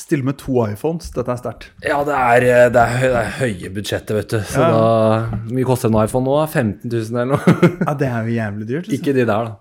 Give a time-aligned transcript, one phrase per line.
[0.00, 1.10] Stille med to iPhones.
[1.12, 1.66] Dette er sterkt.
[1.84, 4.38] Ja, det er, eh, det er, det er høye budsjettet, vet du.
[4.48, 4.70] Så Ja.
[4.72, 6.38] da mye koster en iPhone nå?
[6.48, 7.56] 15 000 eller noe?
[7.86, 8.86] Ja, det er jo jævlig dyrt.
[8.88, 8.96] liksom.
[9.00, 9.56] Ikke de der, da.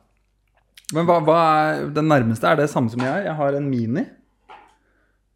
[0.95, 1.39] Men hva, hva
[1.73, 2.47] er den nærmeste?
[2.49, 3.25] Er det samme som jeg?
[3.27, 4.05] Jeg har en Mini.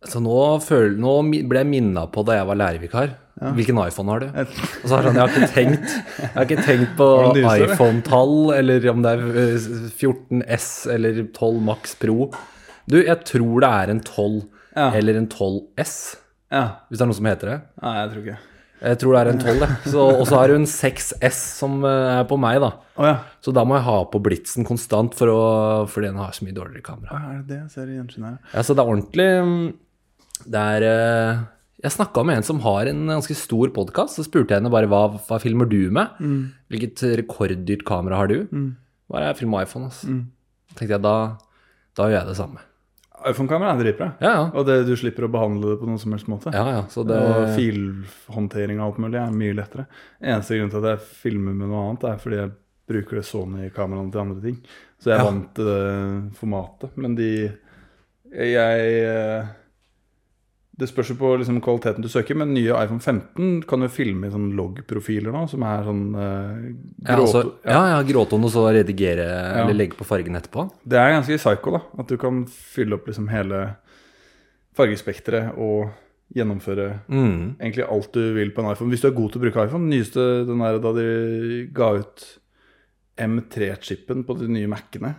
[0.04, 1.12] Så nå, føl, nå
[1.48, 3.14] ble jeg minna på da jeg var lærervikar.
[3.56, 4.26] Hvilken iPhone har du?
[4.40, 7.08] Et- Og så har sånn, jeg har ikke tenkt, jeg har ikke tenkt på
[7.68, 12.30] iPhone-tall, eller om det er eh, 14S eller 12 Max Pro.
[12.88, 14.42] Du, jeg tror det er en 12
[14.76, 14.90] Ja.
[14.98, 16.16] eller en 12S,
[16.52, 16.64] Ja.
[16.90, 17.62] hvis det er noe som heter det.
[17.82, 18.38] Nei, jeg tror ikke.
[18.84, 19.94] Jeg tror det er en 12, jeg.
[19.96, 22.72] Og så har hun 6S som eh, er på meg, da.
[23.00, 23.14] Oh, ja.
[23.40, 25.38] Så da må jeg ha på blitsen konstant, for å,
[25.88, 27.16] fordi den har så mye dårligere kamera.
[27.16, 28.38] Ah, Er det det jeg ser i gjensyn her?
[28.52, 29.74] Ja, så det er ordentlig mm,
[30.52, 31.44] Det er eh,
[31.86, 34.18] Jeg snakka med en som har en ganske stor podkast.
[34.20, 36.20] Så spurte jeg henne bare hva, hva filmer du med?
[36.74, 38.42] Hvilket rekorddyrt kamera har du?
[39.12, 39.88] Bare jeg filmer iPhone.
[39.94, 40.08] altså.
[40.12, 40.22] Mm.
[40.76, 41.16] tenkte jeg da
[41.96, 42.60] Da gjør jeg det samme.
[43.30, 44.08] iPhone-kamera er dritbra.
[44.22, 44.44] Ja, ja.
[44.54, 46.52] Og det, du slipper å behandle det på noen som helst måte.
[46.54, 49.86] ja, ja så det, Og filhåndtering og alt mulig er mye lettere.
[50.22, 52.54] Eneste grunn til at jeg filmer med noe annet, er fordi jeg
[52.94, 54.58] bruker det Sony-kameraene til andre ting.
[55.00, 55.24] Så jeg Ja.
[55.30, 56.98] vant til det formatet.
[56.98, 57.30] Men de
[58.34, 59.46] Jeg eh,
[60.76, 64.26] Det spørs jo på liksom kvaliteten du søker, men nye iPhone 15 kan jo filme
[64.26, 66.64] i sånn logg-profiler nå, som er sånn eh,
[67.06, 67.28] ja, gråt...
[67.28, 69.62] altså, ja, ja, gråtone og så redigere Ja.
[69.62, 70.66] eller legge på fargen etterpå.
[70.84, 71.82] Det er ganske psycho, da.
[72.02, 73.76] At du kan fylle opp liksom hele
[74.76, 75.92] fargespekteret og
[76.34, 77.56] gjennomføre Mm.
[77.62, 78.90] egentlig alt du vil på en iPhone.
[78.90, 79.90] Hvis du er god til å bruke iPhone.
[79.90, 82.26] Nyeste den der da de ga ut
[83.22, 85.14] M3-chipen på de nye Mac-ene.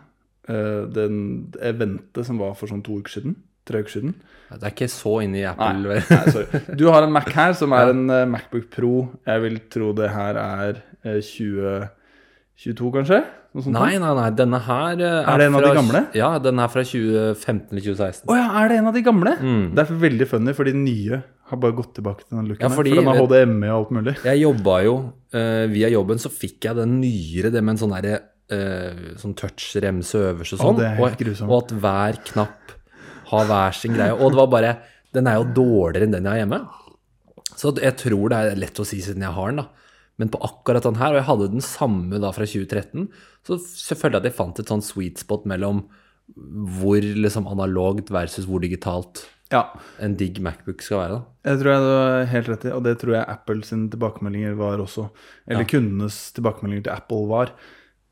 [0.49, 3.37] Uh, Den eventet som var for sånn to uker siden.
[3.65, 4.15] Tre uker siden.
[4.55, 5.71] Det er ikke så inne i Apple.
[5.81, 6.61] Nei, nei, sorry.
[6.79, 8.93] Du har en Mac her som er en eh, Macbook Pro.
[9.27, 13.23] Jeg vil tro det her er eh, 2022, kanskje?
[13.55, 14.27] Noe sånt Nei, nei, nei.
[14.35, 16.03] Denne her eh, Er det en av de gamle?
[16.19, 18.27] Ja, den er fra 2015 eller 2016.
[18.31, 19.35] Å ja, er det en av de gamle?
[19.41, 19.65] Mm.
[19.77, 22.65] Det er veldig funny, for de nye har bare gått tilbake til den looken.
[22.65, 24.17] Ja, her, fordi- for den har HDMI og alt mulig.
[24.25, 24.95] Jeg jobba jo
[25.37, 28.17] uh, Via jobben så fikk jeg den nyere, det med en sånn derre
[28.55, 30.83] uh, sånn touch-remse øverst og sånn.
[30.83, 32.64] er og, og at hver knapp
[33.39, 34.15] har hver sin greie.
[34.17, 34.75] Og det var bare
[35.15, 36.61] Den er jo dårligere enn den jeg har hjemme.
[37.55, 39.69] Så jeg tror det er lett å si siden jeg har den, da.
[40.19, 43.09] Men på akkurat den her, og jeg hadde den samme da fra 2013,
[43.47, 45.85] så selvfølgelig at jeg fant et sånn sweet spot mellom
[46.81, 49.69] hvor liksom analogt versus hvor digitalt Ja,
[50.03, 51.17] en digg Macbook skal være.
[51.19, 51.51] da.
[51.53, 54.57] Jeg tror jeg du har helt rett i, og det tror jeg Apple sine tilbakemeldinger
[54.59, 55.11] var også.
[55.47, 55.69] Eller Ja.
[55.69, 57.51] kundenes tilbakemeldinger til Apple var.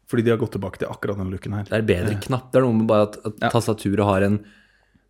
[0.06, 1.64] Fordi de har gått tilbake til akkurat den looken her.
[1.64, 2.52] Det er bedre knapp.
[2.52, 3.48] Det er noe med bare at, at Ja.
[3.48, 4.44] tastaturet har en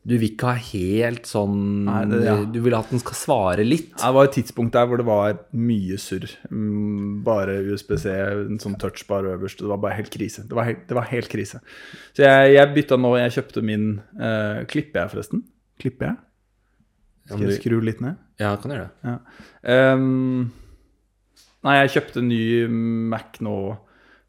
[0.03, 2.35] Du vil ikke ha helt sånn Nei, det- ja.
[2.45, 3.93] Du vil at den skal svare litt.
[3.97, 6.27] Det var et tidspunkt der hvor det var mye surr.
[6.51, 9.59] Mm, Bare USBC, en sånn touchbar øverst.
[9.63, 10.43] Det var bare helt krise.
[10.43, 11.61] Det var helt, det var helt krise.
[12.17, 13.87] Så jeg, jeg bytta nå Jeg kjøpte min
[14.19, 15.45] uh, Klipper jeg, forresten?
[15.79, 16.17] Klipper jeg?
[17.31, 18.17] Skal jeg skru litt ned?
[18.43, 19.07] Ja, kan gjøre det.
[19.07, 19.93] Ja.
[19.95, 20.51] Um,
[21.63, 22.67] nei, jeg kjøpte en ny
[23.13, 23.79] Mac nå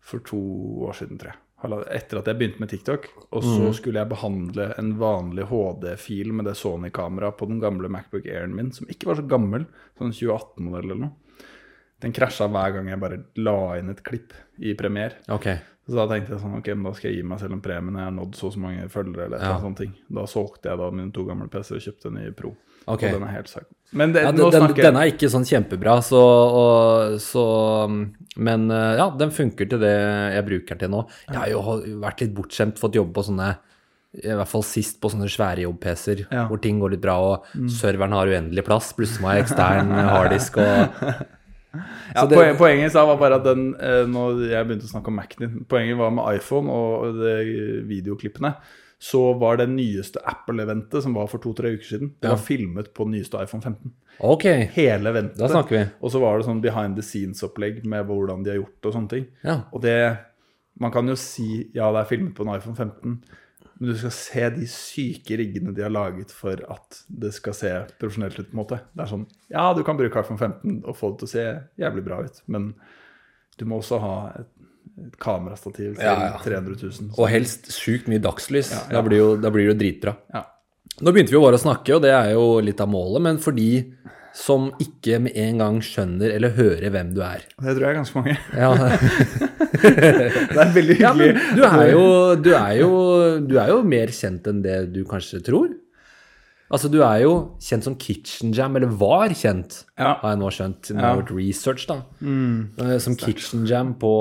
[0.03, 0.38] for to
[0.85, 1.39] år siden, tror jeg.
[1.63, 3.07] Etter at jeg begynte med TikTok.
[3.31, 8.25] Og så skulle jeg behandle en vanlig HD-fil med det Sony-kameraet på den gamle Macbook
[8.28, 9.66] Airen min, som ikke var så gammel,
[9.97, 11.13] sånn 2018-modell eller noe.
[12.03, 15.22] Den krasja hver gang jeg bare la inn et klipp i Premiere.
[15.31, 15.62] Okay.
[15.88, 17.91] Så da tenkte jeg sånn, ok, men da skal jeg gi meg selv en premie
[17.91, 19.25] når jeg har nådd så og så mange følgere.
[19.25, 19.51] eller eller Ja.
[19.56, 19.94] annet sånt ting.
[20.09, 22.56] Da solgte jeg da mine to gamle PC-er og kjøpte en ny Pro.
[22.88, 23.03] Ok.
[23.03, 23.69] Og den er helt psycho.
[23.94, 27.44] Men det, Ja, den, den, snakker den er ikke sånn kjempebra, så, og, så
[28.38, 29.94] Men eh, ja, den funker til det
[30.33, 31.03] jeg bruker den til nå.
[31.29, 33.51] Jeg har jo vært litt bortskjemt, fått jobbe på sånne
[34.13, 36.44] i hvert fall sist på sånne svære jobb-PC-er Ja.
[36.44, 36.49] Mm.
[36.51, 38.91] hvor ting går litt bra, og serveren har uendelig plass.
[38.94, 41.23] Plutselig må jeg ha ekstern harddisk og
[42.13, 45.09] Ja, det- poen- Poenget sa var bare at den eh, Når jeg begynte å snakke
[45.09, 48.51] om Mac-en din Poenget var med iPhone og de videoklippene.
[49.03, 52.35] Så var det nyeste Apple-eventet, som var for to-tre uker siden, det Ja.
[52.35, 53.91] var filmet på nyeste iPhone 15.
[54.23, 54.43] Ok,
[54.77, 55.37] Hele eventet.
[55.41, 55.81] da snakker vi.
[56.01, 58.93] Og så var det sånn behind the scenes-opplegg med hvordan de har gjort det og
[58.95, 59.27] sånne ting.
[59.43, 59.57] Ja.
[59.73, 60.17] Og det
[60.79, 63.21] Man kan jo si ja, det er filmet på en iPhone 15,
[63.79, 67.69] men du skal se de syke riggene de har laget for at det skal se
[67.99, 68.49] profesjonelt ut.
[68.51, 68.79] på en måte.
[68.95, 71.61] Det er sånn Ja, du kan bruke iPhone 15 og få det til å se
[71.77, 72.73] jævlig bra ut, men
[73.57, 74.47] du må også ha et,
[75.01, 76.40] et kamerastativ til Ja, ja.
[76.44, 77.12] 300 000.
[77.18, 78.72] Og helst sjukt mye dagslys.
[78.75, 78.81] Ja.
[78.98, 80.16] Da, blir jo, da blir det jo dritbra.
[80.34, 80.45] Ja.
[81.01, 83.40] Nå begynte vi jo bare å snakke, og det er jo litt av målet, men
[83.42, 83.69] for de
[84.34, 87.44] som ikke med en gang skjønner eller hører hvem du er.
[87.62, 88.38] Det tror jeg er ganske mange.
[88.57, 88.72] Ja,
[89.84, 91.30] Det er veldig hyggelig.
[91.57, 92.04] du er, jo,
[92.42, 92.92] du, er jo,
[93.45, 95.72] du er jo mer kjent enn det du kanskje tror.
[96.73, 100.15] Altså, du er jo kjent som Kitchen Jam, eller var kjent, Ja.
[100.23, 102.01] har jeg nå skjønt, siden jeg har gjort research, da.
[102.19, 102.73] Mm.
[102.77, 104.13] som Som Kitchen Jam på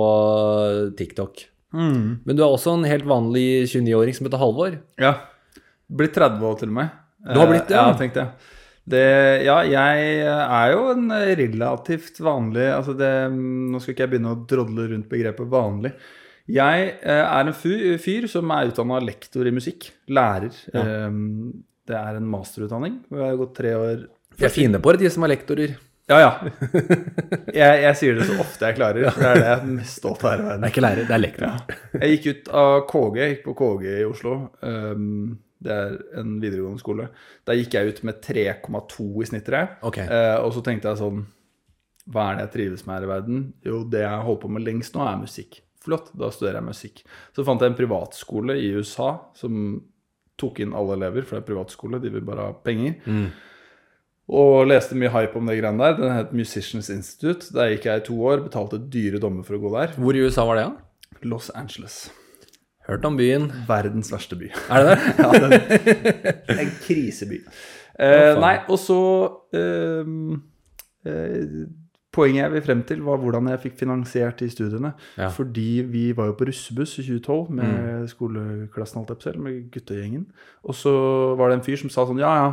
[0.98, 1.46] TikTok.
[1.72, 2.20] Mm.
[2.26, 4.76] Men du er også en helt vanlig 29-åring som heter Halvor.
[5.00, 5.14] Ja.
[5.88, 6.90] Blitt 30 år til og med.
[7.24, 7.86] Du har blitt det, ja?
[7.86, 7.92] ja.
[7.92, 8.50] Ja, tenkte jeg.
[8.92, 9.02] Det,
[9.46, 11.04] ja, jeg er jo en
[11.38, 15.92] relativt vanlig altså det, Nå skal ikke jeg begynne å drodle rundt begrepet vanlig.
[16.50, 19.86] Jeg eh, er en fyr, fyr som er utdanna lektor i musikk.
[20.10, 20.56] Lærer.
[20.74, 21.06] Eh,
[21.88, 23.00] det er en masterutdanning.
[23.10, 24.04] Jeg har gått tre år
[24.38, 25.74] Jeg er fine på det, de som er lektorer.
[26.10, 26.30] Ja, ja.
[27.52, 29.06] Jeg, jeg sier det så ofte jeg klarer.
[29.06, 30.62] Det er det jeg er mest stolt av her i verden.
[30.62, 31.76] Det er ikke lærer, det er lektor.
[32.00, 34.34] Jeg gikk ut av KG, jeg gikk på KG i Oslo.
[34.64, 35.12] Um,
[35.62, 37.08] det er en videregående skole.
[37.46, 39.52] Da gikk jeg ut med 3,2 i snitt.
[39.90, 40.08] Okay.
[40.08, 41.22] Uh, og så tenkte jeg sånn
[42.10, 43.44] Hva er det jeg trives med her i verden?
[43.68, 45.60] Jo, det jeg holder på med lengst nå, er musikk.
[45.82, 47.02] Flott, da studerer jeg musikk.
[47.34, 49.80] Så fant jeg en privatskole i USA som
[50.42, 52.98] tok inn alle elever, for det er privatskole, de vil bare ha penger.
[53.06, 53.26] Mm.
[54.32, 55.98] Og leste mye hype om det greiene der.
[55.98, 57.50] Den het Musicians Institute.
[57.54, 59.94] Der gikk jeg i to år, betalte dyre dommer for å gå der.
[59.98, 61.20] Hvor i USA var det, da?
[61.28, 62.04] Los Angeles.
[62.88, 63.50] Hørt om byen.
[63.68, 64.50] Verdens verste by.
[64.70, 65.12] Er det det?
[65.22, 67.42] Ja, den, en kriseby.
[68.02, 69.02] Eh, nei, og så
[69.54, 70.08] eh,
[71.06, 71.60] eh,
[72.12, 74.90] Poenget jeg vil frem til, var hvordan jeg fikk finansiert de studiene.
[75.16, 75.30] Ja.
[75.32, 80.26] Fordi vi var jo på russebuss i 2012 med skoleklassen, alt si, eller med guttegjengen.
[80.68, 80.92] Og så
[81.40, 82.50] var det en fyr som sa sånn Ja, ja,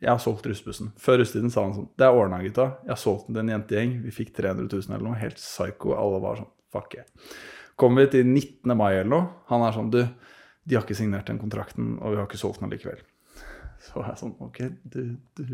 [0.00, 0.92] jeg har solgt russebussen.
[1.00, 2.68] Før russetiden sa han sånn Det er ordna, gutta.
[2.84, 3.96] Jeg har solgt den til en jentegjeng.
[4.04, 5.18] Vi fikk 300 000 eller noe.
[5.20, 5.96] Helt psycho.
[5.98, 7.06] Alle var sånn Fuck yeah.
[7.78, 8.76] Kommer vi til 19.
[8.78, 9.26] mai eller noe.
[9.50, 12.62] Han er sånn Du, de har ikke signert den kontrakten, og vi har ikke solgt
[12.62, 13.02] den likevel.
[13.84, 15.44] Så er jeg sånn Ok, du, du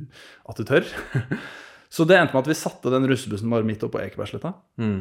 [0.48, 0.86] At du tør?
[1.90, 4.52] Så det endte med at vi satte den russebussen bare midt oppå Ekebergsletta.
[4.78, 5.00] Mm.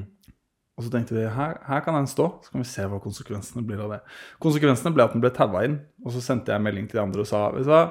[0.79, 3.65] Og så tenkte vi her, her kan den stå, så kan vi se hva konsekvensene
[3.67, 3.99] blir av det.
[4.41, 5.75] Konsekvensene ble at den ble taua inn,
[6.05, 7.81] og så sendte jeg melding til de andre og sa du hva,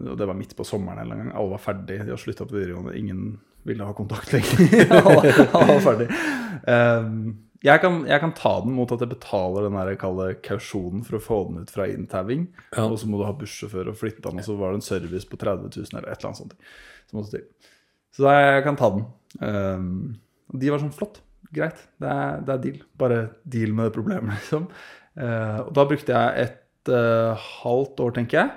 [0.00, 2.58] og det var midt på sommeren en gang, alle var ferdig, de har slutta på
[2.58, 3.22] videregående, ingen
[3.68, 4.58] ville ha kontakt lenger.
[4.98, 6.10] alle, alle var ferdig.
[6.66, 7.16] Um,
[7.62, 11.18] jeg, kan, jeg kan ta den mot at jeg betaler den der kalde kausjonen for
[11.18, 12.88] å få den ut fra inntauing, Ja.
[12.88, 15.28] og så må du ha bussjåfør og flytte den, og så var det en service
[15.30, 16.56] på 30 000 eller et eller annet sånt.
[17.06, 17.46] Så måtte til.
[18.14, 19.04] Så da jeg kan ta den.
[19.40, 19.90] Um,
[20.60, 21.20] de var sånn flott,
[21.54, 22.80] greit, det er, det er deal.
[22.98, 24.70] Bare deal med det problemet, liksom.
[25.18, 28.54] Uh, og da brukte jeg et uh, halvt år, tenker jeg.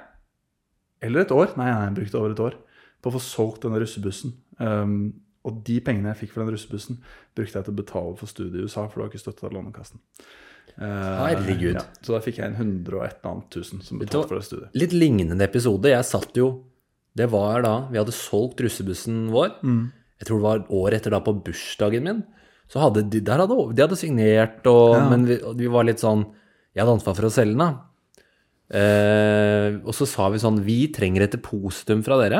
[1.04, 1.52] Eller et år.
[1.60, 2.58] Nei, nei, jeg brukte over et år
[3.04, 4.32] på å få solgt denne russebussen.
[4.64, 4.98] Um,
[5.44, 7.02] og de pengene jeg fikk for den russebussen,
[7.36, 9.56] brukte jeg til å betale for studiet i USA, for det har ikke støtte av
[9.58, 10.00] Lånekassen.
[10.78, 11.76] Eh, Herregud.
[11.76, 14.40] Ja, så da fikk jeg en 100 og et eller annet tusen som betalte for
[14.40, 14.78] det studiet.
[14.80, 15.92] Litt lignende episode.
[15.92, 16.48] Jeg satt jo
[17.16, 19.52] Det var da vi hadde solgt russebussen vår.
[20.20, 22.24] Jeg tror det var året etter da på bursdagen min.
[22.72, 25.10] Så hadde de, der hadde, de hadde signert, og, Ja.
[25.10, 26.24] men vi, vi var litt sånn
[26.74, 27.84] Jeg hadde ansvar for å selge den, da.
[28.74, 32.40] Eh, og så sa vi sånn Vi trenger et depositum fra dere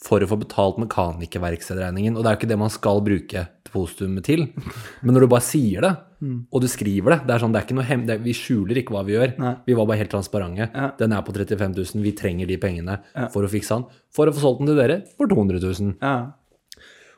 [0.00, 2.16] for å få betalt mekanikerverkstedregningen.
[2.16, 4.46] Og det er jo ikke det man skal bruke depositumet til.
[5.02, 5.92] Men når du bare sier det,
[6.24, 8.80] og du skriver det Det er sånn, det er ikke noe hem det, Vi skjuler
[8.80, 9.34] ikke hva vi gjør.
[9.42, 9.52] Nei.
[9.66, 10.70] Vi var bare helt transparente.
[10.70, 10.88] Ja.
[10.96, 12.98] Den er på 35 000, vi trenger de pengene
[13.34, 13.86] for å fikse den.
[14.14, 15.96] For å få solgt den til dere for 200 000.
[16.00, 16.16] Ja.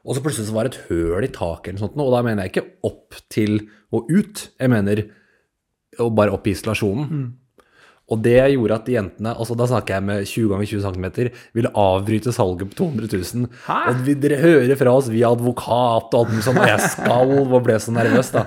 [0.09, 2.23] Og så plutselig så var det et høl i taket eller noe sånt, og da
[2.25, 3.59] mener jeg ikke opp til
[3.95, 4.49] og ut.
[4.59, 5.05] Jeg mener
[5.99, 7.29] og bare opp i isolasjonen.
[8.09, 11.73] Og det gjorde at jentene, altså da snakker jeg med 20 ganger 20 cm, ville
[11.77, 13.50] avbryte salget på 200 000.
[13.67, 13.77] Hæ?
[13.91, 17.53] Og vi, dere hører fra oss via advokat og alt mulig sånt, og jeg skalv
[17.53, 18.47] og ble så nervøs, da.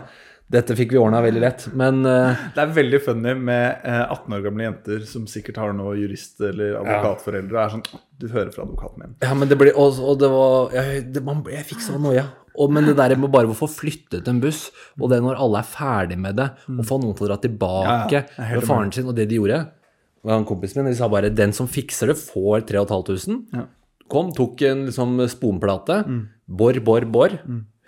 [0.51, 4.35] Dette fikk vi ordna veldig lett, men uh, Det er veldig funny med uh, 18
[4.35, 7.55] år gamle jenter som sikkert har noe jurist- eller advokatforeldre.
[7.55, 9.17] og er sånn Du hører fra advokaten min.
[9.23, 12.27] Ja, men det ble Og, og det var Jeg, det, man, jeg fikk så noia.
[12.51, 14.65] Og, men det der med bare å få flyttet en buss,
[14.99, 18.25] og det når alle er ferdig med det, og få noen til å dra tilbake
[18.27, 19.61] Ja, med faren sin, og det de gjorde
[20.29, 23.45] han kompisen min, De sa bare 'den som fikser det, får 3500'.
[23.53, 23.65] Ja.
[24.11, 26.03] Kom, tok en liksom sponplate.
[26.45, 27.29] Bor, bor, bor.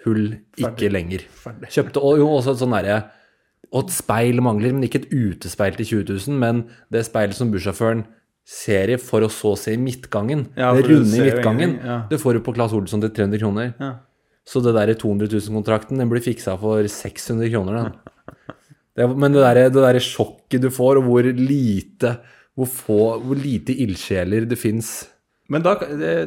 [0.04, 0.26] Hull
[0.60, 1.26] ikke lenger.
[1.72, 2.98] Kjøpte og jo også et sånn derre
[3.72, 7.52] Og et speil mangler, men ikke et utespeil til 20 000, men det speilet som
[7.54, 8.04] bussjåføren
[8.44, 10.50] ser i for å så se i midtgangen.
[10.60, 11.78] Ja, det runde i midtgangen.
[11.80, 12.02] ja.
[12.10, 13.72] Det får du på Claes Olsson til 300 kroner.
[13.80, 13.94] Ja.
[14.46, 18.50] Så det der 200 000-kontrakten, den blir fiksa for 600 kroner, den.
[18.94, 22.18] Det, men det der, der sjokket du får, og hvor lite
[22.54, 25.08] hvor, få, hvor lite ildsjeler det fins
[25.50, 25.74] Men da,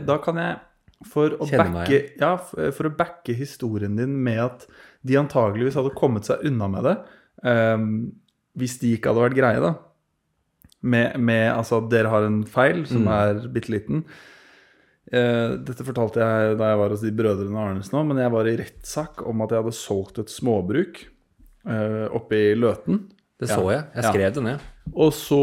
[0.03, 0.57] da kan jeg
[1.05, 2.37] for å, backe, ja,
[2.73, 4.67] for å backe historien din med at
[5.05, 6.95] de antageligvis hadde kommet seg unna med det
[7.45, 7.91] um,
[8.57, 9.75] hvis de ikke hadde vært greie, da.
[10.87, 14.05] Med, med altså at dere har en feil som er bitte liten.
[15.13, 18.49] Uh, dette fortalte jeg da jeg var hos de brødrene Arnes nå, men jeg var
[18.51, 21.03] i rettssak om at jeg hadde solgt et småbruk
[21.69, 23.05] uh, oppe i Løten.
[23.37, 23.55] Det Ja.
[23.59, 23.85] så jeg.
[23.95, 24.13] Jeg Ja.
[24.13, 24.65] skrev det ned.
[24.95, 25.43] Og så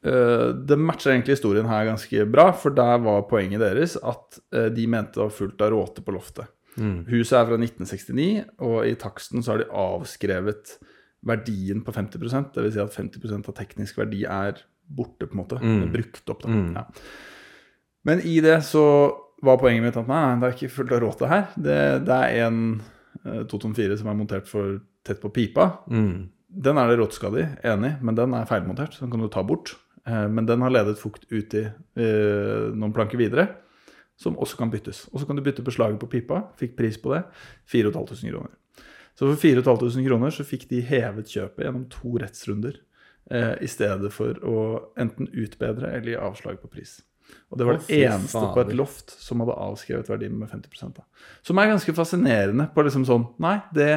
[0.00, 4.86] Det matcher egentlig historien her ganske bra, for der var poenget deres at eh, de
[4.88, 6.48] mente det var fullt av råte på loftet.
[7.10, 8.28] Huset er fra 1969,
[8.64, 10.76] og i taksten så har de avskrevet
[11.26, 12.76] verdien på 50% Dvs.
[12.76, 15.60] Si at 50% av teknisk verdi er borte, på en måte.
[15.92, 16.60] Brukt opp, da.
[16.78, 16.86] Ja.
[18.08, 18.84] Men i det så
[19.44, 21.46] var poenget mitt at nei, det er ikke fullt av råte her.
[21.56, 21.78] Det,
[22.08, 22.62] det er en
[23.26, 25.70] uh, 224 som er montert for tett på pipa.
[25.92, 26.30] Mm.
[26.50, 29.44] Den er det råteskade i, enig, men den er feilmontert, så den kan du ta
[29.46, 29.76] bort.
[30.10, 33.46] Eh, men den har ledet fukt ut i eh, noen planker videre,
[34.20, 35.06] som også kan byttes.
[35.12, 36.42] Og så kan du bytte beslaget på pipa.
[36.60, 37.22] Fikk pris på det.
[37.70, 38.56] 4500 kroner.
[39.14, 42.80] Så for 4500 kroner så fikk de hevet kjøpet gjennom to rettsrunder.
[43.30, 44.58] Eh, I stedet for å
[45.00, 46.98] enten utbedre eller gi avslag på pris.
[47.50, 51.04] Og det var det eneste på et loft som hadde avskrevet verdien med 50 da.
[51.46, 53.92] Som er ganske fascinerende på liksom sånn Nei, det,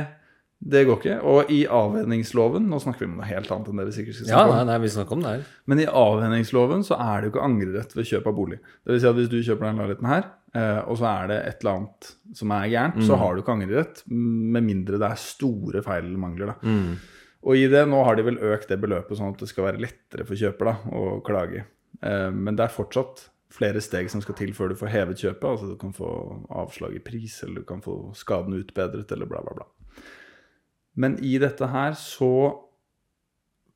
[0.63, 1.15] det går ikke.
[1.27, 4.27] Og i avhendingsloven Nå snakker vi om noe helt annet enn det vi sikkert skal
[4.29, 4.53] snakke om.
[4.55, 5.41] nei, nei, vi snakker om det her.
[5.67, 8.59] Men i avhendingsloven så er det jo ikke angrerett ved kjøp av bolig.
[8.85, 11.39] Det vil si at hvis du kjøper den leiligheten her, eh, og så er det
[11.49, 15.19] et eller annet som er gærent, så har du ikke angrerett, med mindre det er
[15.25, 16.53] store feil eller mangler.
[16.53, 16.73] da.
[17.43, 19.83] Og i det, nå har de vel økt det beløpet sånn at det skal være
[19.83, 21.65] lettere for kjøper da, å klage.
[22.01, 25.43] Eh, Men det er fortsatt flere steg som skal til før du får hevet kjøpet.
[25.43, 26.07] Altså du kan få
[26.49, 29.67] avslag i pris, eller du kan få skaden utbedret, eller bla, bla, bla.
[30.95, 32.29] Men i dette her så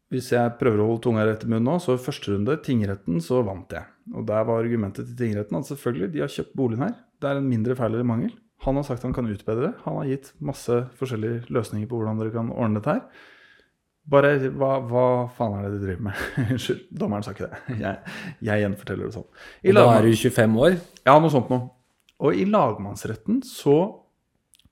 [0.08, 3.18] Hvis jeg prøver å holde tunga rett i munnen nå, så i første runde, tingretten,
[3.20, 3.84] så vant jeg.
[4.16, 6.94] Og der var argumentet til tingretten at selvfølgelig, de har kjøpt boligen her.
[7.20, 8.32] Det er en mindre feil eller mangel.
[8.64, 9.74] Han har sagt han kan utbedre.
[9.84, 13.28] Han har gitt masse forskjellige løsninger på hvordan dere kan ordne dette her.
[14.08, 15.06] Bare hva, hva
[15.36, 16.24] faen er det du driver med?
[16.54, 17.80] Unnskyld, dommeren sa ikke det.
[17.82, 18.16] Jeg,
[18.48, 19.28] jeg gjenforteller det sånn.
[19.60, 20.78] I Og da er du 25 år.
[21.04, 21.68] ja, noe sånt noe.
[22.24, 23.76] Og i lagmannsretten så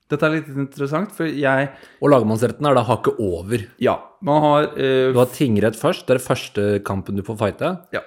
[0.06, 3.64] Dette er litt interessant, for jeg Og lagmannsretten er da hakket over.
[3.82, 6.06] Ja, man har eh, Du har tingrett først.
[6.06, 7.72] Det er den første kampen du får fighte.
[7.96, 8.04] Ja.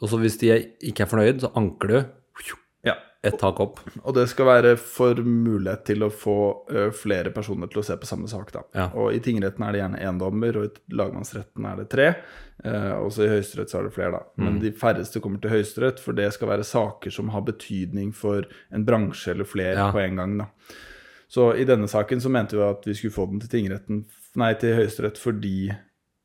[0.00, 0.54] Og så hvis de
[0.88, 1.98] ikke er fornøyd, så anker du
[2.84, 2.94] ja.
[3.24, 3.78] et tak opp.
[4.02, 6.36] Og det skal være for mulighet til å få
[6.72, 8.50] uh, flere personer til å se på samme sak.
[8.52, 8.64] Da.
[8.76, 8.86] Ja.
[9.00, 12.08] Og I tingretten er det gjerne én dommer, og i lagmannsretten er det tre.
[12.64, 14.20] Og også i Høyesterett så er det flere, da.
[14.40, 18.46] Men de færreste kommer til Høyesterett, for det skal være saker som har betydning for
[18.72, 19.88] en bransje eller flere Ja.
[19.92, 20.36] på en gang.
[20.38, 20.46] da.
[21.30, 24.04] Så i denne saken så mente vi at vi skulle få den til tingretten,
[24.40, 25.72] nei, til Høyesterett fordi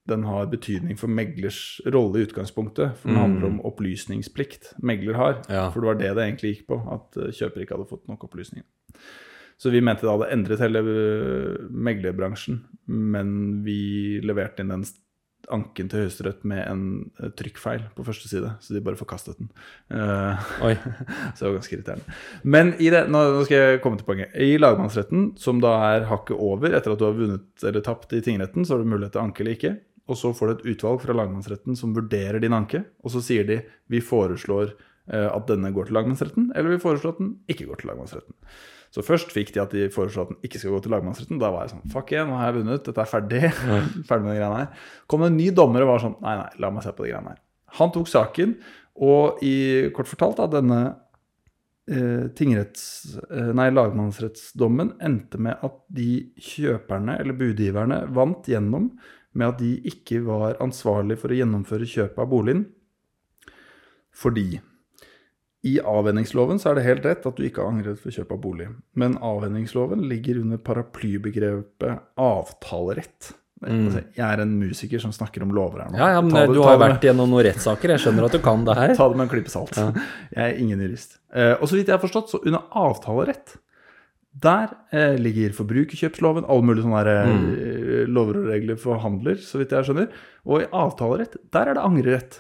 [0.10, 2.98] den har betydning for meglers rolle i utgangspunktet.
[3.00, 5.42] For den handler om opplysningsplikt megler har.
[5.50, 5.68] Ja.
[5.70, 8.26] For det var det det egentlig gikk på, at eh, kjøper ikke hadde fått nok
[8.30, 8.66] opplysninger.
[9.60, 13.32] Så vi mente det hadde endret hele eh, meglerbransjen, men
[13.66, 14.88] vi leverte inn den
[15.54, 16.84] anken til Høyesterett med en
[17.20, 19.50] eh, trykkfeil på første side, så de bare forkastet den.
[19.92, 20.74] Uh, Oi.
[21.34, 22.18] så det var ganske irriterende.
[22.44, 24.34] Men i det, nå, nå skal jeg komme til poenget.
[24.36, 28.24] I lagmannsretten, som da er hakket over etter at du har vunnet eller tapt i
[28.26, 29.76] tingretten, så har du mulighet til å anke eller ikke.
[30.10, 33.46] Og så får du et utvalg fra lagmannsretten som vurderer din anke, og så sier
[33.46, 33.60] de
[33.94, 37.82] vi foreslår eh, at denne går til lagmannsretten, eller vi foreslår at den ikke går
[37.82, 38.38] til lagmannsretten.
[38.90, 41.38] Så først fikk de at de foreslo at den ikke skal gå til lagmannsretten.
[41.42, 42.88] Da var jeg sånn Fuck igjen, nå har jeg vunnet.
[42.88, 43.44] Dette er ferdig.
[44.10, 44.88] ferdig med de greiene her.
[45.10, 47.12] Kom det en ny dommer og var sånn Nei, nei, la meg se på de
[47.14, 47.44] greiene her.
[47.78, 48.56] Han tok saken,
[49.06, 49.54] og i
[49.94, 50.80] kort fortalt, da, denne
[51.86, 52.88] eh, tingretts...
[53.30, 56.10] Eh, nei, lagmannsrettsdommen endte med at de
[56.42, 58.90] kjøperne, eller budgiverne, vant gjennom
[59.38, 62.66] med at de ikke var ansvarlig for å gjennomføre kjøpet av boligen,
[64.10, 64.58] fordi
[65.68, 68.40] i avhendingsloven så er det helt rett at du ikke har angret for kjøp av
[68.44, 68.70] bolig.
[68.96, 73.34] Men avhendingsloven ligger under paraplybegrepet avtalerett.
[73.60, 73.90] Mm.
[74.16, 75.98] Jeg er en musiker som snakker om lover her nå.
[76.00, 77.90] Ja, ja, men det- du har det med- vært gjennom noen rettssaker.
[77.92, 78.96] Jeg skjønner at du kan det her.
[79.00, 79.76] Ta det med en klype salt.
[80.36, 81.20] Jeg er ingen jurist.
[81.36, 83.58] Eh, og så vidt jeg har forstått, så under avtalerett
[84.40, 88.14] der eh, ligger forbrukerkjøpsloven, alle mulige sånne her, mm.
[88.14, 90.08] lover og regler for handler, så vidt jeg skjønner.
[90.46, 92.40] Og i avtalerett, der er det angrerett.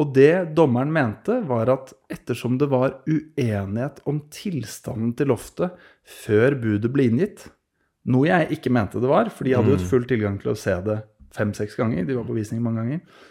[0.00, 5.76] Og det dommeren mente, var at ettersom det var uenighet om tilstanden til loftet
[6.24, 7.46] før budet ble inngitt,
[8.10, 10.58] noe jeg ikke mente det var, for de hadde jo et full tilgang til å
[10.58, 10.98] se det
[11.34, 13.22] fem-seks ganger, de var på visning mange ganger,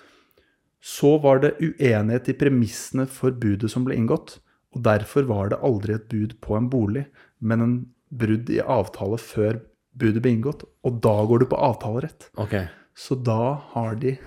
[0.83, 4.37] så var det uenighet i premissene for budet som ble inngått.
[4.73, 7.05] Og derfor var det aldri et bud på en bolig,
[7.39, 7.75] men en
[8.11, 9.61] brudd i avtale før
[9.99, 10.65] budet ble inngått.
[10.83, 12.27] Og da går du på avtalerett.
[12.35, 12.67] Okay.
[12.97, 14.17] Så da har de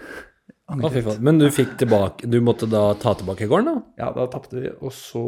[0.68, 1.04] Å, angret.
[1.06, 1.20] faen.
[1.22, 3.82] Men du fikk tilbake Du måtte da ta tilbake gården, da?
[4.02, 4.68] Ja, da tapte vi.
[4.82, 5.22] Og så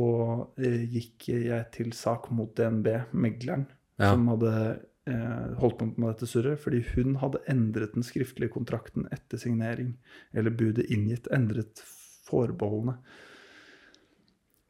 [0.59, 3.67] eh, gikk jeg til sak mot DNB, megleren,
[3.99, 4.13] Ja.
[4.15, 9.07] som hadde eh, holdt på med dette surret, fordi hun hadde endret den skriftlige kontrakten
[9.15, 9.95] etter signering,
[10.35, 11.81] eller budet inngitt, endret
[12.29, 12.99] forbeholdene.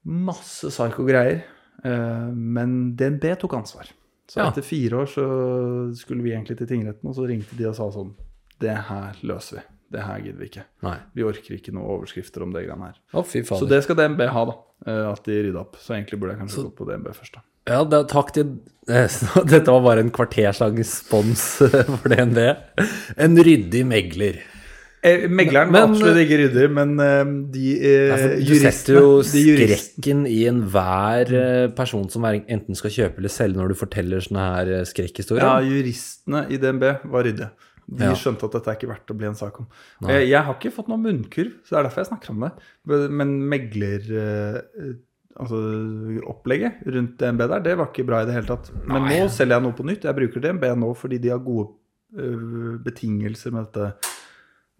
[0.08, 1.42] Masse psyko-greier,
[1.84, 3.90] eh, men DNB tok ansvar.
[4.28, 4.50] Så Ja.
[4.50, 7.88] etter fire år så skulle vi egentlig til tingretten, og så ringte de og sa
[7.90, 8.14] sånn
[8.60, 9.62] Det her løser vi.
[9.90, 10.64] Det her gidder vi ikke.
[10.84, 10.96] Nei.
[11.16, 12.98] Vi orker ikke noe overskrifter om det greiene her.
[13.16, 13.62] Å, fy faen.
[13.62, 14.56] Så det skal DNB ha, da.
[14.86, 15.78] eh, At de rydda opp.
[15.80, 17.44] Så egentlig burde jeg kanskje gått på DNB først, da.
[17.68, 18.50] Ja, da, takk til
[18.88, 22.38] eh, så Dette var bare en kvarterslang spons eh, for DNB.
[23.16, 24.38] En ryddig megler.
[25.06, 27.20] Eh, Megleren var Men- absolutt ikke ryddig, men eh,
[27.54, 32.26] de eh, Altså, du juristene setter jo de jurist- skrekken i enhver eh, person som
[32.28, 35.46] er, enten skal kjøpe eller selge når du forteller sånne her eh, skrekkhistorier.
[35.46, 37.52] Ja, juristene i DNB var ryddige.
[37.88, 38.12] De Ja.
[38.14, 39.66] skjønte at dette er ikke verdt å bli en sak om.
[40.04, 42.52] Jeg, jeg har ikke fått noen munnkurv, så det er derfor jeg snakker om det.
[43.10, 44.08] Men megler...
[44.22, 44.94] eh,
[45.38, 45.54] Altså
[46.26, 48.72] opplegget rundt DNB der, det var ikke bra i det hele tatt.
[48.90, 50.02] Men nå selger jeg noe på nytt.
[50.08, 51.68] Jeg bruker DNB nå fordi de har gode
[52.18, 53.92] eh, betingelser med dette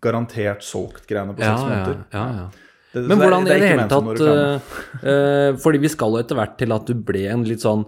[0.03, 2.01] garantert solgt-greiene på ja, seks ja, måneder.
[2.11, 2.49] ja, ja.
[2.93, 6.11] Det- Men det er- hvordan det i er det hele tatt eh, Fordi vi skal
[6.11, 7.85] jo etter hvert til at du ble en litt sånn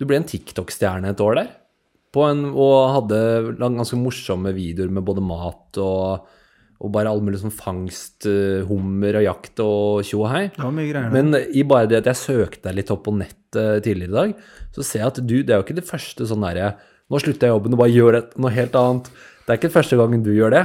[0.00, 1.48] Du ble en TikTok-stjerne et år der.
[2.10, 3.18] På en, og hadde
[3.60, 6.26] ganske morsomme videoer med både mat og,
[6.80, 10.44] og bare all mulig sånn fangst, eh, hummer og jakt og tjo og hei.
[10.56, 11.12] Det var mye greier.
[11.14, 14.46] Men i bare det at jeg søkte deg litt opp på nettet tidligere i dag,
[14.74, 16.72] så ser jeg at du Det er jo ikke det første sånn derre
[17.10, 19.08] Nå slutter jeg jobben og bare gjør noe helt annet.
[19.42, 20.60] Det er ikke første gangen du gjør det.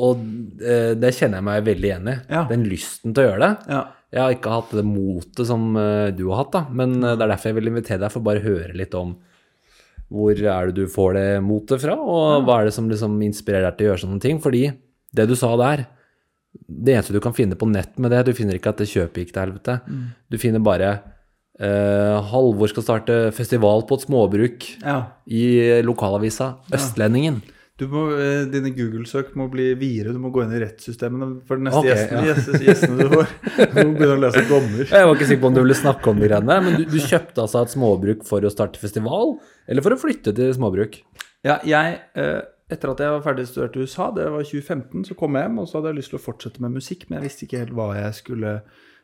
[0.00, 0.20] Og
[0.64, 2.14] eh, det kjenner jeg meg veldig igjen i.
[2.32, 2.44] Ja.
[2.48, 3.72] Den lysten til å gjøre det.
[3.76, 3.82] ja.
[4.10, 6.62] Jeg har ikke hatt det motet som eh, du har hatt, da.
[6.74, 9.12] Men det er derfor jeg vil invitere deg for bare å høre litt om
[10.10, 13.68] hvor er det du får det motet fra, og hva er det som liksom inspirerer
[13.68, 14.40] deg til å gjøre sånne ting.
[14.42, 14.64] Fordi
[15.14, 15.84] det du sa der,
[16.66, 19.22] det eneste du kan finne på nett med det, du finner ikke at det kjøpet
[19.22, 19.78] gikk til helvete.
[20.30, 20.90] Du finner bare
[21.60, 24.98] eh, Halvor skal starte festival på et småbruk ja.
[25.30, 25.44] i
[25.86, 27.38] lokalavisa Østlendingen.
[27.44, 30.12] Du må, eh, dine Google-søk må bli videre.
[30.12, 32.34] Du må gå inn i rettssystemene for de neste okay, gjestene, ja.
[32.34, 33.34] gjestene, gjestene du får.
[33.70, 34.84] Du må begynne å lese dommer.
[34.84, 36.98] Jeg var ikke sikker på om du ville snakke om de greiene men du, du
[36.98, 39.36] kjøpte altså et småbruk for å starte festival,
[39.70, 41.00] eller for å flytte til småbruk?
[41.46, 45.16] Ja, jeg, eh, etter at jeg var ferdig studert i USA, det var 2015, så
[45.18, 47.28] kom jeg hjem, og så hadde jeg lyst til å fortsette med musikk, men jeg
[47.28, 48.54] visste ikke helt hva jeg skulle,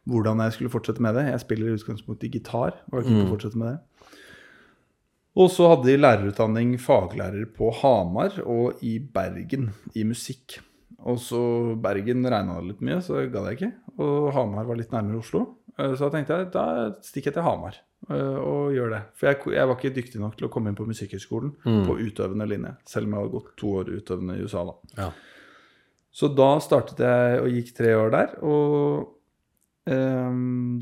[0.06, 1.26] hvordan jeg skulle fortsette med det.
[1.32, 3.78] Jeg spiller i utgangspunktet gitar, og kunne ikke fortsette med det.
[5.36, 10.58] Og så hadde de lærerutdanning faglærer på Hamar og i Bergen i musikk.
[11.06, 11.40] Og så
[11.78, 13.72] Bergen regna det litt mye, så gadd jeg ikke.
[14.00, 15.42] Og Hamar var litt nærmere Oslo.
[15.78, 16.64] Eh, Så da tenkte jeg da
[17.04, 17.76] stikker jeg til Hamar
[18.08, 19.02] eh, og gjør det.
[19.14, 21.52] For jeg, jeg var ikke dyktig nok til å komme inn på Musikkhøgskolen
[21.86, 22.72] på utøvende linje.
[22.88, 24.74] Selv om jeg hadde gått to år utøvende i USA, da.
[25.04, 25.10] Ja.
[26.16, 29.12] Så da startet jeg og gikk tre år der, og
[29.92, 30.25] ehm,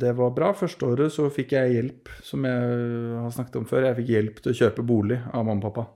[0.04, 0.52] det var bra.
[0.56, 3.88] Første året så fikk jeg hjelp, som jeg har snakket om før.
[3.88, 5.86] Jeg fikk hjelp til å kjøpe bolig av mamma og pappa.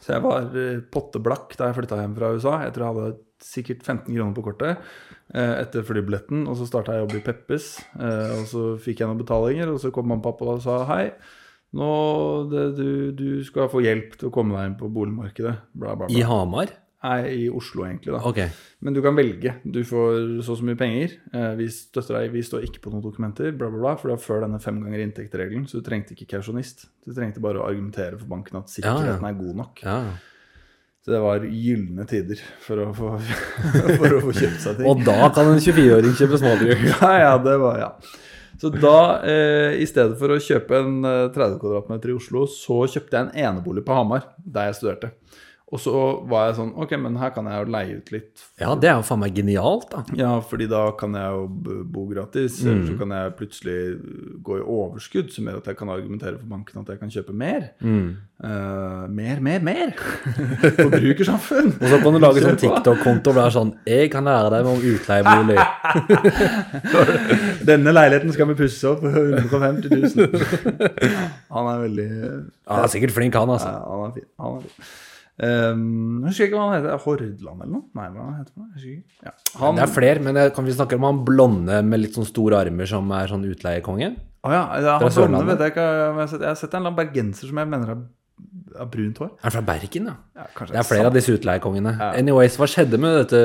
[0.00, 2.54] Så jeg var eh, potteblakk da jeg flytta hjem fra USA.
[2.66, 4.82] Jeg tror jeg hadde sikkert 15 kroner på kortet
[5.32, 6.44] eh, etter flybilletten.
[6.50, 9.72] Og så starta jeg å jobbe i Peppes, eh, og så fikk jeg noen betalinger.
[9.72, 11.06] Og så kom mamma og pappa og sa hei.
[11.78, 11.88] Nå,
[12.50, 15.56] det, du, du skal få hjelp til å komme deg inn på boligmarkedet.
[15.72, 16.14] Bla, bla, bla.
[16.14, 16.74] I Hamar?
[17.00, 18.12] Nei, i Oslo, egentlig.
[18.12, 18.20] da.
[18.28, 18.50] Okay.
[18.84, 19.54] Men du kan velge.
[19.64, 21.14] Du får så og så mye penger.
[21.32, 23.94] Eh, vi støtter deg, vi står ikke på noen dokumenter, bla, bla, bla.
[23.96, 26.90] For det var før denne fem ganger inntekt-regelen, så du trengte ikke kausjonist.
[27.06, 29.80] Du trengte bare å argumentere for banken at sikkerheten er god nok.
[29.86, 29.96] Ja.
[31.00, 33.14] Så det var gylne tider for å få,
[34.02, 34.90] for å få kjøpt seg ting.
[34.90, 36.84] Og da kan en 24-åring kjøpe småbruk.
[36.92, 37.94] Ja, ja, det var, ja.
[38.60, 42.82] Så da, eh, i stedet for å kjøpe en eh, 30 kvadratmeter i Oslo, så
[42.92, 45.14] kjøpte jeg en enebolig på Hamar, der jeg studerte.
[45.70, 45.92] Og så
[46.26, 48.96] var jeg sånn Ok, men her kan jeg jo leie ut litt Ja, det er
[48.98, 50.00] jo faen meg genialt, da.
[50.18, 52.58] Ja, fordi da kan jeg jo bo gratis.
[52.64, 53.76] Eller så kan jeg plutselig
[54.46, 57.36] gå i overskudd, som gjør at jeg kan argumentere for banken at jeg kan kjøpe
[57.38, 57.68] mer.
[57.80, 59.92] Eh, mer, mer, mer!
[60.80, 61.70] Forbrukersamfunn!
[61.80, 64.70] Og så kan du lage sånn TikTok-konto hvor det er sånn Jeg kan lære deg
[64.70, 65.58] om utleiebolig.
[67.68, 69.86] Denne leiligheten skal vi pusse opp for 150
[70.18, 70.42] 000.
[71.54, 72.08] Han er veldig
[72.70, 73.70] han er sikkert flink, han, altså.
[73.70, 74.28] Ja, han er fin.
[74.40, 74.90] Han er fin.
[75.40, 76.98] Um, jeg husker ikke hva han heter.
[77.04, 77.84] Hordland eller noe?
[77.96, 78.66] Nei, hva heter han?
[78.68, 79.24] Jeg husker ikke.
[79.24, 79.32] Ja.
[79.62, 82.58] Han, Det er flere, men kan vi snakke om han blonde med litt sånn store
[82.60, 84.10] armer som er sånn utleiekonge?
[84.44, 85.86] Å ja, ja, han blonde vet jeg ikke.
[86.00, 88.02] Jeg har sett, jeg har sett en eller annen bergenser som jeg mener har,
[88.92, 89.30] brunt hår.
[89.44, 90.14] Er fra Bergen, ja?
[90.40, 91.92] Ja, Det er flere av disse utleiekongene.
[91.98, 92.10] Ja.
[92.20, 93.40] Anyways, hva skjedde med dette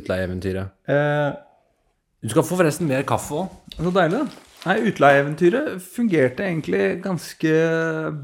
[0.00, 0.72] utleieeventyret?
[0.88, 1.32] Eh,
[2.24, 3.48] Du skal få forresten mer kaffe òg.
[3.76, 4.24] så deilig.
[4.64, 7.52] Nei, Utleieeventyret fungerte egentlig ganske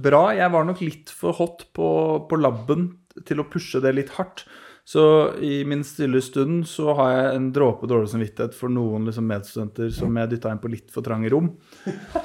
[0.01, 0.31] bra.
[0.33, 1.89] Jeg var nok litt for hot på,
[2.29, 2.87] på labben
[3.27, 4.45] til å pushe det litt hardt.
[4.91, 5.03] Så
[5.45, 9.93] i min stille stund så har jeg en dråpe dårlig samvittighet for noen liksom medstudenter
[9.95, 11.53] som jeg dytta inn på litt for trange rom.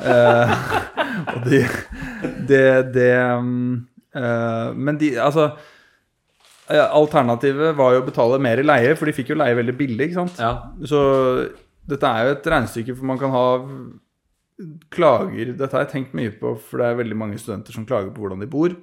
[0.05, 0.51] Eh,
[1.31, 1.61] og de
[2.49, 3.75] Det, det mm,
[4.19, 5.45] eh, Men de Altså
[6.67, 10.09] Alternativet var jo å betale mer i leie, for de fikk jo leie veldig billig,
[10.09, 10.41] ikke sant?
[10.41, 10.73] Ja.
[10.89, 10.99] Så
[11.85, 13.45] dette er jo et regnestykke, for man kan ha
[14.93, 18.09] klager Dette har jeg tenkt mye på, for det er veldig mange studenter som klager
[18.15, 18.73] på hvordan de bor.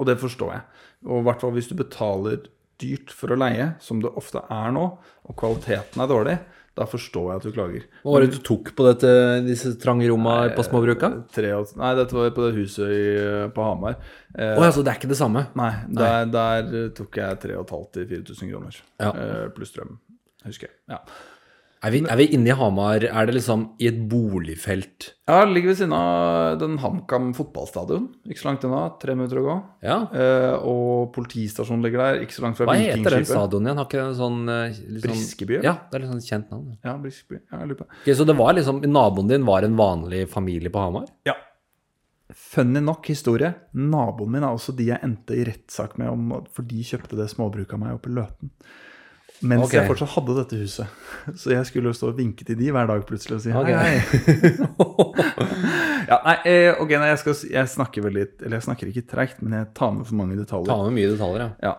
[0.00, 0.79] Og det forstår jeg.
[1.08, 2.42] Og i hvert fall hvis du betaler
[2.80, 4.86] dyrt for å leie, som det ofte er nå,
[5.28, 6.38] og kvaliteten er dårlig,
[6.78, 7.82] Da forstår jeg at du klager.
[8.04, 9.08] Hva var det du tok på dette,
[9.44, 11.10] disse trange rommene på småbruka?
[11.34, 13.00] Tre nei, dette var på det huset i,
[13.52, 13.98] på Hamar.
[14.32, 15.42] Eh, oh, ja, så det er ikke det samme?
[15.58, 18.78] Nei, der, der tok jeg 3500 til 4000 kroner.
[19.02, 19.10] Ja.
[19.10, 19.98] Eh, pluss strøm,
[20.46, 20.78] husker jeg.
[20.94, 21.02] Ja.
[21.80, 23.00] Er vi, er vi inne i Hamar?
[23.08, 25.14] Er det liksom i et boligfelt?
[25.30, 28.08] ja, det ligger ved siden av den HamKam fotballstadion.
[28.28, 29.54] Ikke så langt unna, tre minutter å gå.
[29.86, 29.96] Ja.
[30.12, 33.80] Eh, og politistasjonen ligger der, ikke så langt fra Hva heter den stadionen stadion igjen?
[33.80, 35.60] Har ikke den sånn, eh, sånn Briskeby?
[35.64, 36.66] Ja, det er litt sånn kjent navn.
[36.84, 36.96] ja.
[37.00, 37.38] Briskeby.
[37.38, 37.88] Ja, jeg lurer på.
[38.02, 41.08] Ok, så det var liksom, naboen din var en vanlig familie på Hamar?
[41.24, 41.38] Ja.
[42.36, 43.54] Funny nok historie.
[43.72, 47.30] Naboen min er også de jeg endte i rettssak med, om, for de kjøpte det
[47.32, 48.52] småbruket av meg oppe i Løten.
[49.40, 49.78] Mens okay.
[49.78, 51.04] jeg fortsatt hadde dette huset.
[51.40, 53.62] Så jeg skulle jo stå og vinke til de hver dag plutselig og si hei,
[53.72, 53.94] hei.
[56.10, 59.40] ja, nei, eh, ok, nei, jeg, skal, jeg snakker veldig Eller jeg snakker ikke treigt,
[59.44, 60.68] men jeg tar med for mange detaljer.
[60.68, 61.70] Ta med mye detaljer, ja.
[61.70, 61.76] Ja.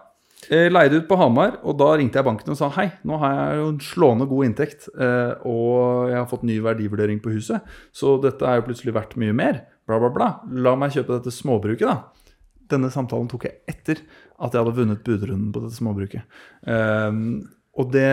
[0.50, 3.36] Eh, Leide ut på Hamar, og da ringte jeg banken og sa hei, nå har
[3.36, 7.68] jeg jo en slående god inntekt, eh, og jeg har fått ny verdivurdering på huset,
[7.94, 9.62] så dette er jo plutselig verdt mye mer.
[9.86, 10.32] Bla, bla, bla.
[10.66, 12.34] La meg kjøpe dette småbruket, da.
[12.72, 14.02] Denne samtalen tok jeg etter
[14.42, 16.40] at jeg hadde vunnet budrunden på dette småbruket.
[16.66, 17.42] Um,
[17.80, 18.08] og det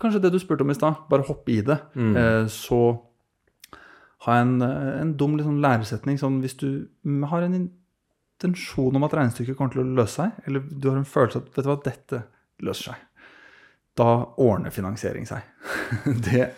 [0.00, 1.76] Kanskje det du spurte om i stad, bare hoppe i det.
[2.16, 2.80] Eh, så
[4.24, 6.68] har jeg en, en dum liksom, læresetning sånn hvis du
[7.04, 11.00] mm, har en intensjon om at regnestykket kommer til å løse seg, eller du har
[11.00, 12.22] en følelse av at vet du hva, dette
[12.64, 13.28] løser seg,
[14.00, 14.08] da
[14.42, 15.44] ordner finansiering seg.
[16.26, 16.48] det,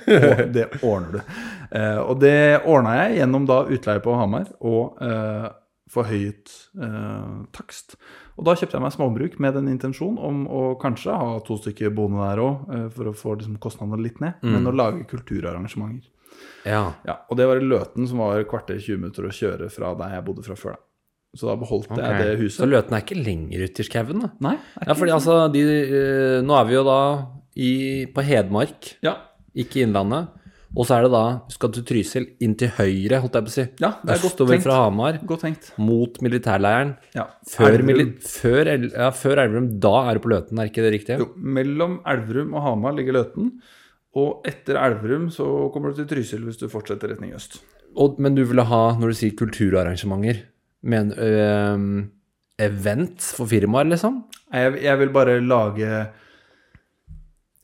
[0.54, 1.34] det ordner du.
[1.76, 5.48] Eh, og det ordna jeg gjennom da utleie på Hamar og eh,
[5.92, 7.98] forhøyet eh, takst.
[8.36, 11.94] Og da kjøpte jeg meg småbruk med den intensjon om å kanskje ha to stykker
[11.96, 16.10] boende der òg, eh, for å få liksom, kostnadene litt ned, men å lage kulturarrangementer.
[16.66, 16.82] Ja.
[17.06, 20.18] Ja, og det var i Løten, som var kvarter 20 minutter å kjøre fra der
[20.18, 20.76] jeg bodde fra før.
[20.76, 20.82] da.
[21.36, 22.04] Så da beholdt okay.
[22.04, 22.60] jeg det huset.
[22.62, 24.30] Så Løten er ikke lenger ute i skauen, da?
[24.44, 27.00] Nei, Ja, fordi altså, de, eh, nå er vi jo da
[27.56, 27.72] i,
[28.12, 29.16] på Hedmark, Ja,
[29.56, 30.32] ikke Innlandet.
[30.76, 33.54] Og så er det da, skal du Trysil, inn til høyre, holdt jeg på å
[33.54, 33.62] si.
[33.80, 34.64] Ja, det er godt tenkt.
[34.66, 35.70] fra Hamar, godt tenkt.
[35.80, 36.90] mot militærleiren.
[37.16, 37.24] Ja.
[37.48, 40.92] Før, mili før, El- ja, før Elverum, da er du på Løten, er ikke det
[40.98, 41.16] riktig?
[41.22, 43.54] Jo, mellom Elverum og Hamar ligger Løten.
[44.16, 47.58] Og etter Elverum så kommer du til Trysil hvis du fortsetter retning øst.
[47.96, 50.42] Og, men du ville ha, når du sier kulturarrangementer,
[50.84, 52.04] men øh,
[52.60, 54.22] events for firmaer, liksom?
[54.52, 55.90] Jeg, jeg vil bare lage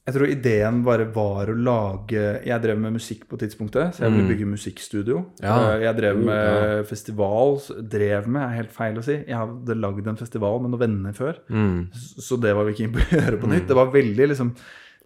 [0.02, 4.10] Jeg tror ideen bare var å lage Jeg drev med musikk på tidspunktet, så jeg
[4.16, 5.20] ville bygge musikkstudio.
[5.38, 5.44] Mm.
[5.46, 5.56] Ja.
[5.76, 7.54] Eh, Jeg drev med festival.
[7.92, 9.20] Drev med, er helt feil å si.
[9.20, 11.38] Jeg hadde lagd en festival med noen venner før.
[11.54, 11.86] Mm.
[11.94, 13.68] Så det var vi keen på å gjøre på nytt.
[13.70, 14.54] Det var veldig liksom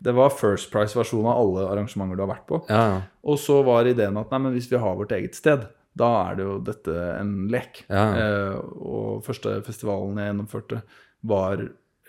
[0.01, 2.63] Det var First Price-versjonen av alle arrangementer du har vært på.
[2.69, 3.03] Ja.
[3.25, 5.65] Og så var ideen at nei, men hvis vi har vårt eget sted,
[5.97, 7.85] da er det jo dette en lek.
[7.89, 8.03] Ja.
[8.17, 10.83] Eh, og første festivalen jeg gjennomførte,
[11.25, 11.65] var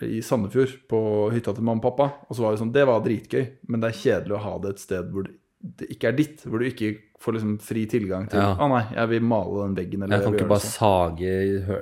[0.06, 0.98] i Sandefjord, på
[1.34, 2.06] hytta til mamma og pappa.
[2.28, 4.74] Og så var det sånn, det var dritgøy, men det er kjedelig å ha det
[4.76, 6.44] et sted hvor det ikke er ditt.
[6.46, 8.68] Hvor du ikke får liksom fri tilgang til Å Ja.
[8.70, 10.02] nei, jeg vil male den veggen.
[10.04, 10.76] Eller Jeg kan ikke bare sånn.
[10.78, 11.32] sage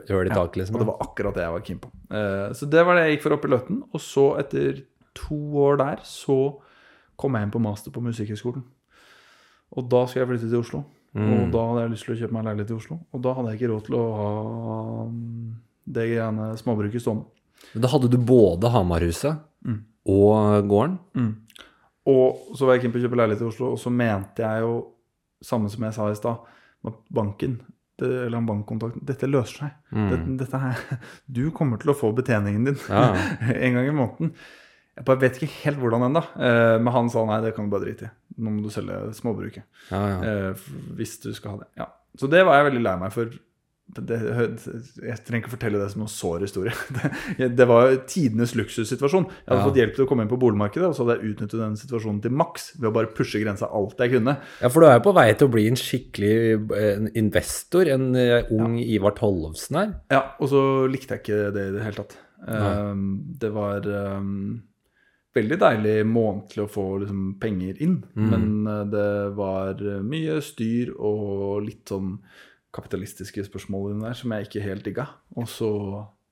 [0.09, 0.77] hull i taket, liksom.
[0.77, 1.91] Og det var akkurat det jeg var keen på.
[2.11, 3.83] Uh, så det var det jeg gikk for opp i Løten.
[3.93, 4.83] Og så, etter
[5.15, 6.39] to år der, så
[7.17, 8.65] kom jeg inn på master på Musikkhøgskolen.
[9.77, 10.85] Og da skulle jeg flytte til Oslo.
[11.17, 12.99] Og da hadde jeg lyst til å kjøpe meg leilighet i Oslo.
[13.13, 15.55] Og da hadde jeg ikke råd til å ha mm,
[15.97, 17.25] det greiene småbruket stående.
[17.77, 19.43] Men Da hadde du både Hamarhuset
[20.09, 20.99] og gården.
[22.07, 24.63] Og så var jeg keen på å kjøpe leilighet i Oslo, og så mente jeg
[24.63, 24.77] jo,
[25.45, 26.45] samme som jeg sa i stad,
[26.87, 27.59] at banken
[27.99, 29.75] det, eller en bankkontakt Dette løser seg.
[30.13, 30.83] Dette, dette her,
[31.39, 33.09] du kommer til å få betjeningen din Ja.
[33.67, 34.33] en gang i måneden.
[34.97, 36.23] Jeg bare vet ikke helt hvordan ennå.
[36.41, 38.13] Eh, men han sa nei, det kan du bare drite i.
[38.41, 39.65] Nå må du selge småbruket.
[39.91, 40.19] Ja, ja.
[40.29, 41.69] Eh, hvis du skal ha det.
[41.81, 41.89] Ja.
[42.17, 43.33] Så det var jeg veldig lei meg for.
[43.87, 44.17] Det,
[44.99, 46.73] jeg trenger ikke fortelle det som noen sår historie.
[47.39, 49.29] Det, det var tidenes luksussituasjon.
[49.31, 49.67] Jeg hadde Ja.
[49.69, 52.19] fått hjelp til å komme inn på boligmarkedet, og så hadde jeg utnyttet den situasjonen
[52.25, 54.37] til maks ved å bare pushe grensa alt jeg kunne.
[54.61, 56.35] ja, for du er jo på vei til å bli en skikkelig
[56.77, 59.95] eh, en investor, en ung ung Ivar Tollefsen her.
[60.11, 62.17] Ja, og så likte jeg ikke det i det hele tatt.
[62.47, 63.05] Um,
[63.41, 64.59] det var um,
[65.37, 71.63] veldig deilig månedlig å få liksom, penger inn, men uh, det var mye styr og
[71.71, 72.17] litt sånn
[72.77, 75.09] kapitalistiske spørsmål dine der som jeg ikke helt digga.
[75.37, 75.71] Og så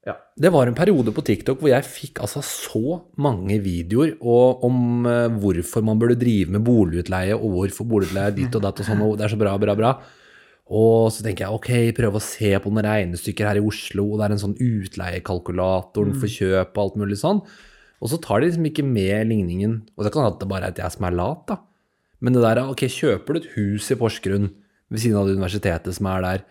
[0.04, 0.18] ja.
[0.37, 5.33] Det var en periode på TikTok hvor jeg fikk altså så mange videoer om eh,
[5.40, 9.00] hvorfor man burde drive med boligutleie, og hvorfor boligutleie er ditt og datt og sånn,
[9.00, 9.92] og det er så bra, bra, bra.
[10.64, 14.20] Og så tenker jeg ok, prøve å se på noen regnestykker her i Oslo, og
[14.20, 17.40] det er en sånn utleiekalkulator for kjøp og alt mulig sånn.
[18.04, 19.78] Og så tar de liksom ikke med ligningen.
[19.96, 21.59] Og det kan hende det bare er at jeg som er lat, da.
[22.24, 24.50] Men det der, ok, kjøper du et hus i Porsgrunn
[24.92, 26.47] ved siden av universitetet som er der,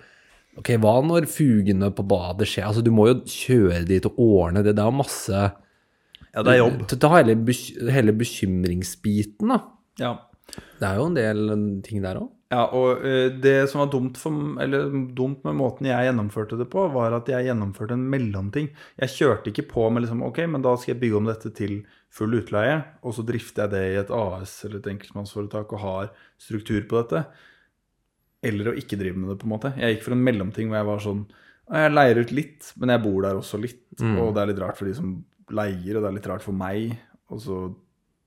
[0.54, 2.68] Ok, hva når fugene på badet skjer?
[2.68, 4.76] Altså, du må jo kjøre dit og ordne det.
[4.78, 5.40] Det er masse
[6.34, 6.84] ja, det er jobb.
[6.90, 7.36] Ta hele,
[7.94, 9.60] hele bekymringsbiten, da.
[10.02, 10.14] Ja.
[10.78, 11.44] Det er jo en del
[11.86, 12.30] ting der òg.
[12.54, 16.68] Ja, og eh, det som var dumt, for, eller dumt med måten jeg gjennomførte det
[16.70, 18.70] på, var at jeg gjennomførte en mellomting.
[19.02, 21.80] Jeg kjørte ikke på med liksom Ok, men da skal jeg bygge om dette til
[22.14, 26.12] full utleie, og så drifter jeg det i et AS eller et enkeltmannsforetak og har
[26.42, 27.24] struktur på dette.
[28.44, 29.74] Eller å ikke drive med det, på en måte.
[29.80, 31.24] Jeg gikk for en mellomting hvor jeg var sånn
[31.74, 33.80] Jeg leier ut litt, men jeg bor der også litt.
[34.20, 35.14] Og det er litt rart for de som
[35.50, 36.98] leier, og det er litt rart for meg.
[37.32, 37.62] Og så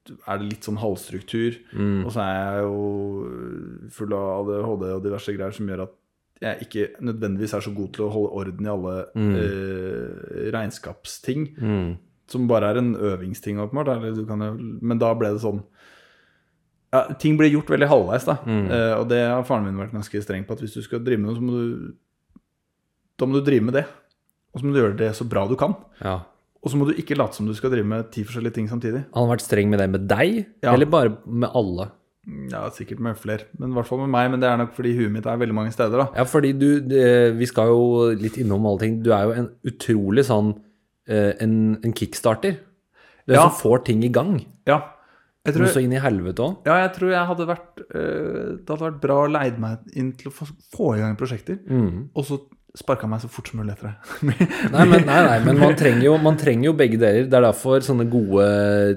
[0.06, 1.58] er det litt sånn halvstruktur.
[2.06, 5.94] Og så er jeg jo full av ADHD og diverse greier som gjør at
[6.40, 8.96] jeg ikke nødvendigvis er så god til å holde orden i alle
[9.40, 11.46] eh, regnskapsting.
[12.28, 14.02] Som bare er en øvingsting, åpenbart.
[14.82, 15.62] Men da ble det sånn
[16.92, 18.36] ja, Ting ble gjort veldig halvveis, da.
[18.46, 20.52] Eh, og det har faren min vært ganske streng på.
[20.56, 21.94] At hvis du skal drive med noe, så må du
[23.18, 23.84] Da må du drive med det.
[24.54, 25.74] Og så må du gjøre det så bra du kan.
[26.00, 26.18] Ja.
[26.62, 29.04] Og så må du ikke late som du skal drive med ti forskjellige ting samtidig.
[29.14, 30.72] Han har vært streng med det med deg, Ja.
[30.74, 31.90] eller bare med alle?
[32.50, 34.30] Ja, sikkert med flere, men i hvert fall med meg.
[34.32, 36.06] Men det er nok fordi huet mitt er veldig mange steder, da.
[36.16, 39.02] Ja, fordi du det, Vi skal jo litt innom alle ting.
[39.02, 40.56] Du er jo en utrolig sånn
[41.06, 42.58] eh, en, en kickstarter.
[43.28, 43.48] Du Ja.
[43.48, 44.44] som får ting i gang.
[44.66, 44.80] Ja.
[45.46, 46.68] Jeg tror, så inn i helvete òg.
[46.68, 50.12] ja, jeg tror jeg hadde vært øh, Det hadde vært bra å leide meg inn
[50.18, 51.58] til å få, få i gang prosjekter.
[52.14, 52.40] Og så
[52.76, 53.96] sparka meg så fort som mulig etter det.
[54.74, 57.24] Nei, men, nei, nei, men man, trenger jo, man trenger jo begge deler.
[57.24, 58.48] Det er derfor sånne gode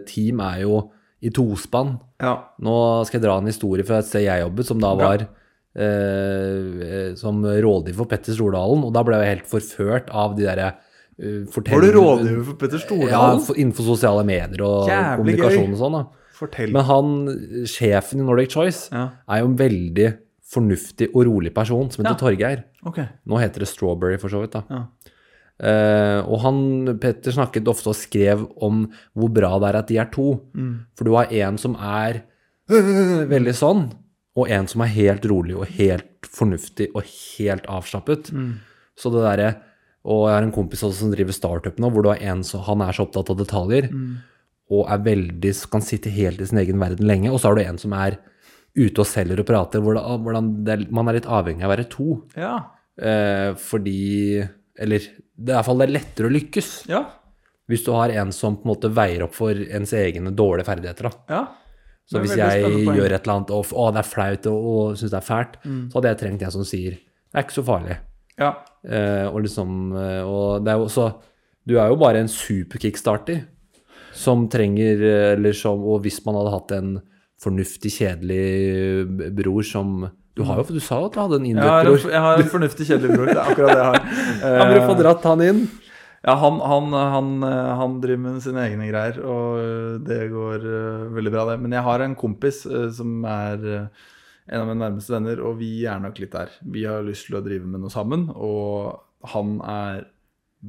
[0.10, 0.82] team er jo
[1.24, 1.98] i tospann.
[2.24, 2.34] ja.
[2.64, 2.76] Nå
[3.08, 7.42] skal jeg dra en historie fra et sted jeg jobbet, som da var eh, som
[7.44, 8.84] rådgiver for Petter Stordalen.
[8.88, 12.80] Og da ble jeg helt forført av de derre uh, Var du rådgiver for Petter
[12.80, 13.44] Ja, Stordalen?
[13.48, 15.76] for, innenfor sosiale medier og Jævlig kommunikasjon gøy.
[15.76, 16.00] og sånn.
[16.00, 16.04] da.
[16.40, 16.72] Fortell.
[16.72, 17.14] Men han,
[17.68, 19.10] sjefen i Nordic Choice, Ja.
[19.28, 20.10] er jo en veldig
[20.50, 22.22] fornuftig og rolig person som heter Ja.
[22.24, 22.64] Torgeir.
[22.88, 23.08] Okay.
[23.28, 24.56] Nå heter det Strawberry, for så vidt.
[24.56, 24.64] da.
[24.70, 24.86] Ja.
[25.60, 26.60] Uh, og han,
[27.04, 30.40] Petter snakket ofte og skrev om hvor bra det er at de er to.
[30.56, 30.86] Mm.
[30.96, 32.22] For du har en som er
[32.72, 33.90] øh, veldig sånn,
[34.40, 38.32] og en som er helt rolig og helt fornuftig og helt avslappet.
[38.32, 38.54] Mm.
[38.96, 39.50] Så det derre
[40.08, 42.62] Og jeg har en kompis også som driver startup nå, hvor du har en som
[42.64, 44.16] han er så opptatt av detaljer, Mm.
[44.70, 47.32] Og er veldig, kan sitte helt i sin egen verden lenge.
[47.34, 48.20] Og så har du en som er
[48.78, 51.74] ute og selger og prater, hvor det, hvordan det, man er litt avhengig av å
[51.76, 52.10] være to.
[52.38, 52.58] Ja.
[53.02, 54.44] Eh, fordi
[54.80, 55.00] Eller
[55.36, 57.02] det er iallfall er lettere å lykkes Ja.
[57.68, 61.12] hvis du har en som på en måte veier opp for ens egne dårlige ferdigheter.
[61.30, 61.48] ja.
[62.10, 65.12] Så hvis jeg gjør et eller annet og å, det er flaut og, og syns
[65.12, 65.90] det er fælt, Mm.
[65.92, 67.98] så hadde jeg trengt en som sier det er ikke så farlig.
[68.40, 68.54] Ja.
[68.84, 71.22] Eh, og liksom eh, Og det er jo så
[71.68, 73.44] Du er jo bare en super-kickstarter
[74.20, 76.90] som trenger eh, Eller som Og hvis man hadde hatt en
[77.40, 81.56] fornuftig, kjedelig bror som Du har jo Du sa jo at du hadde en Jeg
[81.58, 82.10] en, bror.
[82.12, 83.30] jeg har en fornuftig, kjedelig bror.
[83.32, 84.02] Det er akkurat det jeg har.
[84.60, 85.62] Har dere få Eh, dratt han inn?
[86.20, 90.66] Ja, han, han, han, eh, han driver med sine egne greier, og eh, det går
[90.68, 91.58] eh, veldig bra, det.
[91.64, 94.08] Men jeg har en kompis eh, som er eh,
[94.52, 96.52] en av mine nærmeste venner, og vi er nok litt der.
[96.76, 99.00] Vi har lyst til å drive med noe sammen, og
[99.32, 100.02] han er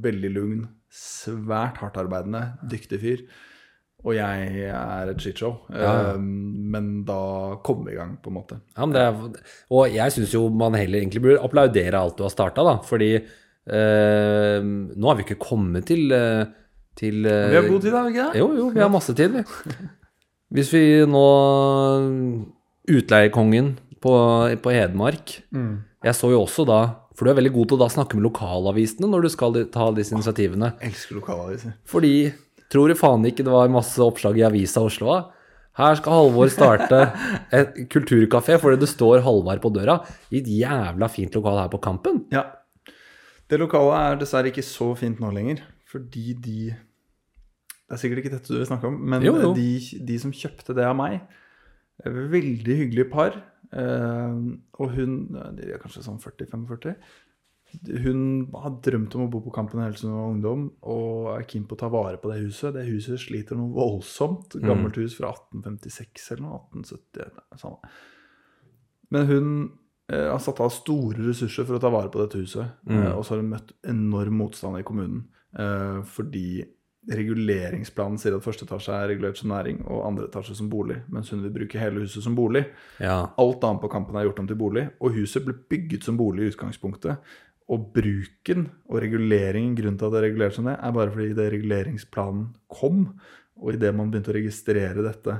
[0.07, 3.23] veldig lugn, svært hardtarbeidende, dyktig fyr.
[4.01, 5.59] Og jeg er et shitshow.
[5.69, 5.91] Ja.
[6.15, 7.19] Eh, Men da
[7.63, 8.57] kom vi i gang, på en måte.
[8.77, 9.19] Ja, er,
[9.69, 12.79] og jeg syns jo man heller egentlig burde applaudere alt du har starta, da.
[12.87, 16.45] Fordi eh, nå har vi ikke kommet til, eh,
[16.97, 18.41] til eh, Vi har god tid, har vi ikke det?
[18.41, 19.77] Jo, jo, vi har masse tid, vi.
[20.51, 21.25] Hvis vi nå
[22.91, 24.11] Utleiekongen på,
[24.63, 25.83] på Hedmark Mm.
[26.01, 26.79] Jeg så jo også da
[27.21, 29.83] For du er veldig god til å da snakke med lokalavisene når du skal ta
[29.93, 30.71] disse initiativene.
[30.81, 31.75] Jeg elsker lokalaviser.
[31.85, 32.15] Fordi
[32.73, 35.11] tror du faen ikke det var masse oppslag i avisa Oslo?
[35.13, 35.19] da?
[35.77, 37.03] Her skal Halvor starte
[37.59, 39.99] et kulturkafé fordi det står Halvard på døra
[40.33, 42.23] i et jævla fint lokal her på Kampen.
[42.33, 42.47] Ja.
[43.45, 45.61] Det lokalet er dessverre ikke så fint nå lenger,
[45.93, 49.53] fordi de Det er sikkert ikke dette du vil snakke om, men Jo, jo.
[49.53, 51.21] De, de som kjøpte det av meg,
[52.01, 53.43] veldig hyggelig par.
[53.77, 54.39] Eh,
[54.79, 55.19] og hun
[55.57, 56.95] De er kanskje sånn 40-45.
[58.03, 61.45] Hun har drømt om å bo på Kampen hele siden hun var ungdom, og er
[61.47, 62.73] keen på å ta vare på det huset.
[62.75, 64.57] Det huset sliter noe voldsomt.
[64.59, 66.59] Gammelt hus fra 1856 eller noe.
[66.81, 67.61] 1870.
[67.61, 67.77] sånn.
[69.11, 69.47] Men hun
[70.11, 72.75] eh, har satt av store ressurser for å ta vare på dette huset.
[72.87, 72.97] Mm.
[72.99, 75.25] Eh, og så har hun møtt enorm motstand i kommunen.
[75.55, 76.63] Eh, fordi
[77.09, 80.99] reguleringsplanen sier at første etasje er regulert som næring, og andre etasje som bolig.
[81.09, 82.67] Mens hun vil bruke hele huset som bolig.
[83.01, 83.23] Ja.
[83.41, 84.85] Alt annet på Kampen er gjort om til bolig.
[85.01, 87.31] Og huset ble bygget som bolig i utgangspunktet.
[87.71, 91.31] Og bruken og reguleringen, grunnen til at det er regulert som det, er bare fordi
[91.37, 93.05] det reguleringsplanen kom,
[93.61, 95.39] og idet man begynte å registrere dette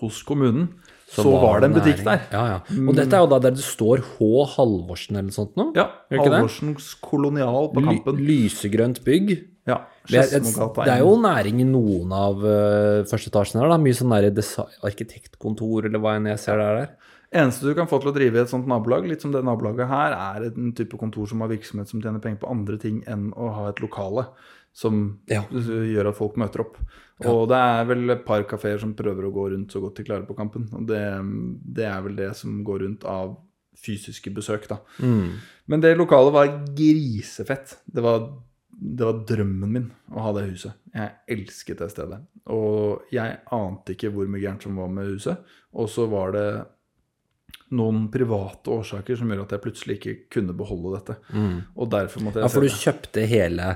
[0.00, 0.66] hos kommunen,
[1.12, 2.22] så, var det en butikk der.
[2.32, 2.58] Ja, ja.
[2.88, 4.28] Og dette er jo da der det står H.
[4.54, 5.68] Halvorsen eller sånt nå.
[5.76, 5.90] Ja.
[6.10, 8.22] Halvorsens kolonial på Ly Kampen.
[8.24, 9.34] lysegrønt bygg.
[9.68, 9.78] Ja.
[10.10, 13.78] Det er, det er jo næring i noen av uh, første etasjene her, da.
[13.78, 14.32] Mye sånn der
[14.88, 16.80] arkitektkontor, eller hva enn jeg ser der.
[16.80, 17.12] der.
[17.42, 19.88] Eneste du kan få til å drive i et sånt nabolag, litt som det nabolaget
[19.88, 23.30] her, er en type kontor som har virksomhet som tjener penger på andre ting enn
[23.32, 24.26] å ha et lokale
[24.76, 25.42] som Ja.
[25.52, 26.76] gjør at folk møter opp.
[27.24, 30.04] Og det er vel et par kafeer som prøver å gå rundt så godt de
[30.04, 30.66] klarer på kampen.
[30.74, 31.00] Og det,
[31.76, 33.36] det er vel det som går rundt av
[33.78, 34.80] fysiske besøk, da.
[35.00, 35.38] Mm.
[35.68, 37.78] Men det lokalet var grisefett.
[37.86, 38.26] Det var,
[38.82, 40.76] det var drømmen min å ha det huset.
[40.92, 42.18] Jeg elsket det stedet.
[42.50, 45.52] Og jeg ante ikke hvor mye gærent som var med huset.
[45.78, 46.46] Og så var det
[47.72, 51.16] noen private årsaker som gjorde at jeg plutselig ikke kunne beholde dette.
[51.76, 52.50] Og derfor måtte jeg Mm.
[52.50, 53.72] Ja, for du kjøpte hele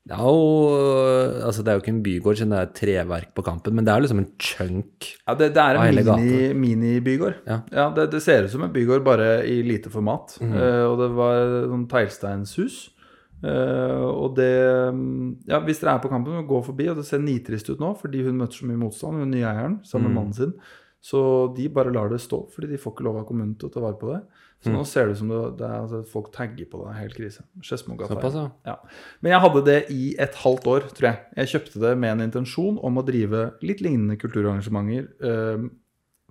[0.00, 3.42] det er, jo, altså det er jo ikke en bygård siden det er treverk på
[3.44, 5.10] kampen, men det er liksom en chunk.
[5.28, 7.42] Ja, det, det er en mini, minibygård.
[7.46, 7.90] Ja.
[7.94, 10.38] det, det ser ut som en bygård, bare i lite format.
[10.40, 10.54] Mm.
[10.56, 12.80] Uh, og det var noen teglsteinshus.
[13.40, 14.50] Eh, og det
[15.48, 16.90] Ja, hvis dere er på kampen, gå forbi.
[16.92, 19.80] Og det ser nitrist ut nå, fordi hun møter så mye motstand, hun nye eieren,
[19.84, 20.54] sammen med mannen sin.
[21.00, 21.20] Så
[21.56, 23.80] de bare lar det stå, fordi de får ikke lov av kommunen til å ta
[23.80, 24.20] vare på det.
[24.60, 24.74] Så mm.
[24.76, 26.96] nå ser det ut som det, det er, altså, folk tagger på det.
[26.98, 27.44] Helt krise.
[27.64, 28.48] Såpass, ja.
[28.68, 28.74] Ja.
[29.24, 31.22] Men jeg hadde det i et halvt år, tror jeg.
[31.40, 35.64] Jeg kjøpte det med en intensjon om å drive litt lignende kulturarrangementer uh,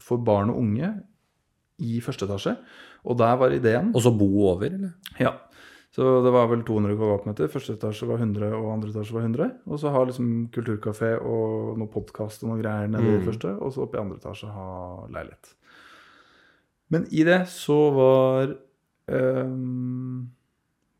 [0.05, 0.91] for barn og unge
[1.81, 2.53] i første etasje.
[3.09, 4.93] Og der var ideen Og så bo over, eller?
[5.17, 5.33] Ja.
[5.91, 7.47] Så det var vel 200 kvadratmeter.
[7.49, 9.47] Første etasje var 100, og andre etasje var 100.
[9.65, 13.25] Og så ha liksom kulturkafé og noe podkast og noe greier nede i Mm.
[13.25, 14.67] første, og så oppe i andre etasje ha
[15.09, 15.55] leilighet.
[16.91, 18.53] Men i det så var
[19.09, 20.29] um,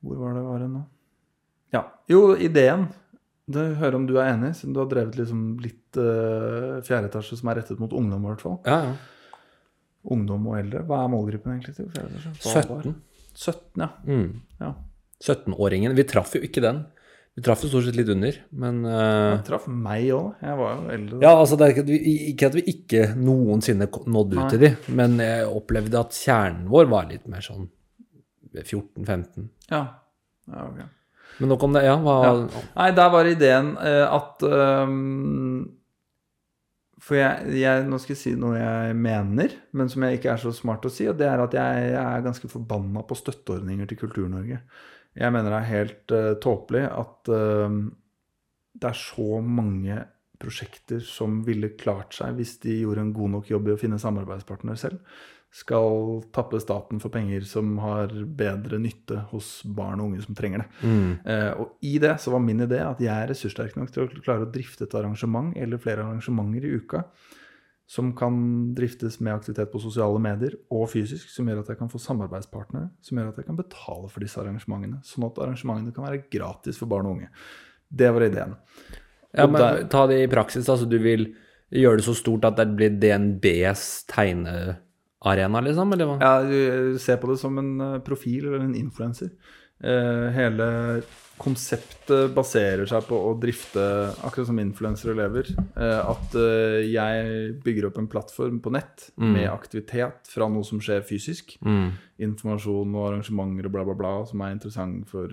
[0.02, 0.84] Hvor var det var hen nå?
[1.74, 1.84] Ja.
[2.10, 2.88] Jo, ideen
[3.50, 7.38] det, Hører om du er enig, siden du har drevet liksom litt uh, fjerde etasje
[7.40, 8.60] som er rettet mot ungdom, i hvert fall.
[8.66, 8.94] Ja, ja.
[10.10, 10.84] Ungdom og eldre.
[10.88, 12.34] Hva er målgruppen egentlig til fjerde etasje?
[12.42, 12.96] Hva var- 17.
[13.40, 13.90] 17, ja.
[14.06, 14.30] Mm.
[14.60, 14.74] ja.
[15.24, 15.96] 17-åringen.
[15.96, 16.84] Vi traff jo ikke den.
[17.38, 20.42] Vi traff jo stort sett litt under, men uh, traff meg òg.
[20.44, 21.20] Jeg var jo eldre.
[21.24, 24.50] Ja, altså det er ikke at, vi, ikke at vi ikke noensinne nådde ut Nei.
[24.52, 27.70] til de, men jeg opplevde at kjernen vår var litt mer sånn
[28.58, 29.48] 14-15.
[29.70, 29.84] Ja.
[30.50, 30.82] ja ok.
[31.40, 31.96] Men nok om det, ja.
[32.04, 32.64] Hva, Ja.
[32.76, 35.62] Nei, der var ideen uh, at ehm,
[37.00, 40.42] For jeg, jeg Nå skal jeg si noe jeg mener, men som jeg ikke er
[40.42, 41.08] så smart å si.
[41.10, 44.62] Og det er at jeg, jeg er ganske forbanna på støtteordninger til Kultur-Norge.
[45.20, 47.80] Jeg mener det er helt uh, tåpelig at uh,
[48.80, 49.98] det er så mange
[50.40, 54.00] prosjekter som ville klart seg hvis de gjorde en god nok jobb i å finne
[54.00, 55.02] samarbeidspartner selv,
[55.52, 60.60] skal tappe staten for penger som har bedre nytte hos barn og unge som trenger
[60.64, 60.68] det.
[60.84, 64.04] mm, Eh, og i det så var min idé at jeg er ressurssterk nok til
[64.06, 67.04] å klare å drifte et arrangement eller flere arrangementer i uka
[67.90, 71.90] som kan driftes med aktivitet på sosiale medier og fysisk, som gjør at jeg kan
[71.90, 76.06] få samarbeidspartnere, som gjør at jeg kan betale for disse arrangementene, sånn at arrangementene kan
[76.06, 77.30] være gratis for barn og unge.
[77.90, 78.54] Det var ideen.
[79.34, 80.70] ja, men der- ta det i praksis.
[80.70, 81.34] Altså, du vil
[81.74, 84.06] gjøre det så stort at det blir DNBs
[85.24, 85.94] tegnearena, liksom?
[85.94, 86.18] Eller hva?
[86.22, 89.30] Ja, du ser på det som en eh, profil eller en influenser.
[89.84, 91.02] Eh, hele
[91.40, 93.80] konseptet baserer seg på å drifte,
[94.28, 99.34] akkurat som influensere lever, eh, at eh, jeg bygger opp en plattform på nett Mm.
[99.34, 101.58] med aktivitet fra noe som skjer fysisk.
[101.64, 101.92] Mm.
[102.20, 105.28] Informasjon og arrangementer og bla, bla, bla, som er interessant for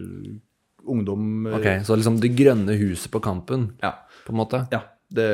[0.86, 1.46] ungdom.
[1.54, 3.92] Ok, så liksom det grønne huset på kampen, Ja.
[4.26, 4.68] på en måte?
[4.72, 4.82] Ja.
[5.08, 5.26] Det,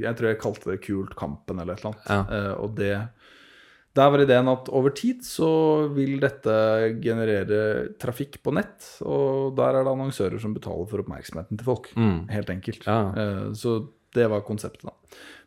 [0.00, 2.06] jeg tror jeg kalte det Kult Kampen eller et eller annet.
[2.06, 2.54] Ja.
[2.62, 3.08] Og det
[3.98, 5.50] Der var ideen at over tid så
[5.94, 6.54] vil dette
[7.02, 7.60] generere
[8.00, 11.90] trafikk på nett, og der er det annonsører som betaler for oppmerksomheten til folk.
[11.98, 12.28] Mm.
[12.30, 12.86] Helt enkelt.
[12.86, 13.00] Ja.
[13.18, 13.80] Eh, så
[14.14, 14.94] det var konseptet, da.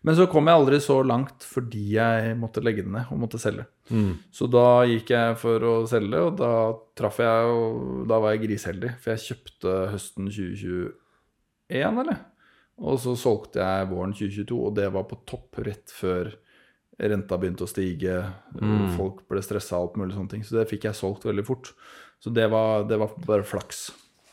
[0.02, 3.40] Men så kom jeg aldri så langt fordi jeg måtte legge det ned og måtte
[3.42, 3.68] selge.
[3.94, 4.16] Mm.
[4.34, 6.52] Så da gikk jeg for å selge, og da
[6.98, 12.22] traff jeg og Da var jeg griseheldig, for jeg kjøpte høsten 2021, eller?
[12.82, 16.32] Og så solgte jeg våren 2022, og det var på topp rett før
[17.02, 18.20] renta begynte å stige.
[18.60, 18.92] Mm.
[18.98, 20.46] Folk ble stressa og alt mulig sånne ting.
[20.46, 21.74] Så det fikk jeg solgt veldig fort.
[22.22, 23.90] Så det var, det var bare flaks.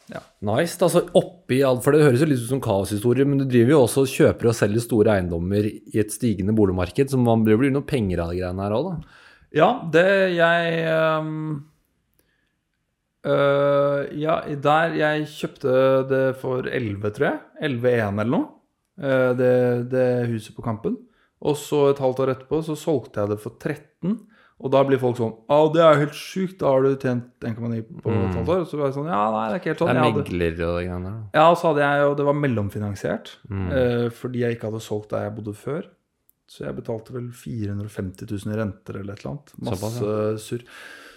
[0.09, 0.23] Ja.
[0.45, 0.79] Nice.
[0.85, 3.81] Altså oppi alt, for Det høres jo litt ut som kaoshistorie, men du driver jo
[3.85, 7.73] også og kjøper og selger store eiendommer i et stigende boligmarked, så man blir jo
[7.77, 9.25] noe penger av de greiene her òg, da.
[9.57, 11.37] Ja, det jeg um,
[13.25, 15.75] øh, Ja, der jeg kjøpte
[16.11, 17.39] det for 11, tror jeg.
[17.71, 18.49] 11-1 eller noe.
[19.01, 19.53] øh, det,
[19.93, 20.99] det huset på Kampen.
[21.43, 24.19] Og så et halvt år etterpå så solgte jeg det for 13.
[24.59, 27.29] Og da blir folk sånn Å, det er jo helt sjukt, da har du tjent
[27.47, 28.65] 1,9 på et halvt år.
[28.67, 29.93] Så var jeg sånn Ja, nei, det er ikke helt sånn.
[29.93, 31.21] Det er megler og de greiene der.
[31.39, 33.31] ja, og så hadde jeg jo Det var mellomfinansiert.
[33.55, 35.87] eh, fordi jeg ikke hadde solgt der jeg bodde før.
[36.49, 39.53] Så jeg betalte vel 450 000 i renter eller et eller annet.
[39.63, 40.63] Masse Såpass, surr.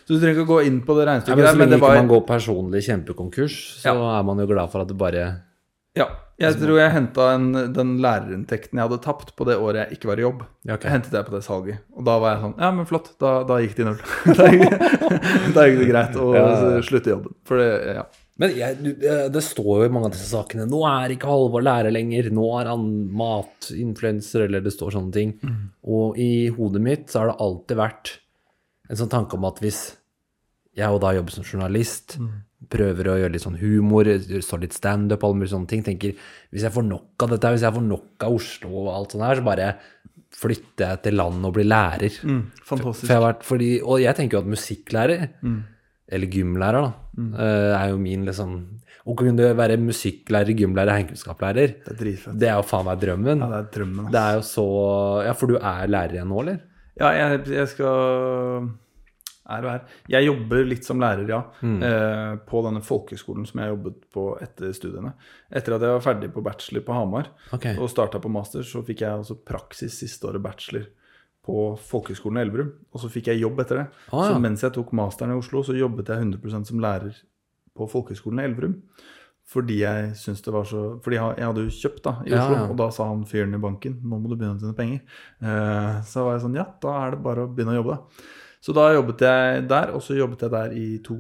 [0.06, 1.70] Så du trenger ikke å gå inn på det Ja, regnestykket men der, så men
[1.72, 4.20] lenge ikke man går personlig kjempekonkurs, så Ja.
[4.20, 5.42] er man jo glad for at det bare
[6.00, 6.08] Ja.
[6.42, 7.26] Jeg tror jeg henta
[7.76, 10.40] den lærerinntekten jeg hadde tapt på det året jeg ikke var i jobb.
[10.66, 10.88] Ja, ok.
[10.90, 11.84] hentet jeg på det salget.
[11.94, 13.12] Og da var jeg sånn Ja, men flott.
[13.22, 14.00] Da, da gikk det i null.
[14.40, 14.48] da,
[15.68, 16.48] gikk, det greit å Ja,
[16.88, 17.38] slutte jobben.
[17.46, 17.70] For det,
[18.00, 18.08] ja.
[18.42, 18.90] Men jeg, du,
[19.36, 22.48] det står jo i mange av disse sakene Nå er ikke Halvor lærer lenger, nå
[22.58, 22.88] er han
[23.20, 25.36] matinfluenser, eller det står sånne ting.
[25.86, 28.16] Og i hodet mitt så har det alltid vært
[28.90, 29.84] en sånn tanke om at hvis
[30.80, 32.18] jeg og da jobber som journalist,
[32.70, 34.08] prøver å gjøre litt sånn humor,
[34.46, 36.14] står litt standup, alle mulige sånne ting, tenker
[36.52, 39.26] hvis jeg får nok av dette, hvis jeg får nok av Oslo og alt sånt
[39.26, 39.70] her, så bare
[40.42, 42.20] flytter jeg til landet og blir lærer.
[42.24, 43.10] Mm, Fantastisk.
[43.10, 45.26] jeg har vært, fordi, og jeg tenker jo at musikklærer,
[46.12, 47.34] eller gymlærer, da, mm.
[47.80, 48.62] er jo min liksom
[49.02, 53.40] Å kunne være musikklærer, gymlærer, heimkunnskapslærer, Det er det er jo faen meg drømmen.
[53.42, 54.04] Ja, det er drømmen.
[54.06, 54.12] Altså.
[54.14, 54.66] Det er jo så
[55.26, 56.60] Ja, for du er lærer igjen nå, eller?
[57.02, 58.68] Ja, jeg, jeg skal
[59.52, 59.98] Er og er.
[60.14, 61.42] Jeg jobber litt som lærer, ja.
[61.62, 65.14] Eh, på denne folkehøgskolen som jeg jobbet på etter studiene.
[65.52, 67.76] Etter at jeg var ferdig på bachelor på Hamar okay.
[67.78, 70.88] og starta på master, så fikk jeg også praksis siste året bachelor
[71.46, 72.76] på folkehøgskolen i Elverum.
[72.94, 73.88] Og så fikk jeg jobb etter det.
[74.12, 74.28] Ah, ja.
[74.30, 77.18] Så mens jeg tok masteren i Oslo, så jobbet jeg 100% som lærer
[77.78, 78.78] på folkehøgskolen i Elverum.
[79.52, 82.60] Fordi jeg syns det var så Fordi jeg hadde jo kjøpt da i Ja, Oslo,
[82.60, 82.68] ja.
[82.70, 85.02] og da sa han fyren i banken nå må du begynne å tjene penger.
[85.42, 88.30] Eh, så var jeg sånn ja, da er det bare å begynne å jobbe, da.
[88.62, 91.16] Så da jobbet jeg der, og så jobbet jeg der i to,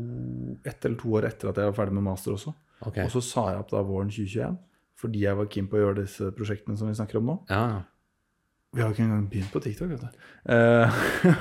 [0.67, 2.53] ett eller to år etter at jeg var ferdig med master også.
[2.85, 3.05] Okay.
[3.07, 4.59] Og så sa jeg opp da våren 2021
[5.01, 7.35] fordi jeg var keen på å gjøre disse prosjektene som vi snakker om nå.
[7.49, 7.63] Ja.
[8.71, 10.19] Vi har jo ikke engang begynt på TikTok, vet du.
[10.45, 10.99] Uh,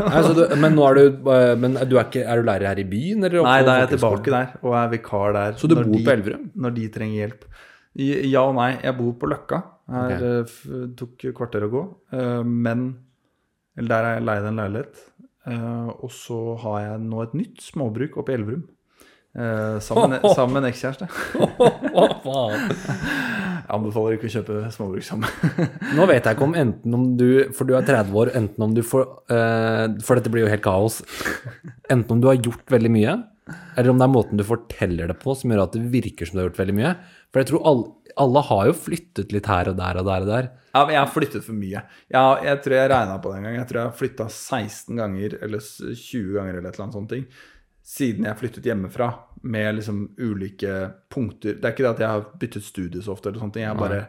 [0.08, 2.80] altså, du, men nå er du eh, Men du er, ikke, er du lærer her
[2.80, 3.44] i byen, eller?
[3.46, 5.58] Nei, da er jeg tilbake der og er vikar der.
[5.60, 6.48] Så du bor de- på Elverum?
[6.56, 7.44] Når de trenger hjelp.
[8.00, 8.70] Ja og nei.
[8.80, 9.60] Jeg bor på Løkka.
[9.92, 10.26] Her Ok.
[10.72, 11.84] eh, tok kvarter å gå.
[12.16, 12.88] Uh, Men
[13.76, 15.04] Eller der har jeg leid en leilighet.
[15.48, 18.66] Eh, Og så har jeg nå et nytt småbruk oppe i Elverum.
[19.38, 21.06] Eh, Sammen, sammen med en ekskjæreste.
[23.60, 25.30] Jeg anbefaler ikke å kjøpe småbruk sammen.
[25.96, 28.72] Nå vet jeg ikke om enten om du For du er 30 år, enten om
[28.74, 30.96] du får eh, For dette blir jo helt kaos.
[31.92, 33.14] Enten om du har gjort veldig mye,
[33.76, 36.34] eller om det er måten du forteller det på som gjør at det virker som
[36.38, 36.92] du har gjort veldig mye.
[37.30, 37.86] For jeg tror alle,
[38.26, 40.50] alle har jo flyttet litt her og der og der og der.
[40.74, 41.82] Ja, men jeg har flyttet for mye.
[42.10, 43.56] Jeg, jeg tror jeg regna på det en gang.
[43.58, 47.10] Jeg tror jeg har flytta 16 ganger eller 20 ganger eller et eller annet sånt
[47.14, 47.26] ting.
[47.90, 49.08] Siden jeg flyttet hjemmefra
[49.42, 50.74] med liksom ulike
[51.10, 51.56] punkter.
[51.58, 53.66] Det er ikke det at jeg har byttet studie så ofte, eller sånne ting.
[53.66, 54.02] Jeg bare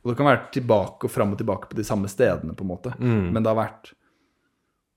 [0.00, 2.70] Og det kan være tilbake og fram og tilbake på de samme stedene, på en
[2.70, 2.94] måte.
[3.00, 3.94] Men det har vært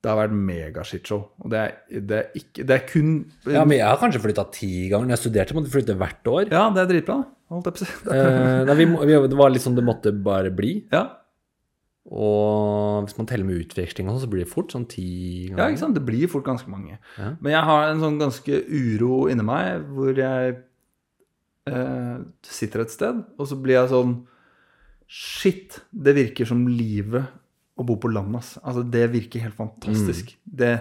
[0.04, 1.22] det har vært megashitshow.
[1.40, 3.12] Og det er, det er ikke Det er kun
[3.48, 5.08] Ja, men jeg har kanskje flytta ti ganger.
[5.08, 6.50] Når jeg studerte, måtte jeg flytte hvert år.
[6.52, 7.22] Ja, det er dritbra.
[7.54, 7.92] Holdt jeg på å si.
[8.18, 10.74] Eh, nei, vi, må- vi, det var litt sånn det måtte bare bli.
[10.94, 11.04] Ja.
[12.14, 15.06] Og hvis man teller med utveksling og sånn, så blir det fort sånn ti
[15.48, 15.72] Ja, ganger.
[15.78, 15.96] ikke sant?
[15.96, 16.98] Det blir fort ganske mange.
[17.18, 17.30] Ja.
[17.40, 20.58] Men jeg har en sånn ganske uro inni meg hvor jeg
[21.72, 24.18] eh, sitter et sted, og så blir jeg sånn
[25.14, 27.28] Shit, det virker som livet
[27.78, 28.56] å bo på landet, ass.
[28.66, 30.32] Altså, det virker helt fantastisk.
[30.42, 30.72] Det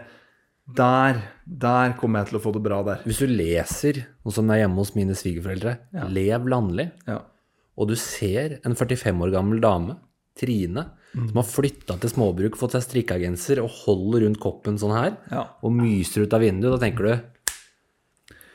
[0.68, 3.00] Der, der kommer jeg til å få det bra der.
[3.04, 6.06] Hvis du leser noe som er hjemme hos mine svigerforeldre, Ja.
[6.06, 7.18] Lev landlig, Ja.
[7.76, 9.96] og du ser en 45 år gammel dame,
[10.34, 11.26] Trine, Mm.
[11.28, 15.48] som har flytta til småbruk, fått seg strikkagenser og holder rundt koppen sånn her, Ja.
[15.62, 17.22] og myser ut av vinduet, da tenker du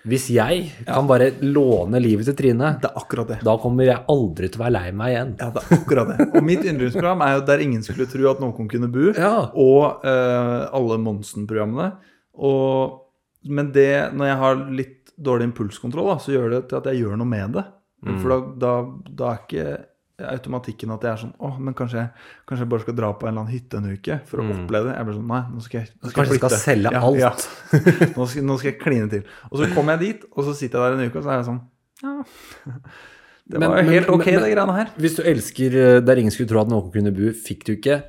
[0.08, 3.38] Hvis jeg kan bare låne livet til Trine, Det er akkurat det.
[3.44, 5.34] da kommer jeg aldri til å være lei meg igjen.
[5.42, 6.28] Ja, det er akkurat det.
[6.34, 9.12] Og mitt yndlingsprogram er jo Der ingen skulle tro at noen kunne bo.
[9.18, 9.34] Ja.
[9.54, 11.90] Og eh, alle Monsen-programmene.
[12.38, 13.02] Og,
[13.50, 17.02] men det, når jeg har litt dårlig impulskontroll, da, så gjør det til at jeg
[17.04, 17.66] gjør noe med det.
[18.22, 18.74] For da, da,
[19.18, 19.70] da er ikke
[20.18, 22.10] automatikken at jeg er sånn Å, men kanskje jeg,
[22.50, 24.90] kanskje jeg bare skal dra på en eller annen hytte en uke for å oppleve
[24.90, 24.96] det.
[24.98, 27.20] Jeg blir sånn Nei, nå skal jeg, nå skal Kanskje jeg jeg skal selge alt.
[27.22, 27.32] Ja.
[28.18, 29.28] Nå, skal, nå skal jeg kline til.
[29.52, 31.38] Og så kommer jeg dit, og så sitter jeg der en uke, og så er
[31.42, 31.62] jeg sånn
[32.02, 32.16] Ja.
[33.48, 34.90] Det Men- var jo helt ok, men- det greiene her.
[35.00, 38.02] Hvis du elsker eh, Der ingen skulle tro at noen kunne bo, fikk du ikke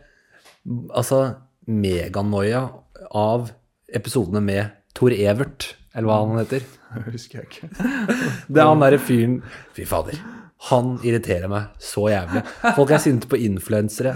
[0.90, 1.20] altså
[1.68, 2.64] meganoia
[3.14, 3.52] av
[3.94, 6.64] episodene med Tor Evert, eller hva han heter?
[7.04, 7.68] Det husker jeg ikke.
[8.48, 9.38] Det er han derre fyren
[9.76, 10.16] Fy fader.
[10.66, 12.42] Han irriterer meg så jævlig.
[12.74, 14.11] Folk er sinte på influensere.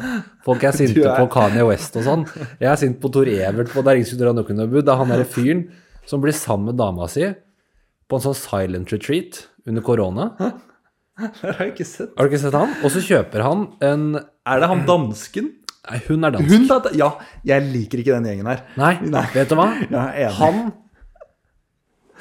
[0.45, 2.25] Folk er sinte er- på Kanye West og sånn.
[2.59, 4.73] Jeg er sint på Tor Evert på Der ingen skulle tro at noen.
[4.75, 5.63] Det er han derre fyren
[6.05, 7.29] som blir sammen med dama si
[8.11, 10.33] på en sånn silent retreat under korona.
[11.23, 12.11] Det har jeg ikke sett.
[12.19, 12.75] Har du ikke sett han?
[12.83, 15.53] Og så kjøper han en Er det han dansken?
[15.91, 16.51] Nei, hun er dansk.
[16.51, 16.93] Hun.
[16.99, 17.09] Ja,
[17.47, 18.61] jeg liker ikke den gjengen her.
[18.79, 19.25] Nei, Nei.
[19.35, 19.69] vet du hva?
[20.15, 20.31] Er.
[20.39, 20.73] Han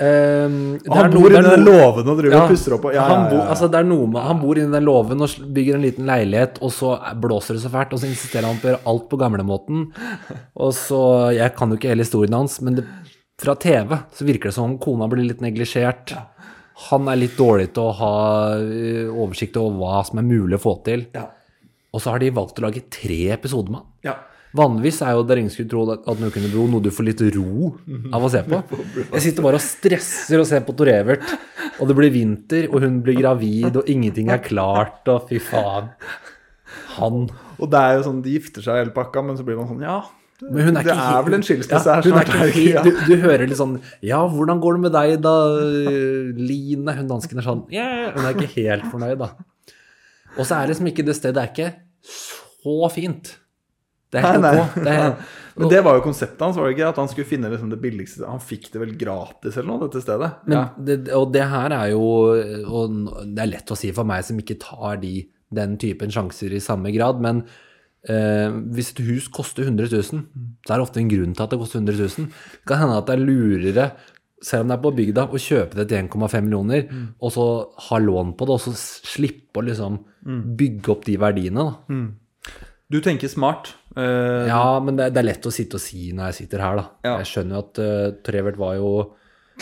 [0.02, 2.88] Og han bor inni den låven og driver Ja, og pusser opp.
[2.96, 3.44] Ja, han, ja.
[3.54, 7.58] altså, noe han bor inni den låven og bygger en liten leilighet, og så blåser
[7.58, 9.88] det så fælt, og så insisterer han på å gjøre alt på gamlemåten.
[10.58, 11.02] Og så
[11.38, 12.88] Jeg kan jo ikke hele historien hans, men det,
[13.42, 16.16] fra TV så virker det som om kona blir litt neglisjert.
[16.90, 18.16] Han er litt dårlig til å ha
[18.58, 21.06] eh, oversikt over hva som er mulig å få til.
[21.14, 21.28] Ja.
[21.92, 23.91] Og så har de valgt å lage tre episoder med han.
[24.52, 24.58] Ja.
[24.60, 27.22] Vanligvis er jo Der ingen skulle tro at noe kunne bro noe du får litt
[27.38, 27.72] ro
[28.12, 28.60] av å se på.
[29.14, 31.24] Jeg sitter bare og stresser og ser på Tor Evert,
[31.80, 35.94] og det blir vinter, og hun blir gravid, og ingenting er klart, og fy faen.
[36.98, 37.30] Han
[37.62, 39.84] Og det er jo sånn, de gifter seg hele pakka, men så blir man sånn,
[39.86, 40.00] ja
[40.42, 43.02] Men hun er Det ikke er vel en skilsmisse ja, her er er helt, du,
[43.12, 45.36] du hører litt sånn Ja, hvordan går det med deg da,
[46.40, 46.96] Line?
[46.98, 48.10] Hun dansken er sånn yeah.
[48.16, 49.32] Hun er ikke helt fornøyd, da.
[50.38, 51.70] Og så er liksom ikke det stedet er ikke
[52.08, 53.36] så fint.
[54.12, 54.84] Det er helt Nei, nei.
[54.86, 55.16] Det er,
[55.56, 56.92] Men det var jo konseptet hans, var det ikke?
[56.94, 60.04] At han skulle finne liksom det billigste Han fikk det vel gratis eller noe, dette
[60.04, 60.30] stedet?
[60.48, 60.64] Men ja.
[60.90, 62.06] det, og det her er jo
[62.68, 62.96] Og
[63.26, 65.18] det er lett å si for meg som ikke tar de,
[65.52, 67.44] den typen sjanser i samme grad, men
[68.08, 70.24] eh, hvis et hus koster 100 000,
[70.64, 72.30] så er det ofte en grunn til at det koster 100 000.
[72.62, 73.90] Det kan hende at det er lurere,
[74.42, 76.88] selv om det er på bygda, å kjøpe det til 1,5 millioner,
[77.20, 77.50] og så
[77.90, 80.00] ha lån på det, og så slippe å liksom
[80.58, 81.68] bygge opp de verdiene.
[81.68, 82.00] Da.
[82.92, 83.76] Du tenker smart.
[83.98, 86.76] Eh, Ja, men det, det er lett å sitte og si når jeg sitter her,
[86.80, 86.86] da.
[87.04, 87.18] Ja.
[87.22, 88.92] Jeg skjønner jo at uh, Trevert var jo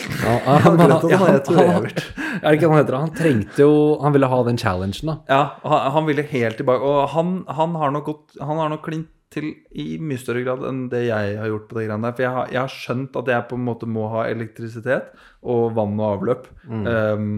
[0.00, 1.88] ja, han, han han- han-
[2.40, 2.94] Er det ikke han heter?
[3.02, 5.16] Han trengte jo Han ville ha den challengen, da.
[5.28, 5.40] Ja,
[5.92, 6.80] han, ville helt tilbake.
[6.86, 10.64] Og han, han har nok gått Han har nok klint til i mye større grad
[10.66, 12.14] enn det jeg har gjort på det greiene der.
[12.16, 15.12] For jeg har, jeg har skjønt at jeg på en måte må ha elektrisitet
[15.46, 16.48] og vann og avløp.
[16.66, 17.28] Um,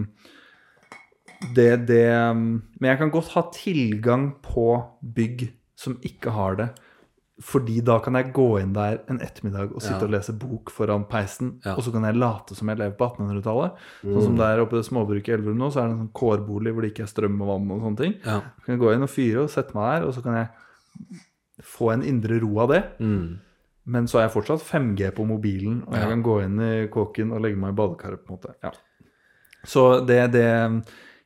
[1.53, 1.99] det, det
[2.33, 4.65] Men jeg kan godt ha tilgang på
[5.03, 6.69] bygg som ikke har det.
[7.43, 10.07] Fordi da kan jeg gå inn der en ettermiddag og sitte Ja.
[10.07, 11.57] og lese bok foran peisen.
[11.65, 11.73] Ja.
[11.75, 13.81] Og så kan jeg late som jeg lever på 1800-tallet.
[14.03, 16.71] Sånn som der oppe i småbruket i Elverum nå, så er det en sånn kårbolig
[16.73, 18.15] hvor det ikke er strøm og vann og sånne ting.
[18.23, 18.39] Ja.
[18.57, 20.47] Så kan jeg gå inn og fyre og sette meg der, og så kan jeg
[21.75, 22.83] få en indre ro av det.
[23.03, 23.25] Mm.
[23.85, 27.33] Men så er jeg fortsatt 5G på mobilen, og jeg kan gå inn i kåken
[27.35, 28.55] og legge meg i badekaret, på en måte.
[28.63, 28.71] Ja.
[29.67, 30.47] Så det, det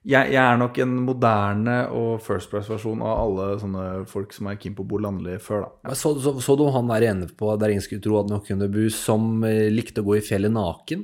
[0.07, 4.59] jeg, jeg er nok en moderne og First Price-versjon av alle sånne folk som er
[4.61, 5.95] keen på å bo landlig før, da.
[5.99, 8.69] Så, så, så du han der ene på Der ingen skulle tro at noen kunne
[8.71, 11.03] bo, som eh, likte å gå i fjellet naken?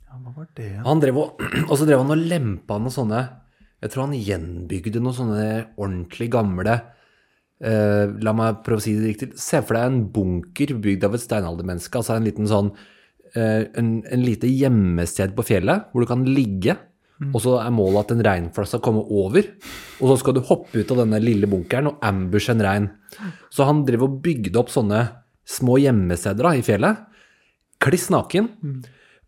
[0.00, 0.70] Ja, hva var det?
[0.86, 3.20] Han drev og, og så drev han og lempa noen sånne
[3.84, 5.46] Jeg tror han gjenbygde noen sånne
[5.76, 6.80] ordentlig gamle
[7.60, 9.34] eh, La meg prøve å si det riktig.
[9.36, 12.00] Se for deg en bunker bygd av et steinaldermenneske.
[12.00, 12.72] Altså en liten sånn
[13.36, 16.80] eh, en, en lite gjemmested på fjellet hvor du kan ligge.
[17.28, 19.44] Og så er målet at en reinflass skal komme over.
[20.00, 22.86] Og så skal du hoppe ut av denne lille bunkeren og ambushe en rein.
[23.52, 25.02] Så han drev og bygde opp sånne
[25.48, 27.04] små gjemmesteder i fjellet.
[27.82, 28.48] Kliss naken.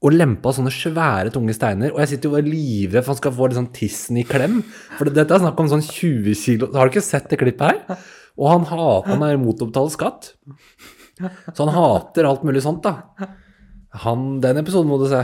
[0.03, 1.93] Og lempa sånne svære, tunge steiner.
[1.93, 4.63] Og jeg sitter jo og er livredd for han skal få liksom tissen i klem.
[4.99, 8.03] For dette er snakk om sånn 20 kilo Har du ikke sett det klippet her?
[8.41, 10.33] Og han, hater, han er betale skatt.
[11.53, 13.29] Så han hater alt mulig sånt, da.
[14.03, 15.21] Han, den episoden må du se.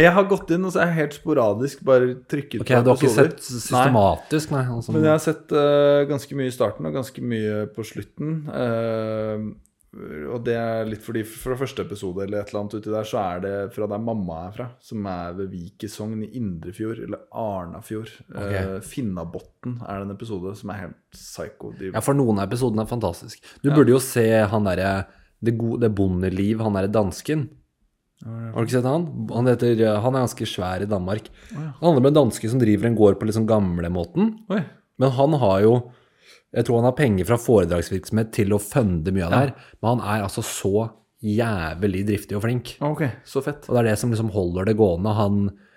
[0.00, 3.00] Jeg har gått inn, og så er jeg helt sporadisk bare trykket Ok, Du har
[3.00, 4.66] ikke sett systematisk, nei?
[4.66, 4.92] altså.
[4.94, 8.38] Men jeg har sett uh, ganske mye i starten og ganske mye på slutten.
[8.50, 9.50] Uh,
[9.90, 13.18] og det er litt fordi fra første episode eller et eller annet uti der, så
[13.24, 15.90] er det fra der mamma er fra, som er ved Vik i
[16.38, 18.12] Indrefjord, eller Arnafjord.
[18.30, 21.72] Eh, Finnabotn er det en episode som er helt psycho.
[21.74, 23.42] De, Ja, for noen av episodene er fantastisk.
[23.64, 24.92] Du burde jo se han derre
[25.42, 27.48] det, gode- det bondeliv, han derre dansken.
[28.26, 29.06] Har du ikke sett han?
[29.32, 31.30] Han, heter, han er ganske svær i Danmark.
[31.54, 34.34] Han handler om en danske som driver en gård på liksom gamlemåten.
[34.52, 34.60] Oi.
[35.00, 35.74] Men han har jo
[36.50, 39.52] Jeg tror han har penger fra foredragsvirksomhet til å funde mye av det her.
[39.78, 40.88] Men han er altså så
[41.22, 42.72] jævlig driftig og flink.
[42.82, 43.68] Ok, så fett.
[43.68, 45.12] Og det er det som liksom holder det gående.
[45.14, 45.68] Han eh,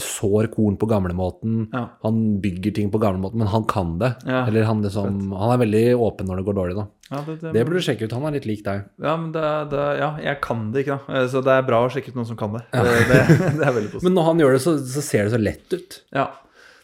[0.00, 1.68] sår korn på gamlemåten.
[1.72, 1.86] Ja.
[2.02, 4.10] Han bygger ting på gamlemåten, men han kan det.
[4.28, 6.84] Ja, Eller han liksom Han er veldig åpen når det går dårlig, da.
[7.10, 8.12] Ja, det, det, Det burde du sjekke ut.
[8.12, 8.84] Han er litt lik deg.
[9.00, 11.16] ja, men det, det, ja, jeg kan det ikke, da.
[11.22, 12.62] Eh, Så det er bra å sjekke ut noen som kan det.
[12.76, 14.04] Det, er veldig positivt.
[14.06, 15.98] Men når han gjør det, så, så ser det så lett ut.
[16.14, 16.28] Ja.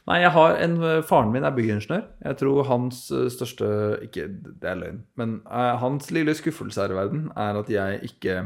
[0.06, 2.04] Nei, jeg har en Faren min er byggingeniør.
[2.24, 3.68] Jeg tror hans eh, største
[4.06, 5.00] Ikke, det er løgn.
[5.18, 8.36] Men eh, hans lille skuffelse her i verden er at jeg ikke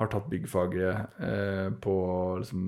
[0.00, 1.94] har tatt byggfaget eh, på
[2.40, 2.66] liksom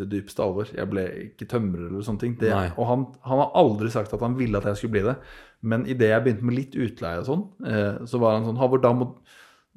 [0.00, 0.68] det dypeste alvor.
[0.72, 2.36] Jeg ble ikke tømrer eller sånne ting.
[2.40, 5.16] Det, og han, han har aldri sagt at han ville at jeg skulle bli det.
[5.62, 8.80] Men idet jeg begynte med litt utleie og sånn, eh, så var han sånn Halvor,
[8.82, 8.92] da,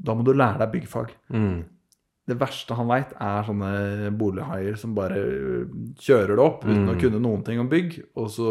[0.07, 1.11] da må du lære deg byggfag.
[2.26, 5.68] Det verste han veit, er sånne bolighaier som bare øh,
[6.01, 8.47] kjører det opp uten å kunne noen ting om bygg, og så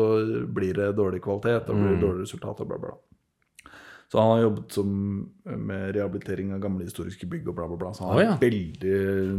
[0.55, 2.79] blir det dårlig kvalitet og blir det dårlig resultat og bla.
[2.85, 2.95] bla.
[4.13, 4.93] Så han har jobbet som,
[5.45, 7.91] med rehabilitering av gamle historiske bygg og bla, bla, bla.
[7.93, 8.37] Så han er ja.
[8.41, 8.95] veldig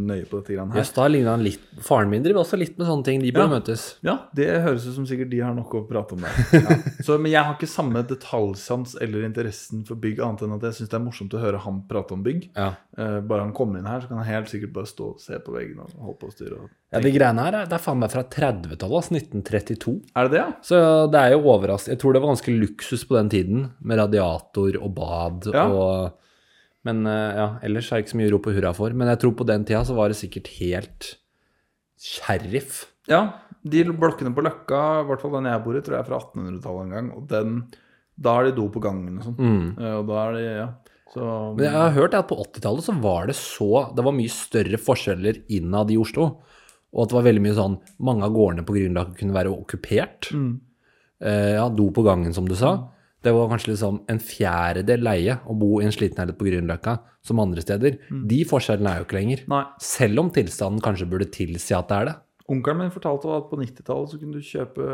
[0.06, 0.78] nøye på dette greiene her.
[0.84, 3.24] Yes, da ligner han litt Faren min driver også litt med sånne ting.
[3.24, 3.52] De bør Ja.
[3.56, 3.86] møtes.
[4.06, 6.38] Ja, det høres ut som sikkert de har noe å prate om der.
[6.66, 6.76] Ja.
[7.02, 10.78] Så, men jeg har ikke samme detaljsans eller interessen for bygg, annet enn at jeg
[10.78, 12.48] syns det er morsomt å høre han prate om bygg.
[12.56, 15.38] Eh, bare han kommer inn her, så kan han helt sikkert bare stå og se
[15.42, 16.60] på veggen og holde på å styre.
[16.62, 16.70] Og...
[16.94, 19.96] ja, de greiene her er- det er faen meg fra 30-tallet, altså 1932.
[20.16, 20.48] Er det det, ja?
[20.70, 20.80] Så
[21.12, 21.96] det er jo overraskende.
[21.96, 25.95] Jeg tror det var ganske luksus på den tiden, med radiator og bad og
[26.86, 28.94] Men eh, ja, ellers er det ikke så mye å rope hurra for.
[28.94, 31.14] Men jeg tror på den tida så var det sikkert helt
[31.98, 32.84] sheriff.
[33.10, 33.22] Ja,
[33.66, 36.20] de blokkene på Løkka, i hvert fall den jeg bor i, tror jeg er fra
[36.22, 37.12] 1800-tallet en gang.
[37.16, 37.56] Og den,
[38.14, 39.38] da er det do på gangen og sånn.
[39.40, 39.70] Mm.
[40.00, 40.68] Og da er det, ja.
[41.16, 44.32] Så Men jeg har hørt at på 80-tallet så var det så Det var mye
[44.32, 46.26] større forskjeller innad i Oslo.
[46.92, 47.76] Og at det var veldig mye sånn
[48.08, 50.30] Mange av gårdene på Grünerløkka kunne være okkupert.
[51.22, 52.74] Eh, ja, do på gangen, som du sa.
[53.26, 56.96] Det var kanskje liksom en fjerdedel leie å bo i en sliten leilighet på Grünerløkka
[57.26, 57.98] som andre steder.
[58.30, 59.42] De forskjellene er jo ikke lenger.
[59.50, 59.64] Nei.
[59.82, 62.16] Selv om tilstanden kanskje burde tilsi at det er det.
[62.54, 64.90] Onkelen min fortalte at på 90-tallet så kunne du kjøpe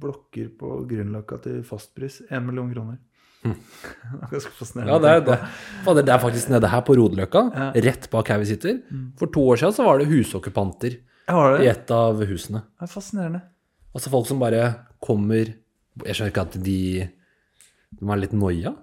[0.00, 2.22] blokker på Grünerløkka til fastpris.
[2.32, 2.96] Én million kroner.
[3.44, 4.88] Er fascinerende.
[4.88, 6.04] Ja, det er, det.
[6.06, 7.66] Det er faktisk nede her på Rodeløkka, Ja.
[7.84, 8.78] rett bak her vi sitter.
[9.20, 12.62] For to år siden så var det husokkupanter i et av husene.
[12.80, 13.42] Det er fascinerende.
[13.94, 14.64] Altså folk som bare
[15.04, 15.52] kommer
[16.04, 16.78] Jeg skjønner ikke at de
[18.00, 18.74] De ha litt noia.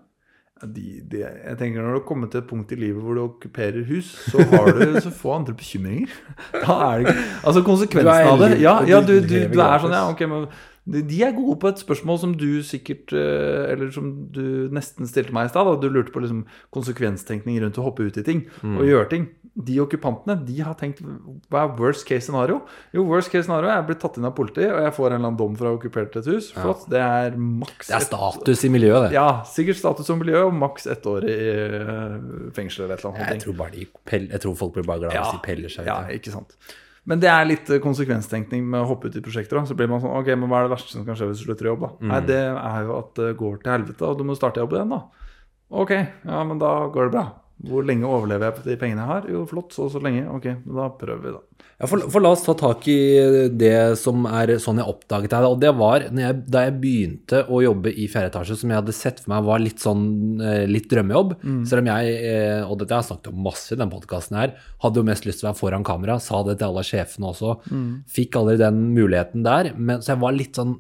[0.62, 3.24] De, de, jeg tenker Når du har kommet til et punkt i livet hvor du
[3.24, 6.12] okkuperer hus, så har du så få andre bekymringer.
[6.54, 9.82] Da er det ikke Altså konsekvensen av det Ja, ja du du, du, du er
[9.82, 10.46] sånn, ja, ok, men
[10.90, 15.32] de, er gode på et spørsmål som du sikkert eh, Eller som du nesten stilte
[15.36, 15.70] meg i stad.
[15.82, 18.78] Du lurte på liksom konsekvenstenkning rundt å hoppe ut i ting Mm.
[18.80, 19.28] og gjøre ting.
[19.52, 21.02] De okkupantene de har tenkt
[21.52, 22.62] hva er worst case scenario?
[22.96, 25.16] Jo, worst case scenario er jeg blir tatt inn av politiet, og jeg får en
[25.18, 26.52] eller annen dom for å ha okkupert et hus.
[26.56, 26.86] Flott.
[26.90, 29.18] Det er maks Det er status i miljøet, det.
[29.20, 32.16] ja, sikkert status som miljø og maks ett år i eh,
[32.56, 33.34] fengsel eller et eller annet.
[33.36, 33.88] Jeg tror, bare de
[34.32, 35.92] jeg tror folk blir bare glad hvis de peller seg ut.
[35.92, 36.56] Ja, ikke sant.
[37.10, 39.58] Men det er litt eh, konsekvenstenkning med å hoppe ut i prosjekter.
[39.58, 39.66] Da.
[39.70, 41.48] Så blir man sånn Ok, men hva er det verste som kan skje hvis du
[41.48, 41.92] slutter jobb, da?
[41.98, 42.12] Mm.
[42.12, 44.94] Nei, det er jo at det går til helvete, og du må starte jobb igjen,
[44.94, 45.30] da.
[45.82, 47.26] Ok, ja, men da går det bra.
[47.68, 49.26] Hvor lenge overlever jeg på de pengene jeg har?
[49.30, 50.24] Jo, flott, så og så lenge.
[50.34, 51.68] Ok, da prøver vi, da.
[51.82, 52.98] Ja, for, for la oss ta tak i
[53.58, 55.48] det som er sånn jeg oppdaget deg.
[55.50, 58.82] Og det var når jeg, da jeg begynte å jobbe i fjerde etasje, som jeg
[58.82, 60.06] hadde sett for meg var litt sånn
[60.42, 61.36] eh, litt drømmejobb.
[61.70, 64.56] Selv om jeg, eh, og dette har snakket om masse i den podkasten her,
[64.86, 66.20] hadde jo mest lyst til å være foran kamera.
[66.22, 67.58] Sa det til alle sjefene også.
[68.10, 69.74] Fikk aldri den muligheten der.
[69.78, 70.80] Men, så jeg var litt sånn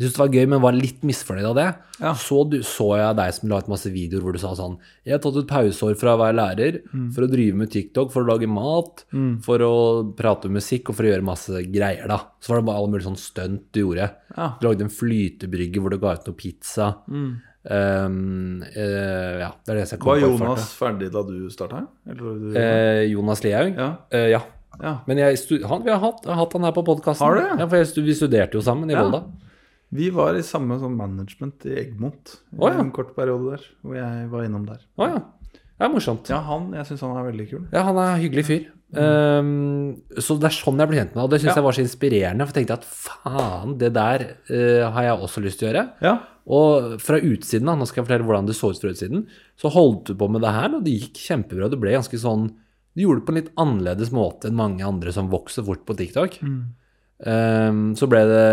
[0.00, 1.66] jeg syntes det var gøy, men var litt misfornøyd av det.
[2.00, 2.14] Ja.
[2.16, 5.12] Så du, så jeg deg som la ut masse videoer hvor du sa sånn Jeg
[5.12, 6.78] har tatt ut pauseår fra å være lærer
[7.12, 9.04] for å drive med TikTok, for å lage mat,
[9.44, 9.74] for å
[10.16, 12.16] prate om musikk og for å gjøre masse greier, da.
[12.40, 14.08] Så var det bare alle mulige sånn stunt du gjorde.
[14.32, 14.48] Ja.
[14.56, 16.94] Du lagde en flytebrygge hvor du ga ut noe pizza.
[17.10, 20.30] Um, uh, ja, det er det jeg kom Var på.
[20.30, 20.46] Var farta.
[20.46, 21.82] Jonas ferdig da du starta?
[22.08, 23.76] Eller du Eh, Jonas Lihaug?
[23.76, 23.90] Ja.
[24.14, 24.40] Uh, ja.
[24.80, 24.94] ja.
[25.10, 27.26] Men jeg han, vi har hatt, har hatt han her på podkasten.
[27.26, 27.44] Har du?
[27.60, 29.04] Ja, for jeg, vi studerte jo sammen i Ja.
[29.04, 29.49] Volda.
[29.90, 32.78] Vi var i samme sånn management i Egmont i oh, ja.
[32.78, 34.84] en kort periode der, hvor jeg var innom der.
[35.00, 35.22] Å ja.
[35.50, 36.28] Det er morsomt.
[36.28, 37.62] Ja, han, jeg syns han er veldig kul.
[37.72, 38.66] Ja, han er en hyggelig fyr.
[38.90, 41.22] Um, så det er sånn jeg ble kjent med.
[41.24, 41.56] Og det syns Ja.
[41.56, 42.46] jeg var så inspirerende.
[42.46, 45.84] For jeg tenkte at faen, det der uh, har jeg også lyst til å gjøre.
[46.04, 46.14] Ja.
[46.50, 49.24] Og fra utsiden, da, nå skal jeg fortelle hvordan det så ut fra utsiden,
[49.60, 51.70] så holdt du på med det her, og det gikk kjempebra.
[51.72, 52.50] Du ble ganske sånn
[52.90, 55.94] Du gjorde det på en litt annerledes måte enn mange andre som vokser fort på
[55.94, 56.40] TikTok.
[56.42, 56.74] Um,
[57.20, 58.44] så ble det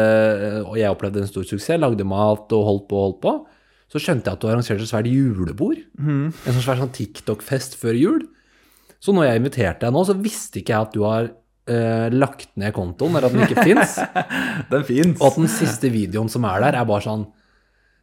[0.67, 1.79] Og jeg opplevde en stor suksess.
[1.79, 3.33] Lagde mat og holdt på og holdt på.
[3.87, 5.79] Så skjønte jeg at du arrangerte et svært julebord.
[6.03, 8.25] En sånn svær sånn TikTok-fest før jul.
[8.99, 11.29] Så når jeg inviterte deg nå, så visste ikke jeg at du har
[11.71, 13.97] eh, lagt ned kontoen, eller at den ikke fins.
[14.73, 15.19] Den fins.
[15.21, 17.27] Og at den siste videoen som er der, er bare sånn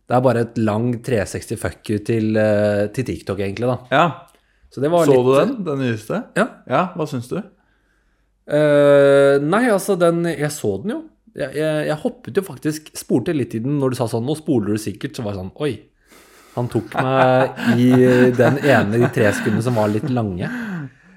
[0.09, 3.77] Det er bare et lang 360 fuck you til, eh, til TikTok, egentlig, da.
[3.93, 4.07] Ja.
[4.73, 5.53] Så det var Så litt du den?
[5.69, 6.23] Den nyeste?
[6.39, 6.47] Ja.
[6.71, 7.37] Ja, hva syns du?
[8.45, 11.01] Eh, nei, altså, den Jeg så den jo.
[11.35, 14.37] Jeg, jeg, jeg hoppet jo faktisk Spolte litt i den når du sa sånn Nå
[14.37, 15.17] spoler du sikkert.
[15.17, 15.73] Så var det sånn Oi.
[16.55, 17.89] Han tok meg i
[18.37, 20.47] den ene de tre sekundene som var litt lange.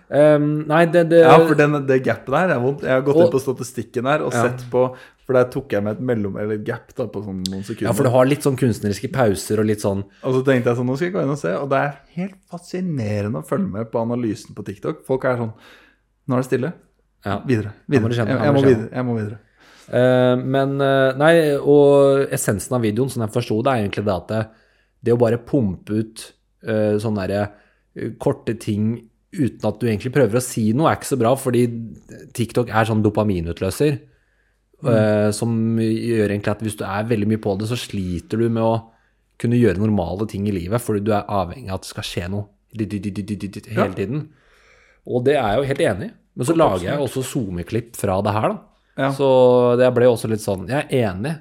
[0.09, 2.82] Um, nei, det, det Ja, for den, det gapet der er vondt.
[2.88, 4.47] Jeg har gått Og- inn på statistikken her og Ja.
[4.47, 4.88] sett på
[5.28, 7.89] For der tok jeg med et mellom, eller et gap da, på sånn noen sekunder.
[7.89, 10.78] Ja, for du har litt sånn kunstneriske pauser og litt sånn Og så tenkte jeg
[10.80, 13.67] sånn, nå skal jeg gå inn og se, og det er helt fascinerende å følge
[13.73, 15.03] med på analysen på TikTok.
[15.05, 15.51] Folk er sånn
[16.28, 16.73] Nå er det stille.
[17.26, 17.41] Ja.
[17.47, 17.74] Videre.
[17.89, 18.15] Videre.
[18.15, 18.89] Jeg, Jeg, jeg, må videre.
[18.93, 19.39] jeg må videre.
[19.88, 24.15] Uh, men uh, Nei, og essensen av videoen, som jeg forsto det, er egentlig det
[24.15, 24.41] at det,
[25.07, 26.26] det å bare pumpe ut
[26.68, 27.45] uh, sånne derre
[27.95, 28.97] eh, korte ting
[29.38, 31.65] uten at du egentlig prøver å si noe, er ikke så bra, fordi
[32.36, 33.99] TikTok er sånn dopaminutløser.
[34.78, 35.34] Mm.
[35.34, 35.49] som
[35.82, 38.76] gjør egentlig at hvis du er veldig mye på det, så sliter du med å
[39.41, 42.28] kunne gjøre normale ting i livet, fordi du er avhengig av at det skal skje
[42.30, 42.45] noe
[42.78, 44.28] hele tiden.
[45.09, 46.13] Og det er jeg jo helt enig i.
[46.38, 48.64] Men så lager jeg også SoMe-klipp fra det her, da.
[48.98, 49.12] Ja.
[49.14, 49.28] Så
[49.78, 51.36] det ble også litt sånn Jeg er enig,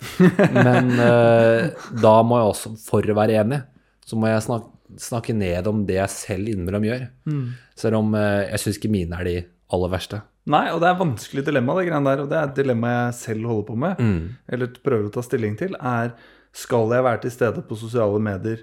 [0.52, 1.70] men uh,
[2.04, 3.62] da må jeg også, for å være enig,
[4.04, 4.68] så må jeg snakke,
[5.00, 7.06] snakke ned om det jeg selv innimellom gjør.
[7.28, 7.44] Mm.
[7.80, 9.36] Selv om uh, jeg syns ikke mine er de
[9.72, 10.20] aller verste.
[10.52, 12.20] Nei, og det er vanskelig dilemma, det greiene der.
[12.22, 14.20] Og det er et dilemma jeg selv holder på med, Mm.
[14.52, 16.12] eller prøver å ta stilling til, er
[16.56, 18.62] skal jeg være til stede på sosiale medier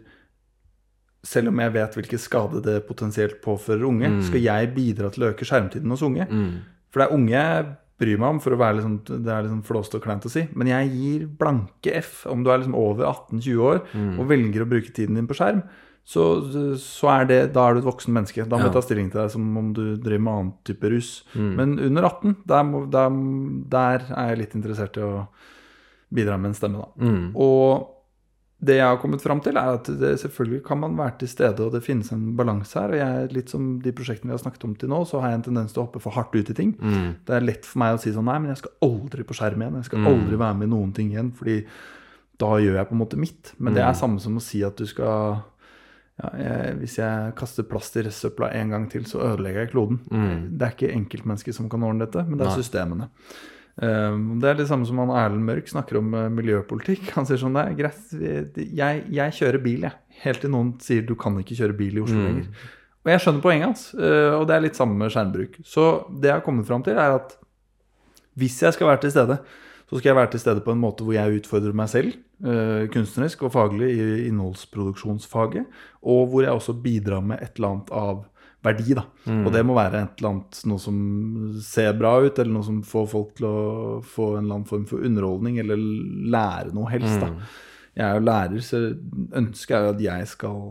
[1.24, 4.10] selv om jeg vet hvilken skade det potensielt påfører unge?
[4.28, 6.28] Skal jeg bidra til å øke skjermtiden hos unge?
[6.30, 6.52] Mm.
[6.92, 7.70] For det er unge jeg
[8.04, 10.32] bryr meg om, for å være sånn, det er litt sånn flåste og kleint å
[10.34, 10.44] si.
[10.58, 13.82] Men jeg gir blanke F om du er liksom over 18-20 år
[14.20, 15.62] og velger å bruke tiden din på skjerm.
[16.04, 16.24] Så,
[16.84, 18.44] så er det, da er du et voksen menneske.
[18.44, 18.68] Da må Ja.
[18.68, 21.24] jeg ta stilling til deg som om du driver med annen type rus.
[21.34, 23.10] Men under 18, der, må, der,
[23.72, 25.28] der er jeg litt interessert i å
[26.14, 26.90] bidra med en stemme, da.
[27.08, 27.32] Mm.
[27.40, 27.88] Og
[28.64, 31.66] det jeg har kommet fram til, er at det, selvfølgelig kan man være til stede,
[31.66, 32.94] og det finnes en balanse her.
[32.94, 35.42] Og jeg, litt som de prosjektene vi har snakket om til nå, så har jeg
[35.42, 36.76] en tendens til å hoppe for hardt ut i ting.
[36.80, 37.10] Mm.
[37.28, 39.66] Det er lett for meg å si sånn Nei, men jeg skal aldri på skjerm
[39.66, 39.80] igjen.
[39.82, 41.34] Jeg skal aldri være med i noen ting igjen.
[41.36, 41.58] Fordi
[42.42, 43.52] da gjør jeg på en måte mitt.
[43.60, 45.42] Men det er samme som å si at du skal
[46.22, 50.00] ja, jeg, Hvis jeg kaster plast i restsøpla en gang til, så ødelegger jeg kloden.
[50.56, 52.62] Det er ikke enkeltmennesker som kan ordne dette, men det er Nei.
[52.64, 53.10] systemene.
[53.74, 57.08] Um, det er det samme som han Erlend Mørk snakker om uh, miljøpolitikk.
[57.16, 58.14] Han sier sånn Det er greit,
[58.78, 60.00] jeg, jeg kjører bil, jeg.
[60.24, 62.68] Helt til noen sier du kan ikke kjøre bil i Oslo lenger.
[63.04, 65.58] Og jeg skjønner poenget hans, uh, og det er litt samme med skjermbruk.
[65.68, 67.34] Så det jeg har kommet fram til, er at
[68.40, 69.38] hvis jeg skal være til stede,
[69.90, 72.86] så skal jeg være til stede på en måte hvor jeg utfordrer meg selv, eh,
[72.94, 75.68] kunstnerisk og faglig i innholdsproduksjonsfaget,
[76.02, 78.24] og hvor jeg også bidrar med et eller annet av
[78.64, 79.04] verdi, da.
[79.46, 80.98] Og det må være et eller annet noe som
[81.62, 83.58] ser bra ut, eller noe som får folk til å
[84.02, 85.78] få en eller annen form for underholdning, eller
[86.32, 87.28] lære noe helst, da.
[87.94, 88.80] Jeg er jo lærer, så
[89.38, 90.62] ønsket er jo at jeg skal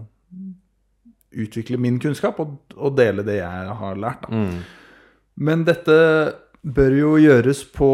[1.32, 4.40] utvikle min kunnskap og, og dele det jeg har lært, da.
[5.36, 5.95] Men dette
[6.62, 7.86] bør jo gjøres på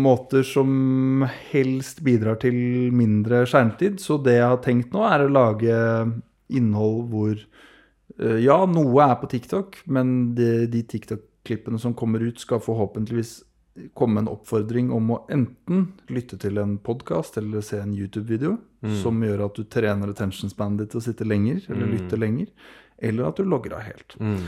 [0.00, 2.54] måter som helst bidrar til
[2.94, 3.98] mindre skjermtid.
[4.00, 5.74] Så det jeg har tenkt nå, er å lage
[6.54, 7.34] innhold hvor
[8.18, 13.40] Ja, noe er på TikTok, men de, de TikTok-klippene som kommer ut, skal forhåpentligvis
[13.98, 18.58] komme en oppfordring om å enten lytte til en podkast eller se en YouTube-video
[19.02, 22.46] som gjør at du trener attention spannet ditt til å sitte lenger eller lytte lenger,
[23.02, 24.14] eller at du logger av helt.
[24.20, 24.44] Mm.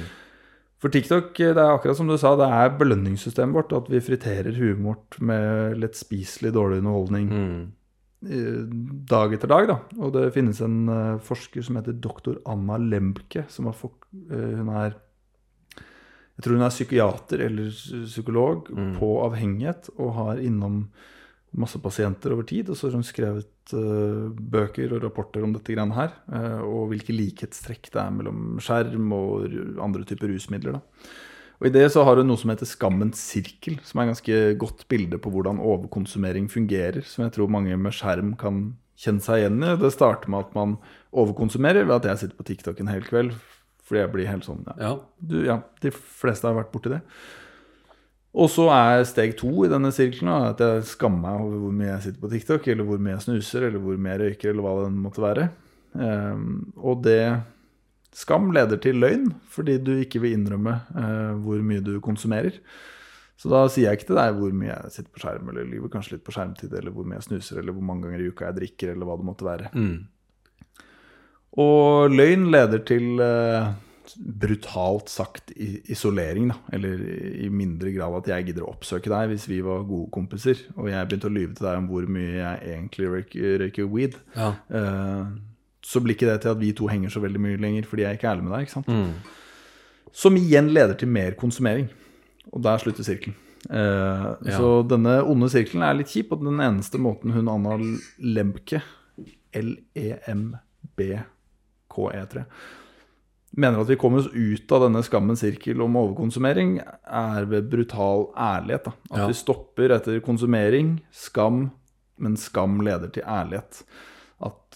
[0.78, 3.72] For TikTok, det er akkurat som du sa, det er belønningssystemet vårt.
[3.72, 7.62] At vi friterer huet vårt med lettspiselig dårlig underholdning Mm.
[7.64, 7.72] eh,
[8.20, 9.66] dag etter dag.
[9.68, 9.76] da.
[10.00, 13.44] Og det finnes en uh, forsker som heter doktor Anna Lembke.
[13.48, 14.96] som har fått, uh, Hun er
[16.36, 17.68] jeg tror hun er psykiater eller
[18.04, 18.66] psykolog
[18.98, 20.82] på avhengighet og har innom
[21.56, 22.68] masse pasienter over tid.
[22.68, 26.12] Og så har hun skrevet uh, bøker og rapporter om dette greiene her.
[26.28, 30.76] eh, og hvilke likhetstrekk det er mellom skjerm og andre typer rusmidler.
[30.76, 31.08] da.
[31.56, 34.40] Og I det så har hun noe som heter skammens sirkel, som er et ganske
[34.60, 37.00] godt bilde på hvordan overkonsumering fungerer.
[37.08, 39.72] Som jeg tror mange med skjerm kan kjenne seg igjen i.
[39.80, 40.76] Det starter med at man
[41.16, 43.32] overkonsumerer ved at jeg sitter på TikTok en hel kveld.
[43.86, 44.92] Fordi jeg blir helt sånn ja, Ja.
[45.22, 47.00] du, ja, de fleste har vært borti det.
[48.36, 51.92] Og så er steg to i denne sirkelen at jeg skammer meg over hvor mye
[51.94, 54.66] jeg sitter på TikTok, eller hvor mye jeg snuser, eller hvor mye jeg røyker, eller
[54.66, 55.46] hva det måtte være.
[55.96, 57.20] Um, og det
[58.16, 62.56] Skam leder til løgn, fordi du ikke vil innrømme eh, hvor mye du konsumerer.
[63.36, 65.92] Så da sier jeg ikke til deg hvor mye jeg sitter på skjerm, eller lyver
[65.92, 68.48] kanskje litt på skjermtid, eller hvor mye jeg snuser, eller hvor mange ganger i uka
[68.48, 69.72] jeg drikker, eller hva det måtte være.
[69.76, 69.98] Mm.
[71.60, 73.68] Og løgn leder til eh,
[74.44, 76.56] brutalt sagt isolering, da.
[76.76, 77.02] Eller
[77.44, 80.88] i mindre grad at jeg gidder å oppsøke deg hvis vi var gode kompiser, og
[80.92, 84.16] jeg begynte å lyve til deg om hvor mye jeg egentlig røyker, røyker weed.
[84.36, 84.54] Ja.
[84.72, 85.36] Eh,
[85.86, 88.18] så blir ikke det til at vi to henger så veldig mye lenger fordi jeg
[88.18, 88.60] ikke er ærlig med deg.
[88.66, 88.88] ikke sant?
[88.90, 89.12] Mm.
[90.16, 91.86] Som igjen leder til mer konsumering.
[92.52, 93.36] Og der slutter sirkelen.
[93.70, 94.56] Eh, Ja.
[94.58, 97.76] Så denne onde sirkelen er litt kjip, og den eneste måten hun Anna
[98.22, 98.82] Lemke,
[101.06, 102.44] L-E-M-B-K-E-3,
[103.56, 106.76] mener at vi kommer oss ut av denne skammens sirkel om overkonsumering,
[107.08, 108.84] er ved brutal ærlighet.
[108.84, 108.92] Da.
[109.12, 109.26] At Ja.
[109.30, 111.70] vi stopper etter konsumering, skam,
[112.18, 113.82] men skam leder til ærlighet.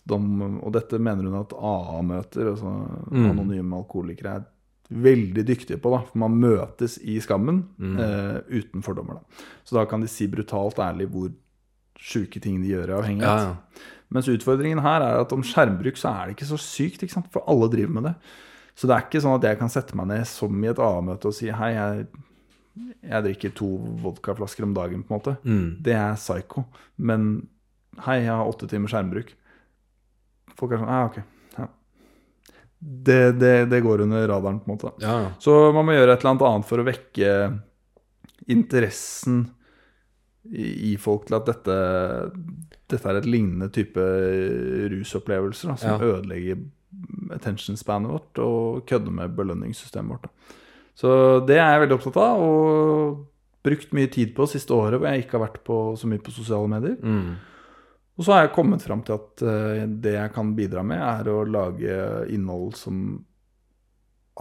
[0.00, 2.70] At de, og dette mener hun at AA-møter, altså
[3.10, 3.30] Mm.
[3.30, 4.44] anonyme alkoholikere, er
[4.90, 5.90] veldig dyktige på.
[5.90, 7.98] da, For man møtes i skammen Mm.
[7.98, 9.14] eh, uten fordommer.
[9.14, 9.20] da.
[9.64, 11.30] Så da kan de si brutalt ærlig hvor
[11.98, 13.22] sjuke ting de gjør i avhengighet.
[13.22, 13.56] Ja, ja.
[14.10, 17.44] Mens utfordringen her er at om skjermbruk så er det ikke så sykt, ikke for
[17.46, 18.14] alle driver med det.
[18.74, 21.26] Så det er ikke sånn at jeg kan sette meg ned som i et AA-møte
[21.26, 22.06] og si hei, jeg,
[23.04, 23.68] jeg drikker to
[24.02, 25.36] vodkaflasker om dagen, på en måte.
[25.44, 25.76] Mm.
[25.82, 26.64] Det er psycho.
[26.98, 27.46] Men
[27.98, 29.34] hei, jeg har åtte timer skjermbruk.
[30.60, 31.18] Folk er sånn ah, ok.
[31.58, 31.66] Ja.
[32.80, 34.92] Det, det, det går under radaren, på en måte.
[35.04, 35.16] Ja.
[35.42, 37.32] Så man må gjøre et eller annet annet for å vekke
[38.50, 39.42] interessen
[40.50, 41.76] i, i folk til at dette,
[42.90, 44.00] dette er et lignende type
[44.94, 46.14] rusopplevelser da, som Ja.
[46.16, 46.62] ødelegger
[47.36, 50.22] attention spanet vårt og kødder med belønningssystemet vårt.
[50.26, 50.56] Da.
[51.00, 51.10] Så
[51.46, 53.26] det er jeg veldig opptatt av, og
[53.64, 56.32] brukt mye tid på siste året hvor jeg ikke har vært på så mye på
[56.34, 56.96] sosiale medier.
[57.04, 57.36] Mm.
[58.18, 61.30] Og så har jeg kommet fram til at eh, det jeg kan bidra med, er
[61.32, 62.00] å lage
[62.34, 63.04] innhold som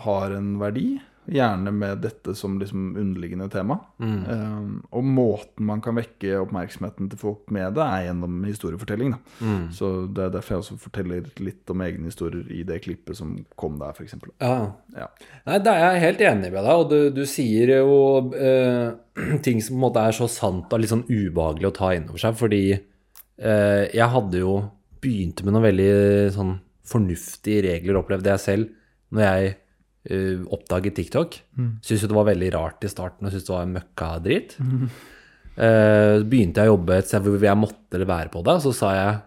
[0.04, 0.98] har en verdi.
[1.30, 3.76] Gjerne med dette som liksom underliggende tema.
[4.02, 4.22] Mm.
[4.26, 9.14] Um, og måten man kan vekke oppmerksomheten til folk med det, er gjennom historiefortelling.
[9.38, 9.68] Mm.
[9.76, 13.36] Så det er derfor jeg også forteller litt om egne historier i det klippet som
[13.60, 14.18] kom der, f.eks.
[14.42, 14.56] Ja.
[14.98, 15.12] Ja.
[15.46, 18.00] Nei, det er jeg helt enig med deg, og du, du sier jo
[18.34, 18.90] uh,
[19.46, 22.10] ting som på en måte er så sant og litt sånn ubehagelig å ta inn
[22.10, 22.64] over seg, fordi
[23.40, 24.54] jeg hadde jo
[25.00, 25.92] begynte med noen veldig
[26.36, 26.58] sånn
[26.90, 28.74] fornuftige regler, opplevde jeg selv,
[29.16, 29.54] når jeg
[30.12, 31.38] uh, oppdaget TikTok.
[31.86, 34.58] Syns jo det var veldig rart i starten, og syntes det var møkkadrit.
[35.60, 38.92] Eh, begynte jeg å jobbe et sted hvor jeg måtte være på det, så sa
[38.96, 39.18] jeg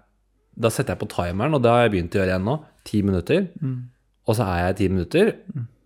[0.63, 2.55] Da setter jeg på timeren, og det har jeg begynt å gjøre igjen nå.
[2.89, 3.47] Ti minutter.
[4.29, 5.31] Og så er jeg i ti minutter,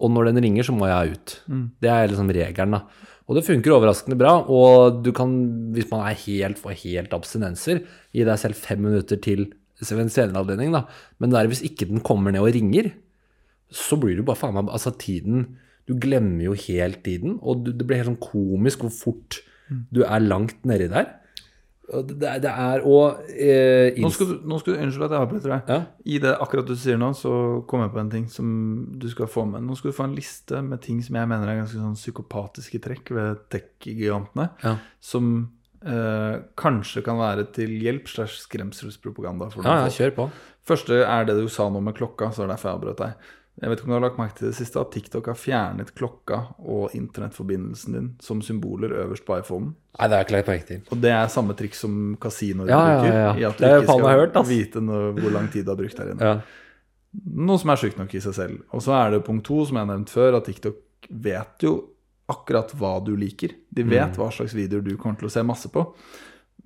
[0.03, 1.35] og når den ringer, så må jeg ut.
[1.81, 3.06] Det er liksom regelen, da.
[3.27, 4.37] Og det funker overraskende bra.
[4.47, 5.33] Og du kan,
[5.75, 7.83] hvis man er helt får helt abstinenser,
[8.15, 10.87] gi deg selv fem minutter til en senere anledning, da.
[11.19, 12.93] Men det er hvis ikke den kommer ned og ringer,
[13.73, 15.57] så blir du bare faen meg Altså, tiden
[15.87, 19.37] Du glemmer jo helt tiden, og du, det blir helt sånn komisk hvor fort
[19.95, 21.13] du er langt nedi der.
[21.87, 25.53] Det, det er og eh, Nå skal du, nå skal du Unnskyld at jeg avbryter
[25.53, 25.69] deg.
[25.71, 25.77] Ja.
[26.03, 27.33] I det akkurat du sier nå, så
[27.71, 28.49] kom jeg på en ting som
[28.99, 29.63] du skal få med.
[29.67, 32.83] Nå skal du få en liste med ting som jeg mener er ganske sånn psykopatiske
[32.83, 34.49] trekk ved tech-gigantene.
[34.65, 34.75] Ja.
[34.99, 35.31] Som
[35.87, 39.53] eh, kanskje kan være til hjelp slash skremselspropaganda.
[39.55, 40.29] for Ja, ja, kjør på.
[40.67, 43.33] Første er det du sa nå med klokka, så er det derfor jeg avbrøt deg.
[43.63, 45.95] Jeg vet ikke om du har lagt merke til det siste, at TikTok har fjernet
[45.97, 49.71] klokka og internettforbindelsen din som symboler øverst på iPhonen.
[49.97, 50.83] Nei, det har jeg ikke lagt merke til.
[50.93, 53.17] Og det er samme triks som kasinoer Ja, ja, bruker.
[53.17, 53.31] ja.
[53.41, 54.51] I at du Det ikke skal hørt, altså.
[54.53, 56.21] vite noe, hvor lang tid du har brukt der inne.
[56.21, 56.41] Ja.
[57.49, 58.59] Noe som er sjukt nok i seg selv.
[58.77, 61.73] Og så er det punkt to, som jeg har nevnt før, at TikTok vet jo
[62.29, 63.55] akkurat hva du liker.
[63.73, 64.17] De vet Mm.
[64.21, 65.87] hva slags videoer du kommer til å se masse på.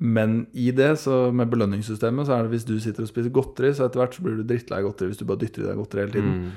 [0.00, 3.70] Men i det, så med belønningssystemet, så er det hvis du sitter og spiser godteri,
[3.76, 6.00] så etter hvert så blir du drittlei godteri hvis du bare dytter i deg godteri
[6.00, 6.34] hele tiden.
[6.46, 6.50] Mm.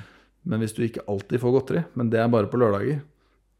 [0.46, 3.02] Men hvis du ikke alltid får godteri, men det er bare på lørdager,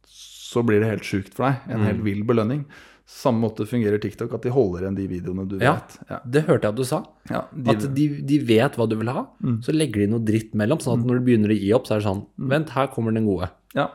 [0.06, 1.62] så blir det helt sjukt for deg.
[1.70, 1.86] En Mm.
[1.88, 2.66] helt vill belønning.
[3.06, 5.74] Samme måte fungerer TikTok, at de holder igjen de videoene du Ja.
[5.76, 5.98] vet.
[6.10, 6.20] Ja.
[6.26, 7.04] Det hørte jeg at du sa.
[7.30, 9.26] Ja, de, At de, de vet hva du vil ha,
[9.62, 10.80] så legger de noe dritt mellom.
[10.80, 13.14] Sånn at når du begynner å gi opp, så er det sånn Vent, her kommer
[13.14, 13.50] den gode.
[13.76, 13.90] Ja.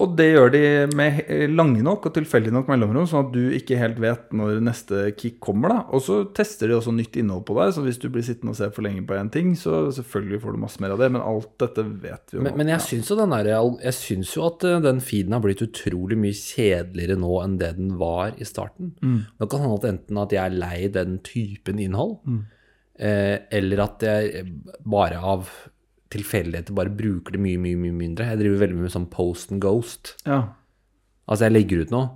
[0.00, 0.62] Og det gjør de
[0.96, 1.18] med
[1.52, 5.36] lange nok og tilfeldig nok mellomrom, sånn at du ikke helt vet når neste kick
[5.44, 5.74] kommer.
[5.74, 5.80] da.
[5.92, 8.58] Og så tester de også nytt innhold på deg, så hvis du blir sittende og
[8.58, 11.24] se for lenge på én ting, så selvfølgelig får du masse mer av det, men
[11.24, 13.50] alt dette vet vi jo Men, men jeg syns jo der,
[13.84, 17.74] Jeg syns jo at eh, den feeden har blitt utrolig mye kjedeligere nå enn det
[17.76, 18.94] den var i starten.
[19.36, 22.16] Det kan hende at enten at jeg er lei den typen innhold,
[22.96, 24.48] eh, eller at jeg
[24.84, 25.52] bare av
[26.10, 28.26] tilfeldigheter bare bruker det mye, mye, mye mindre.
[28.32, 30.14] Jeg driver veldig mye med sånn post and ghost.
[30.26, 30.40] Ja.
[31.30, 32.08] Altså, jeg legger ut noe,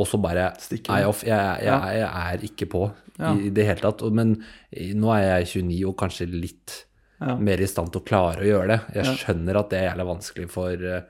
[0.00, 2.84] og så bare Stikker er jeg, off, jeg, jeg, jeg er ikke på
[3.20, 3.34] Ja.
[3.36, 4.02] i, det hele tatt.
[4.16, 4.34] Men
[4.96, 6.78] nå er jeg 29 og kanskje litt
[7.20, 7.34] Ja.
[7.36, 8.78] mer i stand til å klare å gjøre det.
[8.96, 11.02] Jeg skjønner at det er jævlig vanskelig for, eh,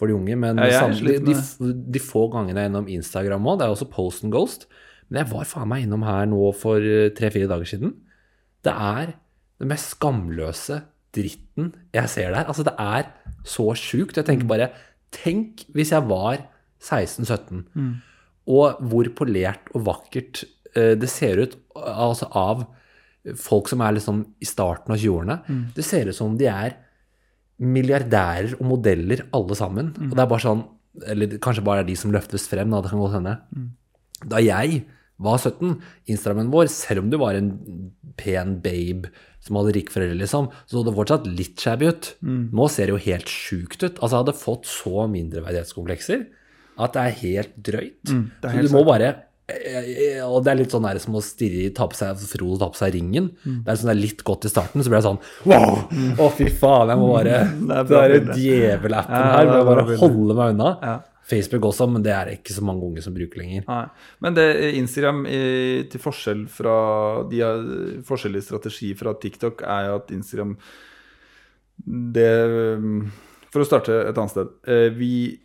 [0.00, 3.44] for de unge, men Ja, jeg de, de, de få gangene jeg er innom Instagram
[3.52, 4.64] òg, det er også Post and Ghost,
[5.10, 7.92] men jeg var faen meg innom her nå for eh, tre-fire dager siden.
[8.64, 9.12] Det er
[9.60, 10.80] det mest skamløse
[11.12, 12.46] dritten jeg ser der.
[12.46, 13.10] Altså, det er
[13.44, 14.16] så sjukt.
[14.16, 14.72] Jeg tenker bare
[15.12, 16.38] Tenk hvis jeg var
[16.80, 17.66] 16-17,
[18.48, 20.40] og hvor polert og vakkert
[20.74, 22.64] eh, det ser ut altså av
[23.38, 25.36] folk som er liksom i starten av 20-årene.
[25.76, 26.78] Det ser ut som de er
[27.62, 29.92] milliardærer og modeller alle sammen.
[30.08, 30.64] Og det er bare sånn
[31.08, 33.36] Eller kanskje bare er de som løftes frem, da, det kan godt hende.
[34.28, 34.82] Da jeg
[35.24, 35.76] var 17,
[36.12, 37.52] Instagrammen vår, selv om du var en
[38.20, 39.10] pen babe
[39.42, 42.12] som hadde rike foreldre, liksom, så så det fortsatt litt shabby ut.
[42.22, 43.96] Nå ser det jo helt sjukt ut.
[43.98, 46.24] Altså, jeg hadde fått så mindreverdighetskomplekser
[46.82, 48.00] at det er helt drøyt.
[48.08, 49.10] det er så helt du må bare
[50.30, 52.68] Og det er litt sånn der som å stirre i ta på seg Frodo ta
[52.72, 53.26] på seg ringen.
[53.42, 55.20] Det er sånn det er litt godt i starten, så blir det sånn
[55.50, 55.82] Wow!
[56.22, 59.68] Å, fy faen, jeg må bare Det er Det er djevelappen Ja, her, må jeg
[59.72, 60.70] bare holde meg unna.
[60.80, 60.94] Ja.
[61.32, 63.64] Facebook også, men det er ikke så mange unge som bruker lenger.
[63.68, 63.82] Nei.
[64.20, 64.46] Men det
[64.78, 66.76] Instagram, i- til forskjell fra
[67.32, 67.62] De har
[68.06, 70.56] forskjellige strategier fra TikTok, er at Instagram
[71.86, 72.32] Det
[73.52, 74.52] For å starte et annet sted.
[74.68, 75.38] eh, Vi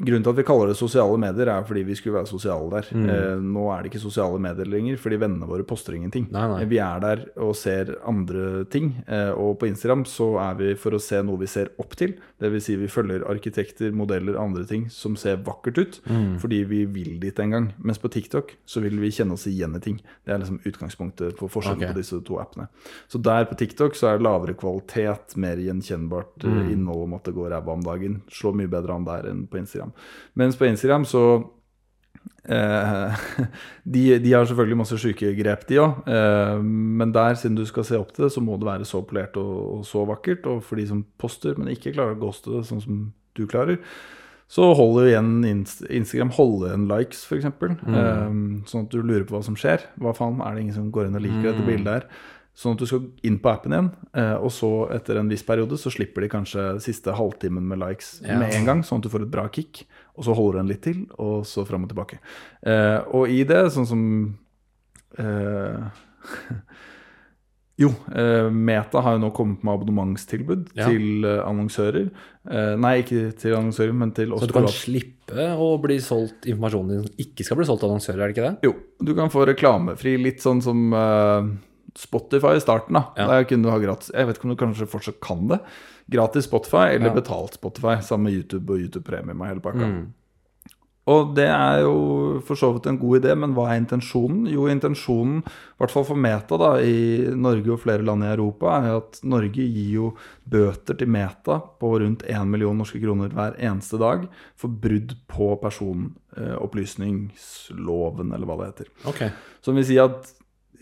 [0.00, 2.86] Grunnen til at vi kaller det sosiale medier, er fordi vi skulle være sosiale der.
[2.96, 6.24] Eh, nå er det ikke sosiale medier lenger, fordi vennene våre poster ingenting.
[6.32, 6.62] Nei, nei.
[6.62, 8.94] Eh, Vi er der og ser andre ting.
[9.06, 12.14] Eh, og på Instagram så er vi for å se noe vi ser opp til.
[12.40, 12.64] Dvs.
[12.64, 16.00] Si vi følger arkitekter, modeller, andre ting som ser vakkert ut.
[16.40, 17.68] Fordi vi vil dit en gang.
[17.84, 20.00] Mens på TikTok så vil vi kjenne oss igjen i ting.
[20.24, 21.92] Det er liksom utgangspunktet på forskjellen okay.
[21.92, 22.68] på disse to appene.
[23.08, 26.60] Så der på TikTok så er det lavere kvalitet, mer gjenkjennbart mm.
[26.72, 28.20] innhold om at det går ræva om dagen.
[28.32, 29.89] Slår mye bedre an der enn på Instagram.
[30.38, 31.24] Mens på Instagram så
[32.48, 33.24] eh,
[33.94, 36.00] de, de har selvfølgelig masse syke grep, de òg.
[36.10, 39.02] Eh, men der, siden du skal se opp til det, så må det være så
[39.06, 40.48] polert og, og så vakkert.
[40.50, 43.04] Og for de som poster, men ikke klarer å ghoste det sånn som
[43.38, 43.78] du klarer,
[44.50, 47.46] så holder igjen Inst Instagram holde en likes, f.eks.
[47.62, 48.64] Mm.
[48.66, 49.84] sånn at du lurer på hva som skjer.
[50.02, 52.08] Hva faen, er det ingen som går inn og liker dette bildet her?
[52.54, 55.78] Sånn at du skal inn på appen igjen, eh, og så etter en viss periode
[55.80, 58.36] så slipper de kanskje siste halvtimen med likes Ja.
[58.38, 59.86] med en gang, sånn at du får et bra kick.
[60.18, 62.18] Og så holder du den litt til, og så fram og tilbake.
[62.66, 64.02] Eh, og i det, sånn som
[65.16, 65.90] eh,
[67.80, 70.84] Jo, eh, Meta har jo nå kommet med abonnementstilbud Ja.
[70.90, 72.10] til annonsører.
[72.76, 76.88] Nei, ikke til annonsører, men til oss Så du kan slippe å bli solgt informasjonen
[76.92, 78.58] din som ikke skal bli solgt til annonsører, er det ikke det?
[78.68, 81.48] Jo, du kan få reklamefri, litt sånn som eh,
[81.98, 82.94] Spotify i starten.
[82.94, 83.02] da.
[83.16, 83.26] Ja.
[83.26, 85.60] Der kunne du ha gratis Jeg vet ikke om du kanskje fortsatt kan det.
[86.10, 87.14] Gratis Spotify eller Ja.
[87.14, 89.86] betalt Spotify, sammen med YouTube og YouTube Premium og hele pakka.
[89.86, 90.12] Mm.
[91.10, 94.46] Og det er jo for så vidt en god idé, men hva er intensjonen?
[94.52, 98.66] Jo, intensjonen, i hvert fall for Meta da, i Norge og flere land i Europa,
[98.84, 100.12] er at Norge gir jo
[100.48, 105.56] bøter til Meta på rundt 1 million norske kroner hver eneste dag for brudd på
[105.64, 108.86] personopplysningsloven, eller hva det heter.
[109.10, 109.30] Okay.
[109.64, 110.30] Som vil si at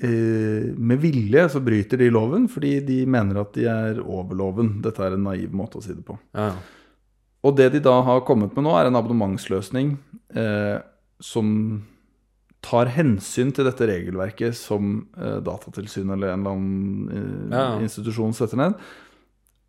[0.01, 4.77] med vilje så bryter de loven fordi de mener at de er over loven.
[4.85, 6.15] Dette er en naiv måte å si det på.
[6.39, 6.53] Ja.
[7.47, 9.97] Og det de da har kommet med nå, er en abonnementsløsning
[10.35, 10.79] eh,
[11.23, 11.85] som
[12.63, 17.13] tar hensyn til dette regelverket som eh, Datatilsynet eller en eller annen
[17.53, 17.67] eh, Ja.
[17.83, 18.75] institusjon setter ned.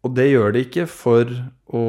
[0.03, 1.29] Og det gjør de ikke for
[1.75, 1.85] å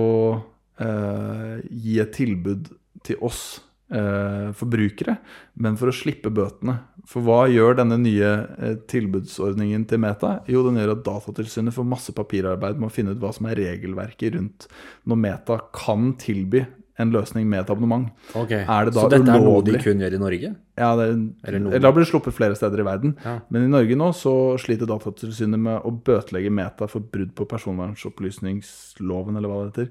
[0.81, 2.69] eh, gi et tilbud
[3.07, 5.17] til oss eh, forbrukere,
[5.59, 6.77] men for å slippe bøtene.
[7.11, 8.29] For hva gjør denne nye
[8.61, 10.37] eh, tilbudsordningen til Meta?
[10.51, 13.59] Jo, den gjør at Datatilsynet får masse papirarbeid med å finne ut hva som er
[13.59, 14.69] regelverket rundt
[15.11, 16.63] når Meta kan tilby
[17.01, 18.11] en løsning med et abonnement.
[18.37, 18.61] Okay.
[18.61, 20.51] Er det Så dette er noe de kun gjør i Norge?
[20.81, 21.07] Ja, det,
[21.49, 23.15] Eller da blir det sluppet flere steder i verden.
[23.25, 23.39] Ja.
[23.49, 29.41] Men i Norge nå så sliter Datatilsynet med å bøtelegge Meta for brudd på personvernopplysningsloven,
[29.41, 29.89] eller hva det heter.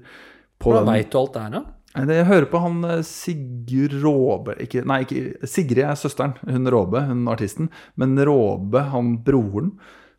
[0.60, 1.62] På Hvordan veit du alt det her, da?
[1.90, 6.36] Jeg hører på han eh, Sigurd Råbe ikke, Nei, ikke, Sigrid er søsteren.
[6.46, 7.70] Hun Råbe, hun artisten.
[7.98, 9.72] Men Råbe, han broren,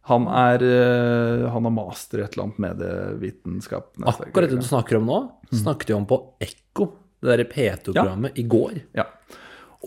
[0.09, 3.93] han er eh, Han har master i et eller annet medievitenskap.
[4.03, 5.21] Akkurat det du snakker om nå,
[5.53, 6.89] snakket vi om på Ekko,
[7.21, 8.81] det derre P2-programmet, i går.
[8.97, 9.07] Ja.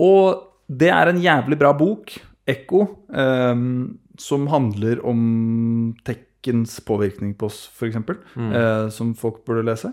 [0.00, 2.14] Og det er en jævlig bra bok,
[2.48, 2.84] Ekko,
[3.16, 9.92] ehm, som handler om tekkens påvirkning på oss, f.eks., eh, som folk burde lese.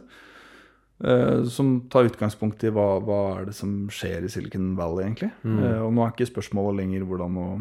[1.04, 5.32] Eh, som tar utgangspunkt i hva, hva er det som skjer i Silicon Valley, egentlig.
[5.46, 7.52] Eh, og nå er ikke spørsmålet lenger hvordan å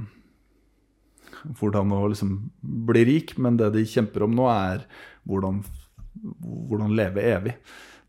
[1.57, 4.82] hvordan å liksom bli rik, men det de kjemper om nå, er
[5.24, 5.62] hvordan,
[6.68, 7.55] hvordan leve evig.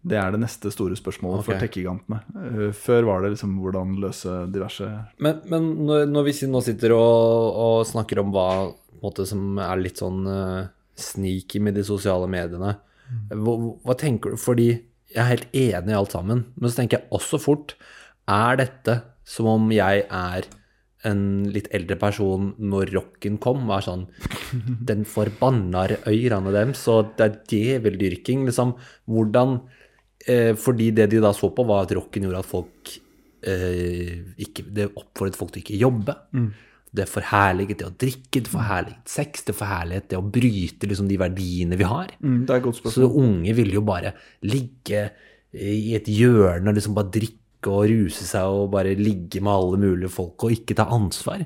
[0.01, 1.61] Det er det neste store spørsmålet for Ok.
[1.61, 2.19] tech-gigantene.
[2.35, 4.87] Eh, Før var det liksom hvordan løse diverse
[5.19, 10.01] Men, men når, vi nå sitter og, og snakker om hva måte, som er litt
[10.01, 10.67] sånn uh,
[10.97, 12.75] sneaky med de sosiale mediene,
[13.29, 13.53] hva,
[13.85, 14.41] hva tenker du?
[14.41, 14.67] Fordi
[15.11, 17.75] jeg er helt enig i alt sammen, men så tenker jeg også fort
[18.29, 20.47] Er dette som om jeg er
[21.07, 24.05] en litt eldre person når rocken kom, var sånn
[24.89, 28.75] Den forbanna øyrene deres, og det er djeveldyrking, liksom.
[29.09, 29.57] Hvordan
[30.27, 32.93] eh, Fordi det de da så på, var at rocken gjorde at folk
[33.41, 36.17] eh, ikke, Det oppfordret folk til ikke jobbe.
[36.91, 41.19] Det forherliget det å drikke, det forherliget sex, det forherliget det å bryte liksom, de
[41.21, 42.09] verdiene vi har.
[42.19, 43.05] mm, Det er godt spørsmål.
[43.05, 44.11] Så unge ville jo bare
[44.43, 45.05] ligge
[45.53, 49.77] i et hjørne og liksom bare drikke og ruse seg og bare ligge med alle
[49.77, 51.45] mulige folk og ikke ta ansvar.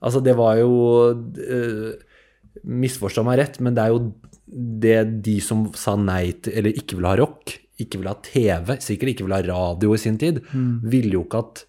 [0.00, 0.72] Altså, det var jo
[1.12, 1.92] uh,
[2.64, 4.12] Misforstå meg rett, men det er jo
[4.46, 8.76] det de som sa nei til, eller ikke ville ha rock, ikke ville ha TV,
[8.80, 10.38] sikkert ikke ville ha radio i sin tid,
[10.86, 11.64] ville jo ikke at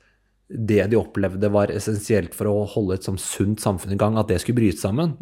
[0.47, 4.29] det de opplevde var essensielt for å holde et sånn sunt samfunn i gang, at
[4.31, 5.17] det skulle bryte sammen.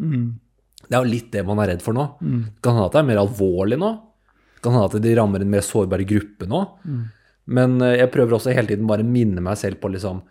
[0.86, 2.04] Det er jo litt det man er redd for nå.
[2.54, 3.90] Det kan hende at det er mer alvorlig nå.
[4.54, 6.60] Det kan hende at de rammer en mer sårbar gruppe nå.
[7.46, 10.22] Men eh, jeg prøver også hele tiden bare minne meg selv på liksom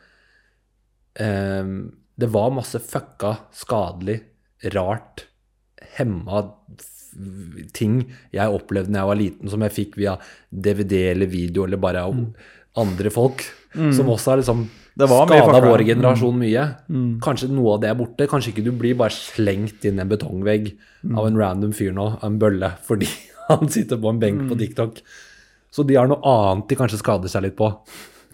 [1.20, 1.68] eh,
[2.16, 4.22] Det var masse fucka, skadelig,
[4.74, 5.28] rart,
[5.98, 6.42] hemma
[7.76, 8.02] ting
[8.36, 10.18] jeg opplevde da jeg var liten, som jeg fikk via
[10.52, 12.18] DVD eller video, eller bare av
[12.76, 13.44] andre folk,
[13.96, 14.66] som også er liksom
[14.96, 16.66] Det var skada vår generasjon mye.
[17.24, 18.28] Kanskje noe av det er borte.
[18.32, 20.70] Kanskje ikke du blir bare slengt inn i en betongvegg
[21.12, 23.10] av en random fyr nå, en bølle, fordi
[23.50, 25.02] han sitter på en benk på TikTok.
[25.76, 27.68] Så de har noe annet de kanskje skader seg litt på.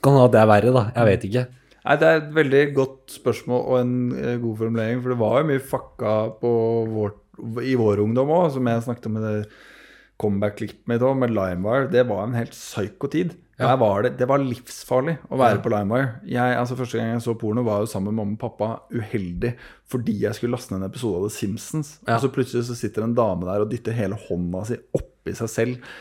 [0.01, 0.85] Kan hende at det er verre, da.
[0.93, 1.45] Jeg vet ikke.
[1.81, 5.01] Nei, Det er et veldig godt spørsmål og en eh, god formulering.
[5.01, 6.51] For det var jo mye fucka på
[6.93, 7.13] vår,
[7.65, 9.35] i vår ungdom òg, som jeg snakket om i det
[10.21, 11.89] comeback-klippet mitt òg, med LimeWire.
[11.93, 13.33] Det var en helt psyko-tid.
[13.61, 16.09] Der var det, det var livsfarlig å være på LimeWire.
[16.29, 19.53] Jeg, altså Første gang jeg så porno, var jo sammen med mamma og pappa uheldig
[19.91, 21.91] fordi jeg skulle laste ned en episode av The Simpsons.
[22.07, 22.15] Ja.
[22.15, 25.51] Og så plutselig så sitter en dame der og dytter hele hånda si oppi seg
[25.51, 25.91] selv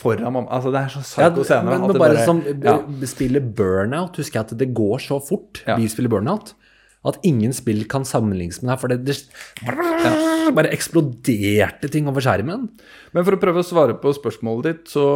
[0.00, 0.50] foran mamma.
[0.54, 1.64] Altså Det er så Ja, psyko scene.
[1.66, 2.76] men, men bare, bare som ja.
[3.08, 5.62] spiller burnout, husker jeg at det går så fort.
[5.66, 5.78] Ja.
[5.88, 6.54] spiller burnout.
[7.00, 8.80] At ingen spill kan sammenlignes med det her.
[8.82, 12.66] For det, det bare eksploderte ting over skjermen.
[13.14, 15.06] Men for å prøve å svare på spørsmålet ditt, så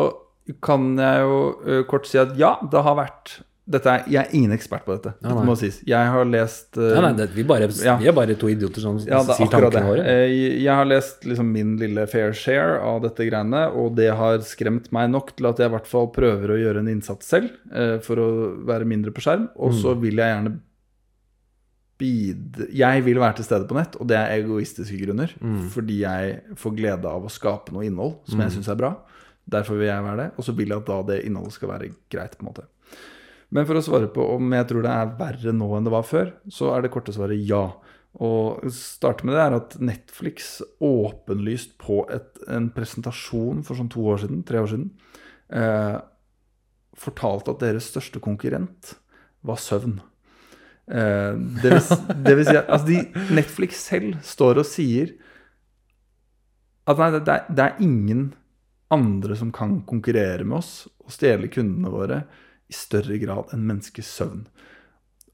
[0.62, 4.52] kan jeg jo kort si at ja, det har vært dette er, Jeg er ingen
[4.52, 5.78] ekspert på dette, Ja, det må sies.
[5.88, 7.94] Jeg har lest uh, Nei, nei, det, vi, bare, Ja.
[7.96, 10.02] vi er bare to idioter som ja, det er sier tankene våre.
[10.04, 14.44] Eh, Jeg har lest liksom min lille fair share av dette greiene, og det har
[14.44, 17.48] skremt meg nok til at jeg i hvert fall prøver å gjøre en innsats selv
[17.72, 18.28] uh, for å
[18.68, 19.48] være mindre på skjerm.
[19.56, 19.80] Og Mm.
[19.80, 20.54] så vil jeg gjerne
[21.98, 22.60] bid...
[22.74, 25.32] Jeg vil være til stede på nett, og det er egoistiske grunner.
[25.40, 25.68] Mm.
[25.72, 28.92] Fordi jeg får glede av å skape noe innhold som jeg syns er bra.
[29.44, 30.28] Derfor vil jeg være det.
[30.38, 32.68] Og så vil jeg at da det innholdet skal være greit, på en måte.
[33.54, 36.06] Men for å svare på om jeg tror det er verre nå enn det var
[36.08, 37.66] før, så er det korte svaret ja.
[38.24, 44.04] Og starte med det er at Netflix åpenlyst på et, en presentasjon for sånn to
[44.10, 44.90] år siden, tre år siden,
[45.50, 45.98] eh,
[46.98, 48.94] fortalte at deres største konkurrent
[49.46, 49.98] var søvn.
[50.86, 53.02] Eh, det, vil, si at altså
[53.34, 55.14] Netflix selv står og sier
[56.90, 58.32] at nei, det, det er ingen
[58.94, 60.72] andre som kan konkurrere med oss
[61.04, 62.22] og stjele kundene våre
[62.70, 64.46] i større grad enn menneskets søvn.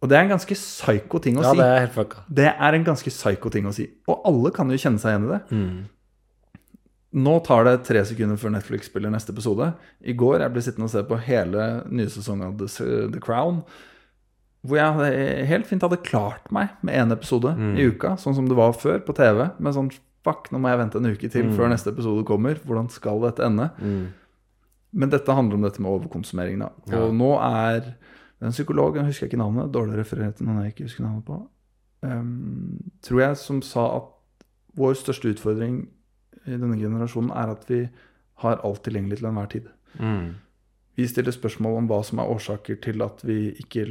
[0.00, 1.58] Og det er en ganske psyko ting å Ja, si.
[1.60, 2.22] det er helt fucka.
[2.32, 3.84] Det er en ganske psyko ting å si.
[4.08, 5.42] Og alle kan jo kjenne seg igjen i det.
[7.20, 9.72] Nå tar det tre sekunder før Netflix spiller neste episode.
[10.06, 13.64] I går jeg ble sittende og se på hele nye sesongen av The, Crown.
[14.62, 18.56] Hvor jeg helt fint hadde klart meg med én episode i uka, sånn som det
[18.58, 19.48] var før på TV.
[19.58, 19.90] Med sånn
[20.26, 22.58] fuck, nå må jeg vente en uke til før neste episode kommer.
[22.64, 23.70] Hvordan skal dette ende?
[24.92, 26.70] Men dette handler om dette med overkonsumering, da.
[26.98, 27.92] Og nå er
[28.40, 31.36] en psykolog, jeg husker ikke navnet, dårlig referert til noen jeg ikke husker navnet på,
[32.02, 34.08] um, tror jeg, som sa at
[34.80, 35.82] vår største utfordring
[36.46, 37.82] i denne generasjonen er at vi
[38.40, 39.66] har alt tilgjengelig til enhver tid.
[40.98, 43.86] Vi stiller spørsmål om hva som er årsaker til at vi ikke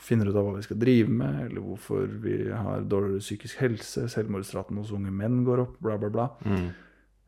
[0.00, 4.06] finner ut av hva vi skal drive med, eller hvorfor vi har dårligere psykisk helse,
[4.12, 6.28] selvmordsraten hos unge menn går opp, bla, bla, bla.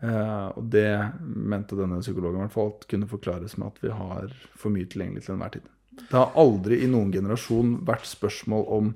[0.05, 0.89] Eh, og det
[1.25, 4.89] mente denne psykologen i hvert fall at kunne forklares med at vi har for mye
[4.93, 5.71] tilgjengelig til enhver tid.
[5.97, 8.93] Det har aldri i noen generasjon vært spørsmål om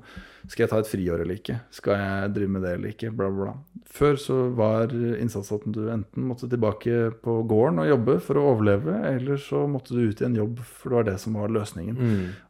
[0.48, 3.28] skal jeg ta et friår eller ikke, skal jeg drive med det eller ikke, bla,
[3.34, 3.53] bla.
[3.90, 8.46] Før så var innsatsen at du enten måtte tilbake på gården og jobbe for å
[8.55, 11.53] overleve, eller så måtte du ut i en jobb, for det var det som var
[11.53, 12.01] løsningen.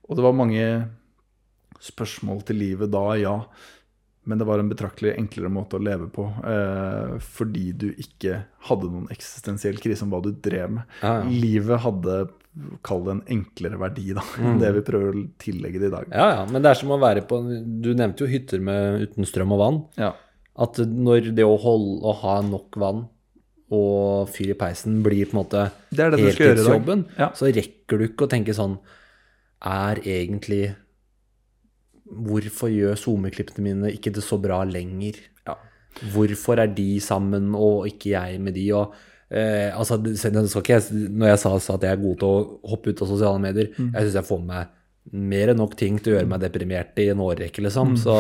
[0.07, 0.65] Og det var mange
[1.81, 3.37] spørsmål til livet da, ja.
[4.29, 8.91] Men det var en betraktelig enklere måte å leve på, eh, fordi du ikke hadde
[8.93, 10.83] noen eksistensiell krise om hva du drev med.
[11.01, 11.31] Ja, ja.
[11.31, 12.17] Livet hadde,
[12.85, 16.11] kall det en enklere verdi, da, enn det vi prøver å tillegge det i dag.
[16.13, 17.39] Ja, ja, men det er som å være på
[17.81, 19.81] Du nevnte jo hytter med, uten strøm og vann.
[19.97, 20.13] Ja.
[20.61, 23.07] At når det å, holde, å ha nok vann
[23.73, 25.61] og fyr i peisen blir på en måte
[25.95, 27.31] Det det heltidsjobben, Ja.
[27.39, 28.81] så rekker du ikke å tenke sånn
[29.63, 30.75] Er egentlig
[32.11, 35.21] Hvorfor gjør SoMe-klippene mine ikke det så bra lenger?
[35.47, 35.55] Ja.
[36.15, 38.67] Hvorfor er de sammen og ikke jeg med de?
[38.75, 38.95] Og,
[39.31, 43.03] eh, altså, ikke når jeg sa, sa at jeg er god til å hoppe ut
[43.03, 43.93] av sosiale medier, Mm.
[43.95, 44.77] jeg syns jeg får med
[45.13, 47.95] mer enn nok ting til å gjøre meg deprimert i en årrekke, liksom.
[47.95, 48.03] Mm.
[48.03, 48.17] Så,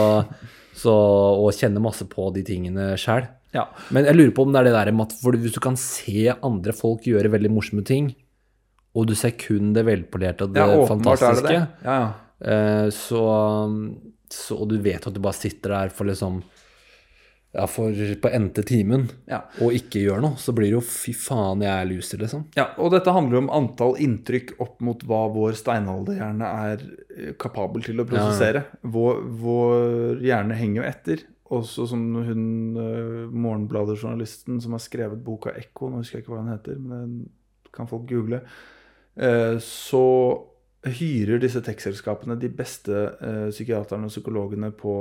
[0.74, 3.28] så og kjenne masse på de tingene sjæl.
[3.52, 3.66] Ja.
[3.90, 6.30] Men jeg lurer på om det er det der med at hvis du kan se
[6.40, 8.14] andre folk gjøre veldig morsomme ting,
[8.94, 11.54] og du ser kun det velpolerte og det ja, er det det.
[11.84, 12.10] Ja, ja.
[12.40, 13.20] Så,
[14.32, 16.40] så Og du vet at du bare sitter der for liksom
[17.52, 17.90] ja, for
[18.22, 19.40] på endte timen Ja.
[19.58, 22.44] og ikke gjør noe, så blir det jo fy faen, jeg er loser, liksom.
[22.54, 26.84] Ja, og dette handler jo om antall inntrykk opp mot hva vår steinalderhjerne er
[27.16, 28.62] eh, kapabel til å prosessere.
[28.86, 31.24] Vår, vår hjerne henger jo etter.
[31.50, 32.44] Også som hun
[32.78, 37.00] uh, Morgenbladet-journalisten som har skrevet boka 'Ekko', nå husker jeg ikke hva den heter, men
[37.00, 37.16] den
[37.74, 38.44] kan folk google.
[39.18, 40.04] uh, så
[40.86, 44.92] hyrer disse tech-selskapene de beste eh, psykiaterne og psykologene på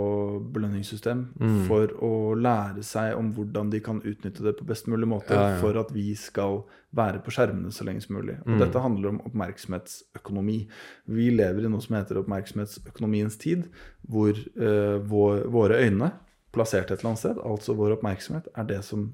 [0.51, 1.61] belønningssystem Mm.
[1.69, 5.53] for å lære seg om hvordan de kan utnytte det på best mulig måte Ja,
[5.53, 5.57] ja.
[5.61, 8.35] for at vi skal være på skjermene så lenge som mulig.
[8.41, 8.59] Og Mm.
[8.59, 10.67] dette handler om oppmerksomhetsøkonomi.
[11.07, 13.69] Vi lever i noe som heter oppmerksomhetsøkonomiens tid,
[14.09, 16.11] hvor eh, vår, våre øyne,
[16.51, 19.11] plassert et eller annet sted, altså vår oppmerksomhet, er det som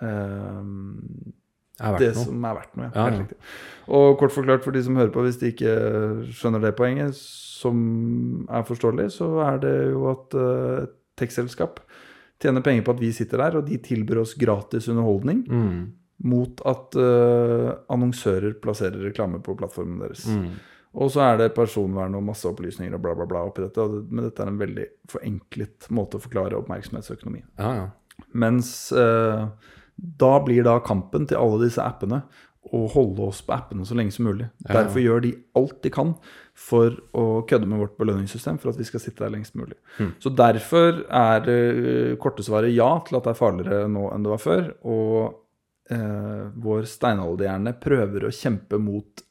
[0.00, 0.62] eh,
[1.98, 2.24] det noe.
[2.24, 2.90] som er verdt noe.
[2.94, 3.06] Ja.
[3.10, 3.48] Ja, ja.
[3.94, 5.72] Og kort forklart for de som hører på, hvis de ikke
[6.32, 10.86] skjønner det poenget, som er forståelig, så er det jo at uh,
[11.20, 11.80] tekstselskap
[12.42, 15.92] tjener penger på at vi sitter der, og de tilbyr oss gratis underholdning Mm.
[16.30, 20.26] mot at uh, annonsører plasserer reklame på plattformen deres.
[20.30, 20.52] Mm.
[20.94, 23.82] Og så er det personvern og masse opplysninger og bla, bla, bla oppi dette.
[24.10, 27.40] Men dette er en veldig forenklet måte å forklare oppmerksomhetsøkonomi.
[27.58, 27.88] Ja, ja.
[28.38, 29.48] Mens eh,
[29.96, 32.24] da blir da kampen til alle disse appene
[32.72, 34.46] å holde oss på appene så lenge som mulig.
[34.64, 34.80] Ja.
[34.80, 36.14] Derfor gjør de alt de kan
[36.56, 39.76] for å kødde med vårt belønningssystem for at vi skal sitte der lengst mulig.
[39.98, 40.14] Mm.
[40.22, 44.32] Så derfor er uh, korte svaret ja til at det er farligere nå enn det
[44.32, 44.72] var før.
[44.88, 45.18] Og
[45.92, 49.24] uh, vår steinalderhjerne prøver å kjempe mot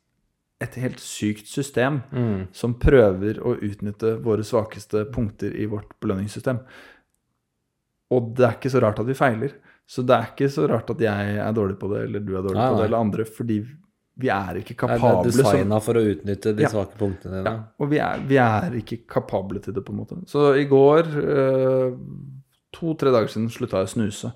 [0.64, 2.48] et helt sykt system Mm.
[2.56, 6.62] som prøver å utnytte våre svakeste punkter i vårt belønningssystem.
[8.14, 9.58] Og det er ikke så rart at vi feiler.
[9.88, 12.42] Så det er ikke så rart at jeg er dårlig på det, eller du er
[12.46, 13.58] dårlig Nei, på det, eller andre, fordi
[14.24, 16.70] vi er ikke kapable det er designa for å utnytte de Ja.
[16.70, 17.50] svake punktene dine.
[17.50, 20.20] ja, Og vi er, vi er ikke kapable til det, på en måte.
[20.30, 21.98] Så i går, eh,
[22.74, 24.34] to-tre dager siden, slutta jeg å snuse.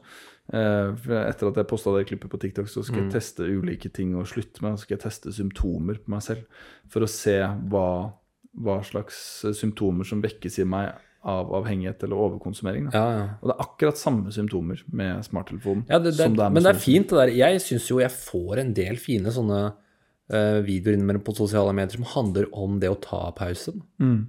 [0.53, 0.93] Eh,
[1.27, 4.25] etter at jeg posta det klippet på TikTok, så skal jeg teste ulike ting og
[4.25, 4.77] slutte med.
[4.77, 6.45] Så skal jeg teste symptomer på meg selv
[6.89, 7.37] for å se
[7.69, 8.13] hva,
[8.57, 10.93] hva slags symptomer som vekkes i meg
[11.27, 12.87] av avhengighet eller overkonsumering.
[12.93, 13.25] Ja, ja.
[13.41, 16.61] Og det er akkurat samme symptomer med smarttelefonen Ja, det, det, som det er med
[16.61, 17.33] men det er fint det der.
[17.35, 21.99] Jeg syns jo jeg får en del fine sånne uh, videoer innimellom på sosiale medier
[21.99, 23.81] som handler om det å ta pausen.
[23.99, 24.19] Mm.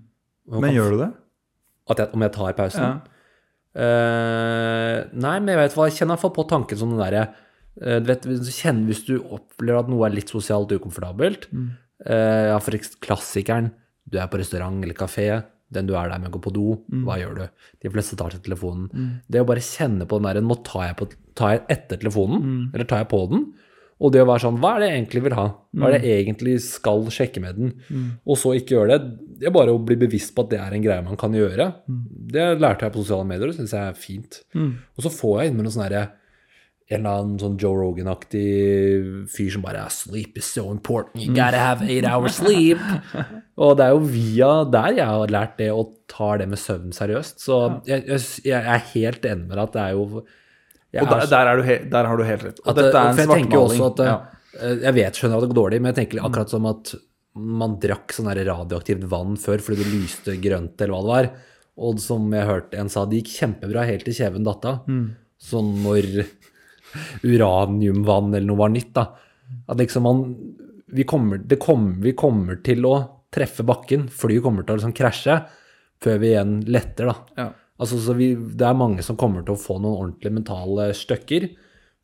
[0.58, 1.10] Men gjør du det?
[1.88, 2.82] Jeg, om jeg tar pausen?
[2.88, 3.18] Ja.
[3.78, 7.98] Uh, nei, men jeg vet hva, jeg kjenner iallfall på tanken som den derre uh,
[8.02, 11.68] du vet, hvis du kjenner, hvis du opplever at noe er litt sosialt ukomfortabelt Mm.
[12.08, 13.70] uh, Ja, for klassikeren.
[14.08, 15.28] Du er på restaurant eller kafé.
[15.72, 16.78] Den du er der med, går på do.
[16.90, 17.04] Mm.
[17.04, 17.48] Hva gjør du?
[17.82, 18.88] De fleste tar til telefonen.
[19.28, 22.40] Det å bare kjenne på den der Nå tar jeg, på, tar jeg etter telefonen,
[22.42, 22.70] Mm.
[22.74, 23.52] eller tar jeg på den?
[24.00, 25.46] Og det å være sånn Hva er det jeg egentlig vil ha?
[25.74, 26.06] Hva er det Mm.
[26.08, 27.72] jeg egentlig skal sjekke med den?
[28.26, 29.18] Og så ikke gjøre det.
[29.40, 31.74] Det er bare å bli bevisst på at det er en greie man kan gjøre.
[31.88, 34.42] Det lærte jeg på sosiale medier, og det syns jeg er fint.
[34.96, 36.10] Og så får jeg innimellom sånn herre
[36.90, 41.58] en eller annen sånn Joe Rogan-aktig fyr som bare Sleep is so important, you gotta
[41.60, 42.80] have eight hours sleep.
[43.62, 46.94] og det er jo via der jeg har lært det og tar det med søvn
[46.96, 47.42] seriøst.
[47.44, 47.58] Så
[47.88, 50.06] jeg, jeg, jeg er helt enig med deg at det er jo
[50.88, 52.60] jeg Og er der, der, er du he der har du helt rett.
[52.64, 53.82] Og at, dette er en svartmaling.
[53.90, 54.14] at Ja.
[54.56, 56.94] eh, Jeg vet, skjønner at det går dårlig, men jeg tenker akkurat som at
[57.36, 61.28] man drakk sånn radioaktivt vann før fordi det lyste grønt, eller hva det var.
[61.84, 64.78] Og som jeg hørte en sa, det gikk kjempebra helt til kjeven datta.
[65.38, 66.08] Sånn når
[67.22, 69.06] uraniumvann eller noe var nytt, da.
[69.68, 70.24] At liksom man
[70.88, 72.94] vi kommer, det kommer, vi kommer til å
[73.34, 74.06] treffe bakken.
[74.08, 75.34] Flyet kommer til å liksom krasje
[76.00, 77.16] før vi igjen letter, da.
[77.36, 77.48] Ja.
[77.78, 81.50] Altså, så vi, det er mange som kommer til å få noen ordentlige mentale støkker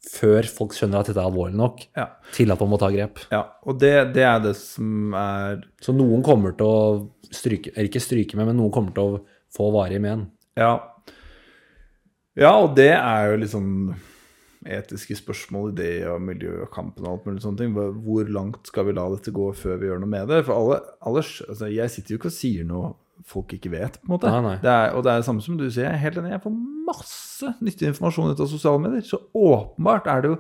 [0.05, 2.11] før folk skjønner at dette er alvorlig nok Ja.
[2.37, 3.23] til at man må ta grep.
[3.33, 3.41] ja.
[3.65, 8.05] Og det, det er det som er Så noen kommer til å stryke, eller ikke
[8.05, 9.23] stryke med, men noen kommer til å
[9.57, 10.27] få varige men.
[10.61, 10.75] Ja.
[12.37, 13.67] Ja, og det er jo liksom
[14.67, 17.75] etiske spørsmål i det og miljøkampen og alt mulig sånne ting.
[17.75, 20.45] Hvor- langt skal vi la dette gå før vi gjør noe med det?
[20.47, 24.09] For alle, alle altså Jeg sitter jo ikke og sier noe folk ikke vet, på
[24.09, 24.29] en måte.
[24.31, 24.57] Nei, nei.
[24.61, 25.87] Det er, og det er det samme som du sier.
[25.89, 26.33] Er helt enig.
[26.35, 26.57] Jeg får
[26.89, 29.03] masse nyttig informasjon ut av sosiale medier.
[29.07, 30.39] Så åpenbart er det jo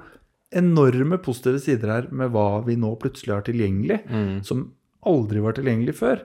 [0.53, 4.01] enorme positive sider her med hva vi nå plutselig har tilgjengelig,
[4.45, 4.73] som
[5.07, 6.23] aldri var tilgjengelig før.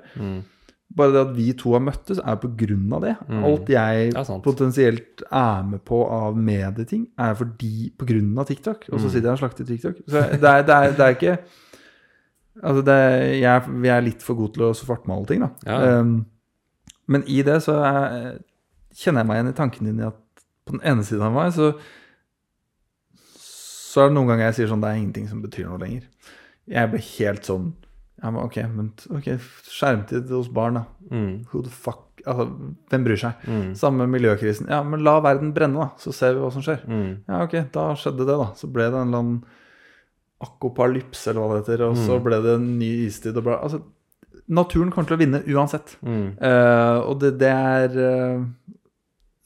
[0.97, 3.13] Bare det at vi to har møttes, er på grunn av det.
[3.29, 8.49] Alt jeg Det er potensielt er med på av medieting, er fordi på grunn av
[8.49, 8.87] TikTok.
[8.89, 10.01] Og så sitter jeg og slakter TikTok.
[10.07, 11.39] Så det er, det er, det er ikke
[12.59, 12.95] Altså, det
[13.39, 15.47] jeg, vi er litt for gode til å svartmale ting, da.
[15.63, 16.01] Ja.
[16.01, 16.25] Um,
[17.07, 18.33] men i det så er,
[18.99, 20.17] kjenner jeg meg igjen i tanken din i at
[20.67, 21.71] på den ene siden av meg så
[23.89, 26.03] så er det noen ganger jeg sier sånn Det er ingenting som betyr noe lenger.
[26.69, 27.71] Jeg blir helt sånn
[28.19, 29.31] ja, men ok, men ok,
[29.71, 30.85] skjermtid hos barn, da.
[31.09, 31.33] Mm.
[31.49, 32.49] Who the fuck Altså,
[32.91, 33.45] hvem bryr seg?
[33.79, 34.67] Samme miljøkrisen.
[34.67, 36.81] Ja, men la verden brenne, da, så ser vi hva som skjer.
[36.83, 37.13] Mm.
[37.29, 38.49] Ja, ok, da skjedde det, da.
[38.59, 39.37] Så ble det en eller annen
[40.43, 43.59] akopalypse, eller hva det heter, og så ble det en ny istid og bla.
[43.63, 43.81] Altså,
[44.49, 45.95] naturen kommer til å vinne uansett.
[46.05, 46.25] Mm.
[46.35, 48.73] Eh, og det, det er uh,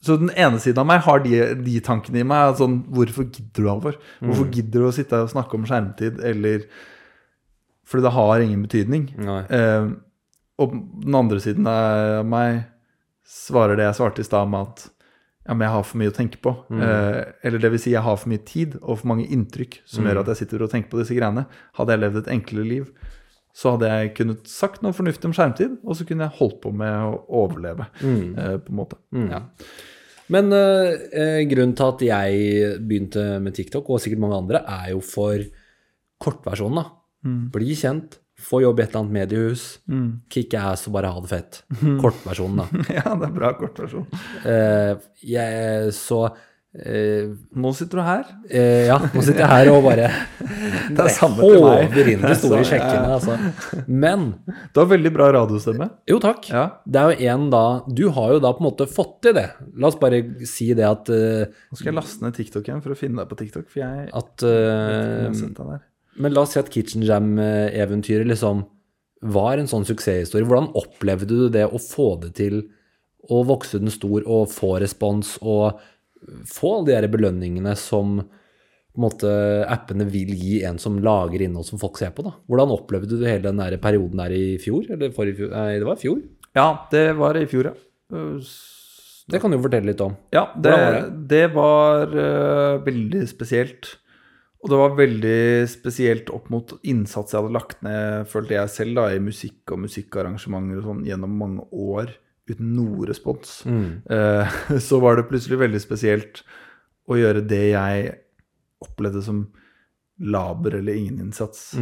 [0.04, 2.58] Så den ene siden av meg har de, de tankene i meg.
[2.60, 4.00] Sånn, hvorfor gidder du, Alvor?
[4.24, 6.66] Hvorfor gidder du å sitte og snakke om skjermtid, eller
[7.94, 9.04] Fordi det har ingen betydning.
[9.54, 9.92] Eh,
[10.64, 12.64] og den andre siden av meg
[13.30, 14.88] svarer det jeg svarte i stad, med at
[15.44, 16.54] ja, men jeg har for mye å tenke på.
[16.74, 20.08] Eh, eller det vil si, jeg har for mye tid og for mange inntrykk som
[20.08, 21.46] gjør at jeg sitter og tenker på disse greiene.
[21.78, 22.86] Hadde jeg levd et enklere liv,
[23.54, 26.72] så hadde jeg kunnet sagt noe fornuftig om skjermtid, og så kunne jeg holdt på
[26.74, 28.98] med å overleve, eh, på en måte.
[29.30, 29.44] Ja.
[30.34, 34.94] Men eh, eh, grunnen til at jeg begynte med TikTok, og sikkert mange andre, er
[34.96, 35.44] jo for
[36.24, 36.80] kortversjonen.
[36.80, 36.86] da.
[37.24, 39.66] Bli kjent, få jobb i et eller annet mediehus,
[40.34, 41.62] kicke ass og bare ha det fett.
[42.02, 42.82] Kortversjonen, da.
[42.98, 44.08] ja, det er bra kortversjon.
[44.44, 46.26] Eh, jeg, så
[46.74, 48.26] eh, Nå sitter du her.
[48.50, 50.10] eh, Ja, nå sitter jeg her og bare
[50.98, 51.86] Det er samme til meg.
[51.94, 53.14] håver inn de store sjekkene.
[53.16, 53.86] Altså.
[53.88, 54.26] Men
[54.74, 55.88] Du har veldig bra radiostemme.
[56.10, 56.50] Jo, takk.
[56.52, 56.66] Ja.
[56.84, 59.48] Det er jo en da Du har jo da på en måte fått til det.
[59.80, 60.20] La oss bare
[60.50, 63.32] si det at, eh, Nå skal jeg laste ned TikTok igjen for å finne deg
[63.32, 65.84] på TikTok, for jeg, at jeg eh, har sett deg der.
[66.16, 68.66] Men la oss si at Kitchen Jam-eventyret liksom
[69.24, 70.46] var en sånn suksesshistorie.
[70.46, 72.62] Hvordan opplevde du det å få det til
[73.32, 75.80] å vokse den stor og få respons og
[76.50, 78.20] få alle de her belønningene som
[79.00, 79.30] måte
[79.72, 82.26] appene vil gi en som lager innhold som folk ser på?
[82.28, 82.36] da?
[82.50, 84.86] Hvordan opplevde du hele den der perioden der i fjor?
[84.92, 85.52] Eller forrige fjor?
[85.56, 86.22] Nei, det var i fjor.
[86.54, 87.76] Ja, det var i fjor, ja.
[89.32, 90.18] Det kan du fortelle litt om.
[90.36, 90.98] Ja, det, var
[91.32, 93.96] det var uh, veldig spesielt.
[94.64, 98.96] Og det var veldig spesielt opp mot innsats jeg hadde lagt ned, følte jeg selv,
[98.96, 102.14] da, i musikk og musikkarrangementer og sånn gjennom mange år
[102.48, 103.58] uten noe respons.
[103.68, 104.56] Eh,
[104.88, 106.44] så var det plutselig veldig spesielt
[107.12, 108.14] å gjøre det jeg
[108.84, 109.44] opplevde som
[110.24, 111.74] laber eller ingen innsats,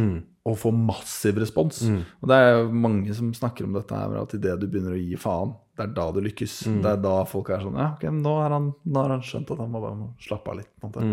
[0.48, 1.82] og få massiv respons.
[2.22, 5.14] Og det er mange som snakker om dette her, at idet du begynner å gi
[5.20, 6.56] faen, det er da du lykkes.
[6.82, 9.50] Det er da folk er sånn Ja, ok, nå har han, nå har han skjønt
[9.54, 10.72] at han må bare slappe av litt.
[10.80, 11.06] på en måte.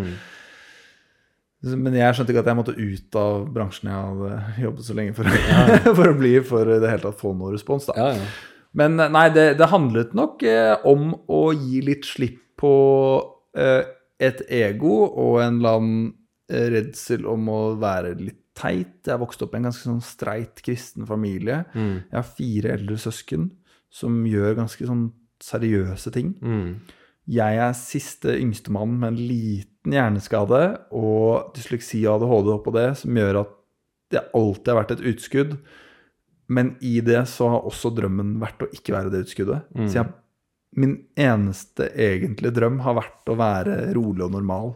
[1.59, 5.15] Men jeg skjønte ikke at jeg måtte ut av bransjen jeg hadde jobbet så lenge
[5.17, 5.27] for,
[5.97, 7.89] for å bli, for i det hele tatt få noe respons.
[7.89, 7.97] da.
[7.99, 8.29] Ja, ja.
[8.79, 12.73] Men eh, nei, det, det handlet nok eh, om å gi litt slipp på
[13.57, 13.81] eh,
[14.19, 16.05] et ego og en eller annen
[16.51, 19.07] eh, redsel om å være litt teit.
[19.07, 21.61] Jeg vokste opp i en ganske sånn streit kristen familie.
[21.71, 23.45] Jeg har fire eldre søsken
[23.87, 25.05] som gjør ganske sånn
[25.39, 26.33] seriøse ting.
[27.29, 30.61] Jeg er siste yngstemann med en liten hjerneskade
[30.95, 33.55] og dysleksi og ADHD oppå det, som gjør at
[34.13, 35.57] det alltid har vært et utskudd.
[36.49, 39.67] Men i det så har også drømmen vært å ikke være det utskuddet.
[39.89, 40.11] Så jeg,
[40.81, 44.71] min eneste egentlige drøm har vært å være rolig og normal.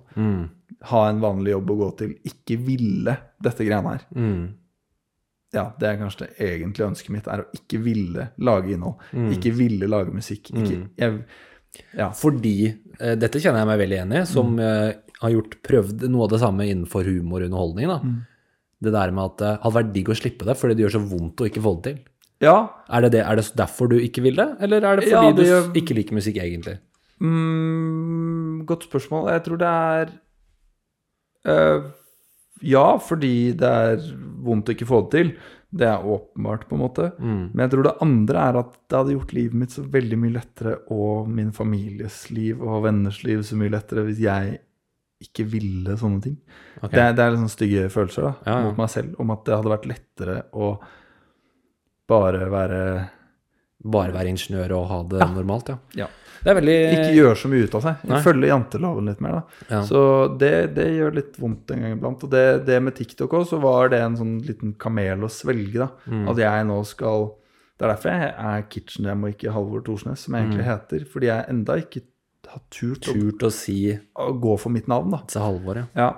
[0.90, 2.14] Ha en vanlig jobb å gå til.
[2.30, 4.06] Ikke ville dette greiene her.
[5.54, 8.96] Ja, det er kanskje det egentlige ønsket mitt, er å ikke ville lage innhold.
[9.36, 10.50] Ikke ville lage musikk.
[10.50, 11.26] Ikke, jeg,
[11.98, 12.12] ja.
[12.14, 14.94] Fordi eh, Dette kjenner jeg meg veldig enig i, som eh,
[15.24, 17.90] har gjort, prøvd noe av det samme innenfor humor og underholdning.
[17.90, 18.00] Da.
[18.84, 21.04] Det der med at det hadde vært digg å slippe det fordi det gjør så
[21.14, 22.02] vondt å ikke få det til.
[22.44, 22.58] ja,
[22.90, 25.32] Er det, det, er det derfor du ikke vil det, eller er det fordi Ja,
[25.38, 26.78] det du ikke liker musikk egentlig?
[27.24, 29.30] Mm, godt spørsmål.
[29.32, 30.14] Jeg tror det er
[31.48, 31.92] uh,
[32.64, 34.04] Ja, fordi det er
[34.44, 35.34] vondt å ikke få det til.
[35.74, 37.08] Det er åpenbart, på en måte.
[37.18, 40.36] Men jeg tror det andre er at det hadde gjort livet mitt så veldig mye
[40.36, 44.60] lettere, og min families liv og venners liv så mye lettere, hvis jeg
[45.24, 46.36] ikke ville sånne ting.
[46.82, 46.94] Okay.
[46.98, 48.68] Det, det er liksom stygge følelser da, Ja, ja.
[48.68, 50.70] mot meg selv, om at det hadde vært lettere å
[52.12, 52.82] bare være
[53.84, 55.78] Bare være ingeniør og ha det normalt, ja.
[56.06, 56.08] Ja.
[56.44, 58.02] Det er veldig Ikke gjøre så mye ut av seg.
[58.24, 59.68] Følge janteloven litt mer, da.
[59.70, 59.82] Ja.
[59.88, 60.00] Så
[60.40, 62.24] det, det gjør litt vondt en gang iblant.
[62.24, 65.86] Og det, det med TikTok òg, så var det en sånn liten kamel å svelge,
[65.86, 65.88] da.
[66.12, 66.26] Mm.
[66.34, 67.30] At jeg nå skal
[67.80, 71.06] Det er derfor jeg er Kitchen Jam og ikke Halvor Thorsnes, som jeg egentlig heter.
[71.14, 72.04] Fordi jeg enda ikke
[72.52, 73.22] har turt å, Mm.
[73.32, 73.78] turt å si
[74.20, 75.18] å gå for mitt navn, da.
[75.28, 75.86] til Halvor, ja.
[75.96, 76.12] Ja.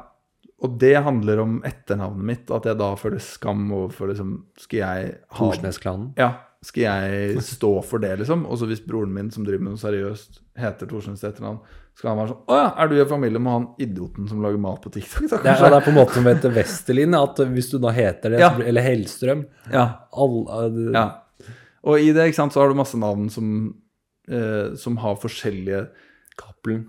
[0.66, 5.16] Og det handler om etternavnet mitt, at jeg da føler skam overfor liksom Skal jeg
[5.30, 6.14] ha Thorsnes-klanen.
[6.18, 6.32] Ja.
[6.66, 8.46] Skal jeg stå for det, liksom?
[8.50, 11.60] Og så hvis broren min, som driver med noe seriøst, heter Thorsnes eller etternavn,
[11.96, 14.60] skal han være sånn Å ja, er du i familie med han idioten som lager
[14.64, 17.44] mat på TikTok, da, Det er, det er på en måte som heter Westerlin, at
[17.54, 18.50] hvis du da heter det, Ja.
[18.58, 19.86] blir- eller Hellstrøm Ja.
[20.12, 20.36] all,
[20.92, 21.06] ja.
[21.86, 23.76] Og i det, ikke sant, så har du masse navn som,
[24.28, 25.88] eh, som har forskjellige
[26.36, 26.88] Cappelen.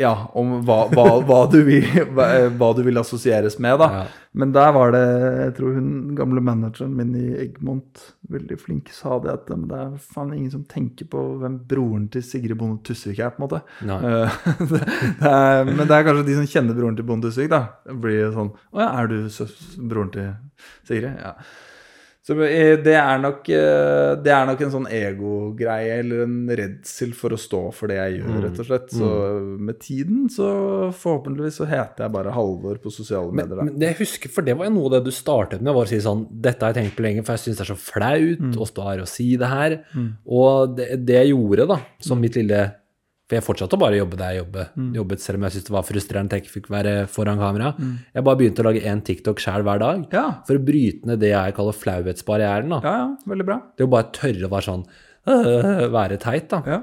[0.00, 1.84] Ja, om hva, hva, hva, du vil,
[2.16, 3.88] hva, du vil assosieres med, da.
[3.92, 4.04] Ja.
[4.32, 9.18] Men der var det Jeg tror hun gamle manageren min i Egmont, veldig flink, sa
[9.22, 12.80] det at men det er faen ingen som tenker på hvem broren til Sigrid Bonde
[12.86, 13.60] Tusvik er, på en måte.
[14.72, 14.80] Det,
[15.20, 17.62] det er, men det er kanskje de som kjenner broren til Bonde Tusvik, da.
[17.92, 19.18] Blir sånn Å ja, er du
[19.90, 20.32] broren til
[20.88, 21.12] Sigrid?
[21.20, 21.36] Ja.
[22.22, 27.16] Så eh, det er nok, eh, det er nok en sånn egogreie eller en redsel
[27.18, 28.92] for å stå for det jeg gjør, rett og slett.
[28.94, 29.08] Så
[29.58, 30.50] med tiden så
[30.94, 33.58] forhåpentligvis så heter jeg bare Halvor på sosiale medier.
[33.58, 35.74] Men, Men det jeg husker, for det var jo noe av det du startet med,
[35.74, 37.72] var å si sånn Dette har jeg tenkt på lenge, for jeg syns det er
[37.72, 39.76] så flaut å stå her og si det her.
[40.30, 42.62] Og det, det jeg gjorde, da, som mitt lille
[43.32, 45.72] For jeg fortsatte å bare jobbe der jeg jobbe, jobbet, selv om jeg syntes det
[45.72, 47.70] var frustrerende at jeg ikke fikk være foran kamera.
[48.12, 50.02] Jeg bare begynte å lage én TikTok sjæl hver dag.
[50.12, 50.24] Ja.
[50.44, 52.74] For å bryte ned det jeg kaller flauhetsbarrieren.
[52.84, 53.56] Ja, ja, veldig bra.
[53.80, 54.84] Det å bare tørre å være sånn
[55.32, 56.60] øh, Være teit, da.
[56.68, 56.82] Ja.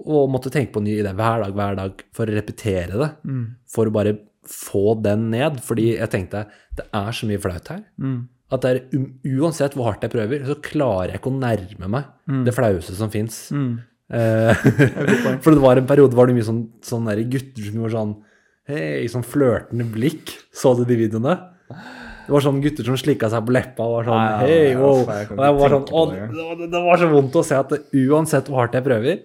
[0.00, 3.10] Og måtte tenke på en ny idé hver dag, hver dag, for å repetere det.
[3.30, 3.46] Mm.
[3.70, 4.16] For å bare
[4.50, 5.62] få den ned.
[5.62, 6.48] Fordi jeg tenkte
[6.78, 7.84] det er så mye flaut her.
[8.02, 8.20] Mm.
[8.50, 9.04] At det er,
[9.38, 12.44] uansett hvor hardt jeg prøver, så klarer jeg ikke å nærme meg Mm.
[12.46, 13.48] det flaueste som fins.
[15.42, 18.18] for det var en periode var det mye sånn, sånn der gutter som gjorde sånn
[18.70, 20.30] Hei, sånn flørtende blikk.
[20.54, 21.32] Så du de videoene?
[21.70, 25.00] Det var sånn gutter som slikka seg på leppa og var sånn Hei, wow.
[25.02, 26.04] Og jeg var sånn, å,
[26.60, 29.24] det var- så vondt å se at det, uansett hvor hardt jeg prøver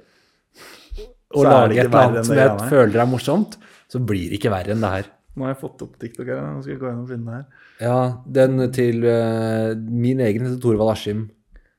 [1.36, 3.58] å lage et eller annet som jeg føler er morsomt,
[3.92, 5.12] så blir det ikke verre enn det her.
[5.36, 6.42] Nå har jeg fått opp TikTok her.
[6.48, 7.46] Nå skal jeg gå inn og finne her.
[7.84, 7.98] Ja,
[8.38, 11.26] den til uh, min egen heter Torvald Askim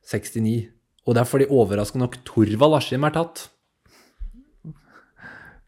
[0.05, 0.69] 69.
[1.07, 3.45] Og det er fordi overraskende nok Torvald Askim er tatt.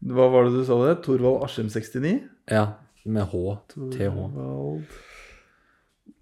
[0.00, 0.98] Hva var det du sa det?
[1.06, 2.18] Torvald Askim 69?
[2.52, 2.66] Ja,
[3.08, 3.54] med H.
[3.94, 4.18] TH.
[4.36, 4.84] Torvald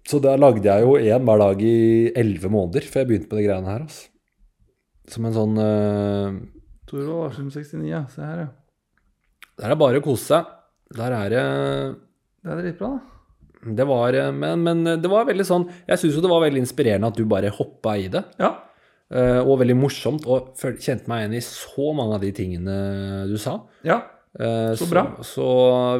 [0.07, 1.75] Så der lagde jeg jo én hver dag i
[2.15, 3.83] elleve måneder før jeg begynte med de greiene her.
[3.89, 4.07] Altså.
[5.09, 6.39] Som en sånn uh,
[6.87, 8.05] Torvald Askim 69, ja.
[8.13, 8.49] Se her, ja.
[9.59, 10.55] Der er bare å kose seg.
[10.95, 11.45] Der er det
[12.39, 13.15] Det er dritbra, da.
[13.59, 16.61] Det var eh, Men, men det var veldig sånn Jeg syns jo det var veldig
[16.63, 18.23] inspirerende at du bare hoppa i det.
[18.39, 18.53] Ja.
[19.11, 22.79] Eh, Og veldig morsomt, og kjente meg igjen i så mange av de tingene
[23.29, 23.59] du sa.
[23.83, 24.01] ja.
[24.39, 25.01] Eh, Så bra.
[25.25, 25.45] Så,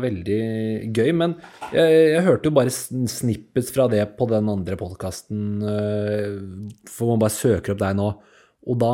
[0.04, 1.10] veldig gøy.
[1.18, 1.32] Men
[1.74, 5.58] jeg, jeg hørte jo bare snippets fra det på den andre podkasten,
[6.88, 8.12] for man bare søker opp deg nå.
[8.70, 8.92] Og da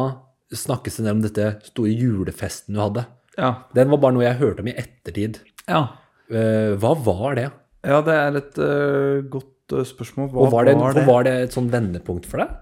[0.56, 3.04] snakkes det om dette store julefesten du hadde.
[3.36, 3.50] Ja.
[3.76, 5.42] Den var bare noe jeg hørte om i ettertid.
[5.68, 5.84] ja.
[6.32, 7.50] Eh, hva var det?
[7.86, 10.32] Ja, det er et uh, godt spørsmål.
[10.32, 11.04] Hva Og var det, var det?
[11.06, 12.56] var det et sånn vendepunkt for deg?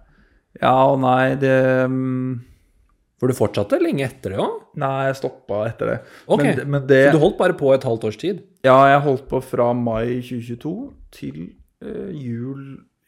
[0.61, 1.55] Ja og nei, det
[1.89, 2.33] mm,
[3.21, 4.59] For du fortsatte lenge etter det òg?
[4.81, 5.97] Nei, jeg stoppa etter det.
[6.27, 6.43] Ok.
[6.43, 8.41] Men, men det Så du holdt bare på et halvt års tid?
[8.65, 10.73] Ja, jeg holdt på fra mai 2022
[11.13, 11.39] til
[11.83, 12.63] eh, jul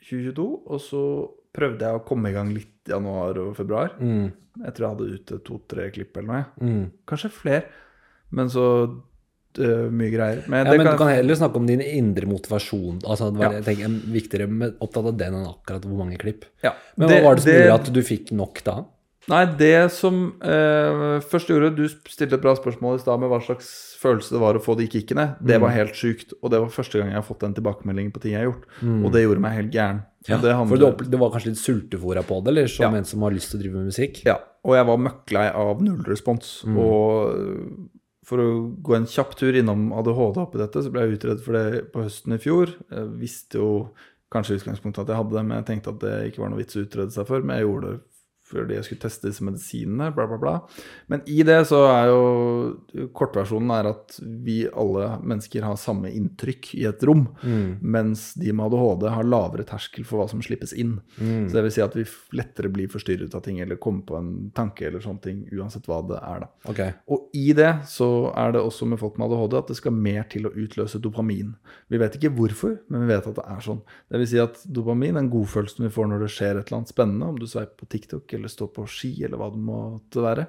[0.06, 0.48] 2022.
[0.66, 1.04] Og så
[1.56, 3.96] prøvde jeg å komme i gang litt i januar og februar.
[3.98, 4.30] Mm.
[4.62, 6.44] Jeg tror jeg hadde ute to-tre klipp eller noe.
[6.62, 6.84] Mm.
[7.10, 7.64] Kanskje flere.
[8.36, 8.66] Men så
[9.60, 10.44] mye greier.
[10.48, 13.02] Men Ja, det men kan, du kan heller snakke om din indre motivasjon.
[13.06, 13.62] Altså, det var, Ja.
[13.62, 16.46] jeg tenker, er viktigere med, opptatt av den enn akkurat hvor mange klipp.
[16.64, 16.74] ja.
[16.98, 18.86] Men hva var det som gjorde at du fikk nok da?
[19.28, 23.40] Nei, det som eh, først gjorde Du stilte et bra spørsmål i stad med hva
[23.42, 25.36] slags følelse det var å få de kickene.
[25.42, 28.22] Det var helt sjukt, og det var første gang jeg har fått en tilbakemelding på
[28.22, 28.68] ting jeg har gjort.
[29.04, 30.04] Og det gjorde meg helt gæren.
[30.30, 33.22] Ja, det For handler- du, var kanskje litt sultefòra på det, eller som en som
[33.24, 34.24] har lyst til å drive med musikk?
[34.26, 36.64] Ja, og jeg var møkklei av null respons.
[36.66, 36.78] Mm.
[36.78, 37.90] Og
[38.26, 38.50] for å
[38.82, 42.06] gå en kjapp tur innom ADHD oppi dette, så ble jeg utredet for det på
[42.06, 42.74] høsten i fjor.
[42.90, 43.70] Jeg visste jo
[44.34, 46.62] kanskje i utgangspunktet at jeg hadde det, men jeg tenkte at det ikke var noe
[46.64, 47.46] vits å utrede seg for.
[47.46, 48.02] Men jeg gjorde det
[48.56, 50.56] fordi jeg skulle teste disse medisinene, bla, bla, bla.
[51.12, 56.72] Men i det så er jo Kortversjonen er at vi alle mennesker har samme inntrykk
[56.80, 57.78] i et rom, Mm.
[57.82, 61.00] mens de med ADHD har lavere terskel for hva som slippes inn.
[61.20, 61.48] Mm.
[61.50, 62.06] Så det vil si at vi
[62.38, 66.02] lettere blir forstyrret av ting, eller kommer på en tanke eller sånne ting, uansett hva
[66.08, 66.50] det er, da.
[66.72, 66.94] Okay.
[67.12, 70.24] Og i det så er det også med folk med ADHD at det skal mer
[70.32, 71.56] til å utløse dopamin.
[71.90, 73.82] Vi vet ikke hvorfor, men vi vet at det er sånn.
[74.10, 76.94] Det vil si at dopamin, den godfølelsen vi får når det skjer et eller annet
[76.94, 80.48] spennende, om du sveiper på TikTok eller står på ski eller hva det måtte være,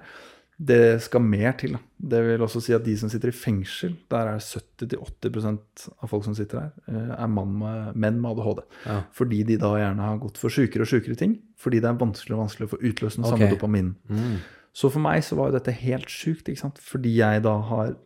[0.56, 1.74] det skal mer til.
[1.76, 1.80] da.
[2.00, 6.24] Det vil også si at de som sitter i fengsel, der er 70-80% av folk
[6.24, 8.62] som sitter her, eh, er med, menn med ADHD.
[8.86, 9.02] Ja.
[9.12, 11.38] Fordi de da gjerne har gått for sjukere og sjukere ting.
[11.60, 13.58] Fordi det er vanskelig og vanskelig å få utløst den samme Ok.
[13.58, 13.96] dopaminen.
[14.08, 14.38] Mm.
[14.72, 16.78] Så for meg så var jo dette helt sjukt, ikke sant?
[16.78, 17.96] fordi jeg da har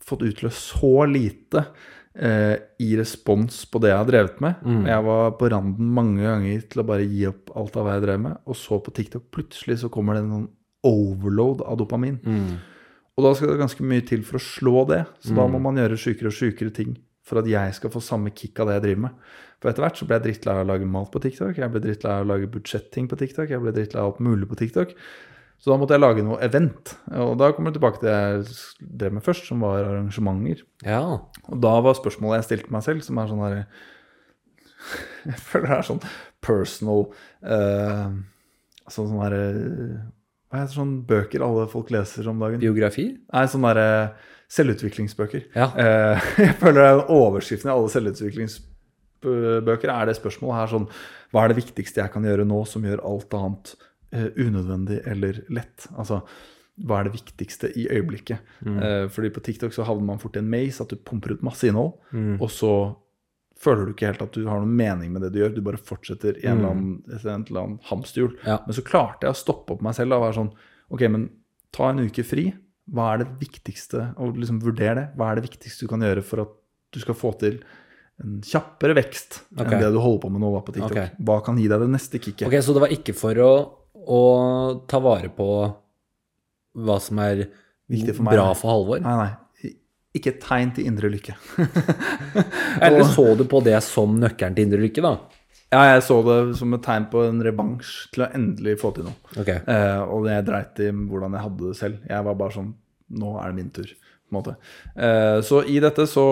[0.00, 1.66] fått utløst så lite
[2.18, 4.62] i respons på det jeg har drevet med.
[4.66, 4.86] Mm.
[4.90, 8.04] Jeg var på randen mange ganger til å bare gi opp alt av hva jeg
[8.08, 10.48] drev med, og så på TikTok plutselig så kommer det en sånn
[10.88, 12.18] overload av dopamin.
[12.24, 12.56] Mm.
[13.18, 15.78] Og da skal det ganske mye til for å slå det, så da må man
[15.78, 16.96] gjøre sjukere og sjukere ting
[17.26, 19.24] for at jeg skal få samme kick av det jeg driver med.
[19.58, 21.82] For etter hvert så ble jeg drittlei av å lage mat på TikTok, jeg ble
[21.82, 24.94] drittlei av å lage budsjetting på TikTok, jeg ble drittlei av alt mulig på TikTok.
[25.58, 26.92] Så da måtte jeg lage noe event.
[27.18, 30.62] Og da kommer jeg tilbake til det jeg drev med først, som var arrangementer.
[30.86, 31.02] Ja.
[31.48, 33.64] Og da var spørsmålet jeg stilte meg selv, som er sånn herre
[35.26, 36.04] Jeg føler det er sånn
[36.44, 37.00] personal
[37.42, 38.08] uh,
[38.86, 39.42] Sånn sånn herre
[40.46, 42.62] Hva heter sånn bøker alle folk leser om dagen?
[42.62, 43.06] Biografi?
[43.18, 43.88] Nei, sånn derre
[44.48, 45.42] selvutviklingsbøker.
[45.58, 45.66] Ja.
[45.74, 50.86] Uh, jeg føler det er overskriften i alle selvutviklingsbøker er det spørsmålet her sånn
[51.34, 53.74] Hva er det viktigste jeg kan gjøre nå som gjør alt annet
[54.12, 55.88] eh, unødvendig eller lett?
[55.96, 56.22] Altså,
[56.86, 58.54] hva er det viktigste i øyeblikket?
[58.62, 61.44] Eh, fordi på TikTok så havner man fort i en maze, at du pumper ut
[61.46, 61.96] masse innhold,
[62.38, 62.72] og så
[63.58, 65.56] føler du ikke helt at du har noen mening med det du gjør.
[65.56, 68.36] Du bare fortsetter i en eller annen, annen hamsterhjul.
[68.46, 68.60] Ja.
[68.66, 70.52] Men så klarte jeg å stoppe opp meg selv da, og være sånn
[70.88, 71.26] Ok, men
[71.74, 72.46] ta en uke fri.
[72.88, 74.06] Hva er det viktigste?
[74.24, 75.04] Og liksom vurdere det.
[75.18, 76.54] Hva er det viktigste du kan gjøre for at
[76.94, 77.58] du skal få til
[78.18, 79.76] en kjappere vekst okay.
[79.76, 80.94] enn det du holder på med nå da på TikTok?
[80.94, 81.12] Okay.
[81.28, 82.46] Hva kan gi deg det neste kicket?
[82.48, 83.50] Ok, Så det var ikke for å,
[83.94, 84.22] å
[84.88, 85.48] ta vare på
[86.78, 89.02] hva som er for meg, bra for Halvor?
[89.04, 89.72] Nei, nei.
[90.16, 91.34] Ikke et tegn til indre lykke.
[92.84, 95.16] Eller så du på det som nøkkelen til indre lykke, da?
[95.68, 99.04] Ja, jeg så det som et tegn på en revansj til å endelig få til
[99.10, 99.18] noe.
[99.36, 99.50] Ok.
[99.52, 101.98] Eh, og jeg dreit i hvordan jeg hadde det selv.
[102.08, 102.70] Jeg var bare sånn
[103.18, 103.88] Nå er det min tur.
[104.94, 106.24] Eh, så i dette, så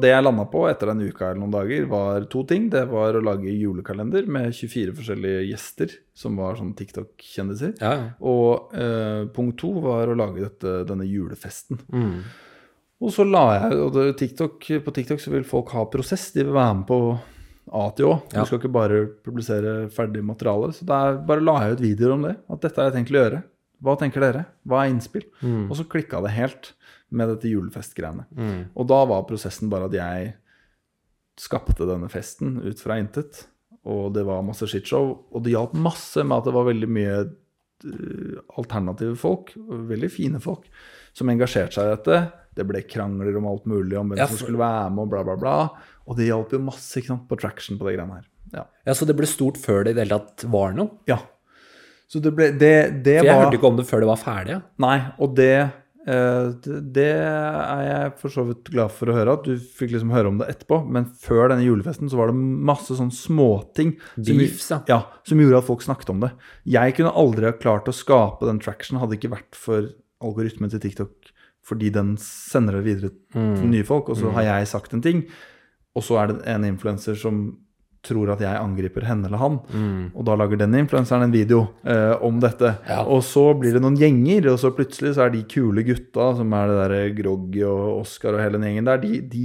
[0.00, 2.68] Det jeg landa på etter en uke eller noen dager, var to ting.
[2.72, 7.76] Det var å lage julekalender med 24 forskjellige gjester som var sånn TikTok-kjendiser.
[7.80, 8.14] Ja.
[8.20, 11.80] Og uh, punkt to var å lage dette, denne julefesten.
[11.92, 12.24] Mm.
[13.02, 16.30] Og så la jeg og det, TikTok, På TikTok så vil folk ha prosess.
[16.34, 16.98] De vil være med på
[17.72, 18.16] A til Å.
[18.34, 18.44] Ja.
[18.46, 20.72] Skal ikke bare publisere ferdig materiale.
[20.76, 22.36] Så der bare la jeg ut videoer om det.
[22.52, 23.42] At dette har jeg tenkt å gjøre.
[23.82, 24.44] Hva tenker dere?
[24.68, 25.24] Hva er innspill?
[25.66, 26.72] Og så klikka det helt
[27.12, 28.26] med dette julefestgreiene.
[28.74, 30.32] Og da var prosessen bare at jeg
[31.40, 33.46] skapte denne festen ut fra intet.
[33.88, 35.14] Og det var masse shitshow.
[35.32, 39.54] Og det hjalp masse med at det var veldig mye eh, alternative folk,
[39.92, 40.68] veldig fine folk,
[41.16, 42.20] som engasjerte seg i dette.
[42.52, 45.22] Det ble krangler om alt mulig, om hvem Ja, som skulle være med, og bla,
[45.26, 45.56] bla, bla.
[46.06, 48.28] Og det hjalp jo masse ikke sant, på traction på de greiene her.
[48.52, 48.66] Ja.
[48.86, 50.98] ja, Så det ble stort før det i det hele tatt var noe?
[51.10, 51.20] ja.
[52.12, 52.68] Så det ble Det,
[53.06, 54.52] det For jeg var hørte ikke om det før det var ferdig.
[54.52, 54.60] Ja.
[54.84, 55.46] Nei, og det,
[56.02, 60.10] det Det er jeg for så vidt glad for å høre, at du fikk liksom
[60.14, 60.80] høre om det etterpå.
[60.90, 62.38] Men før denne julefesten så var det
[62.72, 64.80] masse sånn småting som, Beefs, ja.
[64.90, 66.32] ja, som gjorde at folk snakket om det.
[66.74, 69.92] Jeg kunne aldri ha klart å skape den traction, hadde ikke vært for
[70.22, 71.32] algoritmen til TikTok,
[71.66, 75.24] fordi den sender det videre til nye folk, og så har jeg sagt en ting,
[75.94, 77.44] og så er det en influenser som
[78.02, 79.58] tror at jeg angriper henne eller han,
[80.10, 82.72] og da lager den influenseren en video eh, om dette.
[82.88, 83.04] Ja.
[83.06, 86.56] Og så blir det noen gjenger, og så plutselig så er de kule gutta, som
[86.58, 89.44] er det der Groggy og Oscar og hele den gjengen der, de, de,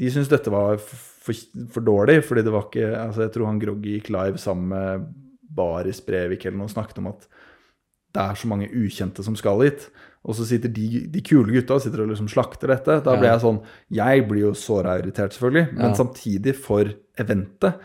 [0.00, 1.36] de syns dette var for,
[1.74, 5.08] for dårlig, fordi det var ikke altså Jeg tror han Groggy gikk live sammen med
[5.58, 7.28] Baris Brevik eller noe og snakket om at
[8.16, 9.90] det er så mange ukjente som skal hit.
[10.28, 12.98] Og så sitter de, de kule gutta sitter og liksom slakter dette.
[13.06, 13.62] Da blir jeg sånn
[13.96, 17.78] Jeg blir jo såra irritert, selvfølgelig, men samtidig, for eventet,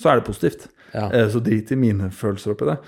[0.00, 0.68] så er det positivt.
[1.12, 2.78] Eh, Så drit i mine følelser oppi det.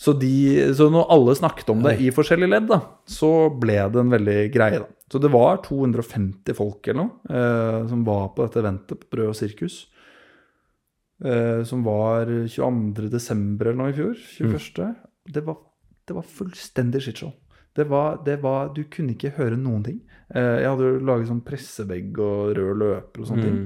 [0.00, 0.32] Så, de,
[0.74, 4.36] så når alle snakket om det i forskjellige ledd, da, så ble det en veldig
[4.54, 4.78] greie.
[4.80, 4.88] da.
[5.12, 9.28] Så det var 250 folk eller noe eh, som var på dette eventet på Brød
[9.32, 9.76] og sirkus.
[11.24, 13.10] Eh, som var 22.
[13.12, 14.14] desember eller noe i fjor.
[14.38, 14.94] 21.
[15.34, 15.58] Det, var,
[16.08, 17.34] det var fullstendig shitshow.
[17.76, 20.00] Det var, det var Du kunne ikke høre noen ting.
[20.34, 23.62] Eh, jeg hadde jo laget sånn pressevegg og rød løper og sånne ting.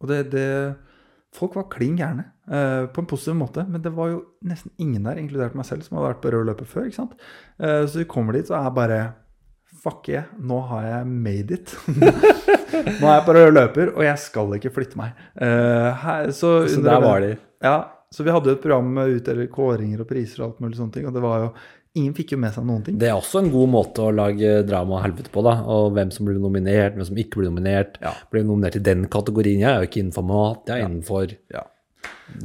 [0.00, 0.46] Og det, det
[1.30, 3.62] Folk var klin gærne, eh, på en positiv måte.
[3.70, 6.48] Men det var jo nesten ingen der, inkludert meg selv, som hadde vært på rød
[6.48, 6.88] løper før.
[6.88, 7.12] ikke sant?
[7.60, 9.00] Eh, så vi kommer dit og er bare
[9.80, 11.70] Fuck yeah, nå har jeg made it.
[11.86, 15.14] nå er jeg på rød løper, og jeg skal ikke flytte meg.
[15.38, 17.36] Her, så Så der var de.
[17.62, 17.76] Ja,
[18.10, 20.96] så vi hadde jo et program med utdeler kåringer og priser og alt mulig sånne
[20.96, 21.50] ting, og det var jo
[21.98, 22.98] Ingen fikk jo med seg noen ting.
[23.02, 25.56] Det er også en god måte å lage drama og helvete på, da.
[25.66, 27.96] Og hvem som blir nominert, hvem som ikke blir nominert.
[28.04, 28.12] Ja.
[28.30, 29.58] Blir nominert i den kategorien.
[29.64, 31.64] Jeg er jo ikke innenfor mat, jeg er innenfor Ja.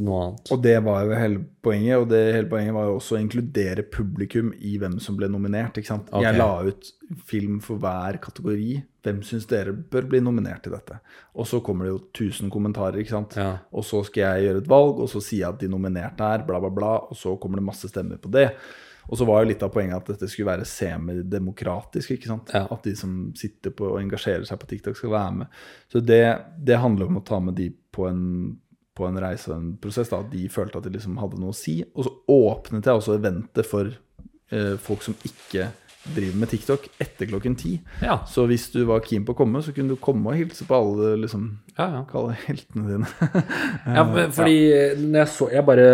[0.01, 0.49] noe annet.
[0.51, 3.84] Og det var jo hele poenget, og det hele poenget var jo også å inkludere
[3.85, 5.77] publikum i hvem som ble nominert.
[5.77, 6.09] ikke sant?
[6.09, 6.23] Okay.
[6.26, 6.91] Jeg la ut
[7.30, 8.84] film for hver kategori.
[9.05, 10.97] Hvem syns dere bør bli nominert til dette?
[11.38, 12.01] Og så kommer det jo
[12.31, 13.35] 1000 kommentarer, ikke sant.
[13.38, 13.59] Ja.
[13.72, 16.41] Og så skal jeg gjøre et valg, og så sier jeg at de nominerte er,
[16.47, 18.49] bla, bla, bla, og så kommer det masse stemmer på det.
[19.06, 22.53] Og så var jo litt av poenget at dette skulle være semidemokratisk, ikke sant.
[22.56, 22.65] Ja.
[22.73, 25.60] At de som sitter på og engasjerer seg på TikTok, skal være med.
[25.91, 26.23] Så det,
[26.57, 28.23] det handler om å ta med de på en
[28.95, 31.52] på en reise og en prosess, da, at de følte at de liksom hadde noe
[31.52, 31.82] å si.
[31.99, 35.68] Og så åpnet jeg også eventet for eh, folk som ikke
[36.14, 37.72] driver med TikTok etter klokken ti.
[38.03, 38.19] Ja.
[38.30, 40.77] Så hvis du var keen på å komme, så kunne du komme og hilse på
[40.77, 42.03] alle liksom, Ja, ja.
[42.10, 43.10] kalle heltene dine.
[43.98, 44.60] Ja, men fordi
[45.02, 45.88] når jeg så Jeg bare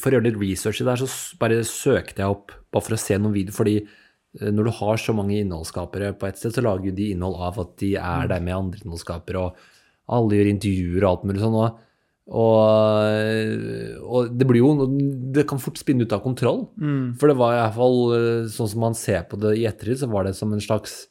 [0.00, 2.96] For å gjøre litt research i det her, så bare søkte jeg opp bare for
[2.96, 3.56] å se noen videoer.
[3.58, 7.36] Fordi eh, når du har så mange innholdsskapere på et sted, så lager de innhold
[7.50, 11.42] av at de er der med andre innholdsskapere, og alle gjør intervjuer og alt mulig
[11.44, 11.58] sånn.
[11.66, 11.82] Og,
[12.30, 14.86] og, og det blir jo
[15.34, 16.66] Det kan fort spinne ut av kontroll.
[17.18, 19.98] For det var i hvert fall eh, sånn som man ser på det i ettertid,
[20.02, 21.06] så var det som en slags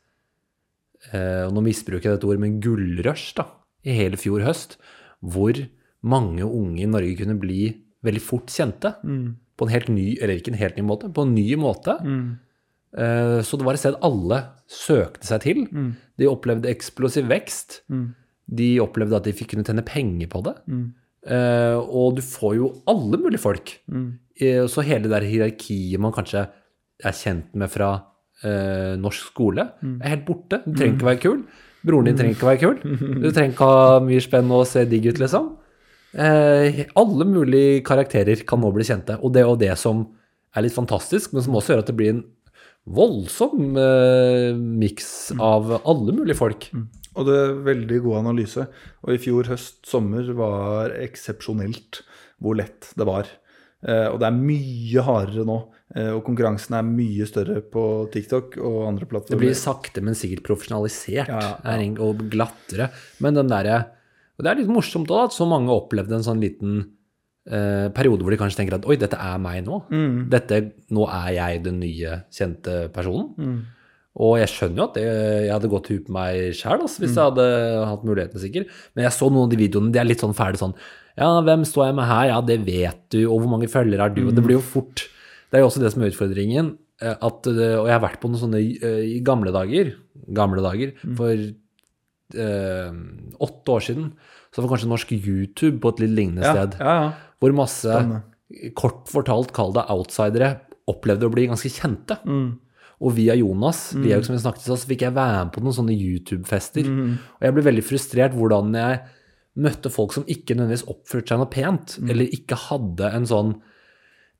[1.11, 3.47] eh, Og nå misbruker jeg dette ordet, men gullrush da,
[3.83, 4.77] i hele fjor høst.
[5.21, 5.53] hvor
[6.01, 8.95] mange unge i Norge kunne bli veldig fort kjente.
[9.57, 11.93] På en helt ny, eller ikke en helt ny måte, på en ny måte.
[12.97, 15.67] Eh, Så det var et sted alle søkte seg til.
[16.17, 17.81] De opplevde eksplosiv vekst.
[18.49, 20.55] De opplevde at de fikk kunne tjene penger på det.
[20.67, 20.89] Eh,
[21.25, 23.75] og du får jo alle mulige folk.
[24.41, 26.47] Eh, Så hele det der hierarkiet man kanskje
[27.03, 27.91] er kjent med fra
[28.43, 29.67] eh, norsk skole,
[30.01, 30.61] er helt borte.
[30.65, 31.43] Du trenger ikke være kul.
[31.85, 32.77] Broren din trenger ikke være kul.
[33.23, 35.57] Du trenger ikke ha mye spenn og se digg ut, liksom.
[36.13, 39.17] Eh, alle mulige karakterer kan nå bli kjente.
[39.21, 40.07] Og det er jo det som
[40.55, 42.23] er litt fantastisk, men som også gjør at det blir en
[42.91, 46.65] voldsom eh, miks av alle mulige folk.
[47.19, 48.65] Og det er veldig god analyse.
[49.03, 52.01] Og i fjor høst, sommer, var eksepsjonelt
[52.41, 53.29] hvor lett det var.
[53.81, 55.57] Eh, og det er mye hardere nå.
[55.95, 57.83] Eh, og konkurransen er mye større på
[58.13, 61.89] TikTok og andre Det blir sakte, men sikkert profesjonalisert Ja, ja.
[61.99, 62.91] og glattere.
[63.19, 63.81] Men den derre
[64.37, 66.79] Og det er litt morsomt òg, at så mange opplevde en sånn liten
[67.45, 69.83] eh, periode hvor de kanskje tenker at oi, dette er meg nå.
[69.91, 70.15] Mm.
[70.31, 73.35] Dette, nå er jeg den nye, kjente personen.
[74.19, 75.03] Og jeg skjønner jo at det,
[75.47, 77.45] jeg hadde gått ut på meg sjæl hvis jeg hadde
[77.87, 78.67] hatt muligheten, sikkert.
[78.95, 80.73] Men jeg så noen av de videoene, de er litt sånn ferdig sånn
[81.15, 82.25] Ja, hvem står jeg med her?
[82.33, 83.21] Ja, det vet du.
[83.29, 84.25] Og hvor mange følgere har du?
[84.27, 85.05] Og det blir jo fort
[85.51, 86.73] Det er jo også det som er utfordringen.
[87.01, 89.93] eh, At, og jeg har vært på noen sånne eh, i gamle dager,
[90.31, 91.31] gamle dager, for
[92.35, 92.91] eh,
[93.39, 94.11] åtte år siden,
[94.51, 96.75] så var kanskje norsk YouTube på et litt lignende Ja, sted.
[96.79, 97.11] ja, ja.
[97.41, 98.21] Hvor masse, Stemme.
[98.75, 100.51] kort fortalt, kall det outsidere,
[100.91, 102.19] opplevde å bli ganske kjente.
[102.27, 102.59] Mm.
[103.01, 105.73] Og via Jonas, Liaug som vi snakket til, så fikk jeg være med på noen
[105.73, 106.85] sånne YouTube-fester.
[106.85, 107.15] Mm.
[107.39, 108.99] Og jeg ble veldig frustrert hvordan jeg
[109.65, 112.09] møtte folk som ikke nødvendigvis oppførte seg noe pent, Mm.
[112.13, 113.55] eller ikke hadde en sånn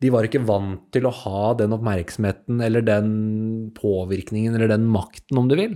[0.02, 3.12] De var ikke vant til å ha den oppmerksomheten eller den
[3.78, 5.76] påvirkningen eller den makten, om du vil.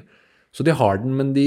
[0.55, 1.43] Så de har den, men de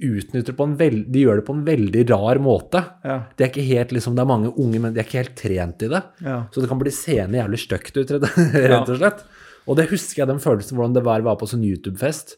[0.00, 2.80] utnytter på en veld, de gjør det på en veldig rar måte.
[3.04, 3.18] Ja.
[3.36, 5.84] Det er ikke helt liksom, det er mange unge, men de er ikke helt trent
[5.86, 6.02] i det.
[6.24, 6.38] Ja.
[6.50, 9.22] Så det kan bli seende jævlig stygt ut, rett og slett.
[9.68, 12.36] Og det husker jeg den følelsen hvordan det var var på sånn YouTube-fest.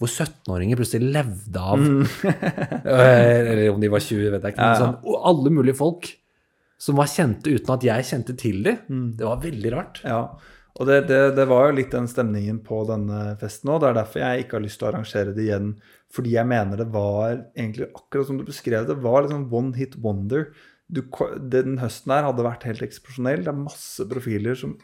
[0.00, 2.04] Hvor 17-åringer plutselig levde av mm.
[2.88, 4.70] Eller om de var 20, vet jeg ikke.
[4.80, 6.08] Sånn, og alle mulige folk
[6.80, 9.02] som var kjente uten at jeg kjente til dem.
[9.18, 10.00] Det var veldig rart.
[10.08, 10.22] Ja,
[10.80, 13.82] og det, det, det var jo litt den stemningen på denne festen òg.
[13.82, 15.74] Det er derfor jeg ikke har lyst til å arrangere det igjen.
[16.14, 19.98] Fordi jeg mener det var egentlig akkurat som du beskrev det, var liksom one hit
[20.00, 20.48] wonder.
[20.90, 21.02] Du,
[21.52, 23.44] den høsten her hadde vært helt eksplosjonell.
[23.44, 24.78] Det er masse profiler som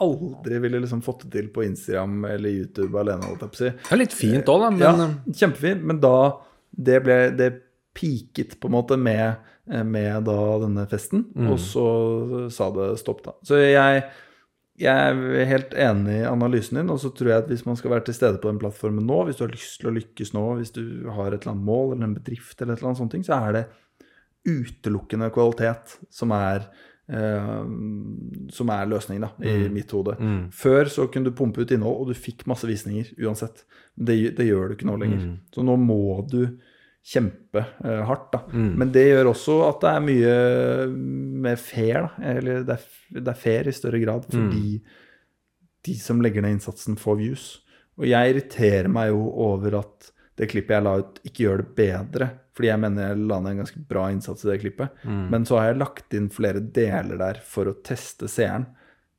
[0.00, 3.26] aldri ville liksom fått det til på Instagram eller YouTube alene.
[3.28, 3.58] holdt.
[3.60, 4.70] Det er litt fint òg, da.
[4.70, 5.82] Men Ja, kjempefint.
[5.84, 6.14] Men da
[6.70, 7.50] det ble det
[7.94, 9.34] peaket på en måte med,
[9.70, 13.32] eh, med da denne festen, og så sa det stopp, da.
[13.44, 14.04] Så jeg,
[14.78, 17.90] jeg er helt enig i analysen din, og så tror jeg at hvis man skal
[17.90, 20.44] være til stede på den plattformen nå, hvis du har lyst til å lykkes nå,
[20.60, 23.26] hvis du har et eller annet mål eller en bedrift eller et eller annet sånt,
[23.26, 23.66] så er det
[24.46, 30.14] utelukkende kvalitet som er eh, som er løsningen, da, i mitt hode.
[30.54, 33.64] Før så kunne du pumpe ut innhold, og du fikk masse visninger uansett.
[33.96, 35.24] Det, det gjør du ikke nå lenger.
[35.54, 36.44] Så nå må du
[37.10, 38.42] kjempe uh, hardt, da.
[38.52, 40.34] Men det gjør også at det er mye
[41.48, 42.32] mer fair, da.
[42.36, 42.88] Eller det er,
[43.18, 44.80] det er fair i større grad, fordi
[45.88, 47.46] de som legger ned innsatsen, får views.
[47.98, 50.10] Og jeg irriterer meg jo over at
[50.40, 52.28] det klippet jeg la ut, ikke gjør det bedre.
[52.60, 55.00] Fordi jeg mener jeg la ned en ganske bra innsats i det klippet.
[55.32, 58.66] Men så har jeg lagt inn flere deler der for å teste seeren.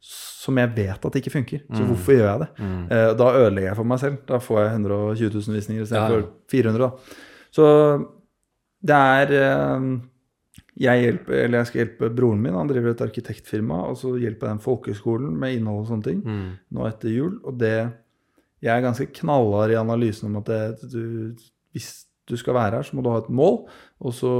[0.01, 1.59] Som jeg vet at ikke funker.
[1.73, 2.47] Så hvorfor gjør jeg det?
[2.61, 2.85] Mm.
[3.19, 4.22] da ødelegger jeg for meg selv.
[4.30, 5.89] Da får jeg 120 000 visninger Ja, ja.
[5.89, 6.80] istedenfor 400.
[6.88, 7.18] da.
[7.51, 7.65] Så
[8.81, 9.89] det er eh,
[10.81, 12.55] jeg, hjelper, eller jeg skal hjelpe broren min.
[12.57, 13.81] Han driver et arkitektfirma.
[13.91, 16.23] Og så hjelper jeg den folkehøgskolen med innhold og sånne ting
[16.72, 17.35] nå etter jul.
[17.45, 17.76] Og det
[18.61, 21.35] Jeg er ganske knallhard i analysen om at det, du,
[21.73, 23.59] hvis du skal være her, så må du ha et mål.
[24.01, 24.31] Og så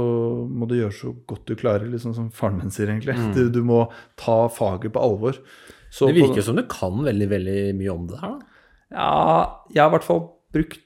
[0.48, 3.18] må du gjøre så godt du klarer, liksom som faren min sier, egentlig.
[3.36, 3.84] Du, du må
[4.20, 5.38] ta faget på alvor.
[5.92, 8.64] Så det virker på, som du kan veldig veldig mye om det her, da.
[8.96, 9.12] ja,
[9.74, 10.22] jeg har i hvert fall
[10.56, 10.80] brukt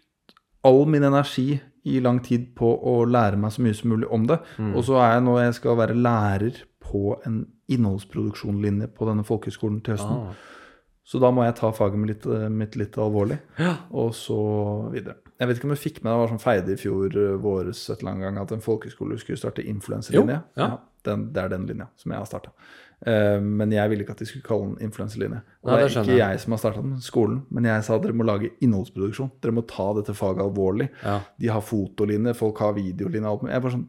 [0.66, 4.24] all min energi i lang tid på å lære meg så mye som mulig om
[4.26, 4.40] det.
[4.72, 9.78] Og så er jeg nå jeg skal være lærer på en innholdsproduksjonlinje på denne folkehøgskolen
[9.86, 10.26] til høsten.
[10.26, 10.56] Ah.
[11.06, 13.38] Så da må jeg ta faget mitt litt, eh, mitt litt alvorlig,
[13.94, 14.40] og så
[14.90, 15.20] videre.
[15.36, 17.82] Jeg vet ikke om du fikk med det var sånn feide i fjor eh, våres
[17.90, 20.38] et eller annet gang at en folkeskole skulle starte influenserlinje.
[20.56, 20.68] Ja.
[21.04, 21.16] ja.
[21.34, 22.52] det er den linja som jeg har starta.
[23.44, 25.42] men jeg ville ikke at de skulle kalle den influenserlinje.
[25.60, 26.40] Og Nei, det det er ikke jeg.
[26.40, 29.34] som har starta den, skolen, men jeg sa dere må lage innholdsproduksjon.
[29.44, 30.88] Dere må ta dette faget alvorlig.
[31.02, 31.18] Ja.
[31.36, 33.52] De har fotolinje, folk har videolinje, alt mulig.
[33.52, 33.86] Jeg bare sånn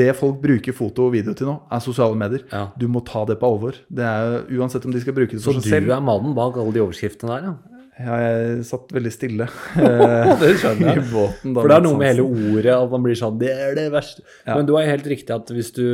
[0.00, 2.44] Det folk bruker foto og video til nå, er sosiale medier.
[2.52, 2.66] Ja.
[2.76, 3.80] Du må ta det på alvor.
[3.88, 5.96] Det er Uansett om de skal bruke det Så for du seg selv.
[5.96, 7.79] er mannen bak alle de overskriftene der, ja?
[8.00, 9.46] Jeg satt veldig stille
[10.40, 11.02] Det skjønner jeg.
[11.04, 11.52] i båten.
[11.54, 13.86] da For det er noe med hele ordet at man blir sånn Det er det
[13.92, 14.24] verste.
[14.46, 14.56] Ja.
[14.56, 15.84] Men du har helt riktig at hvis du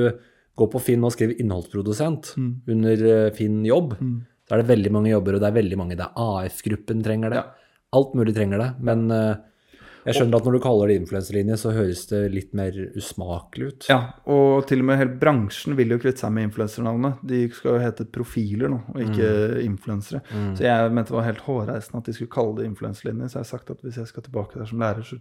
[0.57, 2.53] går på Finn og skriver innholdsprodusent Mm.
[2.73, 3.97] under eh, Finn jobb,
[4.47, 5.97] så er det veldig mange jobber, og det er veldig mange.
[5.99, 7.43] Det er AF-gruppen trenger det.
[7.43, 7.75] Ja.
[7.99, 8.69] Alt mulig trenger det.
[8.87, 9.35] Men eh,
[10.07, 13.89] jeg skjønner at når du kaller det influenserlinje, så høres det litt mer usmakelig ut.
[13.91, 13.99] Ja,
[14.31, 17.19] og til og med hele bransjen vil jo kvitte seg med influensernavnet.
[17.27, 19.61] De skal jo hete profiler nå, og ikke Mm.
[19.67, 20.23] influensere.
[20.57, 23.29] Så jeg mente det var helt hårreisende at de skulle kalle det influenserlinje.
[23.29, 25.19] Så jeg har sagt at hvis jeg skal tilbake der som lærer, så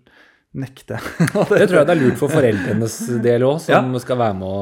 [0.55, 1.27] nekter jeg.
[1.49, 2.93] Det tror jeg det er lurt for foreldrenes
[3.23, 4.59] del òg, som skal være med å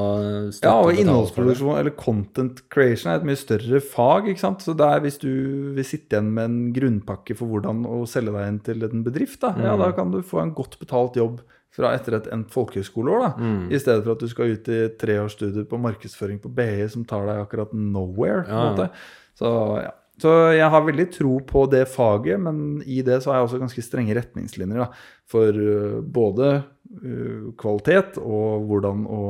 [0.49, 1.03] støtte Ja, og det.
[1.03, 4.29] innholdsproduksjon, eller content creation, er et mye større fag.
[4.31, 4.63] ikke sant?
[4.65, 5.29] Så der hvis du
[5.75, 9.39] vil sitte igjen med en grunnpakke for hvordan å selge deg inn til en bedrift,
[9.41, 9.79] da, ja, Mm.
[9.85, 11.41] da kan du få en godt betalt jobb
[11.73, 13.71] fra etter et endt folkehøyskoleår, da, Mm.
[13.71, 16.87] i stedet for at du skal ut i tre års studier på markedsføring på BI
[16.89, 18.45] som tar deg akkurat nowhere.
[18.45, 18.75] på en Ja.
[18.75, 18.89] måte.
[19.37, 19.91] Så ja.
[20.21, 23.61] Så jeg har veldig tro på det faget, men i det så har jeg også
[23.63, 24.89] ganske strenge retningslinjer da,
[25.25, 29.23] for uh, både uh, kvalitet og hvordan å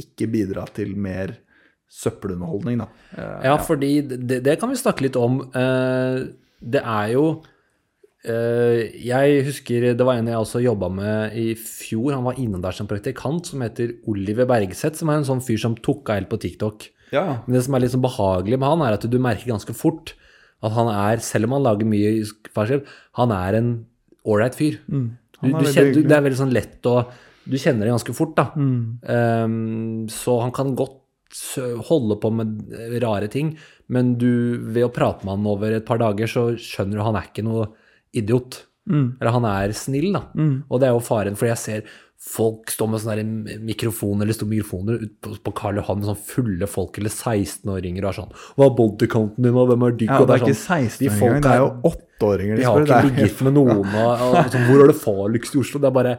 [0.00, 1.36] ikke bidra til mer
[1.94, 2.86] søppelunderholdning, da.
[3.14, 5.40] Eh, Ja, fordi det, det kan vi snakke litt om.
[5.54, 6.24] Eh,
[6.64, 7.42] Det er jo
[8.24, 12.14] eh, Jeg husker det var en jeg også jobba med i fjor.
[12.16, 15.60] Han var innom der som praktikant, som heter Oliver Bergseth, som er en sånn fyr
[15.60, 16.88] som tok av helt på TikTok.
[17.14, 17.24] Ja.
[17.46, 20.16] Men det som er litt sånn behagelig med han, er at du merker ganske fort
[20.64, 22.12] at han er, selv om han lager mye
[22.54, 22.84] farskjell,
[23.18, 23.70] han er en
[24.24, 24.78] ålreit fyr.
[24.88, 25.06] Mm.
[25.44, 27.02] Er du kjenner, du, det er veldig sånn lett å
[27.44, 28.46] Du kjenner det ganske fort, da.
[28.56, 28.76] Mm.
[29.04, 31.02] Um, så han kan godt
[31.90, 32.62] holde på med
[33.02, 33.50] rare ting,
[33.92, 37.18] men du, ved å prate med han over et par dager, så skjønner du han
[37.20, 37.66] er ikke noe
[38.16, 38.62] idiot.
[38.88, 39.18] Mm.
[39.18, 40.22] Eller han er snill, da.
[40.70, 41.92] Og det er jo faren, for jeg ser
[42.24, 46.68] folk står med sånne mikrofoner eller mikrofoner ut på, på Karl Johan med sånn fulle
[46.70, 50.08] folk eller 16-åringer og er sånn Hva er bodycounten din, og hvem er digg?
[50.08, 52.56] ja, og det er ikke sånn, 16 engang, det er jo 8-åringer.
[52.58, 55.82] de har ikke ligget med noen og, og sånn, Hvor er det farligst i Oslo?
[55.84, 56.16] Det er bare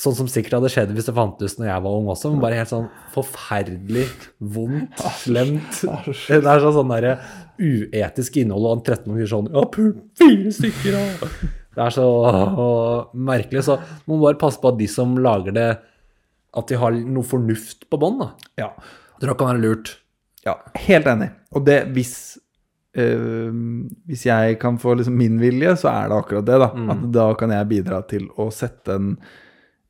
[0.00, 2.58] Sånn som sikkert hadde skjedd hvis det fantes når jeg var ung også, men bare
[2.60, 4.04] helt sånn forferdelig
[4.38, 5.80] vondt, slemt.
[5.82, 7.16] Det er sånn, sånn derre
[7.58, 9.64] uetisk innhold, og han 13 sier sånn Ja,
[10.22, 13.64] fire stykker, og Det er så åh, merkelig.
[13.66, 15.70] Så man må bare passe på at de som lager det,
[16.50, 18.22] at de har noe fornuft på bånn.
[18.58, 18.72] Ja.
[19.20, 19.92] Det tror det kan være lurt.
[20.46, 20.56] Ja,
[20.86, 21.28] helt enig.
[21.52, 22.14] Og det hvis
[22.96, 23.52] øh,
[24.08, 26.58] Hvis jeg kan få liksom min vilje, så er det akkurat det.
[26.62, 26.70] da.
[26.94, 29.12] At da kan jeg bidra til å sette en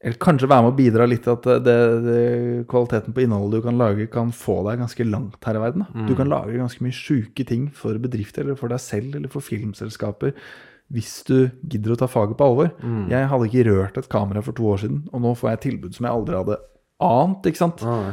[0.00, 2.20] Eller kanskje være med å bidra litt til at det, det,
[2.72, 5.84] kvaliteten på innholdet du kan lage, kan få deg ganske langt her i verden.
[5.92, 6.06] Mm.
[6.08, 9.44] Du kan lage ganske mye sjuke ting for bedrifter, eller for deg selv, eller for
[9.44, 10.32] filmselskaper.
[10.90, 12.72] Hvis du gidder å ta faget på alvor.
[13.08, 15.66] Jeg hadde ikke rørt et kamera for to år siden, og nå får jeg et
[15.68, 16.56] tilbud som jeg aldri hadde
[17.06, 17.46] ant.
[17.46, 17.82] ikke sant?
[17.86, 18.12] Ah,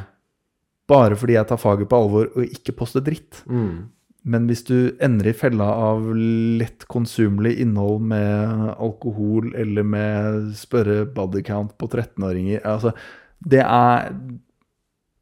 [0.87, 3.43] Bare fordi jeg tar faget på alvor og ikke poster dritt.
[3.49, 3.89] mm.
[4.27, 11.05] Men hvis du ender i fella av lett konsumelig innhold med alkohol eller med spørre
[11.15, 12.91] body count på 13-åringer altså,
[13.39, 14.11] Det er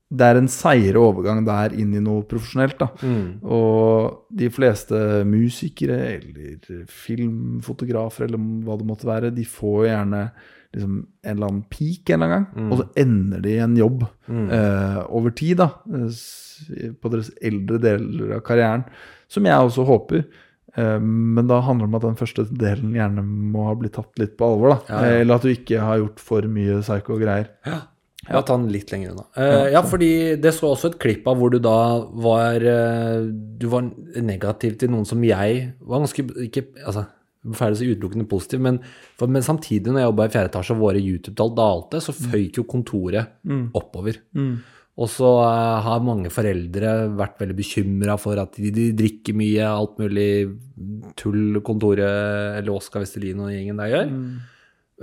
[0.06, 2.92] Det er en seigere overgang der inn i noe profesjonelt, da.
[3.02, 3.40] Mm.
[3.42, 10.22] Og de fleste musikere eller filmfotografer eller hva det måtte være, de får gjerne
[10.76, 13.78] liksom en eller annen peak en eller annen gang, og så ender de i en
[13.80, 18.84] jobb eh, over tid, da, eh, på deres eldre deler av karrieren,
[19.32, 20.26] som jeg også håper.
[20.76, 24.22] Eh, men da handler det om at den første delen gjerne må ha blitt tatt
[24.22, 24.80] litt på alvor, da.
[24.90, 25.20] Ja, ja.
[25.24, 27.52] Eller at du ikke har gjort for mye psycho-greier.
[27.68, 27.82] Ja.
[28.32, 29.26] La ta den litt lenger unna.
[29.38, 30.08] Uh, ja, fordi
[30.42, 31.76] det så også et klipp av hvor du da
[32.26, 33.86] var uh, Du var
[34.18, 37.06] negativ til noen som jeg var ganske ikke, altså,
[37.54, 38.80] Ferdig så utelukkende positiv, men,
[39.20, 42.58] for, men samtidig, når jeg jobba i fjerde etasje og våre YouTube-tall dalte, så føyk
[42.58, 43.36] jo kontoret
[43.78, 44.18] oppover.
[44.98, 49.62] Og så uh, har mange foreldre vært veldig bekymra for at de, de drikker mye,
[49.68, 50.28] alt mulig
[51.22, 54.10] tull kontoret eller Oskar Vestelin og gjengen der gjør.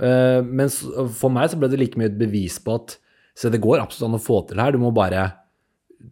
[0.03, 0.83] Eh, men s-
[1.15, 2.95] for meg så ble det like mye et bevis på at
[3.37, 4.75] så det går absolutt an å få til her.
[4.75, 5.25] Du må bare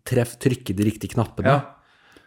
[0.07, 1.59] treff, trykke de riktige knappene.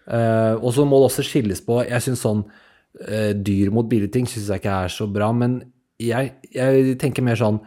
[0.05, 4.13] Eh, og så må det også skilles på Jeg syns sånn uh, dyr mot billige
[4.13, 5.31] ting synes jeg ikke er så bra.
[5.37, 5.61] Men
[6.03, 7.63] jeg, jeg tenker mer sånn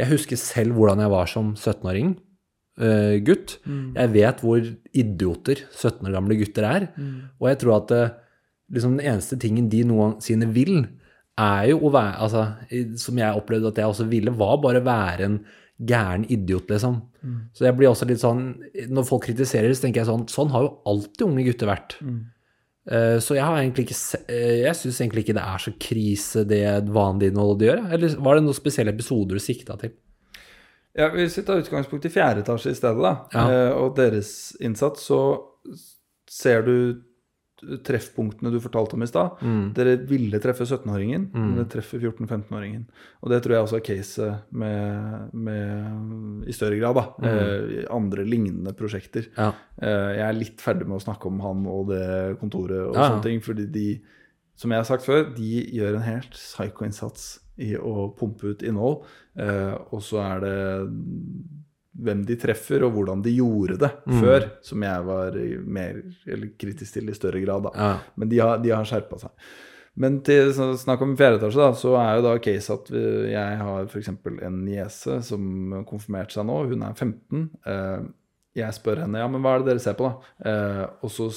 [0.00, 2.16] Jeg husker selv hvordan jeg var som 17-åring.
[2.80, 3.58] Uh, gutt.
[3.68, 4.64] Jeg vet hvor
[4.96, 6.88] idioter 17 år gamle gutter er.
[7.38, 8.14] Og jeg tror at eh,
[8.72, 10.86] liksom den eneste tingen de noensinne vil,
[11.40, 12.42] er jo å være altså,
[13.00, 15.38] Som jeg opplevde at jeg også ville, var bare være en
[15.84, 17.00] gæren idiot, liksom.
[17.54, 18.40] Så jeg blir også litt sånn
[18.90, 21.94] Når folk kritiserer, så tenker jeg sånn Sånn har jo alltid unge gutter vært.
[22.90, 23.98] Eh, Så jeg har egentlig ikke
[24.28, 27.84] eh, Jeg syns egentlig ikke det er så krise, det vanlige innholdet gjør.
[27.94, 29.92] Eller var det noen spesielle episoder du sikta til?
[30.98, 33.70] Ja, Hvis vi tar utgangspunkt i fjerde etasje i stedet, da, Ja.
[33.70, 35.20] uh, og deres innsats, så
[36.28, 36.74] ser du
[37.86, 39.38] treffpunktene du fortalte om i stad.
[39.76, 42.84] Dere ville treffe 17-åringen, men dere treffer 14-15-åringen.
[43.22, 47.04] Og det tror jeg også er caset med, med i større grad, da.
[47.30, 49.28] Eh, andre lignende prosjekter.
[49.38, 49.52] Ja.
[49.78, 53.00] Eh, jeg er litt ferdig med å snakke om han og det kontoret og Ja,
[53.04, 53.08] ja.
[53.12, 53.86] sånne ting, fordi de,
[54.58, 57.30] som jeg har sagt før, de gjør en helt psycho-innsats
[57.62, 59.04] i å pumpe ut innhold.
[59.38, 60.56] Eh, og så er det
[61.98, 64.20] hvem de treffer, og hvordan de gjorde det Mm.
[64.22, 65.32] før, som jeg var
[65.66, 67.62] mer eller kritisk til i større grad.
[67.64, 67.70] da.
[67.74, 67.98] Ja.
[68.16, 69.30] Men de har, de har skjerpa seg.
[69.94, 73.02] Men til snakk om fjerde etasje, da, så er jo da case at vi,
[73.32, 74.08] jeg har f.eks.
[74.08, 76.66] en niese som konfirmerte seg nå.
[76.70, 77.50] Hun er 15.
[77.66, 78.00] Eh,
[78.56, 80.48] jeg spør henne ja, men hva er det dere ser på, da?
[80.48, 81.28] Eh, og så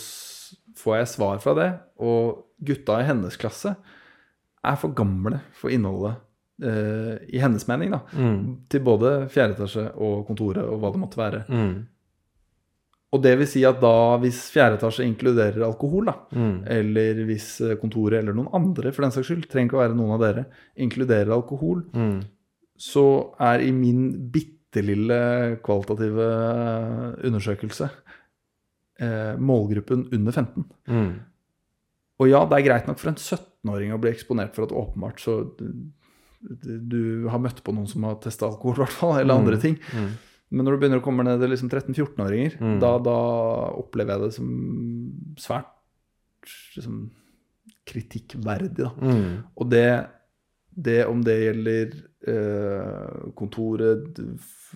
[0.80, 1.80] får jeg svar fra det.
[2.00, 3.76] Og gutta i hennes klasse
[4.66, 6.16] er for gamle for innholdet.
[6.64, 8.00] Eh, I hennes mening, da.
[8.70, 11.44] Til både fjerde etasje og kontoret og hva det måtte være.
[11.50, 11.76] Mm.
[13.16, 16.64] Og det vil si at da, hvis fjerde etasje inkluderer alkohol, da, Mm.
[16.68, 19.96] eller hvis eh, kontoret eller noen andre, for den saks skyld, trenger ikke å være
[19.96, 20.46] noen av dere,
[20.78, 22.22] inkluderer alkohol, Mm.
[22.78, 23.06] så
[23.40, 26.26] er i min bitte lille kvalitative
[27.24, 27.88] undersøkelse
[29.00, 30.66] eh, målgruppen under 15.
[30.88, 31.14] Mm.
[32.20, 35.20] Og ja, det er greit nok for en 17-åring å bli eksponert for at åpenbart
[35.24, 35.38] så
[36.46, 39.78] du, har møtt på noen som har testa alkohol, i hvert fall, eller andre ting.
[39.94, 40.10] Mm.
[40.56, 42.80] Men når du begynner å komme ned til liksom 13-14-åringer, Mm.
[42.80, 43.16] da, da
[43.82, 44.50] opplever jeg det som
[45.42, 45.72] svært
[46.78, 47.00] liksom,
[47.86, 48.76] kritikkverdig.
[48.78, 48.92] Da.
[49.02, 49.32] Mm.
[49.58, 49.88] Og det,
[50.76, 51.96] det om det gjelder
[52.28, 54.20] eh, kontoret,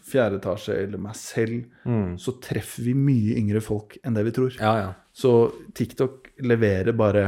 [0.09, 2.17] fjerde etasje eller meg selv, Mm.
[2.21, 4.51] så treffer vi mye yngre folk enn det vi tror.
[4.59, 4.89] Ja, ja.
[5.13, 7.23] Så TikTok leverer bare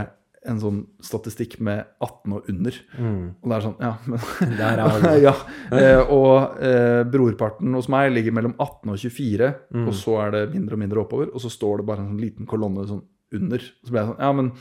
[0.49, 2.77] en sånn statistikk med 18 og under.
[2.97, 3.26] Mm.
[3.43, 4.19] Og det er sånn, ja, men
[4.57, 5.11] Der er det.
[5.27, 5.34] ja.
[5.77, 9.85] Eh, og eh, brorparten hos meg ligger mellom 18 og 24, Mm.
[9.88, 12.23] og så er det mindre og mindre oppover, og så står det bare en sånn
[12.23, 13.03] liten kolonne sånn
[13.38, 13.59] under.
[13.85, 14.51] Så blir jeg sånn, ja, men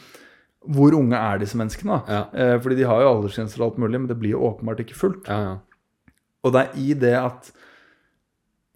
[0.76, 2.12] hvor unge er disse menneskene, da?
[2.12, 2.22] Ja.
[2.36, 4.98] Eh, fordi de har jo aldersgrenser og alt mulig, men det blir jo åpenbart ikke
[5.00, 5.24] fullt.
[5.32, 6.14] Ja, ja.
[6.44, 7.48] Og det er i det at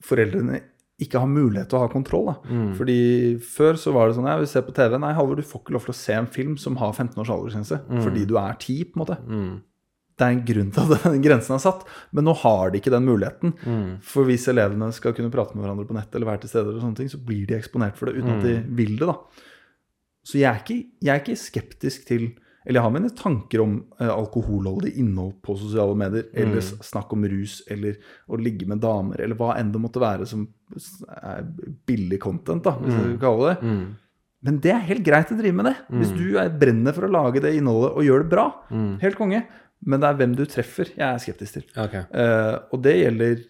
[0.04, 0.60] foreldrene
[1.04, 2.32] ikke har mulighet til å ha kontroll.
[2.32, 2.34] Da.
[2.48, 2.72] Mm.
[2.78, 2.98] Fordi
[3.44, 5.76] før så var det sånn, ja, vi ser på TV, nei, Halvor, du får ikke
[5.76, 8.90] lov til å se en film som har 15 års aldersgrense, fordi du er 10,
[8.90, 9.20] på en måte.
[9.28, 9.54] Mm.
[10.14, 11.82] Det er en grunn til at den grensen er satt,
[12.14, 13.56] men nå har de ikke den muligheten.
[13.64, 13.88] Mm.
[14.06, 16.84] For hvis elevene skal kunne prate med hverandre på nett eller være til stede, og
[16.84, 19.10] sånne ting, så blir de eksponert for det uten at de vil det.
[19.10, 19.18] da.
[20.24, 22.30] Så jeg er ikke, jeg er ikke skeptisk til
[22.64, 26.84] Eller jeg har mine tanker om eh, alkoholholdig innhold på sosiale medier, eller mm.
[26.86, 30.46] snakk om rus, eller å ligge med damer, eller hva enn det måtte være som
[31.20, 31.44] er
[31.86, 33.04] billig content, da, hvis mm.
[33.04, 33.68] du kaller det.
[33.68, 33.84] Mm.
[34.44, 35.74] Men det er helt greit å drive med det.
[36.02, 38.44] Hvis du er brenner for å lage det innholdet og gjør det bra.
[38.68, 38.90] Mm.
[39.00, 39.40] Helt konge.
[39.88, 41.66] Men det er hvem du treffer jeg er skeptisk til.
[41.72, 42.04] Okay.
[42.12, 43.42] Eh, og det gjelder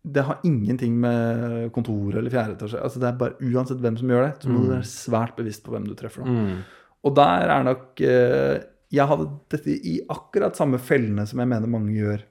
[0.00, 4.08] Det har ingenting med kontoret eller fjerde etasje altså det er bare Uansett hvem som
[4.10, 6.24] gjør det, så må du være svært bevisst på hvem du treffer.
[6.24, 6.54] Da.
[7.00, 7.06] Mm.
[7.08, 8.56] Og der er nok eh,
[8.92, 12.26] Jeg hadde dette i akkurat samme fellene som jeg mener mange gjør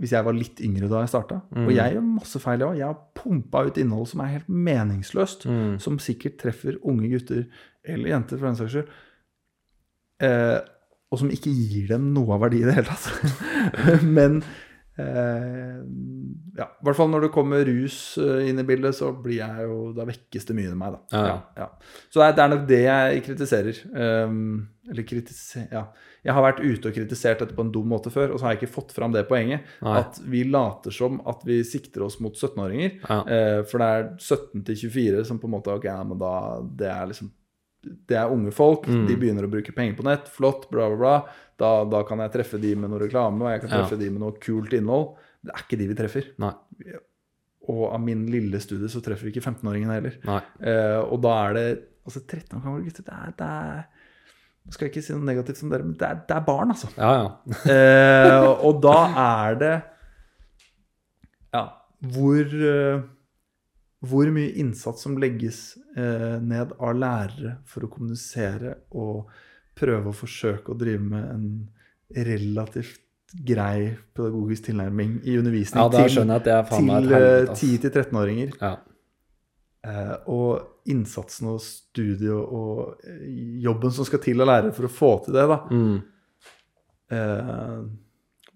[0.00, 1.36] hvis jeg var litt yngre da jeg starta.
[1.62, 2.78] Og jeg gjør masse feil, jeg òg.
[2.80, 5.44] Jeg har pumpa ut innhold som er helt meningsløst.
[5.46, 5.76] Mm.
[5.84, 7.44] Som sikkert treffer unge gutter,
[7.86, 8.96] eller jenter for den saks skyld.
[10.26, 10.58] Eh,
[11.12, 14.02] og som ikke gir dem noe av verdi i det hele tatt.
[14.16, 14.40] Men
[14.98, 19.64] ja, i hvert fall når det kommer rus eh, inn i bildet, så blir jeg
[19.64, 21.22] jo Da vekkes det mye i meg, da.
[21.30, 21.68] Ja, ja.
[22.12, 23.80] Så det er, det nok det jeg kritiserer.
[23.96, 24.42] Um,
[24.90, 25.86] eller kritiser, ja.
[26.22, 28.54] Jeg har vært ute og kritisert dette på en dum måte før, og så har
[28.54, 29.66] jeg ikke fått fram det poenget.
[29.82, 29.96] Nei.
[30.02, 32.98] At vi later som at vi sikter oss mot 17-åringer.
[33.08, 33.20] Ja.
[33.24, 36.34] Eh, for det er 17 til 24 som på en måte Ok, ja, men da
[36.62, 37.30] Det er liksom
[37.82, 38.86] Det er unge folk.
[38.86, 39.06] Mm.
[39.08, 40.28] De begynner å bruke penger på nett.
[40.30, 41.16] Flott, bla, bla, bla.
[41.62, 43.80] Da, da kan jeg treffe de med noe reklame, og jeg kan Ja.
[43.82, 45.12] treffe de med noe kult innhold.
[45.42, 46.28] Det er ikke de vi treffer.
[46.42, 46.52] Nei.
[47.70, 50.16] Og av min lille studie så treffer vi ikke 15-åringene heller.
[50.58, 51.66] Eh, og da er det
[52.02, 53.84] Altså 13 år gamle gutter, det er, det er
[54.66, 56.70] Nå skal jeg ikke si noe negativt som dere, men det er, det er barn,
[56.74, 56.88] altså.
[56.98, 57.28] Ja, ja.
[57.74, 59.74] Eh, og da er det
[61.54, 61.62] Ja,
[62.14, 63.02] hvor eh,
[64.02, 65.60] Hvor mye innsats som legges
[65.94, 69.28] eh, ned av lærere for å kommunisere og
[69.78, 71.46] prøve å forsøke å drive med en
[72.12, 73.00] relativt
[73.32, 77.16] grei pedagogisk tilnærming i undervisning ja da til, jeg at det faen meg til et
[77.16, 77.52] eh, helvete.
[77.54, 77.62] ass.
[77.64, 78.50] 10-13-åringer.
[78.60, 78.72] Ja.
[79.82, 83.24] Eh, og innsatsen og studiet og eh,
[83.64, 85.58] jobben som skal til av lærere for å få til det, da.
[85.72, 85.96] Mm.
[87.16, 87.78] Eh,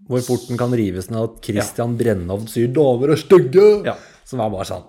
[0.06, 2.00] Hvor fort den kan rives ned at Christian ja.
[2.02, 3.86] Brennovd syr dover og stygge'.
[3.88, 3.96] Ja.
[4.26, 4.86] Som er bare sånn.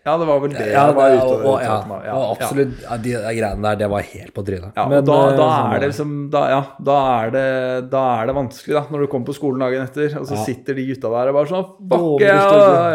[0.00, 1.74] Ja, det var vel det Ja, jeg var ute og, og ja,
[2.06, 2.78] ja, og absolutt.
[3.04, 4.70] De, greiene der, det var helt på trynet.
[4.78, 7.44] Ja, Men, da, eh, da sånn er det liksom da, ja, da, er det,
[7.92, 10.78] da er det vanskelig, da, når du kommer på skolen dagen etter, og så sitter
[10.80, 12.38] de gutta der og bare sånn Fuck ja,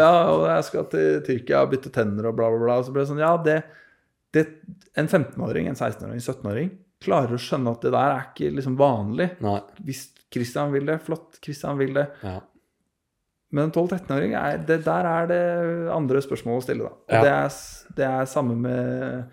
[0.02, 2.80] ja, og jeg skal til Tyrkia og bytte tenner og bla, bla, bla.
[2.82, 3.60] Og så blir det sånn Ja, det,
[4.34, 4.48] det
[4.98, 6.74] En 15-åring, en 16-åring, en 17-åring
[7.06, 9.28] klarer å skjønne at det der er ikke liksom vanlig.
[9.44, 9.58] Nei.
[9.86, 11.38] Hvis Christian vil det, flott.
[11.44, 12.06] Christian vil det.
[12.24, 12.38] Ja.
[13.54, 15.42] Men en 12-13-åring, er- der er det
[15.94, 16.96] andre spørsmål å stille, da.
[17.14, 17.20] Ja.
[17.22, 19.28] det, er, det er samme med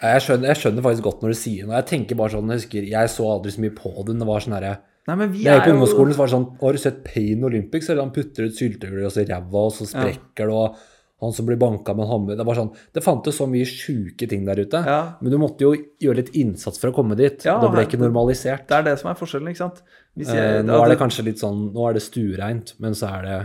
[0.00, 1.80] Jeg skjønner, jeg skjønner faktisk godt når du sier noe.
[1.80, 4.16] Jeg tenker bare sånn, jeg husker, jeg så aldri så mye på det.
[4.22, 4.76] Det var sånn herre
[5.08, 7.44] Nei, men vi jeg er på ungdomsskolen, så var det sånn Har du sett Pain
[7.48, 7.88] Olympics?
[7.90, 10.76] Eller han putter ut syltetøy og så ræva, og så sprekker det, og
[11.20, 14.28] han som blir banka med en hammer Det var sånn Det fantes så mye sjuke
[14.28, 14.80] ting der ute.
[14.86, 15.00] Ja.
[15.20, 17.44] Men du måtte jo gjøre litt innsats for å komme dit.
[17.44, 18.66] Ja, og det ble ikke normalisert.
[18.68, 19.82] Det er det som er forskjellen, ikke sant?
[20.16, 23.22] Hvis Eh, nå er det kanskje litt sånn Nå er det stuereint, men så er
[23.28, 23.38] det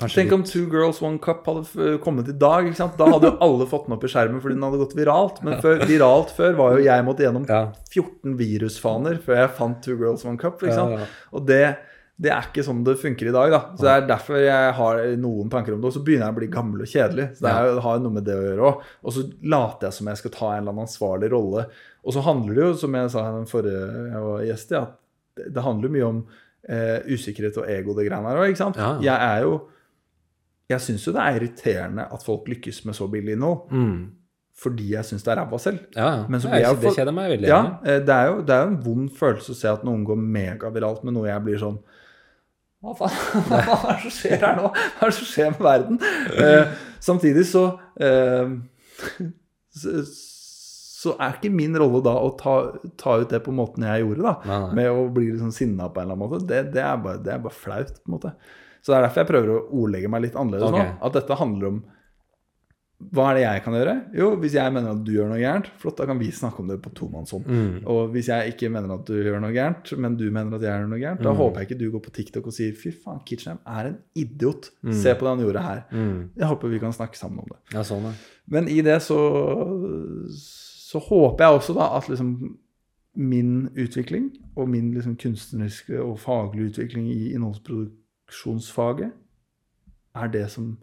[0.00, 2.64] kanskje Tenk om Two Girls One Cup hadde kommet i dag.
[2.64, 2.96] ikke sant?
[2.96, 5.42] Da hadde jo alle fått den opp i skjermen fordi den hadde gått viralt.
[5.44, 7.44] Men før, viralt før var jo jeg måtte gjennom
[7.92, 10.62] 14 virusfaner før jeg fant Two Girls One Cup.
[10.62, 11.04] ikke sant?
[11.36, 11.76] Og det,
[12.20, 13.52] det er ikke sånn det funker i dag.
[13.52, 13.60] da.
[13.78, 15.88] Så Det er derfor jeg har noen tanker om det.
[15.88, 17.26] Og så begynner jeg å bli gammel og kjedelig.
[17.38, 18.84] Så det, er, det har noe med det å gjøre òg.
[19.00, 19.24] Og så
[19.54, 21.64] later jeg som jeg skal ta en eller annen ansvarlig rolle.
[22.04, 23.80] Og så handler det jo, som jeg sa den forrige
[24.12, 26.18] jeg var gjest i, at det, handler mye om
[26.68, 28.52] eh, usikkerhet og ego, det greiene her òg.
[28.52, 28.80] ikke sant?
[28.80, 28.92] Ja.
[29.06, 29.58] Jeg er jo
[30.70, 33.54] Jeg syns jo det er irriterende at folk lykkes med så billig nå.
[33.72, 34.02] Mm.
[34.60, 35.80] Fordi jeg syns det er ræva selv.
[35.96, 36.20] Ja, ja.
[36.28, 37.48] Men så blir jeg det kjeder meg veldig.
[37.48, 40.04] Ja, eh, det er, jo, det er jo en vond følelse å se at noen
[40.04, 41.80] går megaviralt med noe jeg blir sånn
[42.80, 44.70] Hva faen hva er det som skjer her nå?
[44.72, 46.00] Hva er det som skjer med verden?
[46.40, 46.74] Eh,
[47.04, 47.64] samtidig så,
[48.00, 48.54] eh,
[49.82, 50.00] så
[51.00, 52.54] Så er ikke min rolle da å ta,
[53.00, 54.32] ta ut det på måten jeg gjorde, da.
[54.44, 54.74] Nei, nei.
[54.76, 56.44] Med å bli liksom sinna på en eller annen måte.
[56.44, 58.32] Det, det, er bare, det er bare flaut, på en måte.
[58.82, 60.90] Så det er derfor jeg prøver å ordlegge meg litt annerledes okay.
[60.90, 60.98] nå.
[61.08, 61.78] At dette handler om
[63.00, 63.92] hva er det jeg kan gjøre?
[64.12, 66.68] Jo, hvis jeg mener at du gjør noe gærent, flott, da kan vi snakke om
[66.68, 67.46] det på tomannshånd.
[67.48, 67.78] Mm.
[67.88, 70.74] Og hvis jeg ikke mener at du gjør noe gærent, men du mener at jeg
[70.74, 71.36] gjør noe gærent, da Mm.
[71.40, 74.68] håper jeg ikke du går på TikTok og sier fy faen, Kitchenham er en idiot.
[74.92, 75.80] Se på det han gjorde her.
[75.92, 76.30] Mm.
[76.36, 77.58] Jeg håper vi kan snakke sammen om det.
[77.72, 78.12] Ja, sånn, ja.
[78.46, 79.16] Men i det så,
[80.28, 82.58] så håper jeg også da at liksom
[83.16, 89.10] min utvikling og min liksom kunstneriske og faglige utvikling i innholdsproduksjonsfaget
[90.14, 90.76] er det som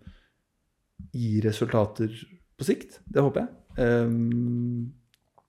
[1.14, 2.14] gir resultater
[2.58, 3.00] på sikt.
[3.06, 3.50] Det håper jeg.
[3.84, 4.88] Ehm,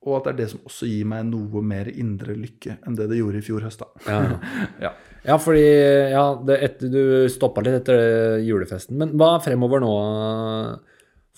[0.06, 3.08] og at det er det som også gir meg noe mer indre lykke enn det
[3.10, 3.82] det gjorde i fjor høst.
[3.82, 4.04] da.
[4.06, 4.20] Ja,
[4.86, 4.92] ja.
[5.26, 5.38] Ja.
[5.42, 5.64] fordi
[6.12, 7.00] ja, det, etter, du
[7.32, 8.96] stoppa litt etter julefesten.
[9.00, 9.94] Men hva er fremover nå?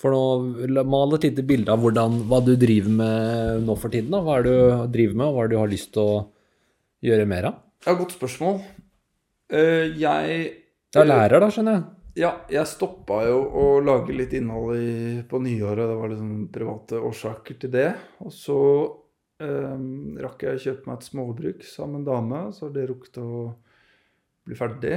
[0.01, 4.13] For nå Mal et lite bilde av hvordan, hva du driver med nå for tiden.
[4.15, 4.23] da.
[4.25, 6.21] Hva er det du driver med, og hva er det du har lyst til å
[7.05, 7.59] gjøre mer av?
[7.87, 8.61] Ja, godt spørsmål.
[9.51, 10.41] Uh, jeg
[10.93, 11.85] Du er lærer, da, skjønner jeg.
[12.19, 15.85] Ja, jeg stoppa jo å lage litt innhold i, på nyåret.
[15.87, 17.89] Det var liksom private årsaker til det.
[18.25, 18.57] Og så
[19.43, 19.85] eh,
[20.25, 23.45] rakk jeg å kjøpe meg et småbruk sammen med en dame, så det rukket å
[24.49, 24.97] bli ferdig.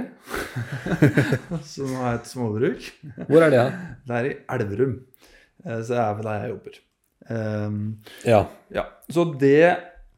[1.73, 2.89] så nå har jeg et småbruk.
[3.29, 3.63] Hvor er det?
[4.09, 4.97] Det er i Elverum.
[5.63, 6.81] Eh, Så det er vel der jeg jobber.
[7.29, 7.79] Eh,
[8.33, 8.41] Ja.
[8.73, 9.57] ja, så det,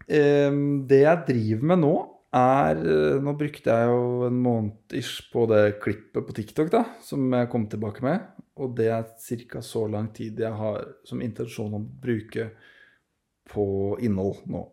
[0.08, 1.96] ehm, det jeg driver med nå,
[2.36, 6.84] er eh, Nå brukte jeg jo en måned ish på det klippet på TikTok da,
[7.04, 8.26] som jeg kom tilbake med.
[8.62, 9.08] Og det er
[9.52, 9.62] ca.
[9.64, 12.50] så lang tid jeg har som intensjon å bruke
[13.52, 13.68] på
[14.04, 14.64] innhold nå.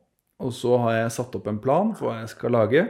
[0.42, 2.84] Og så har jeg satt opp en plan for hva jeg skal lage.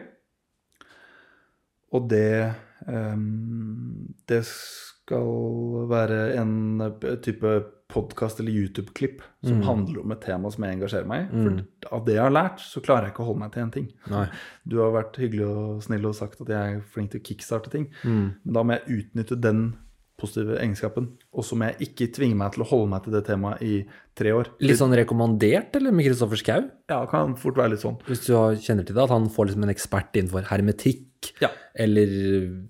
[1.92, 2.52] Og det
[2.86, 6.80] um, Det skal være en
[7.24, 7.50] type
[7.92, 9.64] podkast eller YouTube-klipp som Mm.
[9.68, 11.36] handler om et tema som jeg engasjerer meg i.
[11.36, 11.44] Mm.
[11.84, 13.72] For av det jeg har lært, så klarer jeg ikke å holde meg til én
[13.72, 13.88] ting.
[14.10, 14.26] Nei.
[14.66, 17.70] Du har vært hyggelig og snill og sagt at jeg er flink til å kickstarte
[17.70, 17.88] ting.
[18.04, 18.34] Mm.
[18.44, 19.74] Men da må jeg utnytte den
[20.22, 21.08] positive egenskapen.
[21.34, 23.84] Og så må jeg ikke tvinge meg til å holde meg til det temaet i
[24.14, 24.46] tre år.
[24.62, 26.70] Litt sånn rekommandert, eller, med Kristoffer Schau?
[26.88, 27.98] Ja, det kan fort være litt sånn.
[28.06, 28.32] Hvis du
[28.62, 31.48] kjenner til det, at han får liksom en ekspert innenfor hermetikk, Ja.
[31.74, 32.68] eller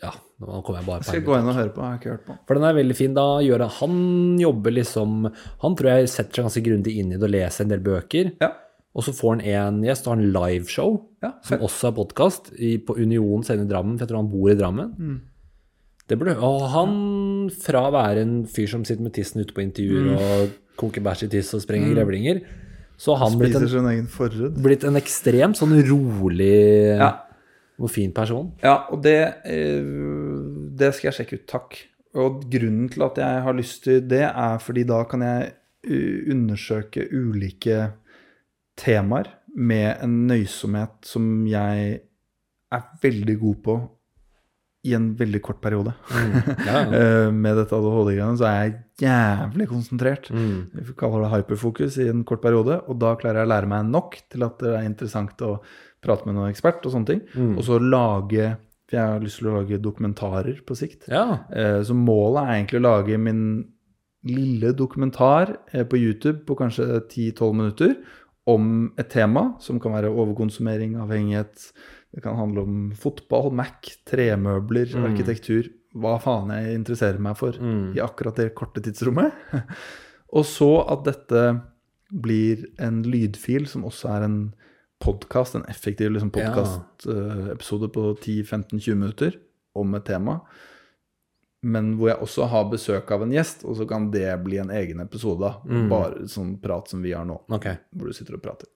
[0.00, 1.82] Ja, nå kommer jeg bare på Skal jeg gå inn og høre på?
[1.84, 2.36] Jeg har ikke hørt på.
[2.48, 3.14] For den er veldig fin.
[3.16, 5.16] Da gjør han Han jobber liksom
[5.60, 8.32] Han tror jeg setter seg ganske grundig inn i det og leser en del bøker.
[8.40, 8.52] Ja.
[8.96, 12.48] Og så får han en gjest og har en liveshow, Ja, som også er podkast,
[12.86, 14.94] på Union scene i Drammen, for jeg tror han bor i Drammen.
[14.98, 15.18] Mm.
[16.10, 16.96] Det burde, og han,
[17.62, 21.28] fra å være en fyr som sitter med tissen ute på intervjuer og koker bæsj
[21.28, 22.40] i tiss og sprenger grevlinger,
[23.00, 26.50] så har han blitt en, blitt en ekstremt sånn rolig
[26.98, 27.12] Ja.
[27.80, 28.52] Og fin person.
[28.62, 29.80] Ja, og det, eh,
[30.76, 31.46] det skal jeg sjekke ut.
[31.50, 31.78] Takk.
[32.20, 35.52] Og grunnen til at jeg har lyst til det, er fordi da kan jeg
[35.86, 37.92] uh, undersøke ulike
[38.80, 42.00] temaer med en nøysomhet som jeg
[42.70, 43.76] er veldig god på
[44.88, 45.92] i en veldig kort periode.
[46.10, 46.22] Ja,
[46.66, 46.78] ja.
[47.00, 50.30] Eh, med dette ADHD-greiene så er jeg jævlig konsentrert.
[50.32, 50.70] Mm.
[50.88, 53.90] Vi kaller det hyperfokus i en kort periode, og da klarer jeg å lære meg
[53.90, 55.58] nok til at det er interessant å
[56.02, 57.20] prate med noen ekspert og sånne ting.
[57.34, 57.56] Mm.
[57.58, 58.56] Og så lage
[58.90, 61.04] For jeg har lyst til å lage dokumentarer på sikt.
[61.08, 61.44] ja.
[61.54, 63.44] Eh, Så målet er egentlig å lage min
[64.26, 67.94] lille dokumentar eh, på YouTube på kanskje 10-12 minutter
[68.50, 71.72] om et tema, som kan være overkonsumering, avhengighet.
[72.12, 75.68] Det kan handle om fotball, Mac, tremøbler, arkitektur.
[75.94, 77.52] Hva faen jeg interesserer meg for
[77.94, 79.30] i akkurat det korte tidsrommet.
[80.36, 81.60] Og så at dette
[82.10, 84.38] blir en lydfil som også er en
[85.00, 89.38] podkast, en effektiv liksom, podkastepisode på 10-15-20 minutter
[89.72, 90.40] om et tema.
[91.60, 94.72] Men hvor jeg også har besøk av en gjest, og så kan det bli en
[94.72, 95.50] egen episode.
[95.68, 95.88] Mm.
[95.92, 97.82] Bare sånn prat som vi har nå okay.
[97.92, 98.70] hvor du sitter og prater.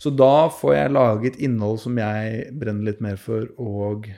[0.00, 4.08] Så da får jeg laget innhold som jeg brenner litt mer for, og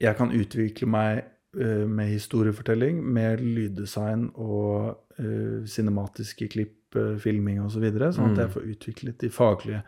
[0.00, 1.22] jeg kan utvikle meg
[1.56, 8.32] eh, med historiefortelling, med lyddesign og uh, cinematiske klipp, uh, filming osv., så videre, sånn
[8.32, 9.80] at jeg får utviklet de faglige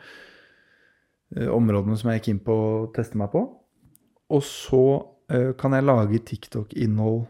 [1.37, 3.45] eh, områdene som jeg gikk inn på å teste meg på.
[4.33, 4.85] Og så
[5.33, 7.25] eh, kan jeg lage TikTok-innhold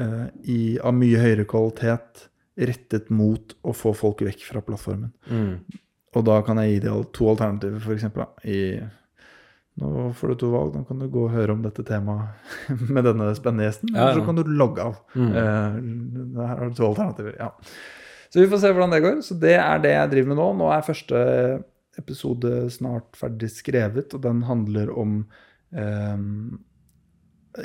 [0.00, 2.26] eh, av mye høyere kvalitet
[2.60, 5.12] rettet mot å få folk vekk fra plattformen.
[5.30, 5.80] Mm.
[6.16, 8.08] Og da kan jeg gi dem to alternativer, f.eks.
[8.44, 8.62] I
[9.80, 10.74] Nå får du to valg.
[10.76, 12.58] Nå kan du gå og høre om dette temaet
[12.94, 14.98] med denne spennende gjesten, Ja, eller så kan du logge av.
[15.14, 15.78] Eh,
[16.36, 17.36] her har du to alternativer.
[17.38, 17.52] Ja.
[18.30, 19.20] Så vi får se hvordan det går.
[19.26, 20.48] Så det er det jeg driver med nå.
[20.60, 21.22] Nå er første
[21.98, 25.16] episode snart ferdig skrevet, og den handler om
[25.74, 26.26] eh,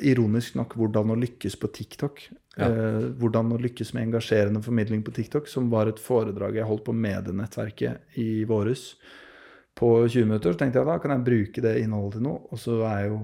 [0.10, 2.24] Ironisk nok hvordan å lykkes på TikTok.
[2.58, 2.70] Ja.
[2.70, 6.88] Eh, hvordan å lykkes med engasjerende formidling på TikTok, som var et foredrag jeg holdt
[6.88, 8.94] på Medienettverket i våres
[9.78, 10.56] på 20 minutter.
[10.56, 12.42] Så tenkte jeg da kan jeg bruke det innholdet til noe.
[12.50, 13.20] Og så er jo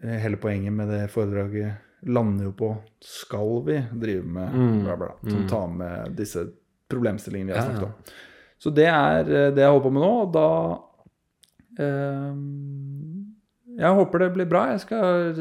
[0.00, 2.68] eh, hele poenget med det foredraget lander jo på
[3.00, 4.84] skal vi drive med Mm.
[4.84, 5.48] bla, bla, som Mm.
[5.48, 6.46] tar med disse
[6.88, 7.86] problemstillingene vi har snakket ja.
[7.86, 8.14] om.
[8.58, 10.48] Så det er eh, det jeg holder på med nå, og da
[11.82, 12.34] eh,
[13.76, 14.66] Jeg håper det blir bra.
[14.70, 15.34] Jeg skal,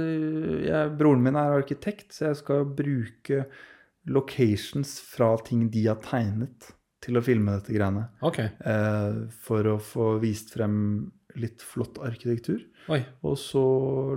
[0.65, 3.43] jeg, broren min er arkitekt, så jeg skal bruke
[4.09, 6.71] locations fra ting de har tegnet,
[7.03, 8.07] til å filme dette greiene.
[8.25, 8.49] Okay.
[8.65, 12.63] Eh, for å få vist frem litt flott arkitektur.
[12.91, 12.99] Oi.
[13.23, 13.63] Og så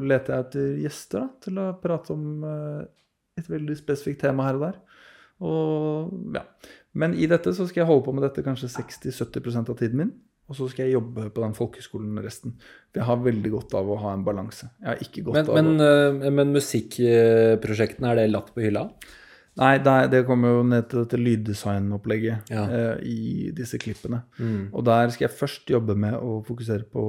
[0.03, 2.85] leter jeg etter gjester da, til å prate om eh,
[3.39, 4.79] et veldig spesifikt tema her og der.
[5.47, 6.43] Og, ja.
[6.97, 10.15] Men i dette så skal jeg holde på med dette kanskje 60-70% av tiden min.
[10.47, 12.53] Og så skal jeg jobbe på den folkehøyskolen resten.
[12.93, 14.69] For jeg har veldig godt av å ha en balanse.
[14.81, 18.63] Jeg har ikke godt Men, av men, å eh, men musikkprosjektene, er det latt på
[18.65, 18.87] hylla?
[19.57, 22.65] Nei, det, er- det kommer jo ned til dette lyddesignopplegget Ja.
[22.69, 24.23] eh, i disse klippene.
[24.39, 24.69] Mm.
[24.73, 27.05] Og der skal jeg først jobbe med å fokusere på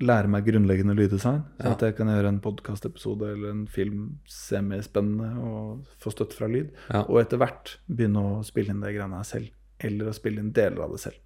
[0.00, 1.42] lære meg grunnleggende lyddesign.
[1.60, 1.70] Så Ja.
[1.72, 6.70] at jeg kan gjøre en podkastepisode eller en film semispennende og få støtte fra lyd.
[6.92, 7.02] Ja.
[7.08, 9.50] Og etter hvert begynne å spille inn det greiene her selv.
[9.80, 11.16] Eller å spille inn deler av det selv.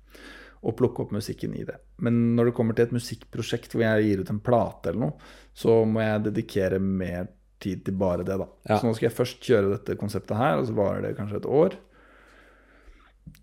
[0.63, 1.77] Og plukke opp musikken i det.
[1.99, 5.13] Men når det kommer til et musikkprosjekt hvor jeg gir ut en plate eller noe,
[5.55, 7.29] så må jeg dedikere mer
[7.61, 8.47] tid til bare det, da.
[8.69, 8.79] Ja.
[8.79, 11.47] Så nå skal jeg først kjøre dette konseptet her, og så varer det kanskje et
[11.47, 11.75] år.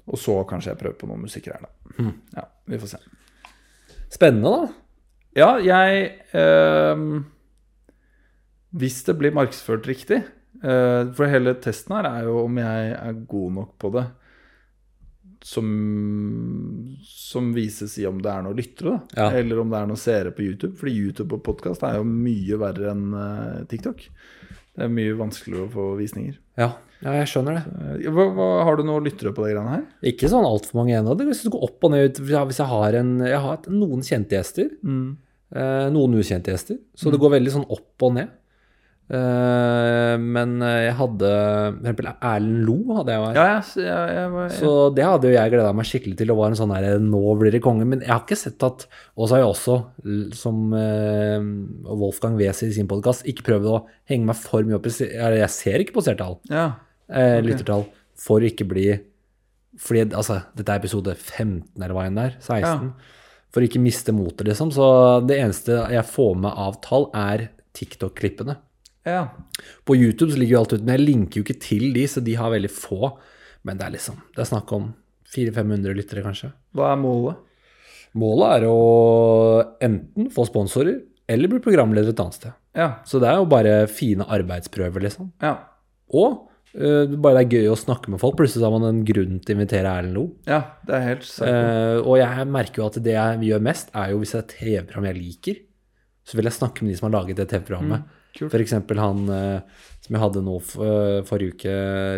[0.07, 2.03] Og så kanskje jeg prøver på noe musikk her, da.
[2.03, 2.13] Mm.
[2.35, 2.97] Ja, vi får se.
[4.09, 4.67] Spennende, da.
[5.38, 7.01] Ja, jeg eh,
[8.77, 13.19] Hvis det blir markedsført riktig eh, For hele testen her er jo om jeg er
[13.30, 14.07] god nok på det
[15.47, 15.68] som,
[17.05, 18.97] som vises i om det er noen lyttere.
[19.15, 19.30] Ja.
[19.38, 20.73] Eller om det er noen seere på YouTube.
[20.80, 24.01] Fordi YouTube og podkast er jo mye verre enn eh, TikTok.
[24.77, 26.35] Det er mye vanskeligere å få visninger.
[26.59, 26.72] Ja,
[27.05, 28.09] ja jeg skjønner det.
[28.14, 29.85] Hva, hva, har du noen lyttere på de greiene her?
[30.11, 31.15] Ikke sånn altfor mange ennå.
[31.18, 32.19] Det går opp og ned.
[32.19, 35.15] Hvis jeg- Hvis har, en, jeg har hatt noen kjente gjester, eh,
[35.48, 38.34] noen ukjente gjester, så det går veldig sånn opp og ned.
[39.07, 43.38] Eh, men jeg hadde For eksempel Erlend Lo hadde jeg vært.
[43.40, 46.34] Ja, jeg, jeg, jeg, Så det hadde jo jeg gleda meg skikkelig til.
[46.34, 47.88] Og var en sånn her Nå blir det konge.
[47.88, 49.78] Men jeg har ikke sett at Og så har jeg også,
[50.36, 51.52] som eh,
[51.88, 55.53] Wolfgang Wes i sin podkast, ikke prøvd å henge meg for mye opp i Jeg
[55.56, 56.74] ser ikke på seertall, ja.
[57.07, 57.40] Okay.
[57.45, 57.86] Lyttertall,
[58.19, 58.90] for ikke bli
[59.80, 62.41] Fordi altså, dette er episode 15 eller hva enn det er.
[62.44, 62.91] 16.
[63.53, 64.72] For å ikke miste motet, liksom.
[64.76, 64.86] Så
[65.28, 68.57] det eneste jeg får med av tall, er TikTok-klippene.
[69.07, 69.28] ja.
[69.88, 72.22] På YouTube så ligger jo alt ute, men jeg linker jo ikke til de, så
[72.22, 73.11] de har veldig få.
[73.65, 74.90] Men det er liksom, det er snakk om
[75.34, 76.52] 400-500 lyttere, kanskje.
[76.78, 77.40] Hva er målet?
[78.18, 78.78] Målet er å
[79.84, 82.56] enten få sponsorer, eller bli programleder et annet sted.
[82.78, 82.91] Ja.
[83.07, 85.32] Så det er jo bare fine arbeidsprøver, liksom.
[85.44, 85.56] Ja.
[86.15, 88.35] Og bare det er gøy å snakke med folk.
[88.38, 90.26] Plutselig har man en grunn til å invitere Erlend Lo.
[90.49, 91.69] ja det er helt sikkert.
[91.72, 94.45] Eh, og jeg merker jo at det jeg gjør mest, er jo hvis det er
[94.45, 95.61] et TV-program jeg liker,
[96.27, 98.03] så vil jeg snakke med de som har laget det TV-programmet.
[98.38, 101.73] Mm, For eksempel han eh, som jeg hadde nå for, eh, forrige uke,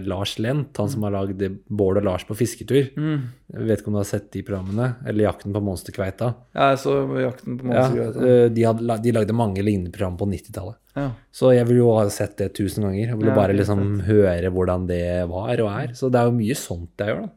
[0.07, 2.91] Lars Lent, han som har lagd Bård og Lars på fisketur.
[2.95, 3.23] Mm.
[3.55, 4.91] Jeg vet ikke om du har sett de programmene?
[5.09, 6.29] Eller Jakten på monsterkveita.
[6.53, 8.21] Ja, jeg så Jakten på Ja, monstergrøt.
[8.29, 10.75] eh, de, hadde, de lagde mange lignende program på 90-tallet.
[10.95, 11.09] Ja.
[11.33, 13.07] Så jeg ville jo ha sett det tusen ganger.
[13.07, 15.93] Jeg ville Ja, bare liksom høre hvordan det var og er.
[15.97, 17.29] Så det er jo mye sånt jeg gjør, da.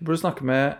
[0.00, 0.74] Du burde snakke med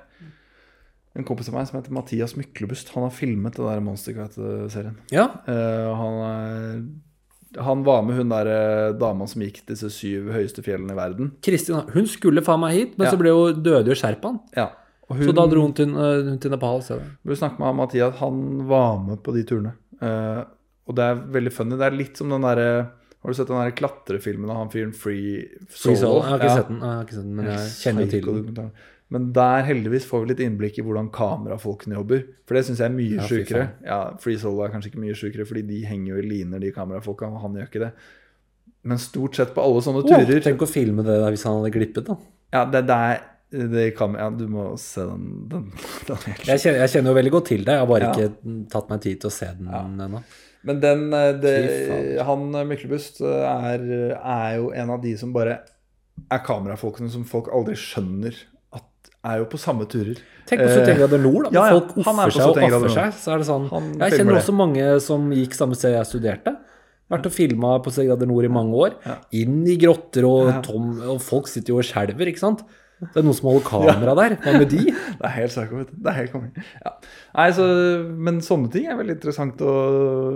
[1.16, 2.90] en kompis av meg som heter Mathias Myklebust.
[2.94, 4.96] Han har filmet den der Monstercat-serien.
[5.10, 5.26] Ja.
[5.46, 6.84] Uh, han, er-
[7.58, 11.32] han var med hun der eh, dama som gikk disse syv høyeste fjellene i verden.
[11.42, 13.10] Kristin hun skulle faen meg hit, men Ja.
[13.10, 14.38] så ble hun døde jo Sherpaen.
[14.56, 14.68] Ja.
[15.10, 16.82] Og hun, Så da dro hun til, hun til Nepal.
[16.86, 17.00] Så.
[17.26, 19.72] Vi snakket med Mathias, han var med på de turene.
[20.00, 20.44] Eh,
[20.86, 21.76] og det er veldig funny.
[21.76, 22.70] Det er litt som den derre
[23.20, 26.22] Har du sett den der klatrefilmen av han fyren Free Free Solo?
[26.22, 28.54] Jeg har ikke sett den, jeg har ikke sett den men jeg kjenner jo til
[28.54, 28.70] den.
[29.10, 32.20] Men der heldigvis får vi litt innblikk i hvordan kamerafolkene jobber.
[32.46, 33.64] For det syns jeg er mye Ja, sjukere.
[33.82, 36.70] Ja, Free Solo er kanskje ikke mye sjukere, fordi de henger jo i liner, de
[36.76, 37.90] kamerafolka, og han gjør ikke det.
[38.86, 41.58] Men stort sett på alle sånne turer turer tenk å filme det der hvis han
[41.58, 42.16] hadde glippet, da.
[42.54, 43.18] Ja, det, det er
[43.74, 45.24] det kan, Ja, du må se den.
[45.50, 45.64] den,
[46.06, 48.12] den Jeg kjenner, jeg kjenner jo veldig godt til det, jeg har bare Ja.
[48.14, 50.22] ikke tatt meg tid til å se den ennå.
[50.70, 51.54] Men den eh, det,
[52.28, 53.84] Han eh, Myklebust eh, er,
[54.20, 55.58] er jo en av de som bare
[56.30, 58.36] er kamerafolkene som folk aldri skjønner
[59.26, 60.18] er jo på samme turer.
[60.48, 61.50] Tenk på 71 grader nord, da.
[61.50, 63.14] Eh, ja, ja, Folk han er offer på seg og 71 grader offer seg.
[63.20, 64.42] Så er det sånn Han Jeg kjenner det.
[64.42, 66.56] også mange som gikk samme sted jeg studerte.
[67.10, 68.94] Vært og filma på 71 grader nord i mange år.
[69.36, 72.62] Inn i grotter, og, tom, og folk sitter jo og skjelver, ikke sant.
[73.00, 74.34] Det er noen som holder kamera der.
[74.44, 74.82] Hva med de?
[75.20, 76.00] Det er helt psycho, vet du.
[76.04, 76.64] Det er helt konge.
[76.84, 76.92] Ja.
[77.38, 77.66] Nei, så,
[78.28, 79.74] men sånne ting er veldig interessant å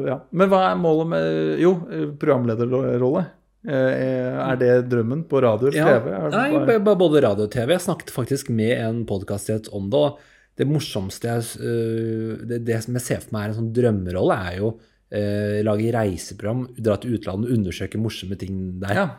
[0.09, 0.17] ja.
[0.33, 3.27] Men hva er målet med Jo, eh, programlederrolle.
[3.65, 6.31] Eh, Er det drømmen på radio eller Ja, TV?
[6.31, 7.69] Nei, bare- både radio og TV.
[7.73, 9.99] Jeg snakket faktisk med en podkastgjest om det.
[9.99, 10.19] og
[10.57, 14.37] Det morsomste jeg, øh, det, det som jeg ser for meg er en sånn drømmerolle,
[14.53, 14.79] er jo
[15.11, 18.95] eh, lage reiseprogram, dra til utlandet og undersøke morsomme ting der.
[18.95, 19.11] ja.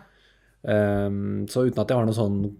[0.67, 2.55] Um, så uten at jeg har noe sånn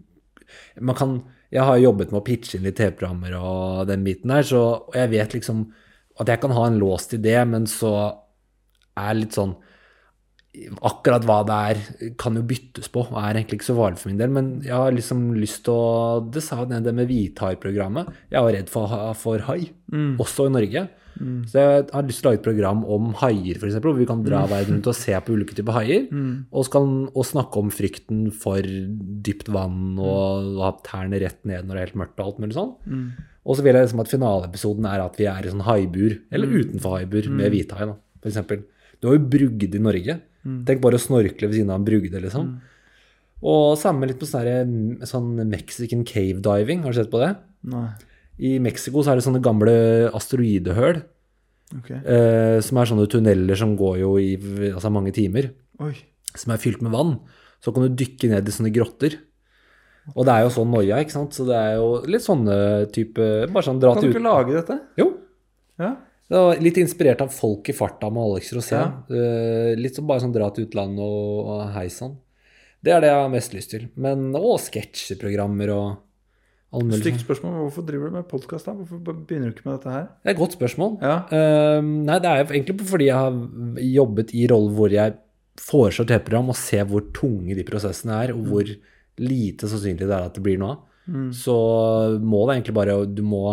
[0.79, 4.43] man kan, Jeg har jobbet med å pitche inn litt TV-programmer og den biten der,
[4.43, 5.71] så og jeg vet liksom
[6.19, 8.17] at jeg kan ha en låst idé, men så
[8.97, 9.55] er litt sånn
[10.85, 11.79] Akkurat hva det er,
[12.21, 14.33] kan jo byttes på, og er egentlig ikke så farlig for min del.
[14.35, 18.11] Men jeg har liksom lyst til å Det sa jeg det med hvithai-programmet.
[18.31, 19.61] Jeg var redd for, for hai,
[20.19, 20.87] også i Norge.
[21.47, 24.19] Så jeg har lyst til å lage et program om haier, f.eks., hvor vi kan
[24.25, 26.09] dra verden rundt og se på ulike typer haier.
[26.51, 28.59] Og, skal, og snakke om frykten for
[29.25, 32.57] dypt vann og ha tærne rett ned når det er helt mørkt og alt mulig
[32.57, 32.73] sånn.
[33.45, 36.47] Og så vil jeg liksom at finaleepisoden er at vi er i sånn haibur, eller
[36.59, 37.87] utenfor haibur, med hvithai,
[38.25, 38.63] eksempel.
[38.99, 40.15] Du har jo brugd i Norge.
[40.45, 42.49] Tenk bare å snorkle ved siden av en brugde, liksom.
[43.45, 46.83] Og samme litt på sånn sånn Mexican cave diving.
[46.85, 47.35] Har du sett på det?
[47.65, 47.87] Nei.
[48.39, 49.73] I Mexico så er det sånne gamle
[50.13, 51.01] asteroidehøl,
[51.75, 51.89] Ok.
[51.91, 54.35] eh, som er sånne tunneler som går jo i
[54.71, 55.49] altså mange timer,
[55.79, 55.95] Oi.
[56.35, 57.19] som er fylt med vann.
[57.63, 59.17] Så kan du dykke ned i sånne grotter.
[60.15, 61.33] Og det er jo sånn noia, ikke sant?
[61.33, 64.79] Så det er jo litt sånne type Bare sånn dra Kan du ikke lage dette?
[64.99, 65.07] Jo.
[65.79, 65.95] Ja.
[66.25, 68.93] Det var litt inspirert av Folk i farta med Alex Rosén.
[69.09, 69.17] Ja.
[69.17, 72.15] Eh, litt som bare sånn dra til utlandet og, og hei sann.
[72.85, 73.85] Det er det jeg har mest lyst til.
[73.97, 75.85] Men òg sketsjeprogrammer og
[76.75, 77.01] all mulig.
[77.03, 77.27] Stygt sånn.
[77.27, 77.59] spørsmål.
[77.67, 78.69] Hvorfor driver du med podkast?
[78.69, 80.09] Hvorfor begynner du ikke med dette her?
[80.21, 80.97] Det er et godt spørsmål.
[81.05, 81.19] Ja.
[81.29, 85.15] Uh, nei, det er egentlig fordi jeg har jobbet i roller hvor jeg
[85.61, 88.73] foreslår TV-program og ser hvor tunge de prosessene er, og hvor
[89.21, 90.83] lite sannsynlig det er at det blir noe av.
[91.37, 91.55] Så
[92.17, 93.43] målet er egentlig bare Du må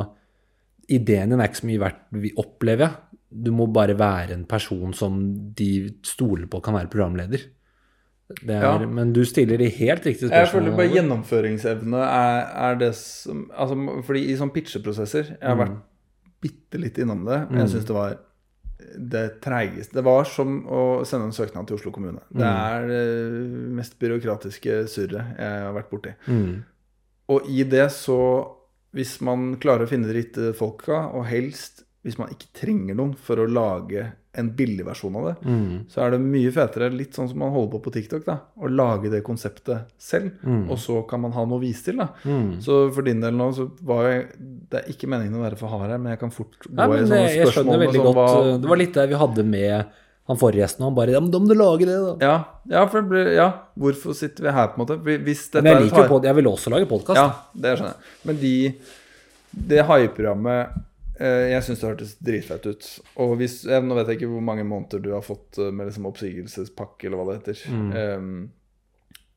[0.88, 3.18] Ideen din er ikke så mye verdt, vi opplever jeg.
[3.44, 5.20] Du må bare være en person som
[5.56, 5.70] de
[6.04, 7.46] stoler på kan være programleder.
[8.32, 8.86] Det er, Ja.
[8.86, 10.42] Men du stiller de helt riktige spørsmålene.
[10.42, 15.58] Jeg føler bare gjennomføringsevne er, er det som altså, Fordi i sånne pitcheprosesser Jeg har
[15.58, 15.80] vært
[16.42, 18.16] bitte litt innom det, men jeg syns det var
[19.12, 22.20] det treigeste Det var som å sende en søknad til Oslo kommune.
[22.30, 23.04] Det er det
[23.76, 26.14] mest byråkratiske surret jeg har vært borti.
[26.26, 26.64] Mm.
[27.32, 28.18] Og i det så
[28.94, 33.14] Hvis man klarer å finne de riktige folka, og helst hvis man ikke trenger noen
[33.14, 35.84] for å lage en billig versjon av det, Mm.
[35.88, 38.66] så er det mye fetere, litt sånn som man holder på på TikTok, da, å
[38.68, 40.32] lage det konseptet selv,
[40.68, 41.96] og så kan man ha noe å vise til.
[41.98, 42.08] da.
[42.24, 42.56] Mm.
[42.60, 44.26] Så for din del nå, så var jeg
[44.72, 46.86] Det er ikke meningen å være for hard her, men jeg kan fort gå Nei,
[46.86, 49.14] i sånne jeg, jeg spørsmål skjønner veldig sånn, godt hva- Det var litt det vi
[49.20, 49.86] hadde med
[50.30, 52.12] han forresten han bare Ja, men da må du lage det, da.
[52.22, 52.34] ja,
[52.70, 54.96] ja, for det ja, hvorfor sitter vi her, på en måte?
[55.02, 57.16] Hvis dette Men jeg er liker har- jeg vil også lage podkast.
[57.18, 58.14] Ja, det skjønner jeg.
[58.30, 58.54] Men de,
[59.72, 60.72] det haiprogrammet
[61.20, 62.86] eh, Jeg syns det hørtes dritfett ut.
[63.18, 65.86] Og hvis, jeg, Nå vet jeg ikke hvor mange måneder du har fått eh, med
[65.90, 67.64] liksom oppsigelsespakke, eller hva det heter.
[67.98, 68.20] Eh,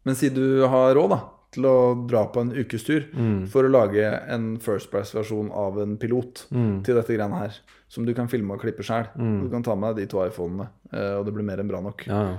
[0.06, 1.20] men si du har råd da,
[1.56, 1.76] til å
[2.06, 3.08] dra på en ukestur
[3.50, 6.46] for å lage en First Price-versjon av en pilot
[6.86, 7.56] til dette greiene her.
[7.96, 9.08] Som du kan filme og klippe sjøl.
[9.16, 11.80] Du kan ta med deg de to iPhonene, eh, og det blir mer enn bra
[11.86, 12.04] nok.
[12.12, 12.38] Ja, ja.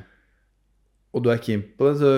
[1.16, 2.10] Og du er keen på det, så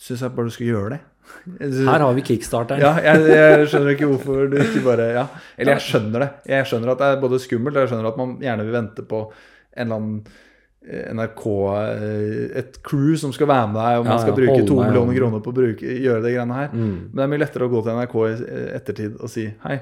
[0.00, 1.00] syns jeg bare du skal gjøre det.
[1.60, 2.80] Synes- Her har vi kickstarteren.
[2.82, 5.24] ja, jeg, jeg skjønner ikke hvorfor du ikke bare Ja.
[5.58, 6.30] Eller jeg skjønner det.
[6.52, 9.04] Jeg skjønner at det er både skummelt, og jeg skjønner at man gjerne vil vente
[9.10, 10.16] på en eller annen
[10.86, 11.44] eh, NRK
[11.74, 15.18] eh, Et crew som skal være med deg, og man Ja, skal bruke to millioner
[15.20, 16.70] kroner på å bruke, gjøre det greiene her.
[16.72, 16.96] Mm.
[17.10, 18.34] Men det er mye lettere å gå til NRK i
[18.78, 19.78] ettertid og si hei,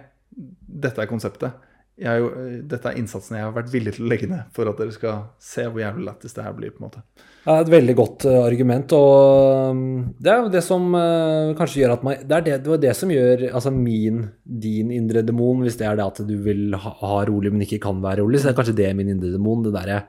[0.89, 1.65] dette er konseptet.
[1.99, 2.29] Jo,
[2.71, 5.17] dette er innsatsen jeg har vært villig til å legge ned for at dere skal
[5.43, 6.71] se hvor jævlig lættis det her blir.
[6.71, 7.03] på en måte.
[7.43, 9.81] Det er et veldig godt eh, argument, og um,
[10.21, 12.95] det er jo det som eh, kanskje gjør at man Det er det, det det
[12.95, 16.95] som gjør altså min, din indre demon, hvis det er det at du vil ha,
[17.03, 19.65] ha rolig, men ikke kan være rolig, så er kanskje det min indre demon.
[19.67, 20.05] Det derre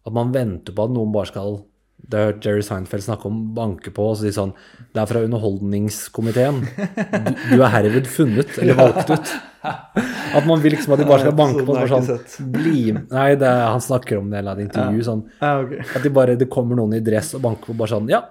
[0.00, 1.60] at man venter på at noen bare skal
[2.02, 4.50] Det har jeg hørt Jerry Seinfeld snakke om banke på og si sånn
[4.94, 6.62] Det er fra Underholdningskomiteen.
[6.64, 9.32] Du, du er herved funnet, eller valgt ut.
[9.60, 12.50] At man vil liksom at de bare skal banke på Sånn sånn.
[12.54, 15.04] Bli Nei, det, er- han snakker om det i et intervju.
[15.06, 18.22] sånn at de bare, det kommer noen i dress og banker på bare sånn Ja,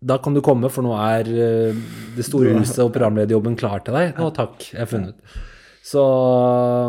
[0.00, 1.78] da kan du komme, for nå er eh,
[2.14, 4.12] det store huset og programlederjobben klar til deg.
[4.16, 5.16] Nå takk, jeg er funnet.
[5.88, 6.02] Så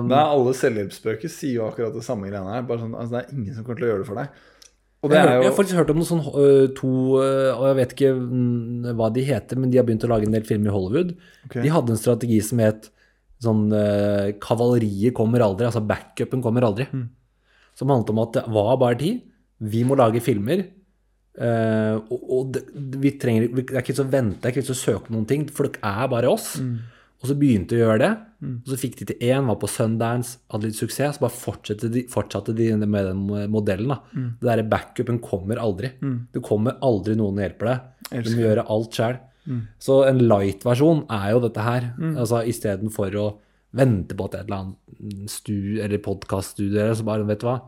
[0.06, 2.66] Men alle selvhjelpsbøker sier jo akkurat det samme greiene her.
[2.70, 4.46] Bare sånn, altså, det er ingen som kommer til å gjøre det for deg.
[5.02, 6.90] Og jeg, har- jeg har faktisk hørt om noen sånn øh, to
[7.24, 8.10] øh, Og jeg vet ikke
[9.00, 11.14] hva de heter, men de har begynt å lage en del filmer i Hollywood.
[11.48, 11.62] Okay.
[11.64, 12.90] De hadde en strategi som het
[13.40, 16.90] sånn øh, Kavaleriet kommer aldri, altså backupen kommer aldri.
[16.92, 17.06] Mm.
[17.80, 19.22] Som handlet om at det var bare tid.
[19.64, 20.66] Vi må lage filmer.
[21.40, 22.64] og og det,
[23.00, 25.28] vi trenger, det er ikke vits å vente, det er ikke vits å søke noen
[25.30, 26.58] ting, for det er bare oss.
[26.60, 26.80] Mm.
[27.22, 28.12] Og så begynte de å gjøre det.
[28.64, 31.18] Og så fikk de til én, var på Sundance, hadde litt suksess.
[31.18, 33.90] Så bare fortsatte de, fortsatte de med den modellen.
[33.92, 33.98] da.
[34.16, 34.30] Mm.
[34.40, 35.90] Det derre backupen kommer aldri.
[36.32, 38.24] Det kommer aldri noen og hjelper deg.
[38.24, 39.20] Du må gjøre alt sjøl.
[39.50, 39.60] Mm.
[39.82, 41.90] Så en light-versjon er jo dette her.
[42.16, 43.28] Altså Istedenfor å
[43.76, 47.60] vente på at et eller annet stu, eller podkaststudio eller så bare, vet du hva.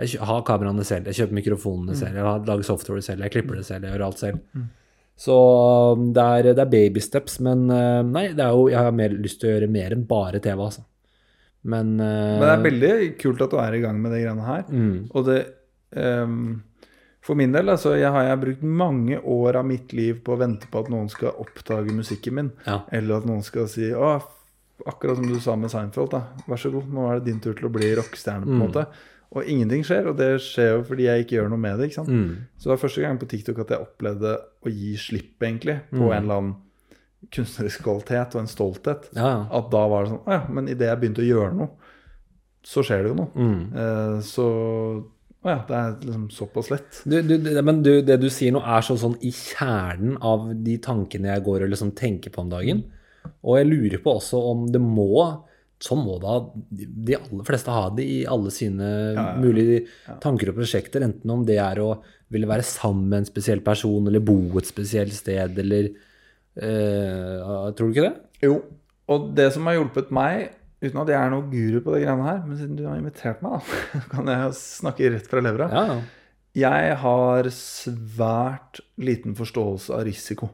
[0.00, 1.40] Jeg har kameraene selv, jeg kjøper Mm.
[1.42, 4.38] mikrofonene selv, jeg lager software selv, jeg klipper det selv, jeg gjør alt selv.
[5.20, 5.34] Så
[5.92, 9.12] um, det er, det er baby steps, men uh, nei, det jo, jeg har mer
[9.20, 10.86] lyst til å gjøre mer enn bare TV, altså.
[11.68, 14.46] Men, uh, Men det er veldig kult at du er i gang med de greiene
[14.46, 14.62] her.
[14.72, 15.38] mm, Og det
[16.00, 16.62] um,
[17.20, 20.40] For min del, altså, jeg har jeg brukt mange år av mitt liv på å
[20.40, 22.48] vente på at noen skal oppdage musikken min.
[22.64, 22.78] Ja.
[22.96, 24.14] Eller at noen skal si Å,
[24.88, 26.22] akkurat som du sa med Seinfeld, da.
[26.48, 28.64] Vær så god, nå er det din tur til å bli rockestjerne, på en Mm.
[28.70, 28.86] måte.
[29.32, 31.86] Og ingenting skjer, og det skjer jo fordi jeg ikke gjør noe med det.
[31.90, 32.08] ikke sant?
[32.10, 34.32] mm, Så det var første gang på TikTok at jeg opplevde
[34.66, 36.10] å gi slipp, egentlig, på Mm.
[36.16, 36.56] en eller annen
[37.30, 39.08] kunstnerisk kvalitet og en stolthet.
[39.14, 39.46] ja, ja.
[39.58, 41.68] At da var det sånn Å ja, men idet jeg begynte å gjøre noe,
[42.64, 43.30] så skjer det jo noe.
[43.36, 43.60] Mm.
[43.76, 44.46] Eh, så
[45.40, 46.98] Å ja, det er liksom såpass lett.
[47.08, 50.74] Du, du, men du, det du sier nå, er så, sånn i kjernen av de
[50.84, 52.82] tankene jeg går og liksom tenker på om dagen.
[53.44, 55.06] Og jeg lurer på også om det må
[55.80, 56.36] Sånn må da
[56.68, 59.26] de aller fleste ha det i alle sine ja.
[59.40, 59.86] mulige
[60.20, 61.06] tanker og prosjekter.
[61.06, 61.94] Enten om det er å
[62.30, 65.88] ville være sammen med en spesiell person, eller bo et spesielt sted, eller
[66.60, 68.14] eh, Tror du ikke det?
[68.44, 68.60] Jo.
[69.10, 70.52] Og det som har hjulpet meg,
[70.84, 73.42] uten at jeg er noen guru på de greiene her, men siden du har invitert
[73.44, 75.70] meg, da, kan jeg snakke rett fra levra.
[75.72, 76.00] Ja, ja.
[76.60, 80.48] Jeg har svært liten forståelse av risiko.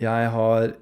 [0.00, 0.72] Jeg har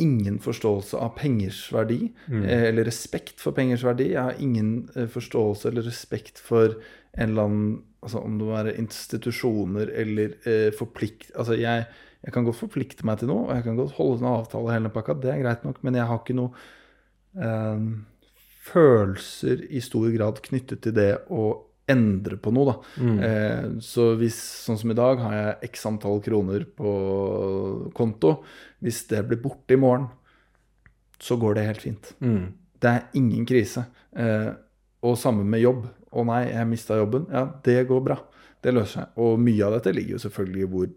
[0.00, 2.44] ingen forståelse av pengers verdi, mm.
[2.44, 4.10] eller respekt for pengers verdi.
[4.14, 6.76] Jeg har ingen eh, forståelse eller respekt for
[7.12, 11.34] en eller annen altså Om det må være institusjoner eller eh, forplikt...
[11.36, 11.84] Altså, jeg,
[12.24, 14.92] jeg kan godt forplikte meg til noe, og jeg kan godt holde en avtale, hele
[14.94, 16.62] pakka, det er greit nok, men jeg har ikke noe
[17.36, 17.82] eh,
[18.70, 21.44] følelser i stor grad knyttet til det å
[21.90, 23.04] endre på noe, da.
[23.26, 26.94] Eh, så hvis, sånn som i dag, har jeg x antall kroner på
[27.96, 28.38] konto.
[28.80, 30.08] Hvis det blir borte i morgen,
[31.20, 32.12] så går det helt fint.
[32.24, 32.44] Mm.
[32.80, 33.84] Det er ingen krise.
[34.16, 34.50] Eh,
[35.04, 35.84] og samme med jobb.
[36.10, 37.28] Å nei, jeg mista jobben.
[37.32, 38.18] Ja, det går bra.
[38.60, 39.20] Det løser seg.
[39.20, 40.90] Og mye av dette ligger jo selvfølgelig i hvor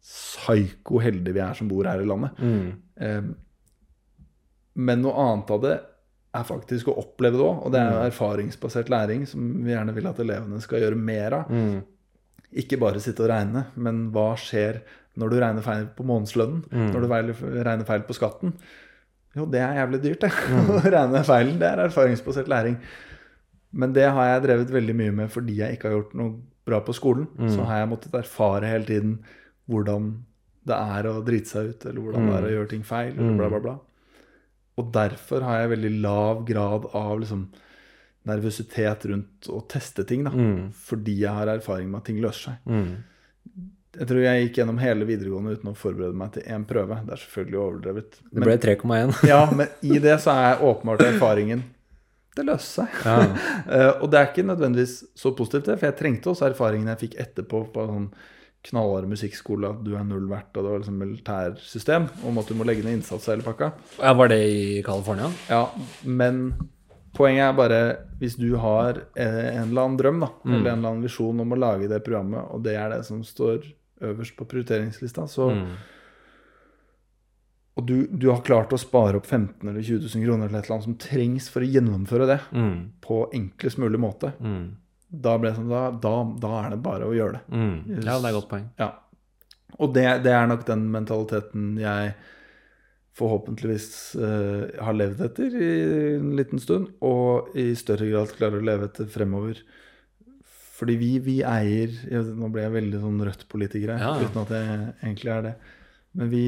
[0.00, 2.38] psyko heldige vi er som bor her i landet.
[2.40, 2.70] Mm.
[3.04, 3.30] Eh,
[4.80, 5.76] men noe annet av det
[6.36, 7.64] er faktisk å oppleve det òg.
[7.66, 11.50] Og det er erfaringsbasert læring som vi gjerne vil at elevene skal gjøre mer av.
[11.50, 11.80] Mm.
[12.62, 14.80] Ikke bare sitte og regne, men hva skjer
[15.20, 16.62] når du regner feil på månedslønnen?
[16.94, 17.10] Når du
[17.66, 18.54] regner feil på skatten?
[19.38, 20.30] Jo, det er jævlig dyrt, det.
[20.74, 22.78] Å regne feilen, det er erfaringsbasert læring.
[23.70, 26.32] Men det har jeg drevet veldig mye med fordi jeg ikke har gjort noe
[26.66, 27.28] bra på skolen.
[27.50, 29.20] Så har jeg måttet erfare hele tiden
[29.70, 30.10] hvordan
[30.66, 33.38] det er å drite seg ut, eller hvordan det er å gjøre ting feil, eller
[33.38, 33.76] bla, bla, bla.
[34.80, 37.44] Og derfor har jeg veldig lav grad av liksom,
[38.30, 40.24] nervøsitet rundt å teste ting.
[40.26, 40.32] Da.
[40.88, 42.68] Fordi jeg har erfaring med at ting løser seg.
[42.70, 42.90] Mm.
[43.90, 47.00] Jeg tror jeg gikk gjennom hele videregående uten å forberede meg til én prøve.
[47.06, 48.18] Det er selvfølgelig overdrevet.
[48.30, 49.14] Det ble 3,1.
[49.32, 51.64] ja, men i det så er åpenbart erfaringen
[52.36, 53.00] Det løste seg.
[53.04, 53.16] Ja.
[53.70, 57.02] Eh, og det er ikke nødvendigvis så positivt, det, for jeg trengte også erfaringen jeg
[57.04, 58.06] fikk etterpå på sånn
[58.62, 62.54] knallhard musikkskole, at du er null verdt, og det var liksom militærsystem, om at du
[62.54, 63.72] må legge ned innsats og hele pakka.
[64.02, 65.30] ja, var det i California?
[65.48, 65.62] Ja,
[66.04, 66.52] men
[67.16, 70.54] poenget er bare hvis du har en eller annen drøm, da, Mm.
[70.54, 73.22] eller en eller annen visjon om å lage det programmet, og det er det som
[73.24, 73.64] står
[74.02, 75.74] øverst på prioriteringslista, så Mm.
[77.78, 80.64] Og du, du har klart å spare opp 15 eller 20 000 kroner eller et
[80.66, 82.90] eller annet som trengs for å gjennomføre det Mm.
[83.00, 84.74] på enklest mulig måte, Mm.
[85.10, 86.12] Da, ble det sånn, da, da,
[86.42, 87.42] da er det bare å gjøre det.
[87.50, 88.02] Mm.
[88.06, 88.68] Ja, det er et godt poeng.
[88.78, 88.90] Ja.
[89.80, 92.14] Og det, det er nok den mentaliteten jeg
[93.20, 93.88] forhåpentligvis
[94.22, 95.70] uh, har levd etter i
[96.16, 99.60] en liten stund, og i større grad klarer å leve etter fremover.
[100.80, 104.52] Fordi vi, vi eier ja, Nå ble jeg veldig sånn rødt-politiker her, Ja, uten at
[104.56, 105.52] jeg egentlig er det.
[106.16, 106.44] Men vi,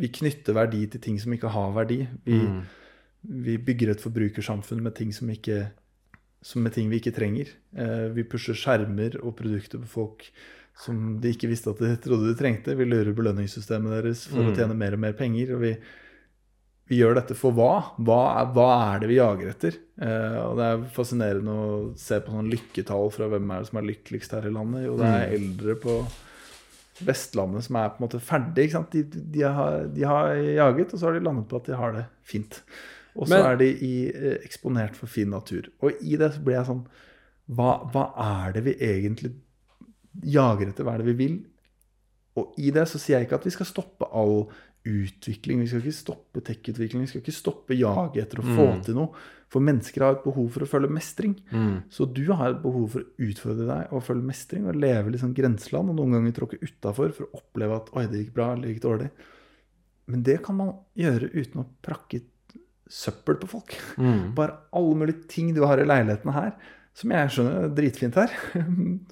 [0.00, 1.98] vi knytter verdi til ting som ikke har verdi.
[2.24, 2.62] Vi, Mm.
[3.44, 5.66] vi bygger et forbrukersamfunn med ting som ikke
[6.56, 7.48] med ting vi ikke trenger.
[7.76, 10.26] Eh, vi pusher skjermer og produkter på folk
[10.82, 12.74] som de ikke visste at de trodde de trengte.
[12.76, 14.56] Vi lurer belønningssystemet deres for å Mm.
[14.56, 15.54] tjene mer og mer penger.
[15.54, 15.76] Og vi,
[16.88, 17.94] vi gjør dette for hva?
[18.00, 19.76] Hva er, hva er det vi jager etter?
[20.00, 23.78] Eh, og det er fascinerende å se på sånn lykketall fra hvem er det som
[23.78, 24.86] er lykkeligst her i landet.
[24.88, 25.36] Jo, det er Mm.
[25.38, 25.98] eldre på
[27.02, 28.66] Vestlandet som er på en måte ferdig.
[28.92, 29.02] De,
[29.32, 32.04] de, har, de har jaget, og så har de landet på at de har det
[32.28, 32.60] fint.
[33.16, 35.68] Og så er de i, eh, eksponert for fin natur.
[35.82, 36.86] Og i det så blir jeg sånn
[37.52, 38.06] hva, hva
[38.46, 39.34] er det vi egentlig
[40.24, 40.84] jager etter?
[40.86, 41.44] Hva er det vi vil?
[42.40, 44.46] Og i det så sier jeg ikke at vi skal stoppe all
[44.88, 45.60] utvikling.
[45.60, 47.04] Vi skal ikke stoppe tech-utvikling.
[47.04, 48.82] Vi skal ikke stoppe jaget etter å få Mm.
[48.84, 49.12] til noe.
[49.52, 51.36] For mennesker har et behov for å føle mestring.
[51.52, 51.82] Mm.
[51.90, 55.20] Så du har et behov for å utfordre deg og føle mestring og leve litt
[55.20, 58.52] sånn grenseland og noen ganger tråkke utafor for å oppleve at oi, det gikk bra
[58.52, 59.10] eller det gikk dårlig.
[60.08, 62.22] Men det kan man gjøre uten å prakke
[62.92, 63.74] søppel på folk.
[63.96, 64.30] Mm.
[64.38, 66.52] Bare alle mulige ting du har i leiligheten her,
[66.98, 68.32] som jeg skjønner er dritfint her.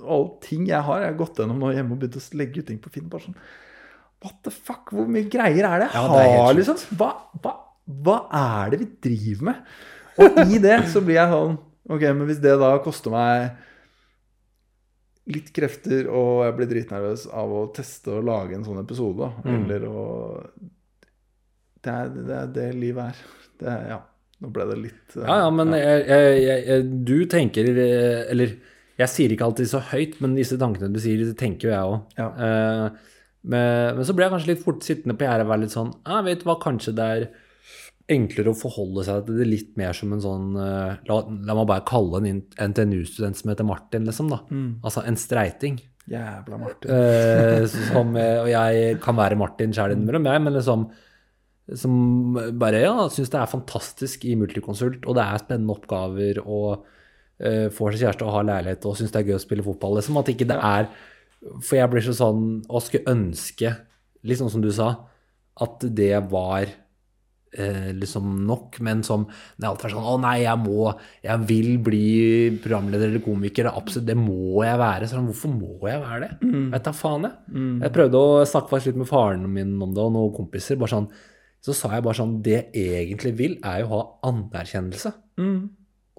[0.04, 2.66] Alle ting jeg har, jeg har gått gjennom nå hjemme og begynt å legge ut
[2.68, 3.06] ting på Finn.
[3.12, 3.38] Bare sånn
[4.20, 4.90] What the fuck?
[4.92, 6.76] Hvor mye greier er det jeg Ja, har, liksom?
[7.00, 7.06] Hva,
[7.40, 7.54] hva,
[8.04, 9.62] hva er det vi driver med?
[10.20, 11.56] Og i det så blir jeg sånn
[11.90, 13.56] Ok, men hvis det da koster meg
[15.30, 19.56] litt krefter, og jeg blir dritnervøs av å teste og lage en sånn episode, Mm.
[19.56, 20.04] eller å
[21.80, 23.20] det er, det er det livet er.
[23.60, 23.76] Det.
[23.90, 24.00] Ja,
[24.40, 28.56] nå ble det litt uh, Ja, ja, men jeg, jeg, jeg, du tenker eh, Eller
[29.00, 31.92] jeg sier ikke alltid så høyt, men disse tankene du sier, det tenker jo jeg
[31.92, 32.16] òg.
[32.18, 32.26] Ja.
[33.48, 35.94] men, men så ble jeg kanskje litt fort sittende på gjerdet og være litt sånn
[36.04, 37.24] Jeg vet hva, kanskje det er
[38.12, 41.86] enklere å forholde seg til det litt mer som en sånn La, la meg bare
[41.88, 44.42] kalle en NTNU-student som heter Martin, liksom, da.
[44.52, 44.68] Mm.
[44.84, 45.80] Altså en streiting.
[46.10, 46.90] Jævla Martin.
[46.90, 50.90] Eh, som, og jeg kan være Martin sjæl innimellom, jeg, men liksom
[51.78, 56.82] som bare ja, syns det er fantastisk i multiconsult, og det er spennende oppgaver, og
[56.82, 59.98] uh, får seg kjæreste og har leilighet og syns det er gøy å spille fotball.
[60.00, 60.90] Liksom, at ikke det er
[61.40, 63.70] For jeg blir så sånn Og skulle ønske,
[64.28, 64.90] litt sånn som du sa,
[65.64, 69.24] at det var eh, liksom nok, men som
[69.56, 70.90] det alltid er sånn Å nei, jeg må
[71.24, 72.04] Jeg vil bli
[72.60, 73.68] programleder eller komiker.
[73.68, 75.08] Det, absolutt, det må jeg være.
[75.08, 76.30] Så sånn, hvorfor må jeg være det?
[76.74, 77.58] Vet da faen, jeg.
[77.86, 80.80] Jeg prøvde å snakke litt med faren min om det, og noen kompiser.
[80.80, 81.10] bare sånn,
[81.60, 85.12] Så sa jeg bare sånn Det jeg egentlig vil, er jo å ha anerkjennelse.
[85.40, 85.60] Mm.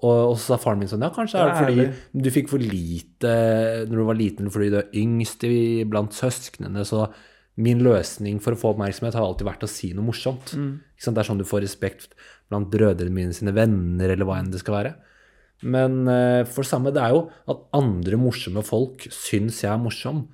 [0.02, 2.58] Og, og så sa faren min sånn Ja, kanskje er det fordi du fikk for
[2.62, 3.34] lite
[3.88, 6.82] når du var liten, fordi du er yngst i- blant søsknene.
[6.86, 7.04] Så
[7.62, 10.54] min løsning for å få oppmerksomhet har alltid vært å si noe morsomt.
[10.98, 11.14] Sant?
[11.14, 12.14] Det er sånn du får respekt
[12.50, 14.94] blant brødrene mine sine venner, eller hva enn det skal være.
[15.62, 16.02] Men
[16.50, 20.24] for det samme, det er jo at andre morsomme folk syns jeg er morsom.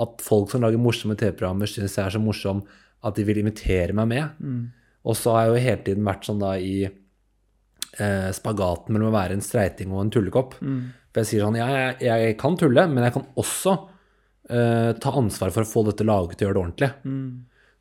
[0.00, 2.62] At folk som lager morsomme TV-programmer, syns jeg er så morsom
[3.04, 4.72] at de vil invitere meg med.
[5.08, 9.14] Og så har jeg jo hele tiden vært sånn da i eh, spagaten mellom å
[9.16, 10.56] være en streiting og en tullekopp.
[11.12, 13.74] For jeg sier sånn, ja, jeg, jeg kan tulle, men jeg kan også
[14.50, 16.90] eh, ta ansvar for å få dette laget og gjøre det ordentlig.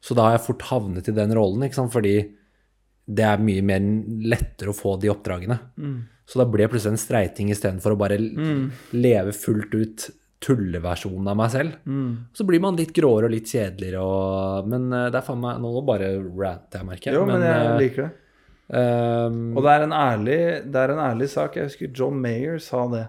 [0.08, 1.92] Så da har jeg fort havnet i den rollen, ikke sant?
[1.94, 2.16] fordi
[3.08, 3.82] det er mye mer
[4.28, 5.58] lettere å få de oppdragene.
[6.28, 8.32] Så da ble jeg plutselig en streiting istedenfor å bare l-
[8.94, 10.08] leve fullt ut
[10.44, 11.76] tulleversjonen av meg selv.
[12.38, 15.62] Så blir man litt gråere og litt kjedeligere, og, men eh, det er faen meg
[15.64, 17.18] Nå bare ranter jeg, merker jeg.
[17.18, 18.12] Jo, men jeg eh, liker det.
[18.68, 21.56] Um, Og det er, en ærlig, det er en ærlig sak.
[21.56, 23.06] Jeg husker John Mayer sa det.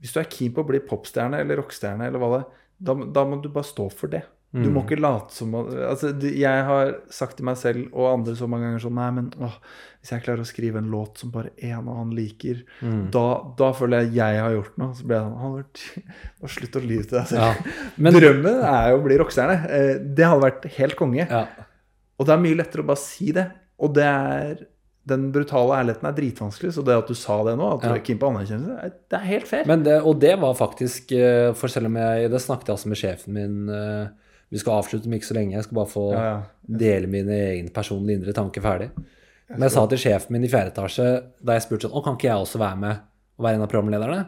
[0.00, 2.94] Hvis du er keen på å bli popstjerne eller rockestjerne, eller hva det er, da,
[3.16, 4.22] da må du bare stå for det.
[4.54, 8.46] Du må ikke late som altså, Jeg har sagt til meg selv og andre så
[8.46, 9.56] mange ganger sånn Nei, men åh,
[10.00, 12.60] hvis jeg klarer å skrive en låt som bare en og han liker,
[13.10, 13.24] da,
[13.58, 14.94] da føler jeg jeg har gjort noe.
[14.94, 15.56] Så blir jeg sånn
[16.44, 17.40] bare slutt å lyve til deg selv.
[17.40, 19.56] Ja, men- Drømmen er jo å bli rockestjerne.
[19.78, 21.26] Eh, Det hadde vært helt konge.
[21.28, 21.46] ja.
[22.14, 23.48] Og det er mye lettere å bare si det.
[23.82, 24.60] Og det er
[25.04, 27.94] den brutale ærligheten er dritvanskelig, så det at du sa det nå, at du Ja.
[27.98, 29.64] er keen på anerkjennelse, er- det er helt fair.
[29.66, 32.88] Men det, og det var faktisk eh, For selv om jeg Det snakket jeg altså
[32.88, 34.06] med sjefen min eh,
[34.54, 35.56] Vi skal avslutte om ikke så lenge.
[35.58, 36.34] Jeg skal bare få Ja, ja.
[36.84, 38.90] dele mine egne personlige indre tanker ferdig.
[39.50, 41.08] Men jeg sa til sjefen min i fjerde etasje
[41.44, 43.02] da jeg spurte sånn Å, kan ikke jeg også være med
[43.34, 44.20] og være en av programlederne?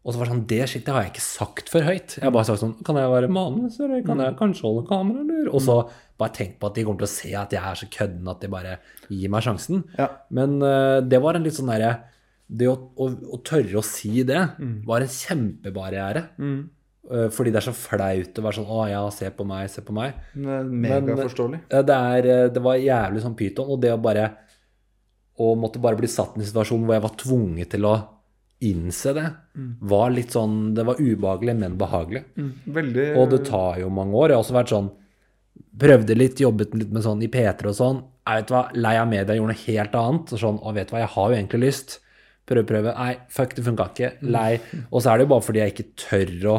[0.00, 2.14] Og så var det sånn Det shit, det har jeg ikke sagt for høyt.
[2.20, 5.24] Jeg har bare sagt sånn Kan jeg være manus, eller kan jeg kanskje holde kamera,
[5.24, 5.50] eller?
[5.52, 5.76] Og så
[6.20, 8.40] bare tenk på at de kommer til å se at jeg er så kødden at
[8.44, 8.76] de bare
[9.08, 9.82] gir meg sjansen.
[9.98, 10.06] Ja.
[10.30, 11.94] Men uh, det var en litt sånn derre
[12.50, 13.06] Det å, å,
[13.36, 14.40] å tørre å si det
[14.88, 16.24] var en kjempebarriere.
[16.38, 16.60] Eh,
[17.34, 19.94] fordi det er så flaut å være sånn Å ja, se på meg, se på
[19.96, 20.14] meg.
[20.38, 21.64] Er Megaforståelig.
[21.70, 24.28] Det, er, eh, det var jævlig sånn pyton, og det å bare
[25.40, 27.96] Å måtte bare bli satt i en situasjon hvor jeg var tvunget til å
[28.60, 29.24] innse det,
[29.88, 32.24] var litt sånn Det var ubehagelig, men behagelig.
[32.68, 34.30] Veldig Og det tar jo mange år.
[34.30, 34.90] Jeg har også vært sånn
[35.80, 37.98] Prøvde litt, jobbet litt med sånn i P3 og sånn.
[38.26, 40.32] Jeg vet hva, Lei av media, gjorde noe helt annet.
[40.34, 41.96] Og sånn, og vet du hva, jeg har jo egentlig lyst.
[42.48, 42.94] Prøve, prøve.
[42.96, 44.10] Nei, fuck, det funka ikke.
[44.26, 44.50] Lei.
[44.90, 46.56] Og så er det jo bare fordi jeg ikke tør å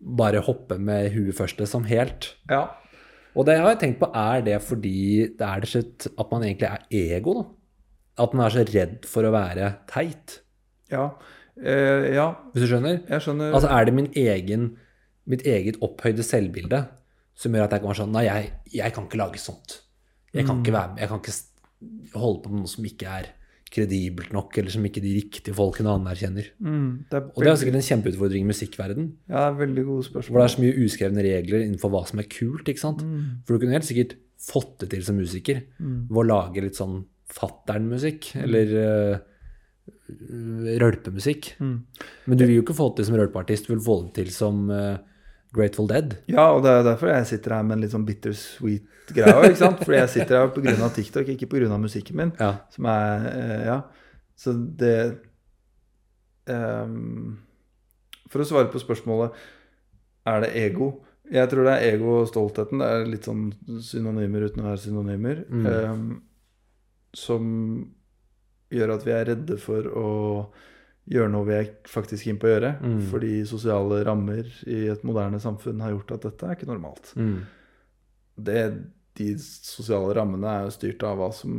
[0.00, 2.30] bare hoppe med huet først, liksom, helt.
[2.50, 2.66] Ja.
[3.36, 6.42] Og det jeg har tenkt på, er det fordi det er det slutt at man
[6.46, 6.86] egentlig er
[7.16, 7.44] ego, da?
[8.24, 10.40] At man er så redd for å være teit,
[10.90, 11.10] Ja.
[11.60, 13.02] Eh, ja, hvis du skjønner?
[13.08, 13.52] jeg skjønner.
[13.52, 14.62] Altså er det min egen,
[15.28, 16.78] mitt eget opphøyde selvbilde
[17.36, 19.74] som gjør at jeg kan være sånn Nei, jeg, jeg kan ikke lage sånt.
[20.32, 23.28] Jeg kan ikke være jeg kan ikke holde på med noe som ikke er
[23.70, 26.50] kredibelt nok, eller som ikke de riktige folkene anerkjenner.
[26.58, 30.10] mm, det Og det er sikkert en kjempeutfordring i musikkverden, ja, det er veldig gode
[30.10, 33.04] hvor For det er så mye uskrevne regler innenfor hva som er kult, ikke sant?
[33.46, 37.04] For du kunne helt sikkert fått det til som musiker, ved å lage litt sånn
[37.30, 39.20] fatternmusikk, eller uh,
[40.82, 41.52] rølpemusikk.
[41.60, 44.32] Men du vil jo ikke få det til som rølpeartist, du vil få det til
[44.34, 44.98] som eh,
[45.54, 46.14] Grateful Dead.
[46.30, 49.58] Ja, og det er derfor jeg sitter her med en litt sånn bittersweet greie ikke
[49.58, 49.82] sant?
[49.82, 50.90] Fordi jeg sitter her pga.
[50.94, 51.78] TikTok, ikke pga.
[51.80, 52.32] musikken min.
[52.38, 52.52] Ja.
[52.74, 53.80] Som er eh, Ja.
[54.40, 55.18] Så det
[56.48, 57.34] um,
[58.32, 59.34] For å svare på spørsmålet
[60.24, 60.88] Er det ego?
[61.28, 62.80] Jeg tror det er ego og stoltheten.
[62.80, 63.50] Det er litt sånn
[63.84, 65.44] synonymer uten å være synonymer.
[65.46, 65.66] Mm.
[65.68, 66.08] Um,
[67.14, 67.44] som
[68.74, 70.08] gjør at vi er redde for å
[71.10, 72.74] gjøre noe vi er faktisk keen på å gjøre.
[72.82, 73.00] Mm.
[73.10, 77.12] Fordi sosiale rammer i et moderne samfunn har gjort at dette er ikke normalt.
[77.16, 77.40] Mm.
[78.40, 78.60] Det,
[79.20, 81.58] de sosiale rammene er jo styrt av hva som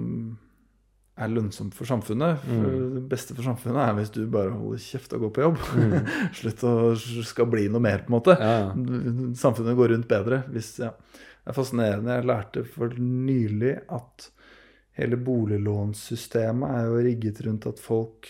[1.21, 2.41] er lønnsomt for samfunnet.
[2.45, 5.59] For Det beste for samfunnet er hvis du bare holder kjeft og går på jobb.
[6.39, 8.37] Slutt å skal bli noe mer, på en måte.
[8.39, 8.71] Ja.
[9.37, 10.43] Samfunnet går rundt bedre.
[10.53, 10.93] Hvis, ja.
[11.41, 12.15] Det er fascinerende.
[12.19, 14.29] Jeg lærte for nylig at
[14.99, 18.29] hele boliglånssystemet er jo rigget rundt at folk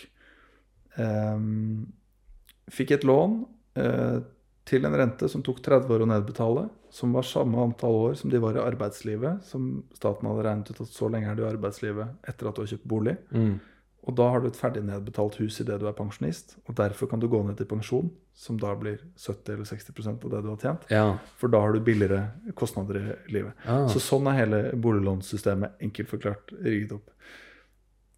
[2.72, 3.42] fikk et lån
[3.80, 4.20] eh,
[4.68, 8.30] til en rente som tok 30 år å nedbetale, som var samme antall år som
[8.30, 11.50] de var i arbeidslivet, som staten hadde regnet ut at så lenge er du i
[11.50, 13.16] arbeidslivet etter at du har kjøpt bolig.
[13.32, 13.56] Mm.
[14.02, 17.22] Og da har du et ferdig nedbetalt hus idet du er pensjonist, og derfor kan
[17.22, 20.62] du gå ned til pensjon, som da blir 70 eller 60% av det du har
[20.62, 20.86] tjent.
[20.90, 21.04] ja.
[21.38, 23.54] For da har du billigere kostnader i livet.
[23.62, 23.86] Ah.
[23.90, 27.12] Så sånn er hele boliglånssystemet enkelt forklart rigget opp.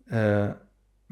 [0.08, 0.50] Eh,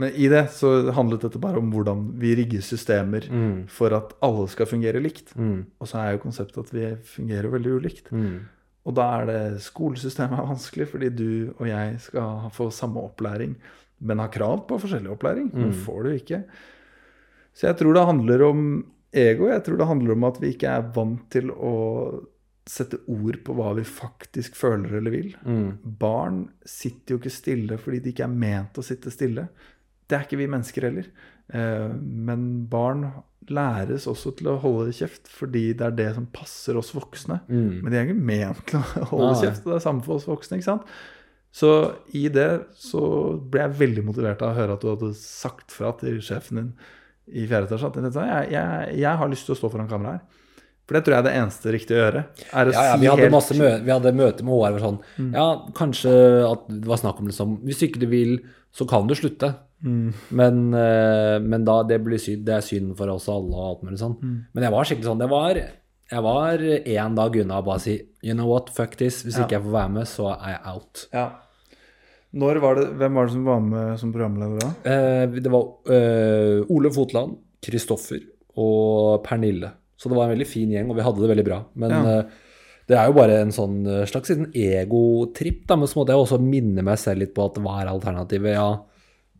[0.03, 3.69] men i det så handlet dette bare om hvordan vi rigger systemer Mm.
[3.70, 5.31] for at alle skal fungere likt.
[5.39, 5.61] Mm.
[5.81, 8.11] Og så er jo konseptet at vi fungerer veldig ulikt.
[8.12, 8.41] Mm.
[8.85, 13.55] Og da er det skolesystemet er vanskelig, fordi du og jeg skal få samme opplæring,
[14.03, 15.53] men har krav på forskjellig opplæring.
[15.55, 16.43] Men får du ikke.
[17.55, 18.65] Så jeg tror det handler om
[19.15, 19.47] ego.
[19.53, 21.74] Jeg tror det handler om at vi ikke er vant til å
[22.66, 25.33] sette ord på hva vi faktisk føler eller vil.
[25.47, 25.79] Mm.
[25.99, 29.49] Barn sitter jo ikke stille fordi de ikke er ment å sitte stille.
[30.13, 31.07] Det er ikke vi mennesker heller.
[31.53, 31.89] Eh,
[32.29, 33.07] Men barn
[33.51, 37.41] læres også til å holde kjeft fordi det er det som passer oss voksne.
[37.51, 37.81] Mm.
[37.83, 39.41] Men de er ikke ment til å holde Nei.
[39.43, 39.65] kjeft.
[39.67, 40.61] og Det er samme for oss voksne.
[40.61, 40.87] ikke sant?
[41.53, 41.69] Så
[42.17, 42.47] i det
[42.81, 43.03] så
[43.53, 46.71] ble jeg veldig motivert av å høre at du hadde sagt fra til sjefen din
[47.33, 50.23] i fjerde etasje at jeg, jeg, jeg har lyst til å stå foran kamera her.
[50.89, 52.23] For det tror jeg er det eneste riktige å gjøre.
[52.59, 54.83] Er å Ja, ja, vi hadde, helt- masse mø vi hadde møte med HR og
[54.87, 54.97] sånn.
[55.21, 55.29] Mm.
[55.37, 55.45] Ja,
[55.79, 56.15] kanskje
[56.49, 58.33] at det var snakk om liksom Hvis ikke du vil,
[58.73, 59.53] så kan du slutte.
[59.85, 60.12] Mm.
[60.31, 63.82] Men, eh, men da det blir synd, det er synd for oss alle og alt
[63.86, 64.16] mulig sånn.
[64.23, 64.36] Mm.
[64.55, 65.23] Men jeg var skikkelig sånn.
[65.24, 65.55] Det var
[66.12, 69.23] jeg var én dag unna å bare si You know what, fuck this.
[69.24, 69.44] Hvis Ja.
[69.47, 71.07] ikke jeg får være med, så er jeg out.
[71.12, 71.31] Ja.
[72.35, 74.70] Når var det, hvem var det som var med som programleder da?
[74.89, 78.20] Eh, det var eh, Ole Fotland, Kristoffer
[78.57, 79.73] og Pernille.
[79.99, 81.59] Så det var en veldig fin gjeng, og vi hadde det veldig bra.
[81.74, 82.19] Men Ja.
[82.20, 82.24] eh,
[82.91, 85.63] det er jo bare en sånn eh, slags liten egotripp.
[85.69, 88.57] da, Men så måtte jeg også minne meg selv litt på at hva er alternativet?
[88.57, 88.71] Ja,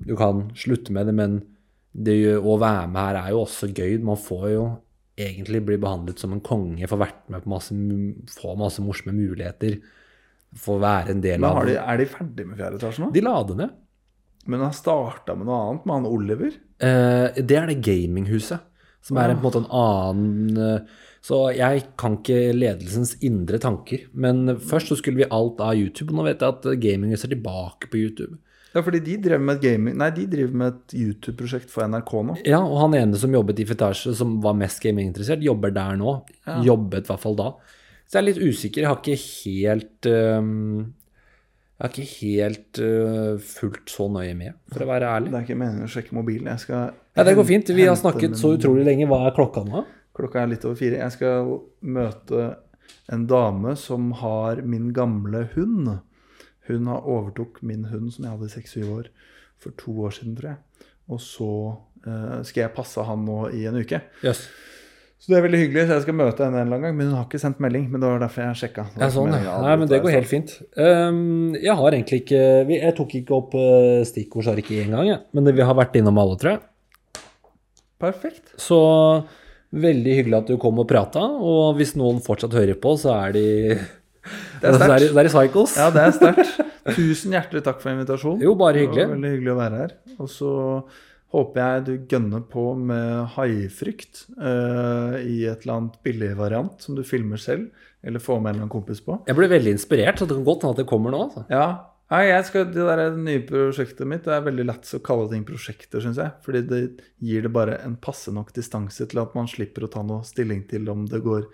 [0.03, 1.41] du kan slutte med det, men
[1.93, 3.99] det å være med her er jo også gøy.
[4.05, 4.65] Man får jo
[5.19, 7.77] egentlig bli behandlet som en konge, få vært med på masse,
[8.39, 9.79] få masse morsomme muligheter.
[10.63, 11.75] Få være en del av det.
[11.75, 13.13] de, er de ferdig med fjerde etasje nå?
[13.15, 13.79] De la det ned.
[14.53, 16.59] Men han starta med noe annet, med han Oliver?
[16.83, 18.69] Eh, det er det gaminghuset.
[19.03, 23.61] Som er en, på en måte en annen eh, Så jeg kan ikke ledelsens indre
[23.63, 24.09] tanker.
[24.13, 27.23] Men først så skulle vi alt av YouTube, og nå vet jeg at gaming er
[27.23, 28.41] tilbake på YouTube.
[28.73, 32.13] Ja, fordi de driver med et gaming Nei, de driver med et YouTube-prosjekt for NRK
[32.25, 32.39] nå.
[32.49, 36.17] Ja, og han ene som jobbet i Fetasje, som var mest gaminginteressert, jobber der nå.
[36.65, 37.53] Jobbet i hvert fall da.
[38.09, 38.83] Så jeg er litt usikker.
[38.83, 40.93] Jeg har ikke helt um
[41.83, 45.33] Jeg har ikke helt uh, fulgt så nøye med, for å være ærlig.
[45.33, 46.51] Det er ikke meningen å sjekke mobilen.
[46.55, 47.73] Jeg skal Ja, det går fint.
[47.75, 49.09] Vi har snakket så utrolig lenge.
[49.11, 49.83] Hva er klokka nå?
[50.17, 51.01] Klokka er litt over fire.
[51.01, 52.49] Jeg skal møte
[53.13, 55.95] en dame som har min gamle hund.
[56.69, 59.09] Hun har overtok min hund som jeg hadde i seks-syv år
[59.63, 60.91] for to år siden, tror jeg.
[61.13, 61.53] Og så
[62.07, 64.03] uh, skal jeg passe han nå i en uke.
[64.23, 64.47] Yes.
[65.23, 66.97] Så det er veldig hyggelig, så jeg skal møte henne en eller annen gang.
[66.99, 67.85] Men hun har ikke sendt melding.
[67.93, 68.87] Men det var derfor jeg sjekka.
[68.99, 69.55] Ja, sånn, ja.
[69.63, 70.57] Nei, men det går helt fint.
[70.75, 72.41] Um, jeg har egentlig ikke
[72.73, 75.21] Jeg tok ikke opp uh, stikkordsark én gang, jeg.
[75.31, 77.23] Men det, vi har vært innom alle, tror jeg.
[78.03, 78.51] Perfekt.
[78.59, 78.81] Så
[79.73, 81.23] veldig hyggelig at du kom og prata.
[81.23, 83.47] Og hvis noen fortsatt hører på, så er de
[84.63, 85.07] Det er er sterkt.
[85.09, 85.77] de, er de cycles.
[85.81, 86.59] Ja, det er sterkt.
[86.97, 88.43] Tusen hjertelig takk for invitasjonen.
[88.45, 89.05] Jo, bare hyggelig.
[89.05, 89.97] Det var veldig hyggelig å være her.
[90.19, 90.53] Og så
[91.33, 96.99] håper jeg du gønner på med haifrykt uh, i et eller annet billig variant som
[96.99, 97.71] du filmer selv,
[98.05, 99.17] eller får med en kompis på.
[99.31, 101.23] Jeg ble veldig inspirert, så det kan godt hende at det kommer nå.
[101.31, 101.47] Altså.
[101.51, 101.67] Ja,
[102.13, 105.45] Nei, jeg skal, Det der nye prosjektet mitt det er veldig lett å kalle ting
[105.49, 106.35] prosjekter, syns jeg.
[106.45, 106.81] Fordi det
[107.25, 110.67] gir det bare en passe nok distanse til at man slipper å ta noe stilling
[110.69, 111.47] til om det går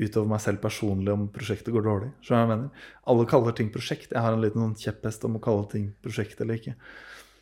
[0.00, 2.10] utover meg selv personlig om prosjektet går dårlig.
[2.24, 2.84] Skjønner jeg mener?
[3.10, 4.14] Alle kaller ting prosjekt.
[4.14, 6.76] Jeg har en liten sånn kjepphest om å kalle ting prosjekt eller ikke.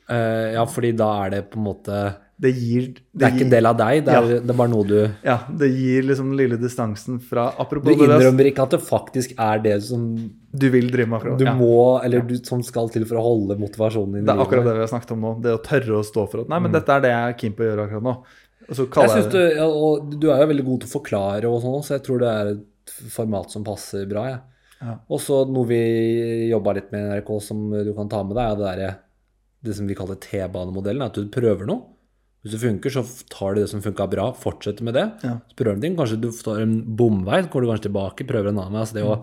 [0.09, 1.97] Uh, ja, fordi da er det på en måte
[2.41, 4.87] Det gir Det er ikke en del av deg, det er, det er bare noe
[4.89, 8.81] du Ja, det gir liksom den lille distansen fra Apropos Du innrømmer ikke at det
[8.87, 10.07] faktisk er det som
[10.51, 11.39] du vil drive med akkurat.
[11.39, 14.65] du må, eller du, som skal til for å holde motivasjonen din Det er akkurat
[14.65, 15.33] det vi har snakket om nå.
[15.45, 16.63] Det å tørre å stå for at Nei, Mm.
[16.63, 18.15] men dette er det jeg er keen på å gjøre akkurat nå.
[18.69, 18.77] Jeg
[19.11, 21.95] synes du, ja, og du er jo veldig god til å forklare og sånn, så
[21.97, 24.25] jeg tror det er et format som passer bra.
[24.29, 24.39] Ja.
[24.81, 24.95] Ja.
[25.11, 28.45] Og så noe vi jobba litt med i NRK som du kan ta med deg,
[28.45, 28.91] er det derre
[29.65, 31.03] det som vi kaller T-banemodellen.
[31.03, 31.83] At du prøver noe.
[32.45, 35.07] Hvis det funker, så tar du det som funka bra, fortsetter med det.
[35.27, 35.33] Ja.
[35.51, 35.97] Så prøver du ting.
[35.99, 38.85] Kanskje du tar en bomvei, så går du kanskje tilbake, prøver en annen vei.
[38.85, 39.17] Altså det å,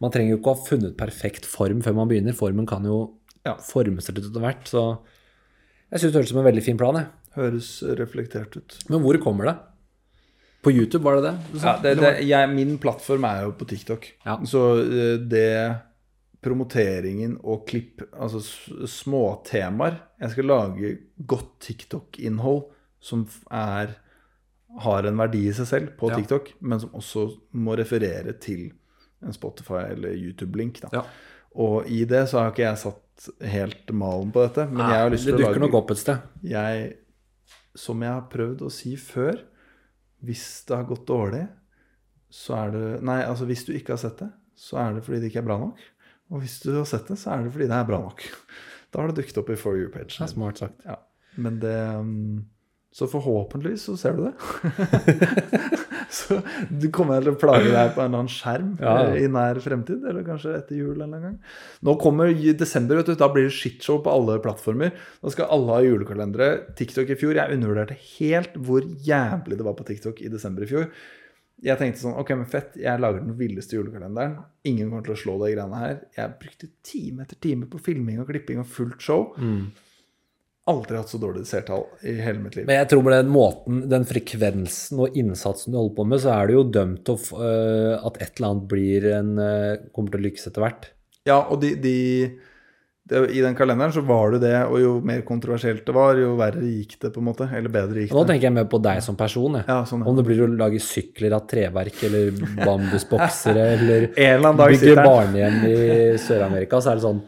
[0.00, 2.32] man trenger jo ikke å ha funnet perfekt form før man begynner.
[2.36, 3.54] Formen kan jo Ja.
[3.56, 4.64] forme seg litt etter hvert.
[4.68, 4.98] Så
[5.90, 6.94] jeg syns det høres ut som en veldig fin plan.
[6.96, 7.06] Jeg.
[7.36, 8.78] Høres reflektert ut.
[8.88, 9.56] Men hvor kommer det?
[10.62, 11.60] På YouTube, var det det?
[11.62, 14.10] Ja, det, det, jeg, min plattform er jo på TikTok.
[14.26, 14.36] Ja.
[14.44, 15.80] Så eh, det
[16.44, 18.40] promoteringen og klipp, altså
[18.88, 20.92] småtemaer Jeg skal lage
[21.28, 22.62] godt TikTok-innhold
[23.00, 23.96] som er
[24.80, 26.16] har en verdi i seg selv på Ja.
[26.20, 27.24] TikTok, men som også
[27.58, 28.70] må referere til
[29.22, 30.80] en Spotify- eller YouTube-link.
[30.84, 30.90] da.
[30.92, 31.04] Ja.
[31.60, 35.10] Og i det så har ikke jeg satt helt malen på dette, men jeg har
[35.12, 36.26] lyst det til å dukker lage nok opp et sted.
[36.46, 36.90] jeg,
[37.76, 39.40] som jeg har prøvd å si før,
[40.24, 41.46] hvis det har gått dårlig,
[42.30, 45.20] så er det Nei, altså hvis du ikke har sett det, så er det fordi
[45.20, 45.80] det ikke er bra nok.
[46.30, 48.22] Og hvis du har sett det, så er det fordi det er bra nok.
[48.92, 50.16] Da har det dukket opp i For you-page.
[50.18, 50.80] Det er smart sagt.
[50.86, 50.96] Ja.
[51.40, 52.44] Men det um,
[52.92, 54.34] Så forhåpentligvis så ser du det.
[56.18, 59.28] så du kommer til å plage deg på en eller annen skjerm Ja, eh, i
[59.30, 61.54] nær fremtid, eller kanskje etter jul en eller annen gang.
[61.86, 64.92] Nå kommer desember, vet du, da blir det shitshow på alle plattformer.
[65.22, 66.50] Da skal alle ha julekalendere.
[66.78, 70.70] TikTok i fjor, jeg undervurderte helt hvor jævlig det var på TikTok i desember i
[70.70, 70.90] fjor.
[71.60, 74.38] Jeg tenkte sånn, ok, men fett, jeg lager den villeste julekalenderen.
[74.68, 75.98] Ingen kommer til å slå de greiene her.
[76.16, 79.26] Jeg brukte time etter time på filming og klipping og fullt show.
[80.68, 82.66] Aldri hatt så dårlig seertall i hele mitt liv.
[82.68, 86.34] Men jeg tror med den måten, den frekvensen og innsatsen du holder på med, så
[86.34, 90.12] er du jo dømt til uh, øh, at et eller annet blir en uh, kommer
[90.12, 90.90] til å lykkes etter hvert.
[91.28, 91.96] Ja, og de, de,
[93.08, 96.36] de, i den kalenderen så var det det, og jo mer kontroversielt det var, jo
[96.38, 97.48] verre gikk det, på en måte.
[97.48, 98.20] Eller bedre gikk det.
[98.20, 99.58] nå tenker jeg mer på deg som person.
[99.62, 99.68] Jeg.
[99.72, 100.12] Ja, sånn, ja.
[100.12, 105.76] Om det blir å lage sykler av treverk eller bambusboksere eller eller bygge barnehjem i
[106.20, 107.24] Sør-Amerika, så er det sånn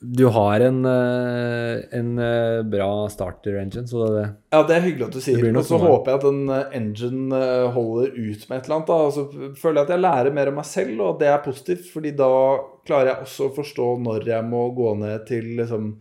[0.00, 4.22] Du har en, øh, en øh, bra starter engine, så det
[4.52, 5.36] Ja, det er hyggelig at du sier.
[5.42, 8.76] Det Og så håper jeg at den eh, engine eh, holder ut med et eller
[8.78, 8.88] annet.
[8.88, 9.26] da, så
[9.60, 11.84] føler jeg at jeg lærer mer om meg selv, og det er positivt.
[11.92, 12.30] fordi da
[12.88, 15.92] klarer jeg også å forstå når jeg må gå ned til liksom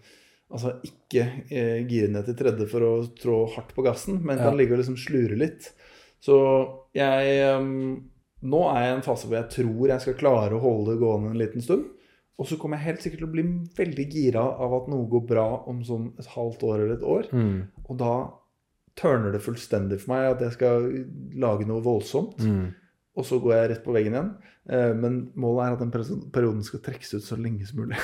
[0.50, 4.48] Altså ikke eh, gire ned til tredje for å trå hardt på gassen, men kan
[4.50, 4.58] Ja.
[4.58, 5.68] ligge og liksom slure litt.
[6.26, 6.40] Så
[6.95, 7.60] jeg eh,
[8.42, 11.02] Nå er jeg i en fase hvor jeg tror jeg skal klare å holde det
[11.03, 11.86] gående en liten stund.
[12.40, 13.43] Og så kommer jeg helt sikkert til å bli
[13.76, 17.26] veldig gira av at noe går bra om sånn et halvt år eller et år.
[17.35, 17.58] mm,
[17.90, 18.14] Og da
[19.00, 20.88] tørner det fullstendig for meg at jeg skal
[21.40, 22.40] lage noe voldsomt.
[22.40, 22.69] mm.
[23.19, 24.30] Og så går jeg rett på veggen igjen.
[24.72, 25.92] Eh, Men målet er at den
[26.32, 27.98] perioden skal trekkes ut så lenge som mulig.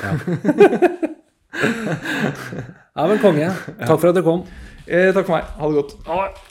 [2.96, 3.48] Ja, men konge.
[3.86, 4.44] Takk for at du kom.
[4.88, 5.48] Eh, takk for meg.
[5.60, 5.96] Ha det godt.